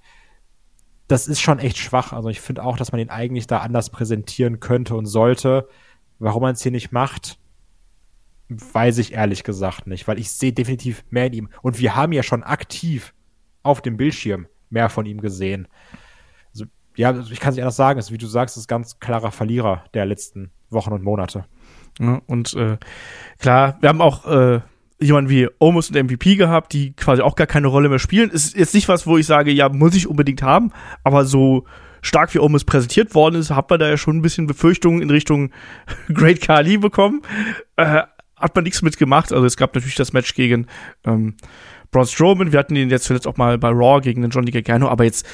Das 1.07 1.27
ist 1.27 1.39
schon 1.39 1.59
echt 1.59 1.77
schwach. 1.77 2.11
Also 2.11 2.29
ich 2.29 2.41
finde 2.41 2.63
auch, 2.63 2.77
dass 2.77 2.91
man 2.91 2.99
ihn 2.99 3.09
eigentlich 3.09 3.47
da 3.47 3.59
anders 3.59 3.89
präsentieren 3.89 4.59
könnte 4.59 4.95
und 4.95 5.05
sollte. 5.05 5.67
Warum 6.19 6.41
man 6.41 6.53
es 6.53 6.61
hier 6.61 6.71
nicht 6.71 6.91
macht, 6.91 7.39
weiß 8.49 8.97
ich 8.97 9.13
ehrlich 9.13 9.43
gesagt 9.43 9.87
nicht, 9.87 10.07
weil 10.07 10.19
ich 10.19 10.31
sehe 10.31 10.51
definitiv 10.51 11.03
mehr 11.09 11.27
in 11.27 11.33
ihm. 11.33 11.49
Und 11.61 11.79
wir 11.79 11.95
haben 11.95 12.11
ja 12.11 12.23
schon 12.23 12.43
aktiv 12.43 13.13
auf 13.63 13.81
dem 13.81 13.97
Bildschirm 13.97 14.47
mehr 14.69 14.89
von 14.89 15.05
ihm 15.05 15.21
gesehen. 15.21 15.67
Also, 16.51 16.65
ja, 16.95 17.09
also 17.09 17.31
ich 17.31 17.39
kann 17.39 17.51
es 17.51 17.55
nicht 17.55 17.63
anders 17.63 17.75
sagen. 17.75 17.99
Also, 17.99 18.13
wie 18.13 18.17
du 18.17 18.27
sagst, 18.27 18.57
ist 18.57 18.67
ganz 18.67 18.99
klarer 18.99 19.31
Verlierer 19.31 19.83
der 19.93 20.05
letzten 20.05 20.51
Wochen 20.69 20.93
und 20.93 21.03
Monate. 21.03 21.45
Ja, 21.99 22.21
und 22.25 22.53
äh, 22.55 22.77
klar, 23.37 23.77
wir 23.81 23.89
haben 23.89 24.01
auch 24.01 24.25
äh, 24.25 24.61
jemanden 24.99 25.29
wie 25.29 25.47
Omos 25.59 25.89
und 25.89 26.03
MVP 26.03 26.35
gehabt, 26.35 26.73
die 26.73 26.93
quasi 26.93 27.21
auch 27.21 27.35
gar 27.35 27.47
keine 27.47 27.67
Rolle 27.67 27.89
mehr 27.89 27.99
spielen. 27.99 28.29
Ist 28.29 28.55
jetzt 28.55 28.73
nicht 28.73 28.87
was, 28.87 29.05
wo 29.05 29.17
ich 29.17 29.25
sage, 29.25 29.51
ja, 29.51 29.69
muss 29.69 29.95
ich 29.95 30.07
unbedingt 30.07 30.41
haben, 30.41 30.71
aber 31.03 31.25
so 31.25 31.65
stark 32.01 32.33
wie 32.33 32.39
Omos 32.39 32.63
präsentiert 32.63 33.13
worden 33.13 33.35
ist, 33.35 33.51
hat 33.51 33.69
man 33.69 33.79
da 33.79 33.89
ja 33.89 33.97
schon 33.97 34.17
ein 34.17 34.21
bisschen 34.21 34.47
Befürchtungen 34.47 35.01
in 35.01 35.09
Richtung 35.09 35.51
Great 36.13 36.41
Kali 36.41 36.77
bekommen. 36.77 37.21
Äh, 37.75 38.03
hat 38.39 38.55
man 38.55 38.63
nichts 38.63 38.81
mitgemacht. 38.81 39.31
Also 39.31 39.45
es 39.45 39.57
gab 39.57 39.75
natürlich 39.75 39.95
das 39.95 40.13
Match 40.13 40.33
gegen 40.33 40.67
ähm, 41.05 41.35
Braun 41.91 42.05
Strowman. 42.05 42.51
Wir 42.51 42.59
hatten 42.59 42.75
ihn 42.75 42.89
jetzt 42.89 43.05
zuletzt 43.05 43.27
auch 43.27 43.37
mal 43.37 43.57
bei 43.57 43.69
Raw 43.69 44.01
gegen 44.01 44.21
den 44.21 44.31
Johnny 44.31 44.51
Gargano, 44.51 44.87
aber 44.87 45.03
jetzt 45.03 45.25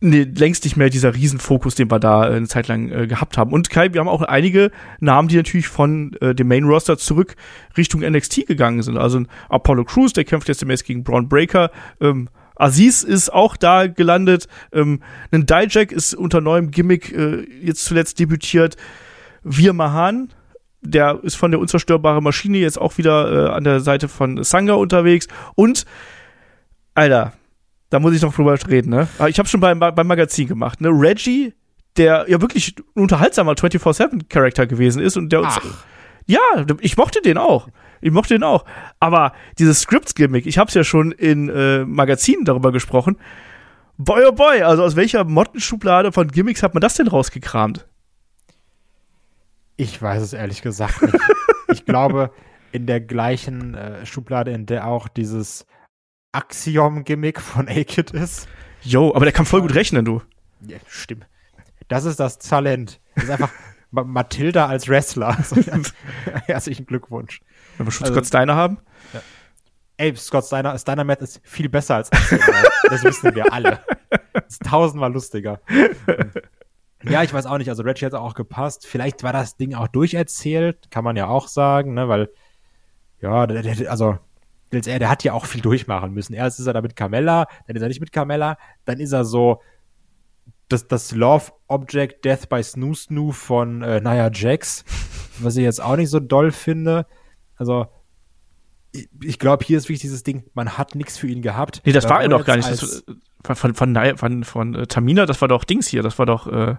nee, 0.00 0.22
längst 0.22 0.64
nicht 0.64 0.76
mehr 0.76 0.90
dieser 0.90 1.14
Riesenfokus, 1.14 1.74
den 1.74 1.90
wir 1.90 1.98
da 1.98 2.28
äh, 2.28 2.36
eine 2.36 2.48
Zeit 2.48 2.68
lang 2.68 2.90
äh, 2.90 3.06
gehabt 3.06 3.38
haben. 3.38 3.52
Und 3.52 3.70
Kai, 3.70 3.92
wir 3.92 4.00
haben 4.00 4.08
auch 4.08 4.22
einige 4.22 4.70
Namen, 5.00 5.28
die 5.28 5.36
natürlich 5.36 5.68
von 5.68 6.14
äh, 6.20 6.34
dem 6.34 6.48
Main 6.48 6.64
Roster 6.64 6.98
zurück 6.98 7.36
Richtung 7.76 8.00
NXT 8.00 8.46
gegangen 8.46 8.82
sind. 8.82 8.96
Also 8.98 9.22
Apollo 9.48 9.84
Crews, 9.84 10.12
der 10.12 10.24
kämpft 10.24 10.48
jetzt 10.48 10.60
demnächst 10.60 10.84
gegen 10.84 11.04
Braun 11.04 11.28
Breaker. 11.28 11.70
Ähm, 12.00 12.28
Aziz 12.56 13.02
ist 13.02 13.32
auch 13.32 13.56
da 13.56 13.86
gelandet. 13.86 14.48
Ähm, 14.72 15.00
ein 15.30 15.46
Dijak 15.46 15.92
ist 15.92 16.14
unter 16.14 16.40
neuem 16.40 16.70
Gimmick 16.70 17.12
äh, 17.12 17.46
jetzt 17.62 17.84
zuletzt 17.84 18.18
debütiert. 18.18 18.76
Wir 19.42 19.72
Mahan 19.72 20.30
der 20.90 21.20
ist 21.22 21.36
von 21.36 21.50
der 21.50 21.60
unzerstörbaren 21.60 22.22
Maschine 22.22 22.58
jetzt 22.58 22.80
auch 22.80 22.98
wieder 22.98 23.48
äh, 23.48 23.50
an 23.50 23.64
der 23.64 23.80
Seite 23.80 24.08
von 24.08 24.42
Sanga 24.44 24.74
unterwegs. 24.74 25.28
Und, 25.54 25.84
Alter, 26.94 27.32
da 27.90 28.00
muss 28.00 28.14
ich 28.14 28.22
noch 28.22 28.34
drüber 28.34 28.58
reden, 28.68 28.90
ne? 28.90 29.08
Ah, 29.18 29.28
ich 29.28 29.38
habe 29.38 29.48
schon 29.48 29.60
beim, 29.60 29.78
beim 29.78 30.06
Magazin 30.06 30.48
gemacht, 30.48 30.80
ne? 30.80 30.88
Reggie, 30.88 31.54
der 31.96 32.26
ja 32.28 32.40
wirklich 32.40 32.76
ein 32.78 33.02
unterhaltsamer 33.02 33.52
24-7-Charakter 33.52 34.66
gewesen 34.66 35.02
ist 35.02 35.16
und 35.16 35.30
der 35.30 35.40
uns. 35.40 35.54
Ach. 35.58 35.84
Ja, 36.26 36.40
ich 36.80 36.96
mochte 36.96 37.22
den 37.22 37.38
auch. 37.38 37.68
Ich 38.00 38.10
mochte 38.10 38.34
den 38.34 38.42
auch. 38.42 38.64
Aber 38.98 39.32
dieses 39.58 39.80
Scripts-Gimmick, 39.80 40.46
ich 40.46 40.58
habe 40.58 40.68
es 40.68 40.74
ja 40.74 40.82
schon 40.82 41.12
in 41.12 41.48
äh, 41.48 41.84
Magazinen 41.84 42.44
darüber 42.44 42.72
gesprochen, 42.72 43.16
Boy, 43.98 44.24
oh 44.28 44.32
boy, 44.32 44.62
also 44.62 44.82
aus 44.82 44.94
welcher 44.94 45.24
Mottenschublade 45.24 46.12
von 46.12 46.28
Gimmicks 46.28 46.62
hat 46.62 46.74
man 46.74 46.82
das 46.82 46.94
denn 46.94 47.08
rausgekramt? 47.08 47.86
Ich 49.76 50.00
weiß 50.00 50.22
es 50.22 50.32
ehrlich 50.32 50.62
gesagt 50.62 51.02
nicht. 51.02 51.14
ich 51.68 51.84
glaube, 51.84 52.30
in 52.72 52.86
der 52.86 53.00
gleichen 53.00 53.74
äh, 53.74 54.06
Schublade, 54.06 54.52
in 54.52 54.66
der 54.66 54.86
auch 54.86 55.08
dieses 55.08 55.66
Axiom-Gimmick 56.32 57.40
von 57.40 57.68
A-Kid 57.68 58.10
ist. 58.10 58.48
Jo, 58.82 59.14
aber 59.14 59.24
der 59.24 59.32
kann 59.32 59.46
voll 59.46 59.62
gut 59.62 59.74
rechnen, 59.74 60.04
du. 60.04 60.22
Ja, 60.66 60.78
stimmt. 60.86 61.26
Das 61.88 62.04
ist 62.04 62.20
das 62.20 62.38
Talent. 62.38 63.00
Das 63.14 63.24
ist 63.24 63.30
einfach 63.30 63.50
Ma 63.90 64.02
Matilda 64.02 64.66
als 64.66 64.88
Wrestler. 64.88 65.36
Herzlichen 66.46 66.86
Glückwunsch. 66.86 67.40
Wenn 67.76 67.86
wir 67.86 67.92
schon 67.92 68.04
also, 68.04 68.14
Scott 68.14 68.26
Steiner 68.26 68.56
haben. 68.56 68.78
Ja. 69.12 69.22
Ey, 69.98 70.16
Scott 70.16 70.44
Steiner, 70.44 70.76
Steiner 70.78 71.04
Matt 71.04 71.22
ist 71.22 71.40
viel 71.44 71.68
besser 71.68 71.96
als 71.96 72.12
Axiom. 72.12 72.40
das 72.90 73.04
wissen 73.04 73.34
wir 73.34 73.52
alle. 73.52 73.80
Das 74.32 74.44
ist 74.48 74.62
tausendmal 74.64 75.12
lustiger. 75.12 75.60
Ja, 77.08 77.22
ich 77.22 77.32
weiß 77.32 77.46
auch 77.46 77.58
nicht. 77.58 77.68
Also 77.68 77.82
Reggie 77.82 78.06
hat 78.06 78.14
auch 78.14 78.34
gepasst. 78.34 78.86
Vielleicht 78.86 79.22
war 79.22 79.32
das 79.32 79.56
Ding 79.56 79.74
auch 79.74 79.88
durcherzählt, 79.88 80.90
kann 80.90 81.04
man 81.04 81.16
ja 81.16 81.28
auch 81.28 81.48
sagen, 81.48 81.94
ne? 81.94 82.08
Weil, 82.08 82.28
ja, 83.20 83.46
der, 83.46 83.62
der, 83.62 83.90
also 83.90 84.18
er, 84.72 84.80
der 84.98 85.08
hat 85.08 85.24
ja 85.24 85.32
auch 85.32 85.46
viel 85.46 85.60
durchmachen 85.60 86.12
müssen. 86.12 86.34
Erst 86.34 86.60
ist 86.60 86.66
er 86.66 86.72
da 86.72 86.82
mit 86.82 86.96
Carmella, 86.96 87.46
dann 87.66 87.76
ist 87.76 87.82
er 87.82 87.88
nicht 87.88 88.00
mit 88.00 88.12
Carmella, 88.12 88.58
dann 88.84 89.00
ist 89.00 89.12
er 89.12 89.24
so 89.24 89.60
das, 90.68 90.88
das 90.88 91.12
Love 91.12 91.52
Object 91.68 92.24
Death 92.24 92.48
by 92.48 92.62
Snoo 92.62 92.94
Snoo 92.94 93.32
von 93.32 93.82
äh, 93.82 94.00
Nia 94.00 94.30
Jax, 94.32 94.84
was 95.38 95.56
ich 95.56 95.64
jetzt 95.64 95.82
auch 95.82 95.96
nicht 95.96 96.10
so 96.10 96.20
doll 96.20 96.50
finde. 96.50 97.06
Also, 97.56 97.86
ich, 98.92 99.08
ich 99.22 99.38
glaube, 99.38 99.64
hier 99.64 99.78
ist 99.78 99.84
wirklich 99.84 100.00
dieses 100.00 100.22
Ding, 100.22 100.44
man 100.54 100.76
hat 100.76 100.94
nichts 100.94 101.18
für 101.18 101.28
ihn 101.28 101.42
gehabt. 101.42 101.82
Nee, 101.84 101.92
das 101.92 102.08
war 102.08 102.22
er 102.22 102.28
doch 102.28 102.44
gar 102.44 102.56
nicht. 102.56 102.70
Das, 102.70 103.04
von, 103.54 103.74
von, 103.74 104.16
von, 104.16 104.44
von, 104.44 104.74
äh, 104.74 104.86
Tamina, 104.86 105.26
das 105.26 105.40
war 105.40 105.48
doch 105.48 105.64
Dings 105.64 105.86
hier, 105.86 106.02
das 106.02 106.18
war 106.18 106.26
doch 106.26 106.46
äh, 106.46 106.76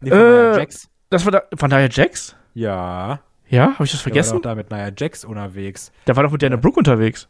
nee, 0.00 0.10
von 0.10 0.18
äh, 0.18 0.58
Jax. 0.58 0.88
Das 1.10 1.24
war 1.24 1.32
da, 1.32 1.42
von 1.56 1.70
Nia 1.70 1.88
Jax? 1.90 2.36
Ja. 2.54 3.20
Ja, 3.46 3.74
habe 3.74 3.84
ich 3.84 3.92
das 3.92 4.00
vergessen? 4.00 4.40
Der 4.42 4.50
war 4.50 4.56
doch 4.56 4.70
da 4.70 4.76
mit 4.76 4.88
Nia 4.88 4.92
Jax 4.96 5.24
unterwegs. 5.24 5.92
Der 6.06 6.16
war 6.16 6.22
doch 6.22 6.32
mit 6.32 6.42
Dana 6.42 6.56
Brooke 6.56 6.78
unterwegs. 6.78 7.28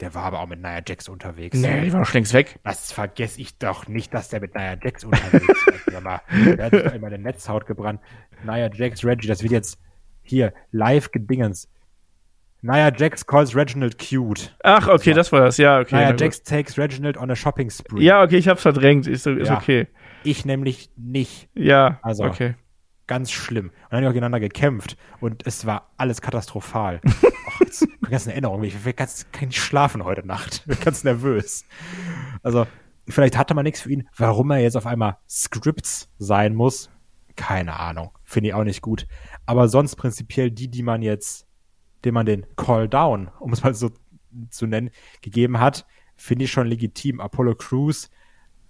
Der 0.00 0.14
war 0.14 0.24
aber 0.24 0.40
auch 0.40 0.46
mit 0.46 0.60
Nia 0.60 0.80
Jax 0.86 1.08
unterwegs. 1.08 1.58
Nee, 1.58 1.82
die 1.82 1.92
war 1.92 2.00
doch 2.00 2.06
schon 2.06 2.18
längst 2.18 2.34
weg. 2.34 2.58
Das 2.62 2.92
vergesse 2.92 3.40
ich 3.40 3.58
doch 3.58 3.86
nicht, 3.88 4.12
dass 4.12 4.28
der 4.28 4.40
mit 4.40 4.54
Nia 4.54 4.76
Jax 4.82 5.04
unterwegs 5.04 5.66
war. 6.02 6.22
der 6.28 6.64
hat 6.64 6.72
sich 6.72 6.94
immer 6.94 7.06
eine 7.06 7.18
Netzhaut 7.18 7.66
gebrannt. 7.66 8.00
Nia 8.44 8.70
Jax, 8.72 9.04
Reggie, 9.04 9.28
das 9.28 9.42
wird 9.42 9.52
jetzt 9.52 9.78
hier 10.22 10.52
live 10.72 11.10
gedingens. 11.10 11.68
Nia 12.64 12.90
Jax 12.96 13.26
calls 13.26 13.54
Reginald 13.54 13.98
cute. 13.98 14.56
Ach, 14.62 14.88
okay, 14.88 15.12
das 15.12 15.30
war 15.32 15.40
das, 15.40 15.58
ja, 15.58 15.80
okay. 15.80 15.96
Nia 15.96 16.16
Jax 16.16 16.42
takes 16.42 16.78
Reginald 16.78 17.18
on 17.18 17.30
a 17.30 17.36
shopping 17.36 17.68
spree. 17.68 18.02
Ja, 18.02 18.22
okay, 18.22 18.38
ich 18.38 18.48
hab's 18.48 18.62
verdrängt, 18.62 19.06
ist, 19.06 19.26
ist 19.26 19.48
ja, 19.48 19.58
okay. 19.58 19.86
Ich 20.22 20.46
nämlich 20.46 20.88
nicht. 20.96 21.50
Ja, 21.54 21.98
also, 22.00 22.24
okay. 22.24 22.54
Ganz 23.06 23.30
schlimm. 23.30 23.66
Und 23.66 23.74
dann 23.90 23.98
haben 23.98 24.02
die 24.04 24.06
auch 24.06 24.12
gegeneinander 24.12 24.40
gekämpft 24.40 24.96
und 25.20 25.46
es 25.46 25.66
war 25.66 25.90
alles 25.98 26.22
katastrophal. 26.22 27.02
Och, 27.46 27.60
jetzt, 27.60 27.86
ganz 28.08 28.24
eine 28.24 28.32
Erinnerung. 28.32 28.64
Ich 28.64 28.82
will 28.82 28.94
ganz, 28.94 29.26
kann 29.30 29.48
nicht 29.48 29.60
schlafen 29.60 30.02
heute 30.02 30.26
Nacht. 30.26 30.62
Ich 30.64 30.64
bin 30.64 30.80
ganz 30.82 31.04
nervös. 31.04 31.66
Also, 32.42 32.66
vielleicht 33.06 33.36
hatte 33.36 33.52
man 33.52 33.64
nichts 33.64 33.82
für 33.82 33.92
ihn. 33.92 34.08
Warum 34.16 34.50
er 34.50 34.60
jetzt 34.60 34.78
auf 34.78 34.86
einmal 34.86 35.18
Scripts 35.28 36.08
sein 36.16 36.54
muss, 36.54 36.88
keine 37.36 37.78
Ahnung. 37.78 38.12
Finde 38.22 38.48
ich 38.48 38.54
auch 38.54 38.64
nicht 38.64 38.80
gut. 38.80 39.06
Aber 39.44 39.68
sonst 39.68 39.96
prinzipiell 39.96 40.50
die, 40.50 40.70
die 40.70 40.82
man 40.82 41.02
jetzt 41.02 41.46
dem 42.04 42.14
man 42.14 42.26
den 42.26 42.46
Call 42.56 42.88
Down, 42.88 43.30
um 43.40 43.52
es 43.52 43.62
mal 43.62 43.74
so 43.74 43.90
zu 44.50 44.66
nennen, 44.66 44.90
gegeben 45.22 45.60
hat, 45.60 45.86
finde 46.16 46.44
ich 46.44 46.52
schon 46.52 46.66
legitim. 46.66 47.20
Apollo 47.20 47.56
Crews 47.56 48.10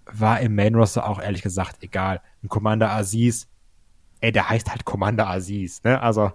war 0.05 0.39
im 0.39 0.55
Main 0.55 0.75
Roster 0.75 1.07
auch 1.07 1.21
ehrlich 1.21 1.41
gesagt 1.41 1.83
egal. 1.83 2.21
Ein 2.43 2.49
Commander 2.49 2.91
Aziz, 2.91 3.47
ey, 4.21 4.31
der 4.31 4.49
heißt 4.49 4.69
halt 4.69 4.85
Commander 4.85 5.29
Aziz, 5.29 5.83
ne? 5.83 6.01
Also 6.01 6.31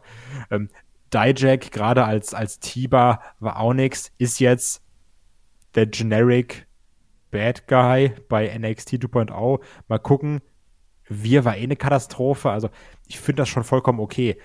ähm, 0.51 0.69
Dijak 1.13 1.71
gerade 1.71 2.05
als 2.05 2.35
als 2.35 2.61
Tiba 2.61 3.21
war 3.41 3.59
auch 3.59 3.73
nix, 3.73 4.13
ist 4.19 4.41
jetzt 4.41 4.83
der 5.75 5.87
generic 5.87 6.67
Bad 7.31 7.69
Guy 7.69 8.13
bei 8.29 8.57
NXT 8.57 8.95
2.0. 8.95 9.61
Mal 9.89 9.99
gucken. 9.99 10.41
Wir 11.09 11.45
war 11.45 11.57
eh 11.57 11.65
eine 11.65 11.77
Katastrophe. 11.77 12.51
Also 12.51 12.71
ich 13.07 13.19
finde 13.19 13.43
das 13.43 13.49
schon 13.49 13.65
vollkommen 13.65 14.01
okay 14.01 14.37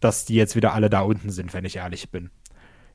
dass 0.00 0.24
die 0.24 0.34
jetzt 0.34 0.56
wieder 0.56 0.74
alle 0.74 0.90
da 0.90 1.00
unten 1.00 1.30
sind, 1.30 1.54
wenn 1.54 1.64
ich 1.64 1.76
ehrlich 1.76 2.10
bin. 2.10 2.30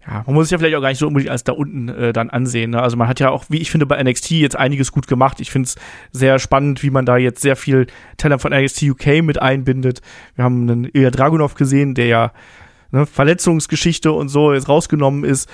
Ja, 0.08 0.24
man 0.28 0.36
muss 0.36 0.46
es 0.46 0.52
ja 0.52 0.60
vielleicht 0.60 0.76
auch 0.76 0.82
gar 0.82 0.90
nicht 0.90 1.00
so 1.00 1.08
unbedingt 1.08 1.32
als 1.32 1.44
da 1.44 1.54
unten 1.54 1.90
äh, 1.90 2.14
dann 2.14 2.30
ansehen. 2.30 2.72
Ne? 2.72 2.82
Also 2.82 2.96
man 2.96 3.08
hat 3.08 3.20
ja 3.20 3.32
auch, 3.32 3.46
wie 3.50 3.58
ich 3.58 3.72
finde, 3.72 3.88
bei 3.88 4.02
NXT 4.02 4.32
jetzt 4.32 4.56
einiges 4.56 4.92
gut 4.92 5.08
gemacht. 5.08 5.40
Ich 5.40 5.50
finde 5.50 5.68
es 5.68 5.76
sehr 6.12 6.38
spannend, 6.38 6.84
wie 6.84 6.92
man 6.92 7.06
da 7.06 7.18
jetzt 7.18 7.42
sehr 7.42 7.56
viel 7.56 7.88
Talent 8.18 8.42
von 8.42 8.54
NXT 8.54 8.84
UK 8.84 9.24
mit 9.24 9.42
einbindet. 9.42 10.02
Wir 10.36 10.46
haben 10.46 10.70
einen 10.70 10.86
Ilya 10.86 11.10
Dragunov 11.10 11.56
gesehen, 11.56 11.96
der 11.96 12.06
ja 12.06 12.34
ne, 12.92 13.08
Verletzungsgeschichte 13.08 14.12
und 14.12 14.30
so 14.30 14.54
jetzt 14.54 14.70
rausgenommen 14.70 15.24
ist. 15.24 15.50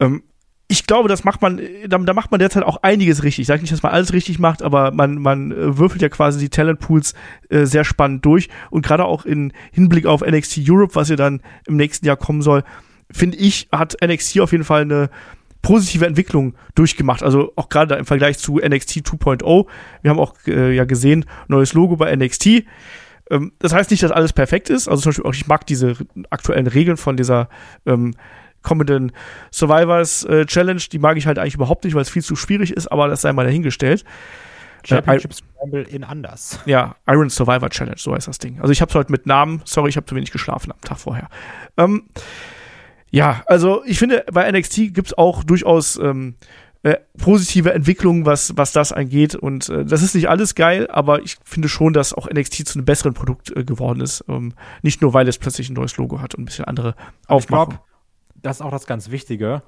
Ähm, 0.00 0.24
ich 0.70 0.86
glaube, 0.86 1.08
das 1.08 1.24
macht 1.24 1.42
man, 1.42 1.60
da, 1.88 1.98
da, 1.98 2.14
macht 2.14 2.30
man 2.30 2.38
derzeit 2.38 2.62
auch 2.62 2.84
einiges 2.84 3.24
richtig. 3.24 3.40
Ich 3.40 3.46
sage 3.48 3.60
nicht, 3.60 3.72
dass 3.72 3.82
man 3.82 3.90
alles 3.90 4.12
richtig 4.12 4.38
macht, 4.38 4.62
aber 4.62 4.92
man, 4.92 5.16
man 5.16 5.50
äh, 5.50 5.76
würfelt 5.78 6.00
ja 6.00 6.08
quasi 6.08 6.38
die 6.38 6.48
Talentpools 6.48 7.14
äh, 7.48 7.64
sehr 7.66 7.82
spannend 7.82 8.24
durch. 8.24 8.48
Und 8.70 8.86
gerade 8.86 9.04
auch 9.04 9.24
in 9.24 9.52
Hinblick 9.72 10.06
auf 10.06 10.20
NXT 10.20 10.60
Europe, 10.68 10.94
was 10.94 11.08
ja 11.08 11.16
dann 11.16 11.42
im 11.66 11.74
nächsten 11.74 12.06
Jahr 12.06 12.16
kommen 12.16 12.40
soll, 12.40 12.62
finde 13.10 13.38
ich, 13.38 13.68
hat 13.72 13.96
NXT 14.00 14.38
auf 14.38 14.52
jeden 14.52 14.62
Fall 14.62 14.82
eine 14.82 15.10
positive 15.60 16.06
Entwicklung 16.06 16.54
durchgemacht. 16.76 17.24
Also 17.24 17.52
auch 17.56 17.68
gerade 17.68 17.96
im 17.96 18.06
Vergleich 18.06 18.38
zu 18.38 18.58
NXT 18.58 18.98
2.0. 18.98 19.66
Wir 20.02 20.10
haben 20.10 20.20
auch 20.20 20.34
äh, 20.46 20.72
ja 20.72 20.84
gesehen, 20.84 21.24
neues 21.48 21.72
Logo 21.72 21.96
bei 21.96 22.14
NXT. 22.14 22.62
Ähm, 23.28 23.50
das 23.58 23.72
heißt 23.72 23.90
nicht, 23.90 24.04
dass 24.04 24.12
alles 24.12 24.32
perfekt 24.32 24.70
ist. 24.70 24.86
Also 24.86 25.02
zum 25.02 25.10
Beispiel 25.10 25.24
auch, 25.24 25.34
ich 25.34 25.48
mag 25.48 25.66
diese 25.66 25.96
aktuellen 26.30 26.68
Regeln 26.68 26.96
von 26.96 27.16
dieser 27.16 27.48
ähm, 27.86 28.14
kommenden 28.62 29.12
Survivors 29.50 30.24
äh, 30.24 30.46
Challenge, 30.46 30.82
die 30.92 30.98
mag 30.98 31.16
ich 31.16 31.26
halt 31.26 31.38
eigentlich 31.38 31.54
überhaupt 31.54 31.84
nicht, 31.84 31.94
weil 31.94 32.02
es 32.02 32.10
viel 32.10 32.22
zu 32.22 32.36
schwierig 32.36 32.72
ist, 32.72 32.88
aber 32.88 33.08
das 33.08 33.22
sei 33.22 33.32
mal 33.32 33.44
dahingestellt. 33.44 34.04
Championship 34.84 35.34
Scramble 35.34 35.82
in 35.82 36.04
anders. 36.04 36.60
Ja, 36.64 36.96
Iron 37.06 37.30
Survivor 37.30 37.68
Challenge, 37.70 37.98
so 37.98 38.14
heißt 38.14 38.28
das 38.28 38.38
Ding. 38.38 38.60
Also 38.60 38.72
ich 38.72 38.80
habe 38.80 38.88
es 38.88 38.94
heute 38.94 39.12
mit 39.12 39.26
Namen, 39.26 39.62
sorry, 39.64 39.90
ich 39.90 39.96
habe 39.96 40.06
zu 40.06 40.14
wenig 40.14 40.30
geschlafen 40.30 40.72
am 40.72 40.80
Tag 40.80 40.98
vorher. 40.98 41.28
Ähm, 41.76 42.04
ja, 43.10 43.42
also 43.46 43.82
ich 43.84 43.98
finde, 43.98 44.24
bei 44.32 44.50
NXT 44.50 44.94
gibt 44.94 45.08
es 45.08 45.18
auch 45.18 45.44
durchaus 45.44 45.98
ähm, 45.98 46.36
äh, 46.82 46.96
positive 47.18 47.74
Entwicklungen, 47.74 48.24
was, 48.24 48.56
was 48.56 48.72
das 48.72 48.92
angeht. 48.92 49.34
Und 49.34 49.68
äh, 49.68 49.84
das 49.84 50.02
ist 50.02 50.14
nicht 50.14 50.28
alles 50.28 50.54
geil, 50.54 50.88
aber 50.90 51.22
ich 51.22 51.36
finde 51.44 51.68
schon, 51.68 51.92
dass 51.92 52.14
auch 52.14 52.28
NXT 52.30 52.66
zu 52.66 52.78
einem 52.78 52.86
besseren 52.86 53.12
Produkt 53.12 53.54
äh, 53.54 53.64
geworden 53.64 54.00
ist. 54.00 54.24
Ähm, 54.28 54.54
nicht 54.82 55.02
nur, 55.02 55.12
weil 55.12 55.28
es 55.28 55.38
plötzlich 55.38 55.68
ein 55.68 55.74
neues 55.74 55.96
Logo 55.96 56.20
hat 56.20 56.34
und 56.34 56.42
ein 56.42 56.46
bisschen 56.46 56.64
andere 56.64 56.94
Aufmachung. 57.26 57.78
Das 58.42 58.56
ist 58.56 58.62
auch 58.62 58.70
das 58.70 58.86
ganz 58.86 59.10
Wichtige, 59.10 59.62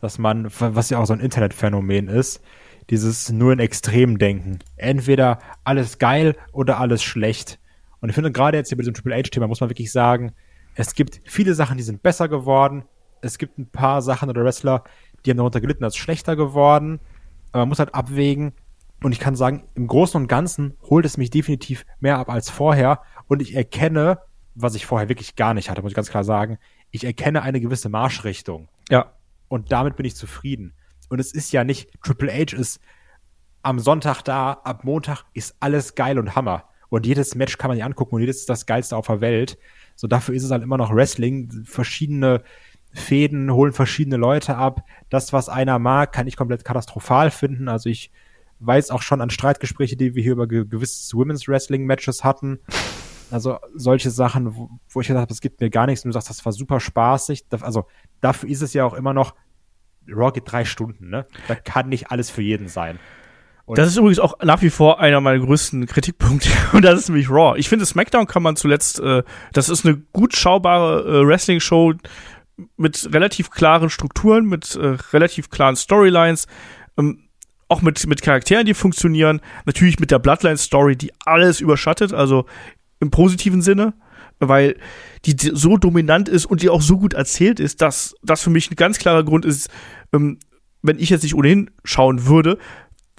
dass 0.00 0.18
man, 0.18 0.48
was 0.58 0.90
ja 0.90 0.98
auch 0.98 1.06
so 1.06 1.12
ein 1.12 1.20
Internetphänomen 1.20 2.08
ist, 2.08 2.42
dieses 2.90 3.30
nur 3.30 3.52
in 3.52 3.58
Extremen 3.58 4.18
denken. 4.18 4.60
Entweder 4.76 5.38
alles 5.64 5.98
geil 5.98 6.36
oder 6.52 6.78
alles 6.78 7.02
schlecht. 7.02 7.58
Und 8.00 8.08
ich 8.08 8.14
finde 8.14 8.32
gerade 8.32 8.56
jetzt 8.56 8.68
hier 8.68 8.76
bei 8.76 8.82
diesem 8.82 8.94
Triple 8.94 9.16
H-Thema 9.16 9.48
muss 9.48 9.60
man 9.60 9.70
wirklich 9.70 9.92
sagen, 9.92 10.32
es 10.74 10.94
gibt 10.94 11.20
viele 11.24 11.54
Sachen, 11.54 11.76
die 11.76 11.82
sind 11.82 12.02
besser 12.02 12.28
geworden. 12.28 12.84
Es 13.20 13.38
gibt 13.38 13.58
ein 13.58 13.66
paar 13.66 14.00
Sachen 14.00 14.30
oder 14.30 14.44
Wrestler, 14.44 14.84
die 15.24 15.30
haben 15.30 15.38
darunter 15.38 15.60
gelitten, 15.60 15.82
als 15.82 15.96
schlechter 15.96 16.36
geworden. 16.36 17.00
Aber 17.50 17.62
man 17.62 17.70
muss 17.70 17.80
halt 17.80 17.94
abwägen. 17.94 18.52
Und 19.02 19.12
ich 19.12 19.20
kann 19.20 19.36
sagen, 19.36 19.64
im 19.74 19.86
Großen 19.86 20.20
und 20.20 20.28
Ganzen 20.28 20.76
holt 20.88 21.04
es 21.04 21.16
mich 21.16 21.30
definitiv 21.30 21.84
mehr 22.00 22.18
ab 22.18 22.30
als 22.30 22.50
vorher. 22.50 23.02
Und 23.26 23.42
ich 23.42 23.54
erkenne, 23.54 24.18
was 24.54 24.74
ich 24.74 24.86
vorher 24.86 25.08
wirklich 25.08 25.36
gar 25.36 25.54
nicht 25.54 25.70
hatte, 25.70 25.82
muss 25.82 25.92
ich 25.92 25.96
ganz 25.96 26.10
klar 26.10 26.24
sagen, 26.24 26.58
ich 26.90 27.04
erkenne 27.04 27.42
eine 27.42 27.60
gewisse 27.60 27.88
Marschrichtung. 27.88 28.68
Ja. 28.90 29.12
Und 29.48 29.72
damit 29.72 29.96
bin 29.96 30.06
ich 30.06 30.16
zufrieden. 30.16 30.74
Und 31.08 31.20
es 31.20 31.32
ist 31.32 31.52
ja 31.52 31.64
nicht, 31.64 31.90
Triple 32.02 32.32
H 32.32 32.56
ist 32.56 32.80
am 33.62 33.78
Sonntag 33.78 34.22
da, 34.22 34.52
ab 34.52 34.84
Montag 34.84 35.24
ist 35.32 35.56
alles 35.60 35.94
geil 35.94 36.18
und 36.18 36.34
Hammer. 36.34 36.64
Und 36.90 37.06
jedes 37.06 37.34
Match 37.34 37.58
kann 37.58 37.68
man 37.68 37.76
sich 37.76 37.84
angucken 37.84 38.14
und 38.14 38.20
jedes 38.20 38.38
ist 38.38 38.48
das 38.48 38.66
geilste 38.66 38.96
auf 38.96 39.06
der 39.06 39.20
Welt. 39.20 39.58
So 39.94 40.06
dafür 40.06 40.34
ist 40.34 40.44
es 40.44 40.50
halt 40.50 40.62
immer 40.62 40.78
noch 40.78 40.94
Wrestling. 40.94 41.64
Verschiedene 41.64 42.42
Fäden 42.92 43.52
holen 43.52 43.72
verschiedene 43.72 44.16
Leute 44.16 44.56
ab. 44.56 44.84
Das, 45.10 45.32
was 45.32 45.48
einer 45.48 45.78
mag, 45.78 46.12
kann 46.12 46.26
ich 46.26 46.36
komplett 46.36 46.64
katastrophal 46.64 47.30
finden. 47.30 47.68
Also 47.68 47.90
ich 47.90 48.10
weiß 48.60 48.90
auch 48.90 49.02
schon 49.02 49.20
an 49.20 49.30
Streitgespräche, 49.30 49.96
die 49.96 50.14
wir 50.14 50.22
hier 50.22 50.32
über 50.32 50.46
gewisse 50.46 51.16
Women's 51.16 51.46
Wrestling 51.46 51.84
Matches 51.84 52.24
hatten. 52.24 52.60
Also 53.30 53.58
solche 53.74 54.10
Sachen, 54.10 54.56
wo, 54.56 54.70
wo 54.90 55.00
ich 55.00 55.08
gesagt 55.08 55.22
habe, 55.22 55.32
es 55.32 55.40
gibt 55.40 55.60
mir 55.60 55.70
gar 55.70 55.86
nichts 55.86 56.04
und 56.04 56.10
du 56.10 56.12
sagst, 56.12 56.30
das 56.30 56.44
war 56.44 56.52
super 56.52 56.80
spaßig. 56.80 57.46
Also 57.60 57.86
dafür 58.20 58.48
ist 58.48 58.62
es 58.62 58.72
ja 58.72 58.84
auch 58.84 58.94
immer 58.94 59.12
noch, 59.12 59.34
Raw 60.08 60.32
geht 60.32 60.50
drei 60.50 60.64
Stunden, 60.64 61.10
ne? 61.10 61.26
Da 61.48 61.54
kann 61.54 61.88
nicht 61.88 62.10
alles 62.10 62.30
für 62.30 62.42
jeden 62.42 62.68
sein. 62.68 62.98
Und 63.66 63.76
das 63.76 63.88
ist 63.88 63.98
übrigens 63.98 64.18
auch 64.18 64.38
nach 64.42 64.62
wie 64.62 64.70
vor 64.70 64.98
einer 65.00 65.20
meiner 65.20 65.44
größten 65.44 65.84
Kritikpunkte 65.86 66.48
und 66.72 66.82
das 66.82 67.00
ist 67.00 67.08
nämlich 67.10 67.28
Raw. 67.28 67.58
Ich 67.58 67.68
finde, 67.68 67.84
SmackDown 67.84 68.26
kann 68.26 68.42
man 68.42 68.56
zuletzt, 68.56 68.98
äh, 69.00 69.22
das 69.52 69.68
ist 69.68 69.84
eine 69.84 69.98
gut 70.12 70.34
schaubare 70.34 71.02
äh, 71.02 71.26
Wrestling-Show 71.26 71.94
mit 72.76 73.10
relativ 73.12 73.50
klaren 73.50 73.90
Strukturen, 73.90 74.46
mit 74.46 74.74
äh, 74.74 74.96
relativ 75.12 75.50
klaren 75.50 75.76
Storylines, 75.76 76.46
Ähm, 76.96 77.28
auch 77.68 77.82
mit, 77.82 78.06
mit 78.06 78.22
Charakteren, 78.22 78.64
die 78.64 78.72
funktionieren. 78.72 79.42
Natürlich 79.66 80.00
mit 80.00 80.10
der 80.10 80.18
Bloodline-Story, 80.18 80.96
die 80.96 81.12
alles 81.26 81.60
überschattet, 81.60 82.14
also 82.14 82.46
im 83.00 83.10
positiven 83.10 83.62
Sinne, 83.62 83.94
weil 84.38 84.76
die 85.24 85.36
so 85.38 85.76
dominant 85.76 86.28
ist 86.28 86.46
und 86.46 86.62
die 86.62 86.70
auch 86.70 86.82
so 86.82 86.98
gut 86.98 87.14
erzählt 87.14 87.60
ist, 87.60 87.82
dass 87.82 88.14
das 88.22 88.42
für 88.42 88.50
mich 88.50 88.70
ein 88.70 88.76
ganz 88.76 88.98
klarer 88.98 89.24
Grund 89.24 89.44
ist, 89.44 89.68
ähm, 90.12 90.38
wenn 90.82 90.98
ich 90.98 91.10
jetzt 91.10 91.22
nicht 91.22 91.34
ohnehin 91.34 91.70
schauen 91.84 92.26
würde, 92.26 92.58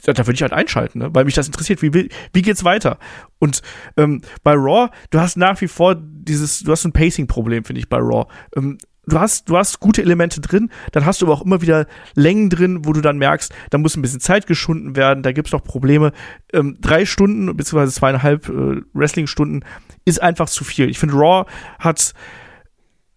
da, 0.03 0.13
da 0.13 0.25
würde 0.25 0.35
ich 0.35 0.41
halt 0.41 0.53
einschalten, 0.53 0.99
ne? 0.99 1.09
weil 1.13 1.25
mich 1.25 1.33
das 1.33 1.47
interessiert. 1.47 1.81
Wie, 1.81 2.09
wie 2.33 2.41
geht's 2.41 2.63
weiter? 2.63 2.99
Und 3.37 3.61
ähm, 3.97 4.21
bei 4.43 4.53
Raw, 4.53 4.89
du 5.09 5.19
hast 5.19 5.35
nach 5.35 5.59
wie 5.61 5.67
vor 5.67 5.95
dieses, 5.95 6.59
du 6.61 6.71
hast 6.71 6.85
ein 6.85 6.93
Pacing-Problem, 6.93 7.65
finde 7.65 7.79
ich, 7.81 7.89
bei 7.89 7.97
Raw. 7.97 8.25
Ähm, 8.55 8.77
du 9.09 9.19
hast, 9.19 9.49
du 9.49 9.57
hast 9.57 9.79
gute 9.79 10.01
Elemente 10.01 10.41
drin, 10.41 10.69
dann 10.91 11.05
hast 11.05 11.21
du 11.21 11.25
aber 11.25 11.33
auch 11.33 11.45
immer 11.45 11.61
wieder 11.61 11.87
Längen 12.15 12.49
drin, 12.49 12.85
wo 12.85 12.93
du 12.93 13.01
dann 13.01 13.17
merkst, 13.17 13.53
da 13.69 13.77
muss 13.77 13.95
ein 13.95 14.01
bisschen 14.01 14.19
Zeit 14.19 14.47
geschunden 14.47 14.95
werden, 14.95 15.23
da 15.23 15.31
gibt's 15.31 15.51
noch 15.51 15.63
Probleme. 15.63 16.11
Ähm, 16.53 16.77
drei 16.79 17.05
Stunden 17.05 17.55
beziehungsweise 17.55 17.93
zweieinhalb 17.93 18.49
äh, 18.49 18.81
Wrestling-Stunden 18.93 19.63
ist 20.05 20.21
einfach 20.21 20.49
zu 20.49 20.63
viel. 20.63 20.89
Ich 20.89 20.99
finde, 20.99 21.15
Raw 21.15 21.45
hat 21.79 22.13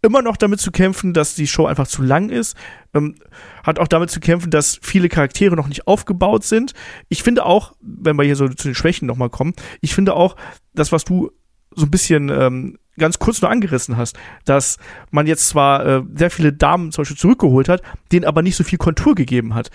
immer 0.03 0.21
noch 0.21 0.37
damit 0.37 0.61
zu 0.61 0.73
kämpfen, 0.73 1.15
dass 1.15 1.35
die 1.35 1.47
Show 1.47 1.67
einfach 1.67 1.87
zu 1.87 2.03
lang 2.03 2.29
ist. 2.29 2.57
Ähm, 2.93 3.15
hat 3.63 3.79
auch 3.79 3.87
damit 3.87 4.11
zu 4.11 4.21
kämpfen, 4.21 4.51
dass 4.51 4.79
viele 4.83 5.09
Charaktere 5.09 5.55
noch 5.55 5.69
nicht 5.69 5.87
aufgebaut 5.87 6.45
sind. 6.45 6.75
Ich 7.09 7.23
finde 7.23 7.47
auch, 7.47 7.75
wenn 7.81 8.17
wir 8.17 8.25
hier 8.25 8.37
so 8.37 8.49
zu 8.49 8.69
den 8.69 8.75
Schwächen 8.75 9.07
nochmal 9.07 9.31
kommen, 9.31 9.55
ich 9.81 9.95
finde 9.95 10.15
auch, 10.15 10.37
das, 10.75 10.91
was 10.91 11.05
du 11.05 11.31
so 11.75 11.87
ein 11.87 11.91
bisschen 11.91 12.29
ähm, 12.29 12.79
ganz 12.99 13.19
kurz 13.19 13.41
nur 13.41 13.51
angerissen 13.51 13.97
hast, 13.97 14.19
dass 14.45 14.79
man 15.11 15.27
jetzt 15.27 15.49
zwar 15.49 15.87
äh, 15.87 16.03
sehr 16.15 16.31
viele 16.31 16.53
Damen 16.53 16.93
zum 16.93 17.03
Beispiel 17.03 17.17
zurückgeholt 17.17 17.69
hat, 17.69 17.83
denen 18.13 18.25
aber 18.25 18.43
nicht 18.43 18.57
so 18.57 18.65
viel 18.65 18.79
Kontur 18.79 19.15
gegeben 19.15 19.55
hat 19.55 19.71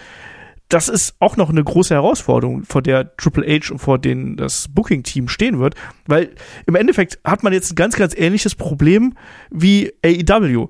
das 0.70 0.90
ist 0.90 1.16
auch 1.20 1.38
noch 1.38 1.50
eine 1.50 1.64
große 1.64 1.94
Herausforderung, 1.94 2.64
vor 2.64 2.82
der 2.82 3.16
Triple 3.16 3.46
H 3.46 3.72
und 3.72 3.80
vor 3.80 4.00
denen 4.00 4.36
das 4.36 4.68
Booking-Team 4.68 5.30
stehen 5.30 5.60
wird, 5.60 5.76
weil 6.08 6.32
im 6.66 6.76
Endeffekt 6.76 7.20
hat 7.24 7.44
man 7.44 7.54
jetzt 7.54 7.72
ein 7.72 7.76
ganz, 7.76 7.96
ganz 7.96 8.14
ähnliches 8.16 8.56
Problem 8.56 9.14
wie 9.50 9.94
AEW. 10.04 10.68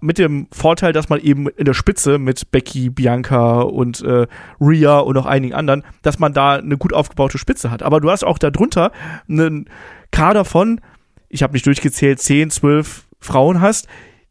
Mit 0.00 0.18
dem 0.18 0.48
Vorteil, 0.52 0.92
dass 0.92 1.08
man 1.08 1.20
eben 1.20 1.48
in 1.48 1.64
der 1.64 1.72
Spitze 1.72 2.18
mit 2.18 2.50
Becky, 2.50 2.90
Bianca 2.90 3.60
und 3.60 4.02
äh, 4.02 4.26
Rhea 4.60 4.98
und 4.98 5.14
noch 5.14 5.24
einigen 5.24 5.54
anderen, 5.54 5.84
dass 6.02 6.18
man 6.18 6.32
da 6.32 6.56
eine 6.56 6.76
gut 6.76 6.92
aufgebaute 6.92 7.38
Spitze 7.38 7.70
hat. 7.70 7.84
Aber 7.84 8.00
du 8.00 8.10
hast 8.10 8.24
auch 8.24 8.38
darunter 8.38 8.90
einen 9.28 9.70
Kader 10.10 10.44
von, 10.44 10.80
ich 11.28 11.42
habe 11.42 11.52
nicht 11.52 11.66
durchgezählt, 11.66 12.20
10, 12.20 12.50
12 12.50 13.06
Frauen 13.20 13.60
hast, 13.60 13.88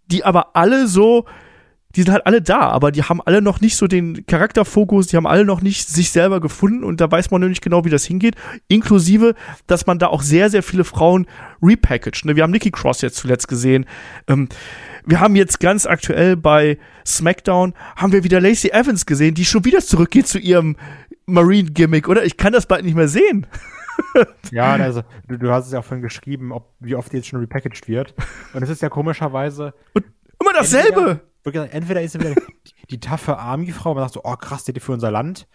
die 0.08 0.24
aber 0.24 0.56
alle 0.56 0.88
so 0.88 1.26
die 1.98 2.04
sind 2.04 2.12
halt 2.12 2.28
alle 2.28 2.44
da, 2.44 2.60
aber 2.70 2.92
die 2.92 3.02
haben 3.02 3.22
alle 3.26 3.42
noch 3.42 3.60
nicht 3.60 3.76
so 3.76 3.88
den 3.88 4.28
Charakterfokus, 4.28 5.08
die 5.08 5.18
haben 5.18 5.26
alle 5.26 5.46
noch 5.46 5.62
nicht 5.62 5.88
sich 5.88 6.12
selber 6.12 6.40
gefunden 6.40 6.84
und 6.84 7.02
da 7.02 7.10
weiß 7.10 7.32
man 7.32 7.42
nicht 7.42 7.64
genau, 7.64 7.86
wie 7.86 7.90
das 7.90 8.06
hingeht. 8.06 8.36
Inklusive, 8.68 9.34
dass 9.66 9.88
man 9.88 9.98
da 9.98 10.08
auch 10.08 10.22
sehr, 10.22 10.52
sehr 10.52 10.62
viele 10.62 10.84
Frauen 10.84 11.26
repackaged. 11.60 12.26
Ne? 12.26 12.36
Wir 12.36 12.44
haben 12.44 12.52
Nikki 12.52 12.70
Cross 12.70 13.02
jetzt 13.02 13.18
zuletzt 13.18 13.48
gesehen. 13.48 13.88
Ähm, 14.28 14.48
wir 15.08 15.20
haben 15.20 15.36
jetzt 15.36 15.60
ganz 15.60 15.88
aktuell 15.88 16.36
bei 16.36 16.78
SmackDown, 17.04 17.74
haben 17.96 18.12
wir 18.12 18.24
wieder 18.24 18.42
Lacey 18.42 18.70
Evans 18.70 19.08
gesehen, 19.08 19.34
die 19.34 19.46
schon 19.46 19.66
wieder 19.66 19.80
zurückgeht 19.80 20.28
zu 20.28 20.38
ihrem 20.38 20.76
Marine-Gimmick, 21.26 22.08
oder? 22.08 22.26
Ich 22.26 22.38
kann 22.38 22.54
das 22.54 22.68
bald 22.68 22.86
nicht 22.86 22.96
mehr 22.96 23.08
sehen. 23.08 23.48
ja, 24.52 24.74
also 24.74 25.04
du, 25.28 25.38
du, 25.38 25.52
hast 25.52 25.68
es 25.68 25.74
ja 25.74 25.80
auch 25.80 25.86
vorhin 25.86 26.02
geschrieben, 26.02 26.52
ob, 26.52 26.74
wie 26.80 26.96
oft 26.96 27.12
die 27.12 27.18
jetzt 27.18 27.28
schon 27.28 27.40
repackaged 27.40 27.88
wird. 27.88 28.14
Und 28.54 28.64
es 28.64 28.70
ist 28.70 28.82
ja 28.82 28.90
komischerweise. 28.90 29.74
Und 29.94 30.06
immer 30.40 30.54
dasselbe! 30.54 31.00
Entweder, 31.00 31.22
wirklich, 31.44 31.74
entweder 31.74 32.02
ist 32.02 32.12
sie 32.14 32.20
wieder 32.20 32.36
die, 32.90 33.00
taffe 33.00 33.38
Army-Frau, 33.38 33.94
man 33.94 34.04
sagt 34.04 34.14
so, 34.14 34.22
oh 34.24 34.36
krass, 34.36 34.64
die, 34.64 34.80
für 34.80 34.94
unser 34.94 35.12
Land. 35.12 35.48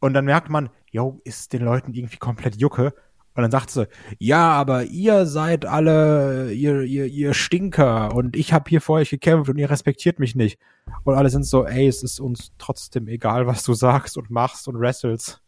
Und 0.00 0.14
dann 0.14 0.24
merkt 0.24 0.50
man, 0.50 0.70
yo, 0.90 1.20
ist 1.24 1.52
den 1.52 1.62
Leuten 1.62 1.92
irgendwie 1.94 2.16
komplett 2.16 2.56
Jucke. 2.56 2.94
Und 3.34 3.42
dann 3.42 3.50
sagt 3.50 3.70
sie, 3.70 3.88
ja, 4.18 4.50
aber 4.52 4.84
ihr 4.84 5.24
seid 5.24 5.64
alle, 5.64 6.52
ihr, 6.52 6.82
ihr, 6.82 7.06
ihr 7.06 7.32
Stinker 7.32 8.14
und 8.14 8.36
ich 8.36 8.52
habe 8.52 8.68
hier 8.68 8.82
vor 8.82 8.96
euch 8.96 9.08
gekämpft 9.08 9.48
und 9.48 9.56
ihr 9.56 9.70
respektiert 9.70 10.18
mich 10.18 10.34
nicht. 10.34 10.58
Und 11.04 11.14
alle 11.14 11.30
sind 11.30 11.44
so, 11.44 11.64
ey, 11.64 11.86
es 11.86 12.02
ist 12.02 12.20
uns 12.20 12.52
trotzdem 12.58 13.08
egal, 13.08 13.46
was 13.46 13.62
du 13.62 13.72
sagst 13.72 14.18
und 14.18 14.30
machst 14.30 14.68
und 14.68 14.78
wrestelst. 14.78 15.40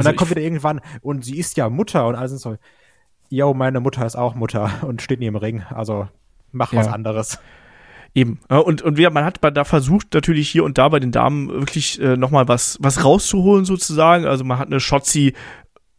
Und 0.00 0.06
also 0.06 0.08
dann 0.08 0.16
kommt 0.16 0.30
wieder 0.30 0.40
irgendwann, 0.40 0.80
und 1.02 1.24
sie 1.24 1.38
ist 1.38 1.56
ja 1.56 1.68
Mutter 1.68 2.06
und 2.06 2.14
alle 2.14 2.28
sind 2.28 2.40
so, 2.40 2.56
yo, 3.28 3.52
meine 3.52 3.80
Mutter 3.80 4.06
ist 4.06 4.16
auch 4.16 4.34
Mutter 4.34 4.70
und 4.82 5.02
steht 5.02 5.20
nie 5.20 5.26
im 5.26 5.36
Ring, 5.36 5.62
also 5.70 6.08
mach 6.52 6.72
ja. 6.72 6.80
was 6.80 6.88
anderes. 6.88 7.38
Eben. 8.14 8.40
Und, 8.48 8.82
und 8.82 8.96
wir, 8.96 9.10
man 9.10 9.24
hat 9.24 9.38
da 9.40 9.64
versucht, 9.64 10.14
natürlich 10.14 10.48
hier 10.48 10.64
und 10.64 10.78
da 10.78 10.88
bei 10.88 10.98
den 10.98 11.12
Damen 11.12 11.48
wirklich 11.48 12.00
äh, 12.00 12.16
nochmal 12.16 12.48
was, 12.48 12.76
was 12.80 13.04
rauszuholen, 13.04 13.64
sozusagen. 13.64 14.24
Also 14.24 14.42
man 14.42 14.58
hat 14.58 14.66
eine 14.66 14.80
Shotzi 14.80 15.34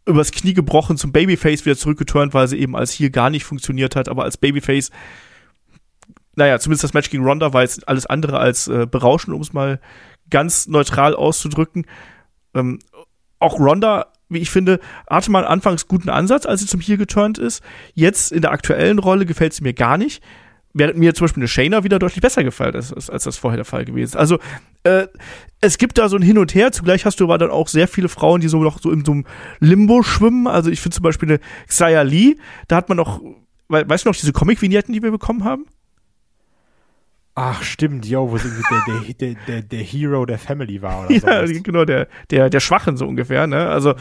übers 0.04 0.32
Knie 0.32 0.52
gebrochen, 0.52 0.96
zum 0.96 1.12
Babyface 1.12 1.64
wieder 1.64 1.76
zurückgeturnt, 1.76 2.34
weil 2.34 2.48
sie 2.48 2.58
eben 2.58 2.76
als 2.76 2.90
hier 2.90 3.10
gar 3.10 3.30
nicht 3.30 3.44
funktioniert 3.44 3.96
hat, 3.96 4.08
aber 4.08 4.24
als 4.24 4.36
Babyface, 4.36 4.90
naja, 6.34 6.58
zumindest 6.58 6.84
das 6.84 6.92
Match 6.92 7.08
gegen 7.08 7.24
Ronda 7.24 7.52
war 7.52 7.62
jetzt 7.62 7.88
alles 7.88 8.06
andere 8.06 8.38
als 8.38 8.68
äh, 8.68 8.86
berauschend, 8.86 9.34
um 9.34 9.40
es 9.40 9.52
mal 9.52 9.80
ganz 10.28 10.66
neutral 10.66 11.14
auszudrücken. 11.14 11.86
Ähm, 12.54 12.78
auch 13.42 13.58
Ronda 13.58 14.06
wie 14.28 14.38
ich 14.38 14.50
finde, 14.50 14.80
hatte 15.10 15.30
man 15.30 15.44
anfangs 15.44 15.88
guten 15.88 16.08
Ansatz, 16.08 16.46
als 16.46 16.62
sie 16.62 16.66
zum 16.66 16.80
hier 16.80 16.96
geturnt 16.96 17.36
ist. 17.36 17.62
Jetzt 17.92 18.32
in 18.32 18.40
der 18.40 18.50
aktuellen 18.50 18.98
Rolle 18.98 19.26
gefällt 19.26 19.52
sie 19.52 19.62
mir 19.62 19.74
gar 19.74 19.98
nicht 19.98 20.22
während 20.74 20.98
mir 20.98 21.14
zum 21.14 21.26
Beispiel 21.26 21.42
eine 21.42 21.48
Shayna 21.48 21.84
wieder 21.84 21.98
deutlich 21.98 22.20
besser 22.20 22.44
gefallen 22.44 22.74
ist, 22.74 22.92
als, 22.92 23.10
als 23.10 23.24
das 23.24 23.36
vorher 23.36 23.56
der 23.56 23.64
Fall 23.64 23.84
gewesen 23.84 24.10
ist. 24.10 24.16
Also 24.16 24.38
äh, 24.84 25.06
es 25.60 25.78
gibt 25.78 25.98
da 25.98 26.08
so 26.08 26.16
ein 26.16 26.22
Hin 26.22 26.38
und 26.38 26.54
Her. 26.54 26.72
Zugleich 26.72 27.04
hast 27.04 27.20
du 27.20 27.24
aber 27.24 27.38
dann 27.38 27.50
auch 27.50 27.68
sehr 27.68 27.88
viele 27.88 28.08
Frauen, 28.08 28.40
die 28.40 28.48
so 28.48 28.62
noch 28.62 28.80
so 28.80 28.90
in 28.90 29.04
so 29.04 29.12
einem 29.12 29.26
Limbo 29.60 30.02
schwimmen. 30.02 30.46
Also 30.46 30.70
ich 30.70 30.80
finde 30.80 30.96
zum 30.96 31.02
Beispiel 31.02 31.28
eine 31.28 31.40
Xia 31.68 32.02
Lee, 32.02 32.36
da 32.68 32.76
hat 32.76 32.88
man 32.88 32.96
noch, 32.96 33.20
weißt 33.68 34.04
du 34.04 34.08
noch, 34.08 34.16
diese 34.16 34.32
Comic-Vignetten, 34.32 34.94
die 34.94 35.02
wir 35.02 35.10
bekommen 35.10 35.44
haben? 35.44 35.66
Ach, 37.34 37.62
stimmt, 37.62 38.06
yo, 38.06 38.30
wo 38.30 38.36
der, 38.36 39.14
der, 39.20 39.34
der, 39.46 39.62
der, 39.62 39.80
Hero 39.80 40.26
der 40.26 40.38
Family 40.38 40.82
war 40.82 41.06
oder 41.06 41.20
so. 41.20 41.26
Ja, 41.26 41.46
sowas. 41.46 41.62
genau, 41.62 41.84
der, 41.84 42.08
der, 42.30 42.50
der 42.50 42.60
Schwachen 42.60 42.96
so 42.96 43.06
ungefähr, 43.06 43.46
ne? 43.46 43.68
Also, 43.68 43.94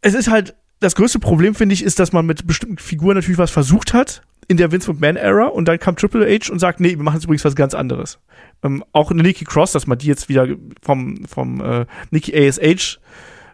es 0.00 0.14
ist 0.14 0.30
halt, 0.30 0.56
das 0.80 0.94
größte 0.94 1.18
Problem, 1.18 1.54
finde 1.54 1.74
ich, 1.74 1.82
ist, 1.82 1.98
dass 1.98 2.12
man 2.12 2.26
mit 2.26 2.46
bestimmten 2.46 2.78
Figuren 2.78 3.16
natürlich 3.16 3.38
was 3.38 3.50
versucht 3.50 3.94
hat, 3.94 4.22
in 4.48 4.56
der 4.56 4.72
Vince 4.72 4.90
McMahon-Ära 4.90 5.46
und 5.46 5.66
dann 5.66 5.78
kam 5.78 5.96
Triple 5.96 6.26
H 6.26 6.50
und 6.50 6.58
sagt, 6.58 6.80
nee, 6.80 6.96
wir 6.96 7.02
machen 7.02 7.16
jetzt 7.16 7.24
übrigens 7.24 7.44
was 7.44 7.54
ganz 7.54 7.74
anderes. 7.74 8.18
Ähm, 8.62 8.82
auch 8.92 9.10
eine 9.10 9.22
Nikki 9.22 9.44
Cross, 9.44 9.72
dass 9.72 9.86
man 9.86 9.98
die 9.98 10.06
jetzt 10.06 10.28
wieder 10.28 10.48
vom, 10.80 11.24
vom 11.26 11.60
äh, 11.60 11.86
Nikki 12.10 12.34
ASH 12.34 12.98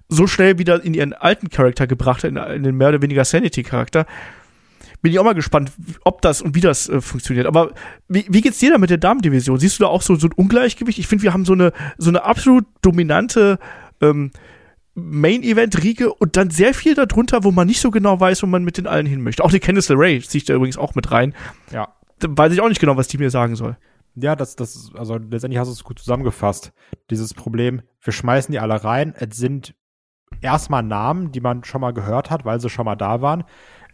so 0.09 0.27
schnell 0.27 0.59
wieder 0.59 0.85
in 0.85 0.95
ihren 0.95 1.13
alten 1.13 1.49
Charakter 1.49 1.87
gebracht 1.87 2.23
hat, 2.25 2.31
in, 2.31 2.37
in 2.37 2.63
den 2.63 2.77
mehr 2.77 2.91
oder 2.91 3.03
weniger 3.03 3.25
Sanity-Charakter. 3.25 4.07
Bin 5.05 5.13
ich 5.13 5.19
auch 5.19 5.25
mal 5.25 5.35
gespannt, 5.35 5.71
ob 6.05 6.23
das 6.23 6.41
und 6.41 6.55
wie 6.55 6.63
das 6.63 6.89
äh, 6.89 7.03
funktioniert. 7.03 7.47
Aber 7.47 7.73
wie, 8.09 8.25
wie 8.31 8.41
geht's 8.41 8.59
dir 8.59 8.71
da 8.71 8.79
mit 8.79 8.89
der 8.89 8.97
Damendivision? 8.97 9.59
Siehst 9.59 9.79
du 9.79 9.83
da 9.85 9.91
auch 9.91 10.01
so, 10.01 10.15
so 10.15 10.29
ein 10.29 10.33
Ungleichgewicht? 10.33 10.99
Ich 10.99 11.07
finde, 11.07 11.25
wir 11.25 11.35
haben 11.35 11.45
so 11.45 11.53
eine, 11.53 11.75
so 11.99 12.09
eine 12.09 12.25
absolut 12.25 12.65
dominante 12.81 13.59
ähm, 14.01 14.31
Main-Event-Riege 14.95 16.11
und 16.11 16.39
dann 16.39 16.49
sehr 16.49 16.73
viel 16.73 16.95
darunter, 16.95 17.45
wo 17.45 17.51
man 17.51 17.67
nicht 17.67 17.83
so 17.83 17.91
genau 17.91 18.19
weiß, 18.19 18.43
wo 18.45 18.47
man 18.47 18.65
mit 18.65 18.79
den 18.79 18.87
allen 18.87 19.05
hin 19.05 19.21
möchte. 19.21 19.45
Auch 19.45 19.51
die 19.51 19.61
Candice 19.61 19.91
LeRae 19.91 20.23
ziehe 20.23 20.39
ich 20.39 20.47
da 20.47 20.55
übrigens 20.55 20.79
auch 20.79 20.95
mit 20.95 21.11
rein. 21.11 21.35
Ja. 21.71 21.93
Da 22.21 22.29
weiß 22.31 22.55
ich 22.55 22.63
auch 22.63 22.71
nicht 22.71 22.81
genau, 22.81 22.97
was 22.97 23.07
die 23.07 23.19
mir 23.19 23.29
sagen 23.29 23.57
soll. 23.57 23.77
Ja, 24.15 24.35
das, 24.37 24.57
das, 24.57 24.91
also 24.97 25.19
letztendlich 25.19 25.59
hast 25.59 25.69
du 25.69 25.73
es 25.73 25.85
gut 25.85 25.99
zusammengefasst. 25.99 26.73
Dieses 27.11 27.35
Problem, 27.35 27.83
wir 28.01 28.15
schmeißen 28.15 28.53
die 28.53 28.59
alle 28.59 28.83
rein. 28.83 29.13
Es 29.19 29.37
sind 29.37 29.75
erstmal 30.41 30.83
Namen, 30.83 31.31
die 31.31 31.43
man 31.43 31.63
schon 31.65 31.83
mal 31.83 31.93
gehört 31.93 32.31
hat, 32.31 32.47
weil 32.47 32.59
sie 32.59 32.71
schon 32.71 32.87
mal 32.87 32.97
da 32.97 33.21
waren, 33.21 33.45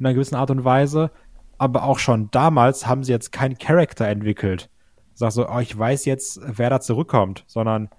in 0.01 0.07
einer 0.07 0.15
gewissen 0.15 0.35
Art 0.35 0.51
und 0.51 0.65
Weise. 0.65 1.11
Aber 1.59 1.85
auch 1.85 1.99
schon 1.99 2.31
damals 2.31 2.87
haben 2.87 3.05
sie 3.05 3.13
jetzt 3.13 3.33
keinen 3.33 3.59
Charakter 3.59 4.09
entwickelt. 4.09 4.71
Sag 5.15 5.33
so, 5.33 5.49
oh, 5.49 5.59
ich 5.59 5.77
weiß 5.79 6.07
jetzt, 6.07 6.41
wer 6.43 6.71
da 6.71 6.81
zurückkommt, 6.81 7.45
sondern 7.47 7.91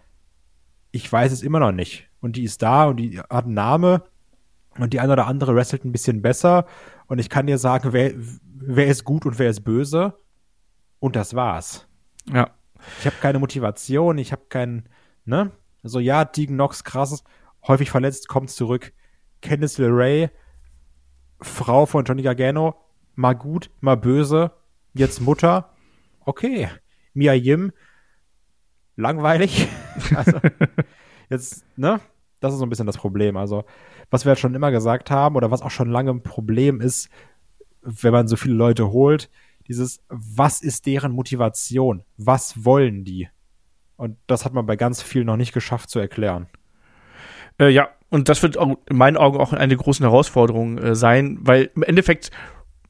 ich 0.91 1.11
weiß 1.11 1.31
es 1.31 1.43
immer 1.43 1.59
noch 1.59 1.71
nicht 1.71 2.09
und 2.19 2.35
die 2.35 2.43
ist 2.43 2.61
da 2.61 2.85
und 2.85 2.97
die 2.97 3.19
hat 3.19 3.45
einen 3.45 3.53
Namen 3.53 4.01
und 4.77 4.93
die 4.93 4.99
eine 4.99 5.13
oder 5.13 5.27
andere 5.27 5.55
wrestelt 5.55 5.85
ein 5.85 5.91
bisschen 5.91 6.21
besser 6.21 6.65
und 7.07 7.19
ich 7.19 7.29
kann 7.29 7.47
dir 7.47 7.57
sagen, 7.57 7.93
wer, 7.93 8.13
wer 8.15 8.87
ist 8.87 9.03
gut 9.03 9.25
und 9.25 9.37
wer 9.37 9.49
ist 9.49 9.61
böse 9.63 10.15
und 10.99 11.15
das 11.15 11.35
war's. 11.35 11.87
Ja. 12.31 12.49
Ich 12.99 13.05
habe 13.05 13.15
keine 13.21 13.39
Motivation, 13.39 14.17
ich 14.17 14.31
habe 14.31 14.45
keinen, 14.49 14.89
ne? 15.25 15.51
So, 15.83 15.99
ja, 15.99 16.25
Tegan 16.25 16.55
Knox, 16.55 16.83
krass, 16.83 17.23
häufig 17.67 17.91
verletzt, 17.91 18.27
kommt 18.27 18.49
zurück. 18.49 18.93
Candice 19.41 19.79
LeRae, 19.79 20.29
Frau 21.41 21.85
von 21.85 22.05
Johnny 22.05 22.21
Gargano, 22.21 22.75
mal 23.15 23.33
gut, 23.33 23.69
mal 23.81 23.97
böse, 23.97 24.51
jetzt 24.93 25.21
Mutter, 25.21 25.73
okay. 26.25 26.69
Mia 27.13 27.33
Yim, 27.33 27.71
langweilig. 28.95 29.67
also, 30.15 30.39
jetzt, 31.29 31.65
ne? 31.77 31.99
Das 32.39 32.53
ist 32.53 32.59
so 32.59 32.65
ein 32.65 32.69
bisschen 32.69 32.87
das 32.87 32.97
Problem. 32.97 33.37
Also, 33.37 33.65
was 34.09 34.25
wir 34.25 34.31
halt 34.31 34.39
schon 34.39 34.55
immer 34.55 34.71
gesagt 34.71 35.11
haben 35.11 35.35
oder 35.35 35.51
was 35.51 35.61
auch 35.61 35.69
schon 35.69 35.91
lange 35.91 36.11
ein 36.11 36.23
Problem 36.23 36.81
ist, 36.81 37.09
wenn 37.81 38.11
man 38.11 38.27
so 38.27 38.35
viele 38.35 38.55
Leute 38.55 38.91
holt, 38.91 39.29
dieses, 39.67 40.03
was 40.09 40.61
ist 40.61 40.85
deren 40.85 41.11
Motivation? 41.11 42.03
Was 42.17 42.65
wollen 42.65 43.03
die? 43.03 43.29
Und 43.95 44.17
das 44.25 44.43
hat 44.43 44.53
man 44.53 44.65
bei 44.65 44.75
ganz 44.75 45.03
vielen 45.03 45.27
noch 45.27 45.37
nicht 45.37 45.53
geschafft 45.53 45.89
zu 45.91 45.99
erklären. 45.99 46.47
Äh, 47.59 47.69
ja, 47.69 47.89
und 48.11 48.27
das 48.29 48.43
wird 48.43 48.57
auch 48.57 48.77
in 48.89 48.97
meinen 48.97 49.17
Augen 49.17 49.39
auch 49.39 49.53
eine 49.53 49.69
der 49.69 49.77
großen 49.77 50.05
Herausforderungen 50.05 50.77
äh, 50.77 50.95
sein, 50.95 51.39
weil 51.41 51.71
im 51.75 51.83
Endeffekt 51.83 52.29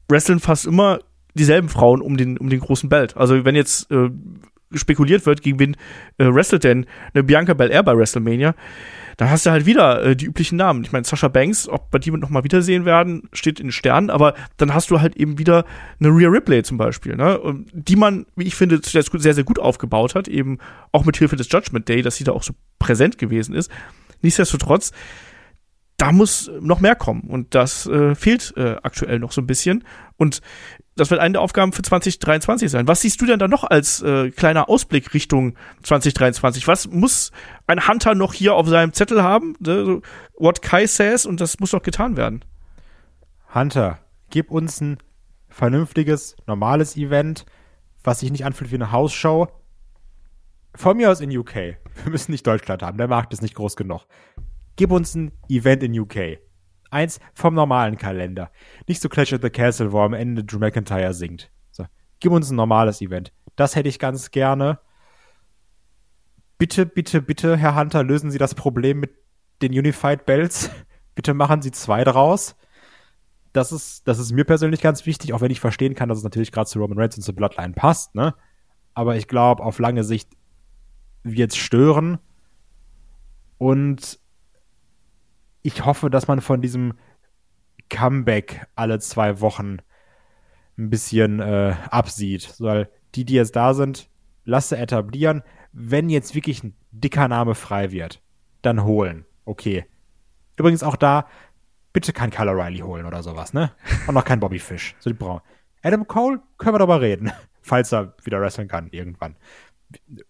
wresteln 0.10 0.40
fast 0.40 0.66
immer 0.66 1.00
dieselben 1.36 1.70
Frauen 1.70 2.02
um 2.02 2.18
den, 2.18 2.38
um 2.38 2.50
den 2.50 2.60
großen 2.60 2.90
Belt. 2.90 3.16
Also 3.16 3.46
wenn 3.46 3.56
jetzt 3.56 3.90
äh, 3.92 4.10
spekuliert 4.74 5.26
wird, 5.28 5.44
gegen 5.44 5.60
wen 5.60 5.78
äh, 6.18 6.26
wrestelt 6.26 6.64
denn 6.64 6.88
eine 7.14 7.24
Bianca 7.24 7.54
Belair 7.54 7.84
bei 7.84 7.96
WrestleMania, 7.96 8.56
dann 9.18 9.30
hast 9.30 9.46
du 9.46 9.52
halt 9.52 9.68
wieder 9.68 10.04
äh, 10.04 10.16
die 10.16 10.26
üblichen 10.26 10.58
Namen. 10.58 10.84
Ich 10.84 10.92
meine, 10.92 11.06
Sasha 11.06 11.28
Banks, 11.28 11.70
ob 11.70 11.94
wir 11.94 12.00
die 12.00 12.10
noch 12.10 12.30
mal 12.30 12.44
wiedersehen 12.44 12.86
werden, 12.86 13.30
steht 13.32 13.60
in 13.60 13.72
Sternen, 13.72 14.10
aber 14.10 14.34
dann 14.58 14.74
hast 14.74 14.90
du 14.90 15.02
halt 15.02 15.16
eben 15.18 15.38
wieder 15.38 15.66
eine 16.00 16.10
Rhea 16.10 16.30
Ripley 16.30 16.64
zum 16.64 16.80
Beispiel, 16.80 17.16
ne? 17.16 17.40
die 17.74 17.96
man, 17.96 18.26
wie 18.36 18.46
ich 18.46 18.56
finde, 18.56 18.80
sehr, 18.84 19.04
sehr, 19.04 19.44
gut 19.44 19.60
aufgebaut 19.60 20.16
hat, 20.16 20.28
eben 20.28 20.58
auch 20.92 21.06
mit 21.06 21.18
Hilfe 21.18 21.36
des 21.36 21.52
Judgment 21.52 21.88
Day, 21.88 22.02
dass 22.02 22.16
sie 22.16 22.24
da 22.24 22.32
auch 22.32 22.42
so 22.42 22.54
präsent 22.80 23.20
gewesen 23.20 23.54
ist. 23.54 23.70
Nichtsdestotrotz, 24.22 24.92
da 25.98 26.12
muss 26.12 26.50
noch 26.60 26.80
mehr 26.80 26.96
kommen 26.96 27.22
und 27.30 27.54
das 27.54 27.86
äh, 27.86 28.16
fehlt 28.16 28.54
äh, 28.58 28.78
aktuell 28.82 29.20
noch 29.20 29.32
so 29.32 29.42
ein 29.42 29.46
bisschen. 29.46 29.84
Und 30.18 30.42
das 30.96 31.12
wird 31.12 31.20
eine 31.20 31.34
der 31.34 31.42
Aufgaben 31.42 31.74
für 31.74 31.84
2023 31.84 32.72
sein. 32.72 32.88
Was 32.88 33.02
siehst 33.02 33.22
du 33.22 33.28
denn 33.28 33.40
da 33.40 33.48
noch 33.48 33.64
als 33.64 34.02
äh, 34.02 34.32
kleiner 34.32 34.68
Ausblick 34.68 35.14
Richtung 35.14 35.56
2023? 35.84 36.68
Was 36.68 36.90
muss 36.90 37.32
ein 37.68 37.88
Hunter 37.88 38.16
noch 38.16 38.34
hier 38.34 38.56
auf 38.56 38.68
seinem 38.68 38.94
Zettel 38.94 39.22
haben? 39.22 39.56
Ne, 39.60 40.02
what 40.38 40.62
Kai 40.64 40.88
says 40.88 41.26
und 41.28 41.40
das 41.40 41.60
muss 41.60 41.72
doch 41.72 41.84
getan 41.84 42.18
werden. 42.18 42.44
Hunter, 43.54 44.00
gib 44.32 44.50
uns 44.50 44.82
ein 44.82 44.98
vernünftiges, 45.50 46.36
normales 46.48 46.98
Event, 46.98 47.46
was 48.04 48.22
sich 48.22 48.32
nicht 48.32 48.46
anfühlt 48.46 48.72
wie 48.72 48.76
eine 48.76 48.92
Hausshow. 48.92 49.50
Von 50.76 50.98
mir 50.98 51.12
aus 51.12 51.22
in 51.22 51.36
UK. 51.36 51.56
Wir 51.56 51.78
müssen 52.10 52.32
nicht 52.32 52.48
Deutschland 52.48 52.82
haben, 52.82 52.98
der 52.98 53.08
Markt 53.08 53.34
ist 53.34 53.42
nicht 53.42 53.56
groß 53.56 53.76
genug. 53.76 54.06
Gib 54.76 54.92
uns 54.92 55.16
ein 55.16 55.32
Event 55.50 55.84
in 55.84 56.00
UK. 56.00 56.40
Eins 56.90 57.20
vom 57.34 57.54
normalen 57.54 57.98
Kalender. 57.98 58.52
Nicht 58.88 59.02
so 59.02 59.10
Clash 59.10 59.34
at 59.34 59.42
the 59.42 59.50
Castle, 59.50 59.92
wo 59.92 60.02
am 60.02 60.14
Ende 60.14 60.44
Drew 60.44 60.60
McIntyre 60.60 61.14
singt. 61.14 61.52
So, 61.72 61.86
gib 62.20 62.32
uns 62.32 62.50
ein 62.50 62.56
normales 62.56 63.02
Event. 63.02 63.32
Das 63.56 63.76
hätte 63.76 63.90
ich 63.90 64.00
ganz 64.00 64.32
gerne. 64.32 64.80
Bitte, 66.58 66.86
bitte, 66.86 67.22
bitte, 67.22 67.58
Herr 67.58 67.76
Hunter, 67.76 68.04
lösen 68.04 68.32
Sie 68.32 68.38
das 68.38 68.56
Problem 68.56 69.00
mit 69.00 69.12
den 69.62 69.72
Unified 69.72 70.26
Belts. 70.26 70.70
Bitte 71.16 71.34
machen 71.34 71.62
Sie 71.62 71.72
zwei 71.72 72.04
draus. 72.06 72.56
Das 73.52 73.74
ist, 73.74 74.08
das 74.08 74.18
ist 74.18 74.32
mir 74.32 74.46
persönlich 74.46 74.82
ganz 74.82 75.06
wichtig, 75.06 75.34
auch 75.34 75.42
wenn 75.42 75.52
ich 75.52 75.60
verstehen 75.60 75.94
kann, 75.94 76.08
dass 76.08 76.20
es 76.20 76.24
natürlich 76.24 76.54
gerade 76.54 76.70
zu 76.70 76.80
Roman 76.80 76.98
Reigns 76.98 77.18
und 77.18 77.24
zu 77.24 77.36
Bloodline 77.36 77.74
passt, 77.74 78.16
ne? 78.16 78.34
Aber 78.94 79.18
ich 79.18 79.28
glaube, 79.28 79.62
auf 79.64 79.80
lange 79.80 80.06
Sicht 80.06 80.30
es 81.24 81.56
stören. 81.56 82.20
Und 83.58 84.20
ich 85.62 85.86
hoffe, 85.86 86.10
dass 86.10 86.28
man 86.28 86.42
von 86.42 86.62
diesem 86.62 86.94
Comeback 87.90 88.68
alle 88.76 89.00
zwei 89.00 89.42
Wochen 89.42 89.78
ein 90.78 90.90
bisschen 90.90 91.40
äh, 91.40 91.76
absieht. 91.90 92.56
Weil 92.60 92.90
die, 93.16 93.26
die 93.26 93.36
jetzt 93.36 93.56
da 93.56 93.74
sind, 93.74 94.10
lasse 94.46 94.78
etablieren. 94.78 95.44
Wenn 95.74 96.10
jetzt 96.10 96.36
wirklich 96.36 96.64
ein 96.64 96.76
dicker 96.92 97.28
Name 97.28 97.56
frei 97.56 97.92
wird, 97.92 98.22
dann 98.62 98.84
holen. 98.84 99.26
Okay. 99.46 99.86
Übrigens 100.58 100.84
auch 100.84 100.96
da, 100.96 101.28
bitte 101.94 102.14
kein 102.14 102.30
Kyle 102.30 102.52
O'Reilly 102.52 102.82
holen 102.82 103.06
oder 103.06 103.24
sowas, 103.24 103.54
ne? 103.54 103.72
Und 104.08 104.16
noch 104.16 104.26
kein 104.26 104.40
Bobby 104.40 104.60
Fish. 104.60 104.96
So 105.00 105.10
die 105.10 105.16
brauchen. 105.16 105.42
Adam 105.84 106.08
Cole, 106.08 106.42
können 106.58 106.76
wir 106.76 106.80
darüber 106.80 107.02
reden. 107.02 107.32
Falls 107.62 107.92
er 107.92 108.16
wieder 108.24 108.42
wresteln 108.42 108.68
kann, 108.68 108.90
irgendwann. 108.92 109.36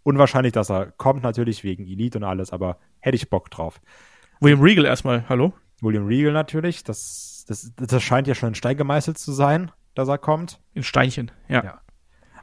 Unwahrscheinlich, 0.03 0.53
dass 0.53 0.69
er 0.69 0.91
kommt, 0.91 1.23
natürlich 1.23 1.63
wegen 1.63 1.85
Elite 1.85 2.17
und 2.17 2.23
alles, 2.23 2.51
aber 2.51 2.77
hätte 2.99 3.15
ich 3.15 3.29
Bock 3.29 3.49
drauf. 3.51 3.81
William 4.39 4.61
Regal 4.61 4.85
erstmal, 4.85 5.27
hallo? 5.29 5.53
William 5.81 6.05
Regal 6.05 6.33
natürlich. 6.33 6.83
Das, 6.83 7.45
das, 7.47 7.71
das 7.75 8.03
scheint 8.03 8.27
ja 8.27 8.35
schon 8.35 8.49
in 8.49 8.55
Stein 8.55 8.77
gemeißelt 8.77 9.17
zu 9.17 9.31
sein, 9.31 9.71
dass 9.95 10.07
er 10.07 10.17
kommt. 10.17 10.59
In 10.73 10.83
Steinchen, 10.83 11.31
ja. 11.47 11.63
ja. 11.63 11.81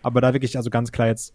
Aber 0.03 0.21
da 0.21 0.33
wirklich 0.33 0.57
also 0.57 0.71
ganz 0.71 0.93
klar 0.93 1.09
jetzt 1.09 1.35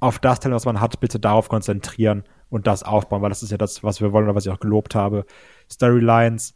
auf 0.00 0.18
das 0.18 0.40
Talent, 0.40 0.56
was 0.56 0.66
man 0.66 0.80
hat, 0.80 1.00
bitte 1.00 1.18
darauf 1.18 1.48
konzentrieren 1.48 2.24
und 2.50 2.66
das 2.66 2.82
aufbauen, 2.82 3.22
weil 3.22 3.30
das 3.30 3.42
ist 3.42 3.50
ja 3.50 3.56
das, 3.56 3.82
was 3.82 4.00
wir 4.00 4.12
wollen 4.12 4.24
oder 4.24 4.34
was 4.34 4.44
ich 4.46 4.52
auch 4.52 4.60
gelobt 4.60 4.94
habe. 4.94 5.24
Storylines 5.70 6.54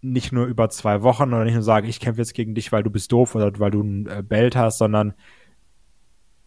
nicht 0.00 0.32
nur 0.32 0.46
über 0.46 0.68
zwei 0.70 1.02
Wochen 1.02 1.32
oder 1.34 1.44
nicht 1.44 1.54
nur 1.54 1.62
sagen, 1.62 1.88
ich 1.88 1.98
kämpfe 1.98 2.20
jetzt 2.20 2.34
gegen 2.34 2.54
dich, 2.54 2.70
weil 2.70 2.82
du 2.82 2.90
bist 2.90 3.10
doof 3.10 3.34
oder 3.34 3.50
weil 3.58 3.70
du 3.70 3.82
ein 3.82 4.06
äh, 4.06 4.22
Belt 4.22 4.54
hast, 4.54 4.78
sondern 4.78 5.14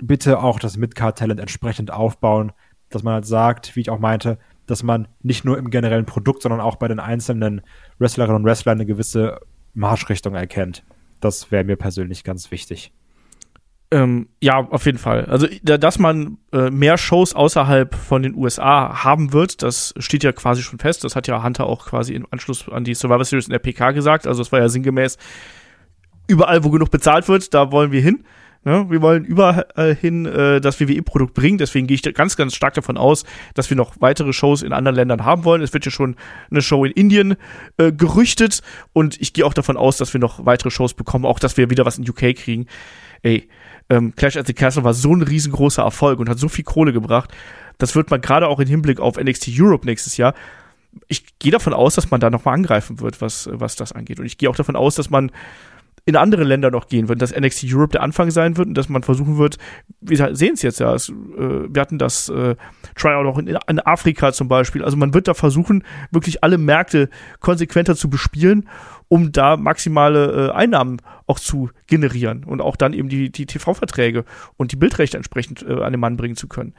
bitte 0.02 0.42
auch 0.42 0.60
das 0.60 0.78
Midcard-Talent 0.78 1.40
entsprechend 1.40 1.92
aufbauen, 1.92 2.52
dass 2.90 3.04
man 3.04 3.16
halt 3.16 3.26
sagt, 3.26 3.76
wie 3.76 3.82
ich 3.82 3.90
auch 3.90 4.00
meinte, 4.00 4.38
dass 4.66 4.84
man 4.84 5.08
nicht 5.22 5.46
nur 5.46 5.58
im 5.58 5.70
generellen 5.70 6.06
Produkt, 6.06 6.42
sondern 6.42 6.62
auch 6.62 6.76
bei 6.76 6.88
den 6.88 7.00
einzelnen 7.00 7.62
Wrestlerinnen 8.00 8.38
und 8.38 8.46
Wrestlern 8.46 8.78
eine 8.78 8.86
gewisse 8.86 9.40
Marschrichtung 9.74 10.36
erkennt. 10.36 10.84
Das 11.20 11.52
wäre 11.52 11.64
mir 11.64 11.78
persönlich 11.78 12.24
ganz 12.24 12.52
wichtig. 12.52 12.92
Ähm, 13.94 14.30
ja, 14.42 14.58
auf 14.58 14.86
jeden 14.86 14.98
Fall. 14.98 15.26
Also, 15.26 15.48
dass 15.64 16.00
man 16.00 16.38
äh, 16.54 16.70
mehr 16.70 16.98
Shows 16.98 17.36
außerhalb 17.36 17.94
von 17.94 18.24
den 18.24 18.36
USA 18.36 19.04
haben 19.04 19.34
wird, 19.34 19.62
das 19.62 19.94
steht 19.98 20.24
ja 20.24 20.32
quasi 20.32 20.62
schon 20.62 20.80
fest. 20.80 21.04
Das 21.04 21.18
hat 21.18 21.28
ja 21.28 21.44
Hunter 21.44 21.66
auch 21.66 21.88
quasi 21.88 22.14
im 22.14 22.26
Anschluss 22.32 22.70
an 22.70 22.86
die 22.86 22.94
Survivor 22.94 23.26
Series 23.26 23.48
in 23.48 23.52
der 23.52 23.60
PK 23.60 23.92
gesagt. 23.92 24.28
Also, 24.28 24.42
es 24.42 24.52
war 24.54 24.60
ja 24.60 24.70
sinngemäß, 24.70 25.18
überall, 26.28 26.64
wo 26.64 26.70
genug 26.70 26.90
bezahlt 26.90 27.28
wird, 27.28 27.54
da 27.54 27.72
wollen 27.72 27.92
wir 27.92 28.02
hin. 28.02 28.24
Ne? 28.64 28.86
Wir 28.90 29.02
wollen 29.02 29.26
überall 29.26 29.96
hin 30.00 30.26
äh, 30.26 30.62
das 30.62 30.80
WWE-Produkt 30.80 31.34
bringen. 31.34 31.58
Deswegen 31.58 31.88
gehe 31.88 31.96
ich 31.96 32.04
ganz, 32.14 32.38
ganz 32.38 32.56
stark 32.56 32.76
davon 32.76 32.98
aus, 32.98 33.24
dass 33.56 33.70
wir 33.70 33.78
noch 33.78 33.96
weitere 34.00 34.34
Shows 34.34 34.62
in 34.62 34.72
anderen 34.74 34.96
Ländern 34.96 35.26
haben 35.26 35.44
wollen. 35.46 35.62
Es 35.62 35.74
wird 35.74 35.86
ja 35.86 35.92
schon 35.92 36.16
eine 36.50 36.62
Show 36.62 36.86
in 36.86 36.92
Indien 36.92 37.36
äh, 37.78 37.92
gerüchtet 37.92 38.62
und 38.94 39.20
ich 39.20 39.34
gehe 39.34 39.46
auch 39.46 39.54
davon 39.54 39.78
aus, 39.78 39.98
dass 39.98 40.14
wir 40.14 40.20
noch 40.20 40.46
weitere 40.46 40.70
Shows 40.70 40.94
bekommen, 40.94 41.26
auch 41.26 41.40
dass 41.40 41.58
wir 41.58 41.70
wieder 41.70 41.86
was 41.86 41.98
in 41.98 42.08
UK 42.08 42.36
kriegen. 42.36 42.68
Ey, 43.24 43.50
ähm, 43.90 44.16
Clash 44.16 44.38
at 44.38 44.48
the 44.48 44.54
Castle 44.54 44.84
war 44.84 44.94
so 44.94 45.14
ein 45.14 45.22
riesengroßer 45.22 45.84
Erfolg 45.84 46.20
und 46.20 46.30
hat 46.30 46.40
so 46.40 46.48
viel 46.48 46.64
Kohle 46.64 46.94
gebracht. 46.94 47.32
Das 47.80 47.96
wird 47.96 48.12
man 48.12 48.22
gerade 48.22 48.48
auch 48.48 48.60
im 48.60 48.68
Hinblick 48.68 49.00
auf 49.00 49.18
NXT 49.18 49.50
Europe 49.58 49.86
nächstes 49.86 50.18
Jahr 50.18 50.36
ich 51.08 51.40
gehe 51.40 51.52
davon 51.52 51.74
aus, 51.74 51.96
dass 51.96 52.12
man 52.12 52.20
da 52.20 52.30
nochmal 52.30 52.56
angreifen 52.56 53.00
wird, 53.00 53.22
was, 53.22 53.50
was 53.52 53.76
das 53.76 53.92
angeht. 53.92 54.20
Und 54.20 54.26
ich 54.26 54.38
gehe 54.38 54.50
auch 54.50 54.56
davon 54.56 54.76
aus, 54.76 54.96
dass 54.96 55.10
man 55.10 55.32
in 56.06 56.16
andere 56.16 56.44
Länder 56.44 56.72
noch 56.72 56.88
gehen 56.88 57.10
wird, 57.10 57.22
dass 57.22 57.36
NXT 57.36 57.66
Europe 57.74 57.92
der 57.92 58.02
Anfang 58.02 58.32
sein 58.32 58.58
wird 58.58 58.68
und 58.68 58.74
dass 58.74 58.90
man 58.90 59.04
versuchen 59.04 59.38
wird, 59.38 59.58
wir 60.02 60.36
sehen 60.36 60.54
es 60.56 60.62
jetzt 60.62 60.80
ja, 60.80 60.94
es, 60.94 61.10
äh, 61.10 61.14
wir 61.14 61.82
hatten 61.82 62.00
das 62.00 62.30
äh, 62.30 62.56
Tryout 62.96 63.28
auch 63.28 63.38
in, 63.38 63.48
in, 63.48 63.80
Afrika 63.80 64.34
zum 64.34 64.48
Beispiel, 64.48 64.84
also 64.84 64.98
man 64.98 65.14
wird 65.14 65.28
da 65.28 65.34
versuchen, 65.34 65.84
wirklich 66.12 66.44
alle 66.44 66.58
Märkte 66.58 67.10
konsequenter 67.40 67.96
zu 67.96 68.10
bespielen, 68.10 68.68
um 69.10 69.32
da 69.32 69.58
maximale 69.58 70.50
äh, 70.50 70.52
Einnahmen 70.52 70.98
auch 71.28 71.40
zu 71.40 71.70
generieren 71.88 72.44
und 72.46 72.62
auch 72.62 72.76
dann 72.76 72.94
eben 72.94 73.10
die, 73.10 73.32
die 73.32 73.46
TV-Verträge 73.46 74.26
und 74.58 74.72
die 74.72 74.78
Bildrechte 74.78 75.18
entsprechend 75.18 75.64
äh, 75.64 75.84
an 75.84 75.94
den 75.94 76.00
Mann 76.00 76.18
bringen 76.18 76.36
zu 76.36 76.48
können. 76.48 76.74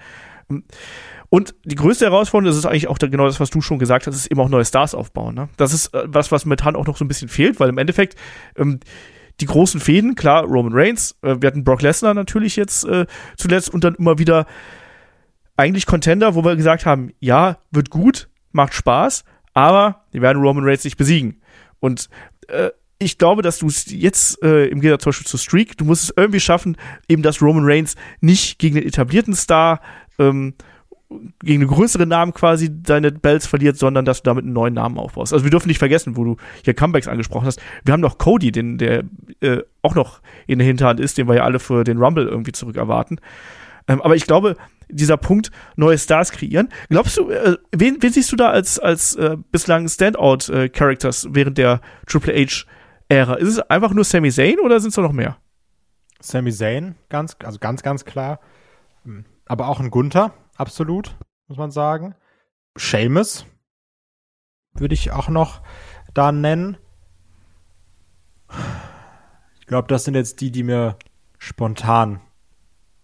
Und 1.28 1.54
die 1.64 1.76
größte 1.76 2.04
Herausforderung, 2.04 2.50
das 2.50 2.58
ist 2.58 2.66
eigentlich 2.66 2.88
auch 2.88 2.98
genau 2.98 3.24
das, 3.24 3.40
was 3.40 3.48
du 3.48 3.62
schon 3.62 3.78
gesagt 3.78 4.06
hast, 4.06 4.14
ist 4.14 4.26
eben 4.26 4.40
auch 4.40 4.50
neue 4.50 4.66
Stars 4.66 4.94
aufbauen. 4.94 5.34
Ne? 5.34 5.48
Das 5.56 5.72
ist 5.72 5.94
äh, 5.94 6.02
was, 6.06 6.30
was 6.30 6.44
momentan 6.44 6.76
auch 6.76 6.86
noch 6.86 6.96
so 6.96 7.04
ein 7.04 7.08
bisschen 7.08 7.28
fehlt, 7.28 7.58
weil 7.58 7.70
im 7.70 7.78
Endeffekt 7.78 8.16
ähm, 8.56 8.80
die 9.42 9.46
großen 9.46 9.80
Fäden, 9.80 10.14
klar, 10.14 10.44
Roman 10.44 10.72
Reigns, 10.72 11.16
äh, 11.22 11.36
wir 11.40 11.48
hatten 11.48 11.64
Brock 11.64 11.82
Lesnar 11.82 12.14
natürlich 12.14 12.54
jetzt 12.56 12.84
äh, 12.84 13.06
zuletzt 13.36 13.74
und 13.74 13.82
dann 13.82 13.96
immer 13.96 14.18
wieder 14.18 14.46
eigentlich 15.56 15.84
Contender, 15.84 16.36
wo 16.36 16.44
wir 16.44 16.54
gesagt 16.54 16.86
haben, 16.86 17.10
ja, 17.18 17.58
wird 17.72 17.90
gut, 17.90 18.28
macht 18.52 18.72
Spaß, 18.72 19.24
aber 19.52 20.04
die 20.12 20.22
werden 20.22 20.40
Roman 20.40 20.64
Reigns 20.64 20.84
nicht 20.84 20.96
besiegen. 20.96 21.42
Und 21.80 22.08
äh, 22.46 22.70
ich 22.98 23.18
glaube, 23.18 23.42
dass 23.42 23.58
du 23.58 23.66
es 23.66 23.90
jetzt 23.90 24.40
äh, 24.44 24.66
im 24.66 24.80
Gegensatz 24.80 25.02
zum 25.02 25.10
Beispiel 25.10 25.26
zu 25.26 25.38
Streak, 25.38 25.76
du 25.76 25.84
musst 25.84 26.04
es 26.04 26.14
irgendwie 26.16 26.38
schaffen, 26.38 26.76
eben 27.08 27.22
dass 27.22 27.42
Roman 27.42 27.64
Reigns 27.64 27.96
nicht 28.20 28.60
gegen 28.60 28.76
den 28.76 28.86
etablierten 28.86 29.34
Star 29.34 29.80
ähm, 30.20 30.54
gegen 31.42 31.62
einen 31.62 31.70
größeren 31.70 32.08
Namen 32.08 32.34
quasi 32.34 32.70
deine 32.82 33.12
Bells 33.12 33.46
verliert, 33.46 33.76
sondern 33.76 34.04
dass 34.04 34.22
du 34.22 34.30
damit 34.30 34.44
einen 34.44 34.52
neuen 34.52 34.74
Namen 34.74 34.98
aufbaust. 34.98 35.32
Also 35.32 35.44
wir 35.44 35.50
dürfen 35.50 35.68
nicht 35.68 35.78
vergessen, 35.78 36.16
wo 36.16 36.24
du 36.24 36.36
hier 36.64 36.74
Comebacks 36.74 37.08
angesprochen 37.08 37.46
hast. 37.46 37.60
Wir 37.84 37.92
haben 37.92 38.00
noch 38.00 38.18
Cody, 38.18 38.52
den, 38.52 38.78
der 38.78 39.04
äh, 39.40 39.58
auch 39.82 39.94
noch 39.94 40.20
in 40.46 40.58
der 40.58 40.66
Hinterhand 40.66 41.00
ist, 41.00 41.18
den 41.18 41.28
wir 41.28 41.36
ja 41.36 41.44
alle 41.44 41.58
für 41.58 41.84
den 41.84 41.98
Rumble 41.98 42.26
irgendwie 42.26 42.52
zurück 42.52 42.76
erwarten. 42.76 43.18
Ähm, 43.88 44.00
aber 44.00 44.16
ich 44.16 44.26
glaube, 44.26 44.56
dieser 44.88 45.16
Punkt, 45.16 45.50
neue 45.76 45.98
Stars 45.98 46.30
kreieren. 46.32 46.68
Glaubst 46.88 47.16
du, 47.16 47.30
äh, 47.30 47.56
wen, 47.72 47.98
wen 48.00 48.12
siehst 48.12 48.30
du 48.30 48.36
da 48.36 48.50
als, 48.50 48.78
als 48.78 49.14
äh, 49.16 49.36
bislang 49.50 49.88
Standout-Characters 49.88 51.24
äh, 51.24 51.28
während 51.32 51.58
der 51.58 51.80
Triple 52.06 52.34
H-Ära? 52.34 53.34
Ist 53.34 53.48
es 53.48 53.58
einfach 53.58 53.92
nur 53.92 54.04
Sami 54.04 54.30
Zayn 54.30 54.60
oder 54.60 54.80
sind 54.80 54.90
es 54.90 54.96
noch 54.96 55.12
mehr? 55.12 55.38
Sami 56.20 56.52
Zayn, 56.52 56.94
ganz, 57.08 57.36
also 57.42 57.58
ganz, 57.58 57.82
ganz 57.82 58.04
klar. 58.04 58.38
Aber 59.46 59.68
auch 59.68 59.80
ein 59.80 59.90
Gunther, 59.90 60.32
absolut, 60.62 61.16
muss 61.48 61.58
man 61.58 61.70
sagen. 61.70 62.14
Seamus 62.78 63.44
würde 64.74 64.94
ich 64.94 65.10
auch 65.10 65.28
noch 65.28 65.60
da 66.14 66.32
nennen. 66.32 66.78
Ich 69.60 69.66
glaube, 69.66 69.88
das 69.88 70.04
sind 70.04 70.14
jetzt 70.14 70.40
die, 70.40 70.50
die 70.50 70.62
mir 70.62 70.96
spontan 71.38 72.20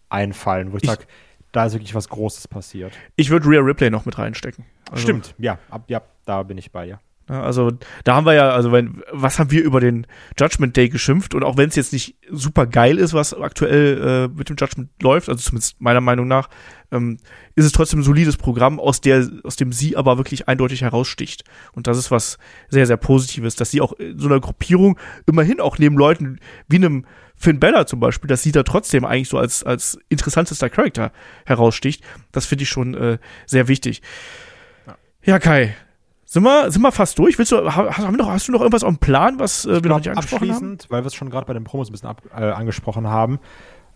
einfallen, 0.08 0.72
wo 0.72 0.76
ich, 0.76 0.84
ich 0.84 0.90
sage, 0.90 1.06
da 1.52 1.66
ist 1.66 1.72
wirklich 1.72 1.94
was 1.94 2.08
Großes 2.08 2.48
passiert. 2.48 2.92
Ich 3.16 3.30
würde 3.30 3.48
Real 3.48 3.62
Ripley 3.62 3.90
noch 3.90 4.06
mit 4.06 4.18
reinstecken. 4.18 4.64
Also, 4.90 5.02
Stimmt, 5.02 5.34
ja, 5.38 5.58
ab, 5.70 5.84
ja, 5.88 6.02
da 6.24 6.42
bin 6.42 6.58
ich 6.58 6.72
bei 6.72 6.86
dir. 6.86 7.00
Also 7.28 7.72
da 8.04 8.14
haben 8.14 8.24
wir 8.24 8.32
ja, 8.32 8.50
also 8.50 8.72
wenn, 8.72 9.02
was 9.12 9.38
haben 9.38 9.50
wir 9.50 9.62
über 9.62 9.80
den 9.80 10.06
Judgment 10.38 10.76
Day 10.76 10.88
geschimpft 10.88 11.34
und 11.34 11.44
auch 11.44 11.58
wenn 11.58 11.68
es 11.68 11.76
jetzt 11.76 11.92
nicht 11.92 12.16
super 12.30 12.66
geil 12.66 12.96
ist, 12.96 13.12
was 13.12 13.34
aktuell 13.34 14.28
äh, 14.32 14.36
mit 14.36 14.48
dem 14.48 14.56
Judgment 14.58 14.90
läuft, 15.02 15.28
also 15.28 15.40
zumindest 15.42 15.78
meiner 15.80 16.00
Meinung 16.00 16.26
nach, 16.26 16.48
ähm, 16.90 17.18
ist 17.54 17.66
es 17.66 17.72
trotzdem 17.72 18.00
ein 18.00 18.04
solides 18.04 18.38
Programm, 18.38 18.80
aus 18.80 19.02
der, 19.02 19.28
aus 19.44 19.56
dem 19.56 19.72
sie 19.72 19.96
aber 19.96 20.16
wirklich 20.16 20.48
eindeutig 20.48 20.80
heraussticht. 20.80 21.44
Und 21.72 21.86
das 21.86 21.98
ist 21.98 22.10
was 22.10 22.38
sehr, 22.68 22.86
sehr 22.86 22.96
Positives, 22.96 23.56
dass 23.56 23.70
sie 23.70 23.82
auch 23.82 23.92
in 23.92 24.18
so 24.18 24.28
einer 24.28 24.40
Gruppierung 24.40 24.98
immerhin 25.26 25.60
auch 25.60 25.78
neben 25.78 25.98
Leuten 25.98 26.40
wie 26.68 26.76
einem 26.76 27.04
Finn 27.36 27.60
Bella 27.60 27.86
zum 27.86 28.00
Beispiel, 28.00 28.28
dass 28.28 28.42
sie 28.42 28.52
da 28.52 28.62
trotzdem 28.62 29.04
eigentlich 29.04 29.28
so 29.28 29.38
als, 29.38 29.62
als 29.62 29.98
interessantester 30.08 30.70
Charakter 30.70 31.12
heraussticht. 31.44 32.02
Das 32.32 32.46
finde 32.46 32.62
ich 32.62 32.68
schon 32.68 32.94
äh, 32.94 33.18
sehr 33.46 33.68
wichtig. 33.68 34.02
Ja, 35.22 35.38
Kai, 35.38 35.74
sind 36.30 36.42
wir, 36.42 36.70
sind 36.70 36.82
wir 36.82 36.92
fast 36.92 37.18
durch? 37.18 37.38
Willst 37.38 37.52
du, 37.52 37.74
hast, 37.74 37.96
haben 37.96 38.12
wir 38.12 38.18
noch, 38.18 38.28
hast 38.28 38.48
du 38.48 38.52
noch 38.52 38.60
irgendwas 38.60 38.82
dem 38.82 38.98
Plan, 38.98 39.38
was 39.38 39.64
äh, 39.64 39.82
wir 39.82 39.88
noch 39.88 39.96
nicht 39.96 40.10
angesprochen 40.10 40.50
abschließend, 40.50 40.82
haben? 40.82 40.90
weil 40.90 41.02
wir 41.02 41.06
es 41.06 41.14
schon 41.14 41.30
gerade 41.30 41.46
bei 41.46 41.54
den 41.54 41.64
Promos 41.64 41.88
ein 41.88 41.92
bisschen 41.92 42.10
ab, 42.10 42.20
äh, 42.30 42.50
angesprochen 42.50 43.06
haben, 43.06 43.38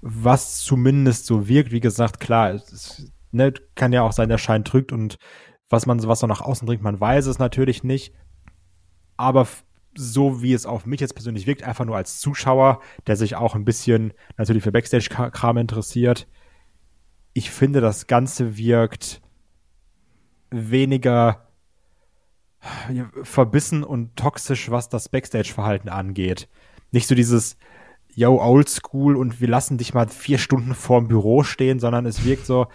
was 0.00 0.60
zumindest 0.60 1.26
so 1.26 1.46
wirkt, 1.46 1.72
wie 1.72 1.80
gesagt, 1.80 2.20
klar, 2.20 2.54
es 2.54 3.12
ne, 3.32 3.52
kann 3.74 3.92
ja 3.92 4.00
auch 4.00 4.12
sein, 4.12 4.30
der 4.30 4.38
Schein 4.38 4.64
trügt 4.64 4.92
und 4.92 5.18
was 5.68 5.84
man, 5.84 6.02
was 6.06 6.20
so 6.20 6.26
nach 6.26 6.40
außen 6.40 6.64
bringt, 6.64 6.82
man 6.82 6.98
weiß 6.98 7.26
es 7.26 7.38
natürlich 7.38 7.84
nicht. 7.84 8.14
Aber 9.18 9.46
so 9.94 10.40
wie 10.40 10.54
es 10.54 10.64
auf 10.64 10.86
mich 10.86 11.00
jetzt 11.02 11.14
persönlich 11.14 11.46
wirkt, 11.46 11.64
einfach 11.64 11.84
nur 11.84 11.96
als 11.96 12.18
Zuschauer, 12.18 12.80
der 13.06 13.16
sich 13.16 13.36
auch 13.36 13.54
ein 13.54 13.66
bisschen 13.66 14.14
natürlich 14.38 14.62
für 14.62 14.72
Backstage-Kram 14.72 15.59
interessiert. 15.59 16.26
Ich 17.34 17.50
finde, 17.50 17.82
das 17.82 18.06
Ganze 18.06 18.56
wirkt 18.56 19.20
weniger 20.50 21.51
verbissen 23.22 23.82
und 23.82 24.16
toxisch, 24.16 24.70
was 24.70 24.89
das 24.89 25.09
Backstage-Verhalten 25.09 25.89
angeht. 25.89 26.48
Nicht 26.93 27.09
so 27.09 27.14
dieses, 27.14 27.56
yo, 28.14 28.40
oldschool 28.40 29.16
und 29.16 29.40
wir 29.40 29.48
lassen 29.48 29.78
dich 29.78 29.94
mal 29.94 30.09
vier 30.09 30.39
Stunden 30.39 30.74
vorm 30.74 31.09
Büro 31.09 31.43
stehen, 31.43 31.80
sondern 31.80 32.06
es 32.06 32.24
wirkt 32.24 32.47
so, 32.47 32.66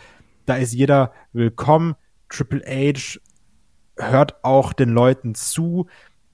da 0.45 0.55
ist 0.55 0.73
jeder 0.73 1.13
willkommen. 1.33 1.95
Triple 2.29 2.63
H 2.65 3.19
hört 3.97 4.43
auch 4.43 4.73
den 4.73 4.89
Leuten 4.89 5.35
zu. 5.35 5.87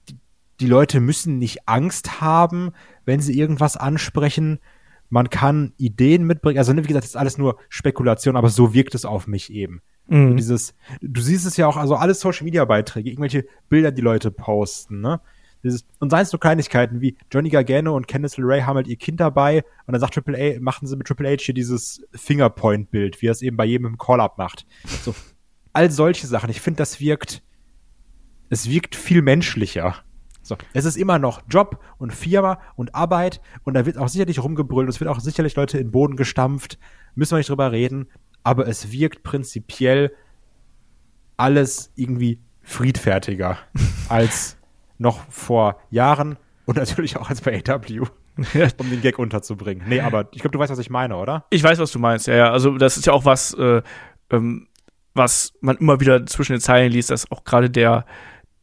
Die, 0.08 0.18
die 0.60 0.66
Leute 0.66 1.00
müssen 1.00 1.38
nicht 1.38 1.68
Angst 1.68 2.20
haben, 2.20 2.72
wenn 3.04 3.20
sie 3.20 3.38
irgendwas 3.38 3.76
ansprechen. 3.76 4.58
Man 5.10 5.30
kann 5.30 5.74
Ideen 5.76 6.24
mitbringen. 6.24 6.58
Also, 6.58 6.72
wie 6.76 6.82
gesagt, 6.82 7.04
das 7.04 7.10
ist 7.10 7.16
alles 7.16 7.38
nur 7.38 7.58
Spekulation, 7.68 8.36
aber 8.36 8.48
so 8.48 8.74
wirkt 8.74 8.94
es 8.94 9.04
auf 9.04 9.26
mich 9.26 9.52
eben. 9.52 9.80
Mhm. 10.06 10.36
Dieses, 10.36 10.74
du 11.00 11.20
siehst 11.20 11.46
es 11.46 11.56
ja 11.56 11.66
auch, 11.66 11.76
also 11.76 11.96
alle 11.96 12.14
Social 12.14 12.44
Media 12.44 12.64
Beiträge, 12.64 13.10
irgendwelche 13.10 13.46
Bilder, 13.68 13.90
die 13.92 14.02
Leute 14.02 14.30
posten, 14.30 15.00
ne? 15.00 15.20
Dieses, 15.62 15.86
und 15.98 16.10
seien 16.10 16.24
es 16.24 16.30
so 16.30 16.36
Kleinigkeiten 16.36 17.00
wie 17.00 17.16
Johnny 17.32 17.48
Gargano 17.48 17.96
und 17.96 18.06
Candice 18.06 18.36
LeRae 18.36 18.66
haben 18.66 18.76
halt 18.76 18.86
ihr 18.86 18.96
Kind 18.96 19.18
dabei 19.18 19.64
und 19.86 19.92
dann 19.92 20.00
sagt 20.00 20.12
Triple 20.12 20.36
A, 20.36 20.60
machen 20.60 20.86
sie 20.86 20.94
mit 20.94 21.06
Triple 21.06 21.26
H 21.26 21.36
hier 21.40 21.54
dieses 21.54 22.06
Fingerpoint-Bild, 22.12 23.22
wie 23.22 23.28
er 23.28 23.32
es 23.32 23.40
eben 23.40 23.56
bei 23.56 23.64
jedem 23.64 23.86
im 23.86 23.96
Call-Up 23.96 24.36
macht. 24.36 24.66
So, 24.84 25.14
all 25.72 25.90
solche 25.90 26.26
Sachen. 26.26 26.50
Ich 26.50 26.60
finde, 26.60 26.78
das 26.78 27.00
wirkt, 27.00 27.42
es 28.50 28.68
wirkt 28.68 28.94
viel 28.94 29.22
menschlicher. 29.22 29.96
So, 30.42 30.58
es 30.74 30.84
ist 30.84 30.98
immer 30.98 31.18
noch 31.18 31.40
Job 31.48 31.82
und 31.96 32.12
Firma 32.12 32.60
und 32.76 32.94
Arbeit 32.94 33.40
und 33.62 33.72
da 33.72 33.86
wird 33.86 33.96
auch 33.96 34.08
sicherlich 34.08 34.42
rumgebrüllt, 34.42 34.90
es 34.90 35.00
wird 35.00 35.08
auch 35.08 35.20
sicherlich 35.20 35.56
Leute 35.56 35.78
in 35.78 35.86
den 35.86 35.92
Boden 35.92 36.16
gestampft, 36.16 36.78
müssen 37.14 37.32
wir 37.32 37.38
nicht 37.38 37.48
drüber 37.48 37.72
reden, 37.72 38.08
aber 38.44 38.68
es 38.68 38.92
wirkt 38.92 39.22
prinzipiell 39.22 40.12
alles 41.36 41.90
irgendwie 41.96 42.38
friedfertiger 42.62 43.58
als 44.08 44.56
noch 44.98 45.28
vor 45.30 45.80
Jahren 45.90 46.36
und 46.66 46.76
natürlich 46.76 47.16
auch 47.16 47.28
als 47.28 47.40
bei 47.40 47.62
AW. 47.66 48.06
um 48.78 48.90
den 48.90 49.00
Gag 49.00 49.18
unterzubringen. 49.18 49.86
Nee, 49.88 50.00
aber 50.00 50.28
ich 50.32 50.40
glaube, 50.40 50.50
du 50.50 50.58
weißt, 50.58 50.72
was 50.72 50.78
ich 50.80 50.90
meine, 50.90 51.16
oder? 51.16 51.46
Ich 51.50 51.62
weiß, 51.62 51.78
was 51.78 51.92
du 51.92 52.00
meinst, 52.00 52.26
ja, 52.26 52.34
ja. 52.34 52.50
Also, 52.50 52.76
das 52.78 52.96
ist 52.96 53.06
ja 53.06 53.12
auch 53.12 53.24
was, 53.24 53.54
äh, 53.54 53.80
ähm, 54.30 54.66
was 55.14 55.52
man 55.60 55.76
immer 55.76 56.00
wieder 56.00 56.26
zwischen 56.26 56.52
den 56.52 56.60
Zeilen 56.60 56.90
liest, 56.90 57.10
dass 57.10 57.30
auch 57.30 57.44
gerade 57.44 57.70
der, 57.70 58.04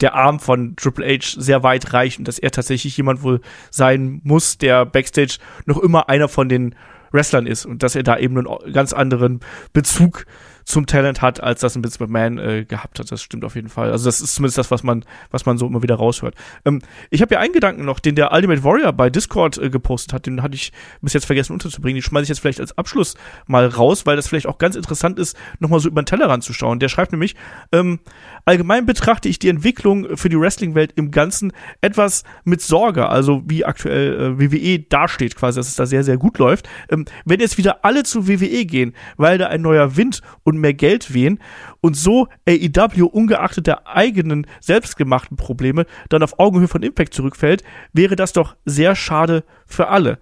der 0.01 0.13
Arm 0.13 0.41
von 0.41 0.75
Triple 0.75 1.07
H 1.07 1.39
sehr 1.39 1.63
weit 1.63 1.93
reicht 1.93 2.19
und 2.19 2.27
dass 2.27 2.37
er 2.37 2.51
tatsächlich 2.51 2.97
jemand 2.97 3.23
wohl 3.23 3.39
sein 3.69 4.19
muss, 4.25 4.57
der 4.57 4.85
Backstage 4.85 5.37
noch 5.65 5.77
immer 5.77 6.09
einer 6.09 6.27
von 6.27 6.49
den 6.49 6.75
Wrestlern 7.11 7.47
ist 7.47 7.65
und 7.65 7.83
dass 7.83 7.95
er 7.95 8.03
da 8.03 8.17
eben 8.17 8.37
einen 8.37 8.73
ganz 8.73 8.93
anderen 8.93 9.39
Bezug 9.73 10.25
zum 10.71 10.85
Talent 10.85 11.21
hat, 11.21 11.41
als 11.41 11.61
das 11.61 11.75
ein 11.75 11.83
Vince 11.83 12.01
McMahon 12.01 12.37
äh, 12.37 12.65
gehabt 12.65 12.99
hat. 12.99 13.11
Das 13.11 13.21
stimmt 13.21 13.45
auf 13.45 13.55
jeden 13.55 13.69
Fall. 13.69 13.91
Also 13.91 14.05
das 14.05 14.21
ist 14.21 14.35
zumindest 14.35 14.57
das, 14.57 14.71
was 14.71 14.83
man, 14.83 15.05
was 15.29 15.45
man 15.45 15.57
so 15.57 15.67
immer 15.67 15.83
wieder 15.83 15.95
raushört. 15.95 16.35
Ähm, 16.65 16.81
ich 17.09 17.21
habe 17.21 17.35
ja 17.35 17.39
einen 17.39 17.53
Gedanken 17.53 17.85
noch, 17.85 17.99
den 17.99 18.15
der 18.15 18.31
Ultimate 18.31 18.63
Warrior 18.63 18.93
bei 18.93 19.09
Discord 19.09 19.57
äh, 19.57 19.69
gepostet 19.69 20.13
hat, 20.13 20.25
den 20.25 20.41
hatte 20.41 20.55
ich 20.55 20.71
bis 21.01 21.13
jetzt 21.13 21.25
vergessen 21.25 21.53
unterzubringen. 21.53 21.97
Den 21.97 22.03
schmeiße 22.03 22.23
ich 22.23 22.29
jetzt 22.29 22.39
vielleicht 22.39 22.59
als 22.59 22.77
Abschluss 22.77 23.15
mal 23.47 23.67
raus, 23.67 24.05
weil 24.05 24.15
das 24.15 24.27
vielleicht 24.27 24.47
auch 24.47 24.57
ganz 24.57 24.75
interessant 24.75 25.19
ist, 25.19 25.37
nochmal 25.59 25.79
so 25.79 25.89
über 25.89 26.01
den 26.01 26.05
Tellerrand 26.05 26.43
zu 26.43 26.53
schauen. 26.53 26.79
Der 26.79 26.89
schreibt 26.89 27.11
nämlich, 27.11 27.35
ähm, 27.71 27.99
allgemein 28.45 28.85
betrachte 28.85 29.29
ich 29.29 29.39
die 29.39 29.49
Entwicklung 29.49 30.17
für 30.17 30.29
die 30.29 30.39
Wrestling-Welt 30.39 30.93
im 30.95 31.11
Ganzen 31.11 31.51
etwas 31.81 32.23
mit 32.43 32.61
Sorge, 32.61 33.09
also 33.09 33.43
wie 33.45 33.65
aktuell 33.65 34.37
äh, 34.39 34.39
WWE 34.39 34.79
dasteht 34.79 35.35
quasi, 35.35 35.59
dass 35.59 35.67
es 35.67 35.75
da 35.75 35.85
sehr, 35.85 36.03
sehr 36.03 36.17
gut 36.17 36.37
läuft. 36.37 36.69
Ähm, 36.89 37.05
wenn 37.25 37.39
jetzt 37.39 37.57
wieder 37.57 37.83
alle 37.83 38.03
zu 38.03 38.27
WWE 38.27 38.65
gehen, 38.65 38.93
weil 39.17 39.37
da 39.37 39.47
ein 39.47 39.61
neuer 39.61 39.97
Wind 39.97 40.21
und 40.43 40.57
mehr 40.61 40.73
Geld 40.73 41.13
wehen 41.13 41.39
und 41.81 41.95
so 41.95 42.27
AEW 42.47 43.05
ungeachtet 43.05 43.67
der 43.67 43.87
eigenen 43.87 44.47
selbstgemachten 44.59 45.37
Probleme 45.37 45.85
dann 46.09 46.23
auf 46.23 46.39
Augenhöhe 46.39 46.67
von 46.67 46.83
Impact 46.83 47.13
zurückfällt, 47.13 47.63
wäre 47.93 48.15
das 48.15 48.33
doch 48.33 48.55
sehr 48.65 48.95
schade 48.95 49.43
für 49.65 49.87
alle. 49.87 50.19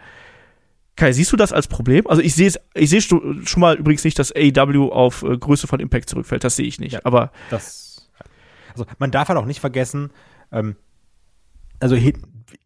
Kai, 0.95 1.13
siehst 1.13 1.31
du 1.31 1.37
das 1.37 1.53
als 1.53 1.67
Problem? 1.67 2.07
Also 2.07 2.21
ich 2.21 2.35
sehe 2.35 2.51
ich 2.73 2.89
sehe 2.89 3.01
schon 3.01 3.45
mal 3.57 3.77
übrigens 3.77 4.03
nicht, 4.03 4.19
dass 4.19 4.33
AEW 4.35 4.91
auf 4.91 5.23
äh, 5.23 5.37
Größe 5.37 5.65
von 5.65 5.79
Impact 5.79 6.09
zurückfällt. 6.09 6.43
Das 6.43 6.57
sehe 6.57 6.67
ich 6.67 6.79
nicht. 6.79 6.93
Ja, 6.93 6.99
aber 7.03 7.31
das, 7.49 8.11
also 8.73 8.85
man 8.97 9.09
darf 9.09 9.29
halt 9.29 9.39
auch 9.39 9.45
nicht 9.45 9.61
vergessen, 9.61 10.11
ähm, 10.51 10.75
also 11.79 11.95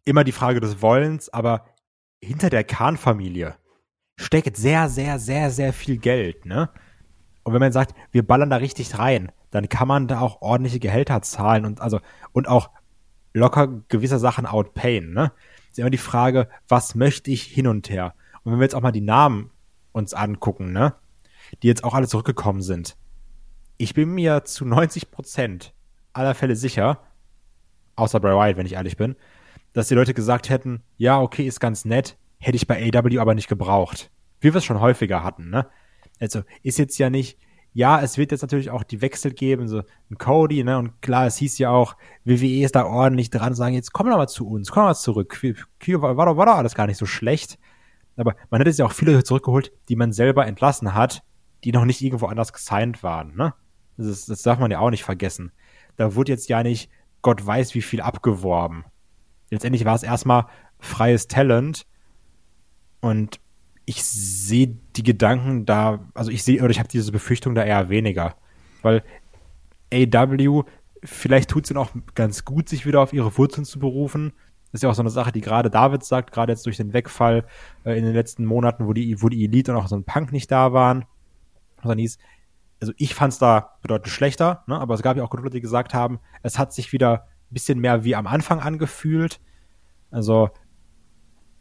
immer 0.04 0.24
die 0.24 0.32
Frage 0.32 0.60
des 0.60 0.82
Wollens, 0.82 1.28
aber 1.28 1.64
hinter 2.20 2.50
der 2.50 2.64
Kahn-Familie 2.64 3.54
steckt 4.16 4.56
sehr, 4.56 4.88
sehr, 4.88 5.18
sehr, 5.18 5.50
sehr 5.50 5.72
viel 5.72 5.98
Geld, 5.98 6.46
ne? 6.46 6.70
Und 7.44 7.52
wenn 7.52 7.60
man 7.60 7.72
sagt, 7.72 7.94
wir 8.10 8.26
ballern 8.26 8.50
da 8.50 8.56
richtig 8.56 8.98
rein, 8.98 9.30
dann 9.50 9.68
kann 9.68 9.86
man 9.86 10.08
da 10.08 10.20
auch 10.20 10.42
ordentliche 10.42 10.80
Gehälter 10.80 11.22
zahlen 11.22 11.64
und 11.64 11.80
also 11.80 12.00
und 12.32 12.48
auch 12.48 12.70
locker 13.34 13.68
gewisse 13.88 14.18
Sachen 14.18 14.46
outpayen. 14.46 15.12
Ne? 15.12 15.32
Ist 15.70 15.78
immer 15.78 15.90
die 15.90 15.98
Frage, 15.98 16.48
was 16.66 16.94
möchte 16.94 17.30
ich 17.30 17.42
hin 17.42 17.66
und 17.66 17.90
her? 17.90 18.14
Und 18.42 18.52
wenn 18.52 18.58
wir 18.58 18.64
jetzt 18.64 18.74
auch 18.74 18.80
mal 18.80 18.92
die 18.92 19.00
Namen 19.00 19.50
uns 19.92 20.14
angucken, 20.14 20.72
ne, 20.72 20.94
die 21.62 21.68
jetzt 21.68 21.84
auch 21.84 21.94
alle 21.94 22.08
zurückgekommen 22.08 22.62
sind, 22.62 22.96
ich 23.76 23.94
bin 23.94 24.10
mir 24.10 24.44
zu 24.44 24.64
90 24.64 25.10
Prozent 25.10 25.74
aller 26.12 26.34
Fälle 26.34 26.56
sicher, 26.56 27.00
außer 27.96 28.20
Bray 28.20 28.34
Wyatt, 28.34 28.56
wenn 28.56 28.66
ich 28.66 28.74
ehrlich 28.74 28.96
bin, 28.96 29.16
dass 29.72 29.88
die 29.88 29.94
Leute 29.94 30.14
gesagt 30.14 30.48
hätten, 30.48 30.82
ja, 30.96 31.20
okay, 31.20 31.46
ist 31.46 31.60
ganz 31.60 31.84
nett, 31.84 32.16
hätte 32.38 32.56
ich 32.56 32.66
bei 32.66 32.92
AW 32.92 33.18
aber 33.18 33.34
nicht 33.34 33.48
gebraucht. 33.48 34.10
Wie 34.40 34.52
wir 34.52 34.58
es 34.58 34.64
schon 34.64 34.80
häufiger 34.80 35.24
hatten, 35.24 35.50
ne? 35.50 35.66
Also 36.20 36.42
ist 36.62 36.78
jetzt 36.78 36.98
ja 36.98 37.10
nicht, 37.10 37.38
ja, 37.72 38.00
es 38.00 38.18
wird 38.18 38.30
jetzt 38.30 38.42
natürlich 38.42 38.70
auch 38.70 38.84
die 38.84 39.02
Wechsel 39.02 39.32
geben, 39.32 39.66
so 39.66 39.82
ein 40.10 40.18
Cody, 40.18 40.62
ne? 40.62 40.78
Und 40.78 41.02
klar, 41.02 41.26
es 41.26 41.36
hieß 41.38 41.58
ja 41.58 41.70
auch, 41.70 41.96
WWE 42.24 42.64
ist 42.64 42.76
da 42.76 42.86
ordentlich 42.86 43.30
dran, 43.30 43.54
sagen, 43.54 43.74
jetzt 43.74 43.92
komm 43.92 44.08
doch 44.08 44.16
mal 44.16 44.28
zu 44.28 44.48
uns, 44.48 44.70
komm 44.70 44.84
mal 44.84 44.94
zurück. 44.94 45.40
Kyo 45.80 46.00
war, 46.00 46.16
war, 46.16 46.26
doch, 46.26 46.36
war 46.36 46.46
doch 46.46 46.54
alles 46.54 46.74
gar 46.74 46.86
nicht 46.86 46.98
so 46.98 47.06
schlecht. 47.06 47.58
Aber 48.16 48.36
man 48.48 48.60
hat 48.60 48.68
jetzt 48.68 48.78
ja 48.78 48.86
auch 48.86 48.92
viele 48.92 49.24
zurückgeholt, 49.24 49.72
die 49.88 49.96
man 49.96 50.12
selber 50.12 50.46
entlassen 50.46 50.94
hat, 50.94 51.24
die 51.64 51.72
noch 51.72 51.84
nicht 51.84 52.00
irgendwo 52.00 52.26
anders 52.26 52.52
gesigned 52.52 53.02
waren, 53.02 53.34
ne? 53.34 53.54
Das, 53.96 54.06
ist, 54.06 54.28
das 54.28 54.42
darf 54.42 54.58
man 54.58 54.70
ja 54.70 54.78
auch 54.78 54.90
nicht 54.90 55.04
vergessen. 55.04 55.52
Da 55.96 56.14
wurde 56.14 56.32
jetzt 56.32 56.48
ja 56.48 56.62
nicht 56.62 56.90
Gott 57.22 57.44
weiß 57.44 57.74
wie 57.74 57.82
viel 57.82 58.00
abgeworben. 58.00 58.84
Letztendlich 59.50 59.84
war 59.84 59.94
es 59.94 60.02
erstmal 60.02 60.46
freies 60.78 61.26
Talent 61.26 61.86
und 63.00 63.40
ich 63.86 64.02
sehe 64.02 64.78
die 64.96 65.02
Gedanken 65.02 65.66
da, 65.66 66.00
also 66.14 66.30
ich 66.30 66.42
sehe, 66.42 66.60
oder 66.60 66.70
ich 66.70 66.78
habe 66.78 66.88
diese 66.88 67.12
Befürchtung 67.12 67.54
da 67.54 67.64
eher 67.64 67.88
weniger. 67.88 68.36
Weil 68.82 69.02
AW, 69.92 70.62
vielleicht 71.02 71.50
tut 71.50 71.64
es 71.64 71.70
ihnen 71.70 71.78
auch 71.78 71.90
ganz 72.14 72.44
gut, 72.44 72.68
sich 72.68 72.86
wieder 72.86 73.00
auf 73.00 73.12
ihre 73.12 73.36
Wurzeln 73.36 73.64
zu 73.64 73.78
berufen. 73.78 74.32
Das 74.72 74.78
ist 74.78 74.82
ja 74.82 74.90
auch 74.90 74.94
so 74.94 75.02
eine 75.02 75.10
Sache, 75.10 75.32
die 75.32 75.40
gerade 75.40 75.70
David 75.70 76.02
sagt, 76.02 76.32
gerade 76.32 76.52
jetzt 76.52 76.66
durch 76.66 76.76
den 76.76 76.92
Wegfall 76.92 77.44
äh, 77.84 77.96
in 77.96 78.04
den 78.04 78.14
letzten 78.14 78.44
Monaten, 78.44 78.86
wo 78.86 78.92
die, 78.92 79.22
wo 79.22 79.28
die 79.28 79.44
Elite 79.44 79.72
und 79.72 79.78
auch 79.78 79.86
so 79.86 79.96
ein 79.96 80.04
Punk 80.04 80.32
nicht 80.32 80.50
da 80.50 80.72
waren. 80.72 81.04
Also, 81.76 81.94
hieß, 81.94 82.18
also 82.80 82.92
ich 82.96 83.14
fand 83.14 83.34
es 83.34 83.38
da 83.38 83.76
bedeutend 83.82 84.08
schlechter, 84.08 84.64
ne? 84.66 84.78
aber 84.78 84.94
es 84.94 85.02
gab 85.02 85.16
ja 85.16 85.22
auch 85.22 85.32
Leute, 85.32 85.50
die 85.50 85.60
gesagt 85.60 85.94
haben, 85.94 86.18
es 86.42 86.58
hat 86.58 86.72
sich 86.72 86.92
wieder 86.92 87.26
ein 87.50 87.54
bisschen 87.54 87.78
mehr 87.78 88.04
wie 88.04 88.16
am 88.16 88.26
Anfang 88.26 88.60
angefühlt. 88.60 89.40
Also 90.10 90.50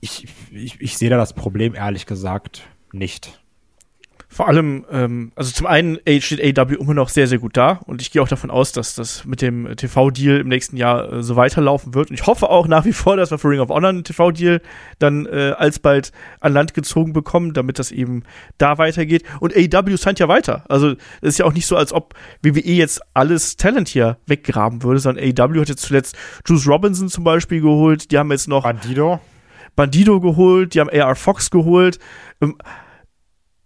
ich, 0.04 0.28
ich, 0.52 0.82
ich 0.82 0.98
sehe 0.98 1.10
da 1.10 1.16
das 1.18 1.34
Problem 1.34 1.76
ehrlich 1.76 2.06
gesagt 2.06 2.68
nicht. 2.92 3.40
Vor 4.28 4.48
allem, 4.48 4.84
ähm, 4.92 5.32
also 5.36 5.52
zum 5.52 5.68
einen 5.68 6.00
steht 6.20 6.60
AW 6.60 6.74
immer 6.74 6.96
noch 6.96 7.08
sehr, 7.08 7.28
sehr 7.28 7.38
gut 7.38 7.56
da 7.56 7.80
und 7.86 8.02
ich 8.02 8.12
gehe 8.12 8.22
auch 8.22 8.28
davon 8.28 8.50
aus, 8.50 8.72
dass 8.72 8.96
das 8.96 9.26
mit 9.26 9.42
dem 9.42 9.76
TV-Deal 9.78 10.40
im 10.40 10.48
nächsten 10.50 10.76
Jahr 10.76 11.14
äh, 11.14 11.24
so 11.24 11.36
weiterlaufen 11.36 11.94
wird. 11.94 12.10
Und 12.10 12.20
ich 12.20 12.26
hoffe 12.26 12.50
auch 12.50 12.68
nach 12.68 12.84
wie 12.84 12.94
vor, 12.94 13.16
dass 13.16 13.32
wir 13.32 13.38
für 13.38 13.50
Ring 13.50 13.60
of 13.60 13.70
Honor 13.70 13.90
einen 13.90 14.04
TV-Deal 14.04 14.62
dann 15.00 15.26
äh, 15.28 15.54
alsbald 15.56 16.12
an 16.42 16.52
Land 16.52 16.74
gezogen 16.74 17.14
bekommen, 17.14 17.54
damit 17.54 17.80
das 17.80 17.92
eben 17.92 18.24
da 18.58 18.80
weitergeht. 18.80 19.24
Und 19.40 19.56
AW 19.56 19.98
scheint 19.98 20.20
ja 20.20 20.28
weiter. 20.28 20.66
Also 20.68 20.96
es 21.22 21.30
ist 21.30 21.38
ja 21.38 21.46
auch 21.46 21.54
nicht 21.54 21.68
so, 21.68 21.78
als 21.78 21.94
ob 21.94 22.16
WWE 22.42 22.60
jetzt 22.60 23.02
alles 23.14 23.56
Talent 23.56 23.88
hier 23.88 24.18
weggraben 24.26 24.84
würde, 24.84 25.00
sondern 25.00 25.24
AW 25.24 25.62
hat 25.62 25.70
jetzt 25.70 25.84
zuletzt 25.84 26.18
Juice 26.46 26.68
Robinson 26.68 27.08
zum 27.08 27.24
Beispiel 27.24 27.62
geholt. 27.62 28.12
Die 28.12 28.18
haben 28.18 28.32
jetzt 28.32 28.48
noch 28.48 28.64
Bandido. 28.64 29.22
Bandido 29.76 30.20
geholt, 30.20 30.74
die 30.74 30.80
haben 30.80 30.90
AR 30.90 31.16
Fox 31.16 31.50
geholt. 31.50 32.00
Ähm, 32.42 32.58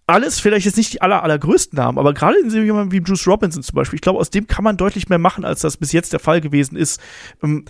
alles 0.08 0.40
vielleicht 0.40 0.66
jetzt 0.66 0.78
nicht 0.78 0.94
die 0.94 1.02
aller, 1.02 1.22
allergrößten 1.22 1.76
Namen, 1.76 2.00
aber 2.00 2.14
gerade 2.14 2.40
in 2.40 2.50
jemandem 2.50 2.94
wie 2.94 3.02
Bruce 3.02 3.28
Robinson 3.28 3.62
zum 3.62 3.76
Beispiel, 3.76 3.98
ich 3.98 4.02
glaube, 4.02 4.20
aus 4.20 4.30
dem 4.30 4.48
kann 4.48 4.64
man 4.64 4.78
deutlich 4.78 5.10
mehr 5.10 5.20
machen, 5.20 5.44
als 5.44 5.60
das 5.60 5.76
bis 5.76 5.92
jetzt 5.92 6.14
der 6.14 6.22
Fall 6.22 6.40
gewesen 6.40 6.78
ist. 6.78 7.02
Ähm, 7.44 7.66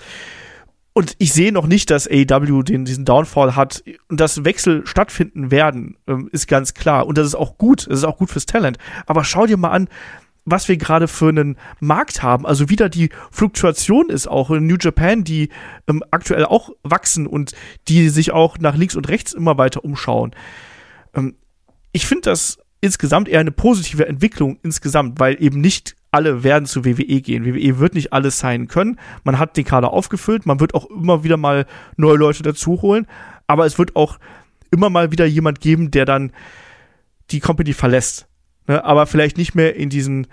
und 0.94 1.16
ich 1.20 1.32
sehe 1.32 1.52
noch 1.52 1.68
nicht, 1.68 1.92
dass 1.92 2.08
AEW 2.08 2.64
den, 2.64 2.86
diesen 2.86 3.06
Downfall 3.06 3.56
hat 3.56 3.84
und 4.08 4.20
dass 4.20 4.46
Wechsel 4.46 4.86
stattfinden 4.88 5.52
werden, 5.52 5.96
ähm, 6.08 6.28
ist 6.32 6.48
ganz 6.48 6.74
klar. 6.74 7.06
Und 7.06 7.20
das 7.20 7.28
ist 7.28 7.36
auch 7.36 7.58
gut, 7.60 7.86
das 7.88 8.00
ist 8.00 8.04
auch 8.04 8.18
gut 8.18 8.32
fürs 8.32 8.48
Talent. 8.48 8.80
Aber 9.06 9.24
schau 9.24 9.46
dir 9.46 9.58
mal 9.58 9.70
an, 9.70 9.90
was 10.48 10.70
wir 10.70 10.78
gerade 10.78 11.08
für 11.10 11.28
einen 11.28 11.58
Markt 11.82 12.24
haben. 12.24 12.46
Also 12.46 12.70
wieder 12.70 12.88
die 12.88 13.10
Fluktuation 13.32 14.10
ist 14.10 14.28
auch 14.28 14.50
in 14.50 14.66
New 14.66 14.78
Japan, 14.80 15.26
die 15.26 15.50
ähm, 15.88 16.02
aktuell 16.10 16.46
auch 16.46 16.72
wachsen 16.84 17.28
und 17.28 17.52
die 17.90 18.08
sich 18.10 18.32
auch 18.32 18.58
nach 18.58 18.76
links 18.76 18.96
und 18.96 19.10
rechts 19.10 19.34
immer 19.34 19.58
weiter 19.58 19.84
umschauen. 19.84 20.32
Ähm, 21.14 21.36
ich 21.92 22.08
finde 22.08 22.30
das 22.30 22.60
insgesamt 22.80 23.28
eher 23.28 23.42
eine 23.42 23.52
positive 23.52 24.08
Entwicklung 24.08 24.58
insgesamt, 24.64 25.20
weil 25.20 25.42
eben 25.44 25.60
nicht 25.60 25.98
alle 26.12 26.44
werden 26.44 26.66
zu 26.66 26.86
WWE 26.86 27.22
gehen. 27.22 27.46
WWE 27.46 27.80
wird 27.80 27.94
nicht 27.94 28.14
alles 28.14 28.40
sein 28.40 28.70
können. 28.70 28.98
Man 29.26 29.40
hat 29.40 29.58
den 29.58 29.66
Kader 29.66 29.92
aufgefüllt, 29.92 30.46
man 30.46 30.62
wird 30.62 30.74
auch 30.74 30.90
immer 30.90 31.26
wieder 31.26 31.36
mal 31.36 31.66
neue 31.98 32.16
Leute 32.16 32.42
dazu 32.44 32.82
holen, 32.82 33.06
aber 33.48 33.66
es 33.66 33.78
wird 33.78 33.98
auch 33.98 34.18
immer 34.72 34.90
mal 34.90 35.12
wieder 35.12 35.26
jemand 35.26 35.60
geben, 35.60 35.92
der 35.92 36.06
dann 36.06 36.32
die 37.32 37.42
Company 37.42 37.74
verlässt. 37.74 38.27
Ne? 38.68 38.84
Aber 38.84 39.06
vielleicht 39.06 39.38
nicht 39.38 39.56
mehr 39.56 39.76
in 39.76 39.90
diesen, 39.90 40.28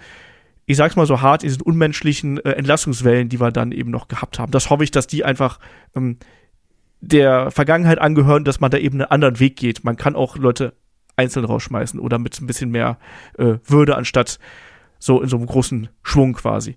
ich 0.67 0.77
sag's 0.77 0.97
mal 0.97 1.07
so 1.07 1.21
hart, 1.21 1.43
in 1.43 1.49
diesen 1.49 1.63
unmenschlichen 1.63 2.39
äh, 2.39 2.53
Entlassungswellen, 2.53 3.29
die 3.29 3.41
wir 3.41 3.51
dann 3.51 3.73
eben 3.73 3.91
noch 3.91 4.09
gehabt 4.09 4.39
haben. 4.39 4.53
Das 4.53 4.71
hoffe 4.71 4.85
ich, 4.85 4.91
dass 4.91 5.07
die 5.07 5.25
einfach 5.25 5.59
ähm, 5.95 6.19
der 7.01 7.51
Vergangenheit 7.51 7.99
angehören, 7.99 8.45
dass 8.45 8.61
man 8.61 8.71
da 8.71 8.79
eben 8.79 9.01
einen 9.01 9.11
anderen 9.11 9.41
Weg 9.41 9.57
geht. 9.57 9.85
Man 9.85 9.97
kann 9.97 10.17
auch 10.17 10.37
Leute 10.37 10.75
einzeln 11.17 11.45
rausschmeißen 11.45 12.01
oder 12.01 12.19
mit 12.19 12.41
ein 12.41 12.47
bisschen 12.47 12.71
mehr 12.71 12.99
äh, 13.39 13.59
Würde 13.65 13.97
anstatt 13.97 14.39
so 14.99 15.21
in 15.21 15.29
so 15.29 15.37
einem 15.37 15.47
großen 15.47 15.89
Schwung 16.03 16.33
quasi. 16.33 16.77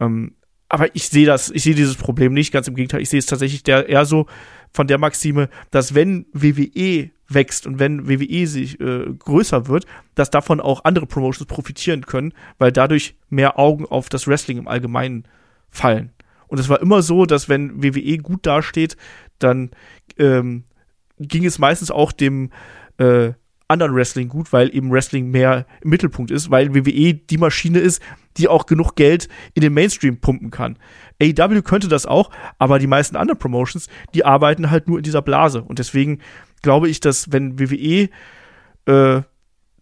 Ähm, 0.00 0.34
aber 0.68 0.94
ich 0.96 1.08
sehe 1.08 1.26
das, 1.26 1.50
ich 1.50 1.62
sehe 1.62 1.74
dieses 1.74 1.96
Problem 1.96 2.32
nicht, 2.32 2.52
ganz 2.52 2.66
im 2.66 2.74
Gegenteil. 2.74 3.02
Ich 3.02 3.10
sehe 3.10 3.18
es 3.18 3.26
tatsächlich 3.26 3.62
der, 3.62 3.88
eher 3.88 4.04
so 4.04 4.26
von 4.72 4.86
der 4.86 4.98
Maxime, 4.98 5.48
dass 5.70 5.94
wenn 5.94 6.26
WWE 6.32 7.10
wächst 7.34 7.66
und 7.66 7.78
wenn 7.78 8.08
WWE 8.08 8.46
sich 8.46 8.80
äh, 8.80 9.06
größer 9.18 9.68
wird, 9.68 9.86
dass 10.14 10.30
davon 10.30 10.60
auch 10.60 10.84
andere 10.84 11.06
Promotions 11.06 11.46
profitieren 11.46 12.06
können, 12.06 12.32
weil 12.58 12.72
dadurch 12.72 13.16
mehr 13.28 13.58
Augen 13.58 13.86
auf 13.86 14.08
das 14.08 14.26
Wrestling 14.26 14.58
im 14.58 14.68
Allgemeinen 14.68 15.24
fallen. 15.70 16.12
Und 16.48 16.58
es 16.58 16.68
war 16.68 16.80
immer 16.80 17.02
so, 17.02 17.24
dass 17.24 17.48
wenn 17.48 17.82
WWE 17.82 18.18
gut 18.18 18.46
dasteht, 18.46 18.96
dann 19.38 19.70
ähm, 20.18 20.64
ging 21.18 21.44
es 21.44 21.58
meistens 21.58 21.90
auch 21.90 22.12
dem 22.12 22.50
äh, 22.98 23.32
anderen 23.68 23.94
Wrestling 23.94 24.28
gut, 24.28 24.52
weil 24.52 24.74
eben 24.74 24.92
Wrestling 24.92 25.30
mehr 25.30 25.66
im 25.80 25.90
Mittelpunkt 25.90 26.30
ist, 26.30 26.50
weil 26.50 26.74
WWE 26.74 27.14
die 27.14 27.38
Maschine 27.38 27.78
ist, 27.78 28.02
die 28.36 28.48
auch 28.48 28.66
genug 28.66 28.94
Geld 28.94 29.28
in 29.54 29.62
den 29.62 29.72
Mainstream 29.72 30.18
pumpen 30.18 30.50
kann. 30.50 30.78
AEW 31.20 31.62
könnte 31.62 31.88
das 31.88 32.06
auch, 32.06 32.30
aber 32.58 32.78
die 32.78 32.86
meisten 32.86 33.16
anderen 33.16 33.38
Promotions, 33.38 33.88
die 34.14 34.24
arbeiten 34.24 34.70
halt 34.70 34.88
nur 34.88 34.98
in 34.98 35.04
dieser 35.04 35.22
Blase. 35.22 35.62
Und 35.62 35.78
deswegen 35.78 36.20
glaube 36.62 36.88
ich, 36.88 37.00
dass 37.00 37.32
wenn 37.32 37.58
WWE 37.58 38.08
äh, 38.86 39.22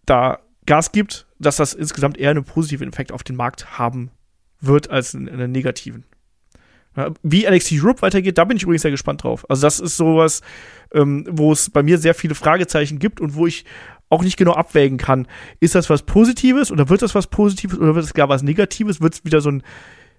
da 0.07 0.39
Gas 0.66 0.93
gibt, 0.93 1.27
dass 1.39 1.57
das 1.57 1.74
insgesamt 1.74 2.19
eher 2.19 2.31
einen 2.31 2.44
positiven 2.44 2.89
Effekt 2.89 3.12
auf 3.12 3.23
den 3.23 3.36
Markt 3.36 3.78
haben 3.78 4.11
wird 4.61 4.90
als 4.90 5.15
einen, 5.15 5.28
einen 5.28 5.52
negativen. 5.52 6.05
Wie 7.23 7.48
NXT 7.48 7.73
Europe 7.74 8.02
weitergeht, 8.02 8.36
da 8.36 8.44
bin 8.44 8.57
ich 8.57 8.65
übrigens 8.65 8.82
sehr 8.82 8.90
gespannt 8.90 9.23
drauf. 9.23 9.48
Also 9.48 9.62
das 9.62 9.78
ist 9.78 9.97
sowas, 9.97 10.43
ähm, 10.93 11.24
wo 11.31 11.52
es 11.52 11.70
bei 11.70 11.82
mir 11.82 11.98
sehr 11.98 12.15
viele 12.15 12.35
Fragezeichen 12.35 12.98
gibt 12.98 13.20
und 13.20 13.36
wo 13.36 13.47
ich 13.47 13.65
auch 14.09 14.23
nicht 14.23 14.36
genau 14.36 14.55
abwägen 14.55 14.98
kann, 14.98 15.28
ist 15.61 15.77
das 15.77 15.89
was 15.89 16.02
Positives 16.02 16.73
oder 16.73 16.89
wird 16.89 17.02
das 17.02 17.15
was 17.15 17.28
Positives 17.28 17.78
oder 17.78 17.94
wird 17.94 18.05
es 18.05 18.12
gar 18.12 18.28
was 18.28 18.43
Negatives? 18.43 19.01
Wird 19.01 19.15
es 19.15 19.24
wieder 19.24 19.40
so 19.40 19.51
ein 19.51 19.62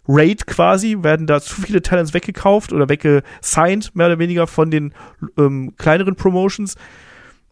Raid 0.08 0.48
quasi? 0.48 0.98
Werden 1.02 1.28
da 1.28 1.42
zu 1.42 1.62
viele 1.62 1.82
Talents 1.82 2.14
weggekauft 2.14 2.74
oder 2.74 2.90
weggesigned, 2.90 3.96
mehr 3.96 4.08
oder 4.08 4.20
weniger 4.20 4.48
von 4.48 4.72
den 4.72 4.94
ähm, 5.38 5.76
kleineren 5.78 6.16
Promotions? 6.16 6.76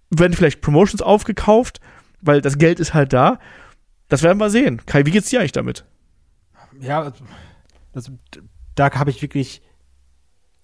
Werden 0.10 0.34
vielleicht 0.34 0.62
Promotions 0.62 1.02
aufgekauft, 1.02 1.80
weil 2.22 2.42
das 2.42 2.58
Geld 2.58 2.80
ist 2.80 2.94
halt 2.94 3.14
da? 3.14 3.40
Das 4.08 4.24
werden 4.24 4.40
wir 4.40 4.50
sehen. 4.50 4.82
Kai, 4.86 5.06
wie 5.06 5.12
geht's 5.12 5.30
dir 5.30 5.40
eigentlich 5.40 5.52
damit? 5.52 5.86
Ja, 6.80 7.12
das, 7.94 8.12
da 8.76 8.92
habe 8.92 9.12
ich 9.12 9.22
wirklich 9.22 9.62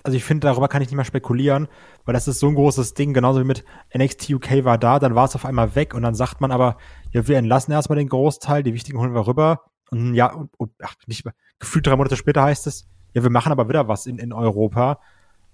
also 0.06 0.18
ich 0.18 0.24
finde, 0.24 0.45
darüber 0.45 0.68
kann 0.68 0.84
ich 0.84 0.90
nicht 0.90 0.95
mehr 0.95 1.03
spekulieren, 1.03 1.68
weil 2.06 2.14
das 2.14 2.28
ist 2.28 2.40
so 2.40 2.48
ein 2.48 2.53
großes 2.53 2.94
Ding, 2.94 3.16
genauso 3.16 3.40
wie 3.40 3.44
mit 3.44 3.66
NXT 3.98 4.30
UK 4.30 4.64
war 4.64 4.78
da, 4.78 4.99
dann 4.99 5.16
war 5.16 5.26
es 5.26 5.34
auf 5.34 5.45
einmal 5.45 5.74
weg 5.74 5.95
und 5.95 6.03
dann 6.03 6.14
sagt 6.14 6.41
man 6.41 6.52
aber, 6.52 6.78
ja, 7.12 7.28
wir 7.28 7.40
entlassen 7.40 7.72
erstmal 7.72 7.98
den 7.98 8.10
Großteil, 8.10 8.62
die 8.62 8.76
wichtigen 8.76 8.99
holen 8.99 9.16
wir 9.16 9.26
rüber 9.26 9.62
und 9.91 10.14
ja, 10.14 10.34
und, 10.34 10.49
und 10.57 10.72
ach, 10.82 10.95
nicht, 11.07 11.26
gefühlt 11.60 11.88
drei 11.88 11.95
Monate 11.95 12.16
später 12.16 12.44
heißt 12.44 12.68
es, 12.68 12.88
ja, 13.14 13.24
wir 13.24 13.30
machen 13.30 13.52
aber 13.52 13.70
wieder 13.70 13.88
was 13.88 14.06
in, 14.06 14.18
in 14.18 14.34
Europa. 14.34 14.99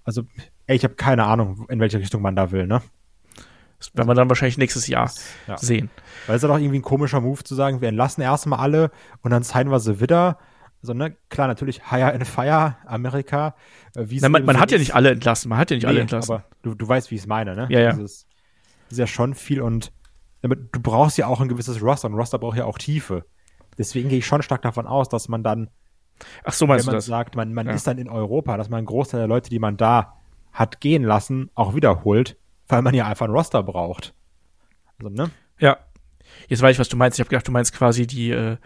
Also, 0.04 0.22
ey, 0.66 0.76
ich 0.76 0.84
habe 0.84 0.94
keine 0.94 1.24
Ahnung, 1.24 1.66
in 1.68 1.78
welche 1.80 1.98
Richtung 1.98 2.22
man 2.22 2.34
da 2.34 2.50
will, 2.50 2.66
ne? 2.66 2.82
Das 3.78 3.94
werden 3.94 4.08
wir 4.08 4.14
dann 4.14 4.28
wahrscheinlich 4.28 4.58
nächstes 4.58 4.86
Jahr 4.86 5.10
ja. 5.48 5.56
sehen. 5.58 5.90
Weil 6.26 6.36
es 6.36 6.42
ist 6.42 6.48
doch 6.48 6.56
irgendwie 6.56 6.78
ein 6.78 6.82
komischer 6.82 7.20
Move 7.20 7.42
zu 7.42 7.54
sagen, 7.54 7.80
wir 7.80 7.88
entlassen 7.88 8.22
erstmal 8.22 8.60
alle 8.60 8.90
und 9.22 9.32
dann 9.32 9.42
zeigen 9.42 9.70
wir 9.70 9.80
sie 9.80 10.00
wieder 10.00 10.38
also, 10.82 10.94
ne, 10.94 11.16
klar, 11.28 11.46
natürlich 11.46 11.90
Hire 11.90 12.12
and 12.12 12.26
Fire, 12.26 12.76
Amerika. 12.86 13.54
Äh, 13.94 14.04
wie 14.08 14.18
Nein, 14.18 14.32
man, 14.32 14.44
man 14.44 14.58
hat 14.58 14.72
ja 14.72 14.78
nicht 14.78 14.94
alle 14.94 15.10
entlassen, 15.10 15.48
man 15.48 15.58
hat 15.58 15.70
ja 15.70 15.76
nicht 15.76 15.84
nee, 15.84 15.90
alle 15.90 16.00
entlassen. 16.00 16.32
Aber 16.32 16.44
du, 16.62 16.74
du 16.74 16.88
weißt, 16.88 17.10
wie 17.10 17.14
ich 17.14 17.20
es 17.20 17.26
meine, 17.28 17.54
ne? 17.54 17.68
Ja, 17.70 17.80
ja. 17.80 17.92
Dieses, 17.92 18.26
ist 18.90 18.98
ja 18.98 19.06
schon 19.06 19.34
viel 19.34 19.62
und 19.62 19.92
du 20.42 20.80
brauchst 20.80 21.16
ja 21.18 21.28
auch 21.28 21.40
ein 21.40 21.48
gewisses 21.48 21.80
Roster 21.80 22.08
und 22.08 22.14
Roster 22.14 22.38
braucht 22.38 22.58
ja 22.58 22.64
auch 22.64 22.78
Tiefe. 22.78 23.24
Deswegen 23.78 24.08
gehe 24.08 24.18
ich 24.18 24.26
schon 24.26 24.42
stark 24.42 24.62
davon 24.62 24.86
aus, 24.86 25.08
dass 25.08 25.28
man 25.28 25.42
dann, 25.42 25.70
Ach 26.44 26.52
so, 26.52 26.66
meinst 26.66 26.86
wenn 26.86 26.92
man 26.92 26.98
das? 26.98 27.06
sagt, 27.06 27.36
man, 27.36 27.52
man 27.54 27.66
ja. 27.66 27.72
ist 27.72 27.86
dann 27.86 27.98
in 27.98 28.08
Europa, 28.08 28.56
dass 28.56 28.68
man 28.68 28.78
einen 28.78 28.86
Großteil 28.86 29.20
der 29.20 29.28
Leute, 29.28 29.50
die 29.50 29.58
man 29.58 29.76
da 29.76 30.14
hat 30.52 30.80
gehen 30.80 31.02
lassen, 31.02 31.50
auch 31.54 31.74
wiederholt, 31.74 32.36
weil 32.68 32.82
man 32.82 32.94
ja 32.94 33.06
einfach 33.06 33.26
ein 33.26 33.32
Roster 33.32 33.62
braucht. 33.62 34.14
Also, 34.98 35.10
ne? 35.10 35.30
Ja. 35.58 35.78
Jetzt 36.48 36.62
weiß 36.62 36.76
ich, 36.76 36.78
was 36.78 36.88
du 36.88 36.96
meinst. 36.96 37.18
Ich 37.18 37.20
habe 37.20 37.30
gedacht, 37.30 37.48
du 37.48 37.52
meinst 37.52 37.74
quasi 37.74 38.06
die, 38.06 38.30
äh, 38.30 38.56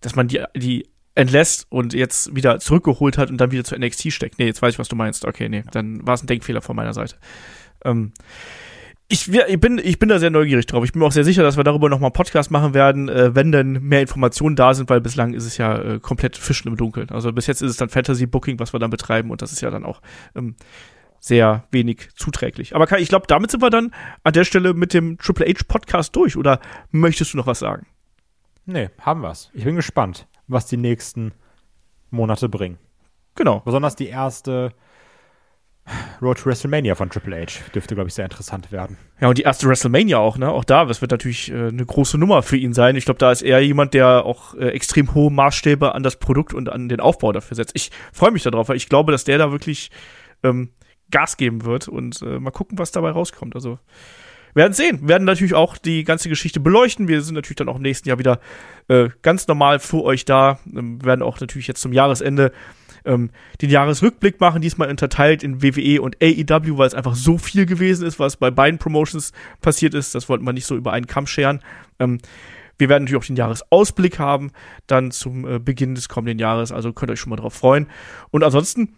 dass 0.00 0.14
man 0.14 0.28
die, 0.28 0.42
die 0.54 0.88
entlässt 1.14 1.66
und 1.70 1.94
jetzt 1.94 2.34
wieder 2.34 2.58
zurückgeholt 2.58 3.18
hat 3.18 3.30
und 3.30 3.38
dann 3.38 3.50
wieder 3.50 3.64
zu 3.64 3.76
NXT 3.76 4.12
steckt. 4.12 4.38
Nee, 4.38 4.46
jetzt 4.46 4.62
weiß 4.62 4.74
ich, 4.74 4.78
was 4.78 4.88
du 4.88 4.96
meinst. 4.96 5.24
Okay, 5.24 5.48
nee, 5.48 5.64
dann 5.70 6.06
war 6.06 6.14
es 6.14 6.22
ein 6.22 6.26
Denkfehler 6.26 6.62
von 6.62 6.76
meiner 6.76 6.94
Seite. 6.94 7.16
Ähm, 7.84 8.12
ich, 9.12 9.32
ich, 9.32 9.60
bin, 9.60 9.80
ich 9.82 9.98
bin 9.98 10.08
da 10.08 10.18
sehr 10.18 10.30
neugierig 10.30 10.66
drauf. 10.66 10.84
Ich 10.84 10.92
bin 10.92 11.00
mir 11.00 11.06
auch 11.06 11.12
sehr 11.12 11.24
sicher, 11.24 11.42
dass 11.42 11.56
wir 11.56 11.64
darüber 11.64 11.88
nochmal 11.88 12.08
einen 12.08 12.14
Podcast 12.14 12.50
machen 12.50 12.74
werden, 12.74 13.08
äh, 13.08 13.34
wenn 13.34 13.52
dann 13.52 13.72
mehr 13.82 14.00
Informationen 14.00 14.56
da 14.56 14.74
sind, 14.74 14.90
weil 14.90 15.00
bislang 15.00 15.34
ist 15.34 15.46
es 15.46 15.56
ja 15.56 15.76
äh, 15.76 16.00
komplett 16.00 16.36
Fischen 16.36 16.68
im 16.68 16.76
Dunkeln. 16.76 17.10
Also 17.10 17.32
bis 17.32 17.46
jetzt 17.46 17.62
ist 17.62 17.70
es 17.70 17.76
dann 17.76 17.88
Fantasy 17.88 18.26
Booking, 18.26 18.58
was 18.58 18.72
wir 18.72 18.80
dann 18.80 18.90
betreiben 18.90 19.30
und 19.30 19.42
das 19.42 19.52
ist 19.52 19.60
ja 19.60 19.70
dann 19.70 19.84
auch 19.84 20.02
ähm, 20.34 20.56
sehr 21.20 21.64
wenig 21.70 22.08
zuträglich. 22.16 22.74
Aber 22.74 22.86
Kai, 22.86 22.98
ich 22.98 23.08
glaube, 23.08 23.26
damit 23.28 23.50
sind 23.50 23.62
wir 23.62 23.70
dann 23.70 23.92
an 24.24 24.32
der 24.32 24.44
Stelle 24.44 24.74
mit 24.74 24.94
dem 24.94 25.18
Triple 25.18 25.46
H 25.46 25.64
Podcast 25.68 26.16
durch. 26.16 26.36
Oder 26.36 26.60
möchtest 26.90 27.32
du 27.32 27.36
noch 27.36 27.46
was 27.46 27.60
sagen? 27.60 27.86
Nee, 28.66 28.90
haben 29.00 29.22
wir's. 29.22 29.50
Ich 29.54 29.64
bin 29.64 29.76
gespannt 29.76 30.26
was 30.52 30.66
die 30.66 30.76
nächsten 30.76 31.32
Monate 32.10 32.48
bringen. 32.48 32.78
Genau. 33.34 33.60
Besonders 33.60 33.96
die 33.96 34.08
erste 34.08 34.72
Road 36.20 36.38
to 36.38 36.46
WrestleMania 36.46 36.94
von 36.94 37.10
Triple 37.10 37.36
H 37.36 37.60
dürfte, 37.74 37.94
glaube 37.94 38.08
ich, 38.08 38.14
sehr 38.14 38.24
interessant 38.24 38.70
werden. 38.70 38.96
Ja, 39.20 39.28
und 39.28 39.38
die 39.38 39.42
erste 39.42 39.66
WrestleMania 39.66 40.18
auch, 40.18 40.38
ne? 40.38 40.48
Auch 40.48 40.64
da, 40.64 40.84
das 40.84 41.00
wird 41.00 41.10
natürlich 41.10 41.50
äh, 41.50 41.68
eine 41.68 41.84
große 41.84 42.18
Nummer 42.18 42.42
für 42.42 42.56
ihn 42.56 42.72
sein. 42.72 42.94
Ich 42.96 43.04
glaube, 43.04 43.18
da 43.18 43.32
ist 43.32 43.42
er 43.42 43.60
jemand, 43.60 43.94
der 43.94 44.24
auch 44.24 44.54
äh, 44.54 44.68
extrem 44.68 45.14
hohe 45.14 45.30
Maßstäbe 45.30 45.94
an 45.94 46.02
das 46.02 46.16
Produkt 46.16 46.54
und 46.54 46.68
an 46.68 46.88
den 46.88 47.00
Aufbau 47.00 47.32
dafür 47.32 47.56
setzt. 47.56 47.74
Ich 47.74 47.90
freue 48.12 48.30
mich 48.30 48.44
darauf, 48.44 48.68
weil 48.68 48.76
ich 48.76 48.88
glaube, 48.88 49.10
dass 49.10 49.24
der 49.24 49.38
da 49.38 49.50
wirklich 49.50 49.90
ähm, 50.44 50.70
Gas 51.10 51.36
geben 51.36 51.64
wird 51.64 51.88
und 51.88 52.22
äh, 52.22 52.38
mal 52.38 52.52
gucken, 52.52 52.78
was 52.78 52.92
dabei 52.92 53.10
rauskommt. 53.10 53.54
Also 53.54 53.78
werden 54.54 54.72
sehen. 54.72 55.00
Wir 55.02 55.08
werden 55.08 55.24
natürlich 55.24 55.54
auch 55.54 55.78
die 55.78 56.04
ganze 56.04 56.28
Geschichte 56.28 56.60
beleuchten. 56.60 57.08
Wir 57.08 57.22
sind 57.22 57.34
natürlich 57.34 57.56
dann 57.56 57.68
auch 57.68 57.76
im 57.76 57.82
nächsten 57.82 58.08
Jahr 58.08 58.18
wieder 58.18 58.40
äh, 58.88 59.08
ganz 59.22 59.46
normal 59.46 59.78
für 59.78 60.02
euch 60.02 60.24
da. 60.24 60.58
Ähm, 60.66 61.00
wir 61.00 61.06
werden 61.06 61.22
auch 61.22 61.40
natürlich 61.40 61.66
jetzt 61.66 61.80
zum 61.80 61.92
Jahresende 61.92 62.52
ähm, 63.04 63.30
den 63.60 63.70
Jahresrückblick 63.70 64.40
machen, 64.40 64.62
diesmal 64.62 64.88
unterteilt 64.88 65.42
in 65.42 65.62
WWE 65.62 66.00
und 66.00 66.16
AEW, 66.22 66.78
weil 66.78 66.86
es 66.86 66.94
einfach 66.94 67.14
so 67.14 67.38
viel 67.38 67.66
gewesen 67.66 68.06
ist, 68.06 68.18
was 68.18 68.36
bei 68.36 68.50
beiden 68.50 68.78
Promotions 68.78 69.32
passiert 69.60 69.94
ist. 69.94 70.14
Das 70.14 70.28
wollten 70.28 70.44
wir 70.44 70.52
nicht 70.52 70.66
so 70.66 70.76
über 70.76 70.92
einen 70.92 71.06
Kamm 71.06 71.26
scheren. 71.26 71.60
Ähm, 71.98 72.18
wir 72.78 72.88
werden 72.88 73.04
natürlich 73.04 73.22
auch 73.22 73.26
den 73.26 73.36
Jahresausblick 73.36 74.18
haben, 74.18 74.50
dann 74.86 75.10
zum 75.10 75.46
äh, 75.46 75.58
Beginn 75.58 75.94
des 75.94 76.08
kommenden 76.08 76.38
Jahres. 76.38 76.72
Also 76.72 76.92
könnt 76.92 77.10
ihr 77.10 77.14
euch 77.14 77.20
schon 77.20 77.30
mal 77.30 77.36
drauf 77.36 77.54
freuen. 77.54 77.86
Und 78.30 78.42
ansonsten 78.42 78.94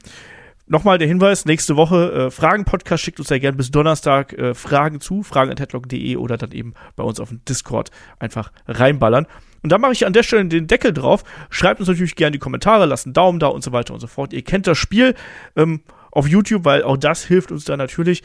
Nochmal 0.66 0.96
der 0.96 1.06
Hinweis, 1.06 1.44
nächste 1.44 1.76
Woche 1.76 2.12
äh, 2.12 2.30
Fragen-Podcast, 2.30 3.02
schickt 3.02 3.20
uns 3.20 3.28
ja 3.28 3.38
gerne 3.38 3.56
bis 3.56 3.70
Donnerstag 3.70 4.32
äh, 4.32 4.54
Fragen 4.54 5.00
zu, 5.00 5.22
fragen.headlock.de 5.22 6.16
oder 6.16 6.38
dann 6.38 6.52
eben 6.52 6.72
bei 6.96 7.04
uns 7.04 7.20
auf 7.20 7.28
dem 7.28 7.44
Discord 7.44 7.90
einfach 8.18 8.50
reinballern. 8.66 9.26
Und 9.62 9.72
da 9.72 9.78
mache 9.78 9.92
ich 9.92 10.06
an 10.06 10.14
der 10.14 10.22
Stelle 10.22 10.46
den 10.46 10.66
Deckel 10.66 10.92
drauf. 10.92 11.24
Schreibt 11.50 11.80
uns 11.80 11.88
natürlich 11.88 12.16
gerne 12.16 12.32
die 12.32 12.38
Kommentare, 12.38 12.86
lasst 12.86 13.06
einen 13.06 13.12
Daumen 13.12 13.40
da 13.40 13.48
und 13.48 13.62
so 13.62 13.72
weiter 13.72 13.92
und 13.92 14.00
so 14.00 14.06
fort. 14.06 14.32
Ihr 14.32 14.42
kennt 14.42 14.66
das 14.66 14.78
Spiel 14.78 15.14
ähm, 15.56 15.80
auf 16.10 16.26
YouTube, 16.26 16.64
weil 16.64 16.82
auch 16.82 16.96
das 16.96 17.24
hilft 17.24 17.52
uns 17.52 17.64
da 17.64 17.76
natürlich. 17.76 18.22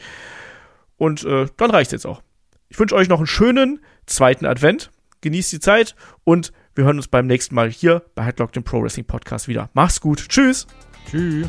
Und 0.96 1.24
äh, 1.24 1.46
dann 1.56 1.70
reicht's 1.70 1.92
jetzt 1.92 2.06
auch. 2.06 2.22
Ich 2.68 2.78
wünsche 2.78 2.94
euch 2.94 3.08
noch 3.08 3.18
einen 3.18 3.26
schönen 3.26 3.80
zweiten 4.06 4.46
Advent. 4.46 4.90
Genießt 5.22 5.52
die 5.52 5.60
Zeit 5.60 5.94
und 6.24 6.52
wir 6.74 6.84
hören 6.84 6.96
uns 6.96 7.08
beim 7.08 7.26
nächsten 7.26 7.54
Mal 7.54 7.70
hier 7.70 8.02
bei 8.14 8.24
Headlock, 8.24 8.52
dem 8.52 8.62
Pro 8.62 8.82
Wrestling 8.82 9.06
Podcast 9.06 9.48
wieder. 9.48 9.68
Macht's 9.74 10.00
gut. 10.00 10.28
Tschüss. 10.28 10.66
Tschüss. 11.10 11.48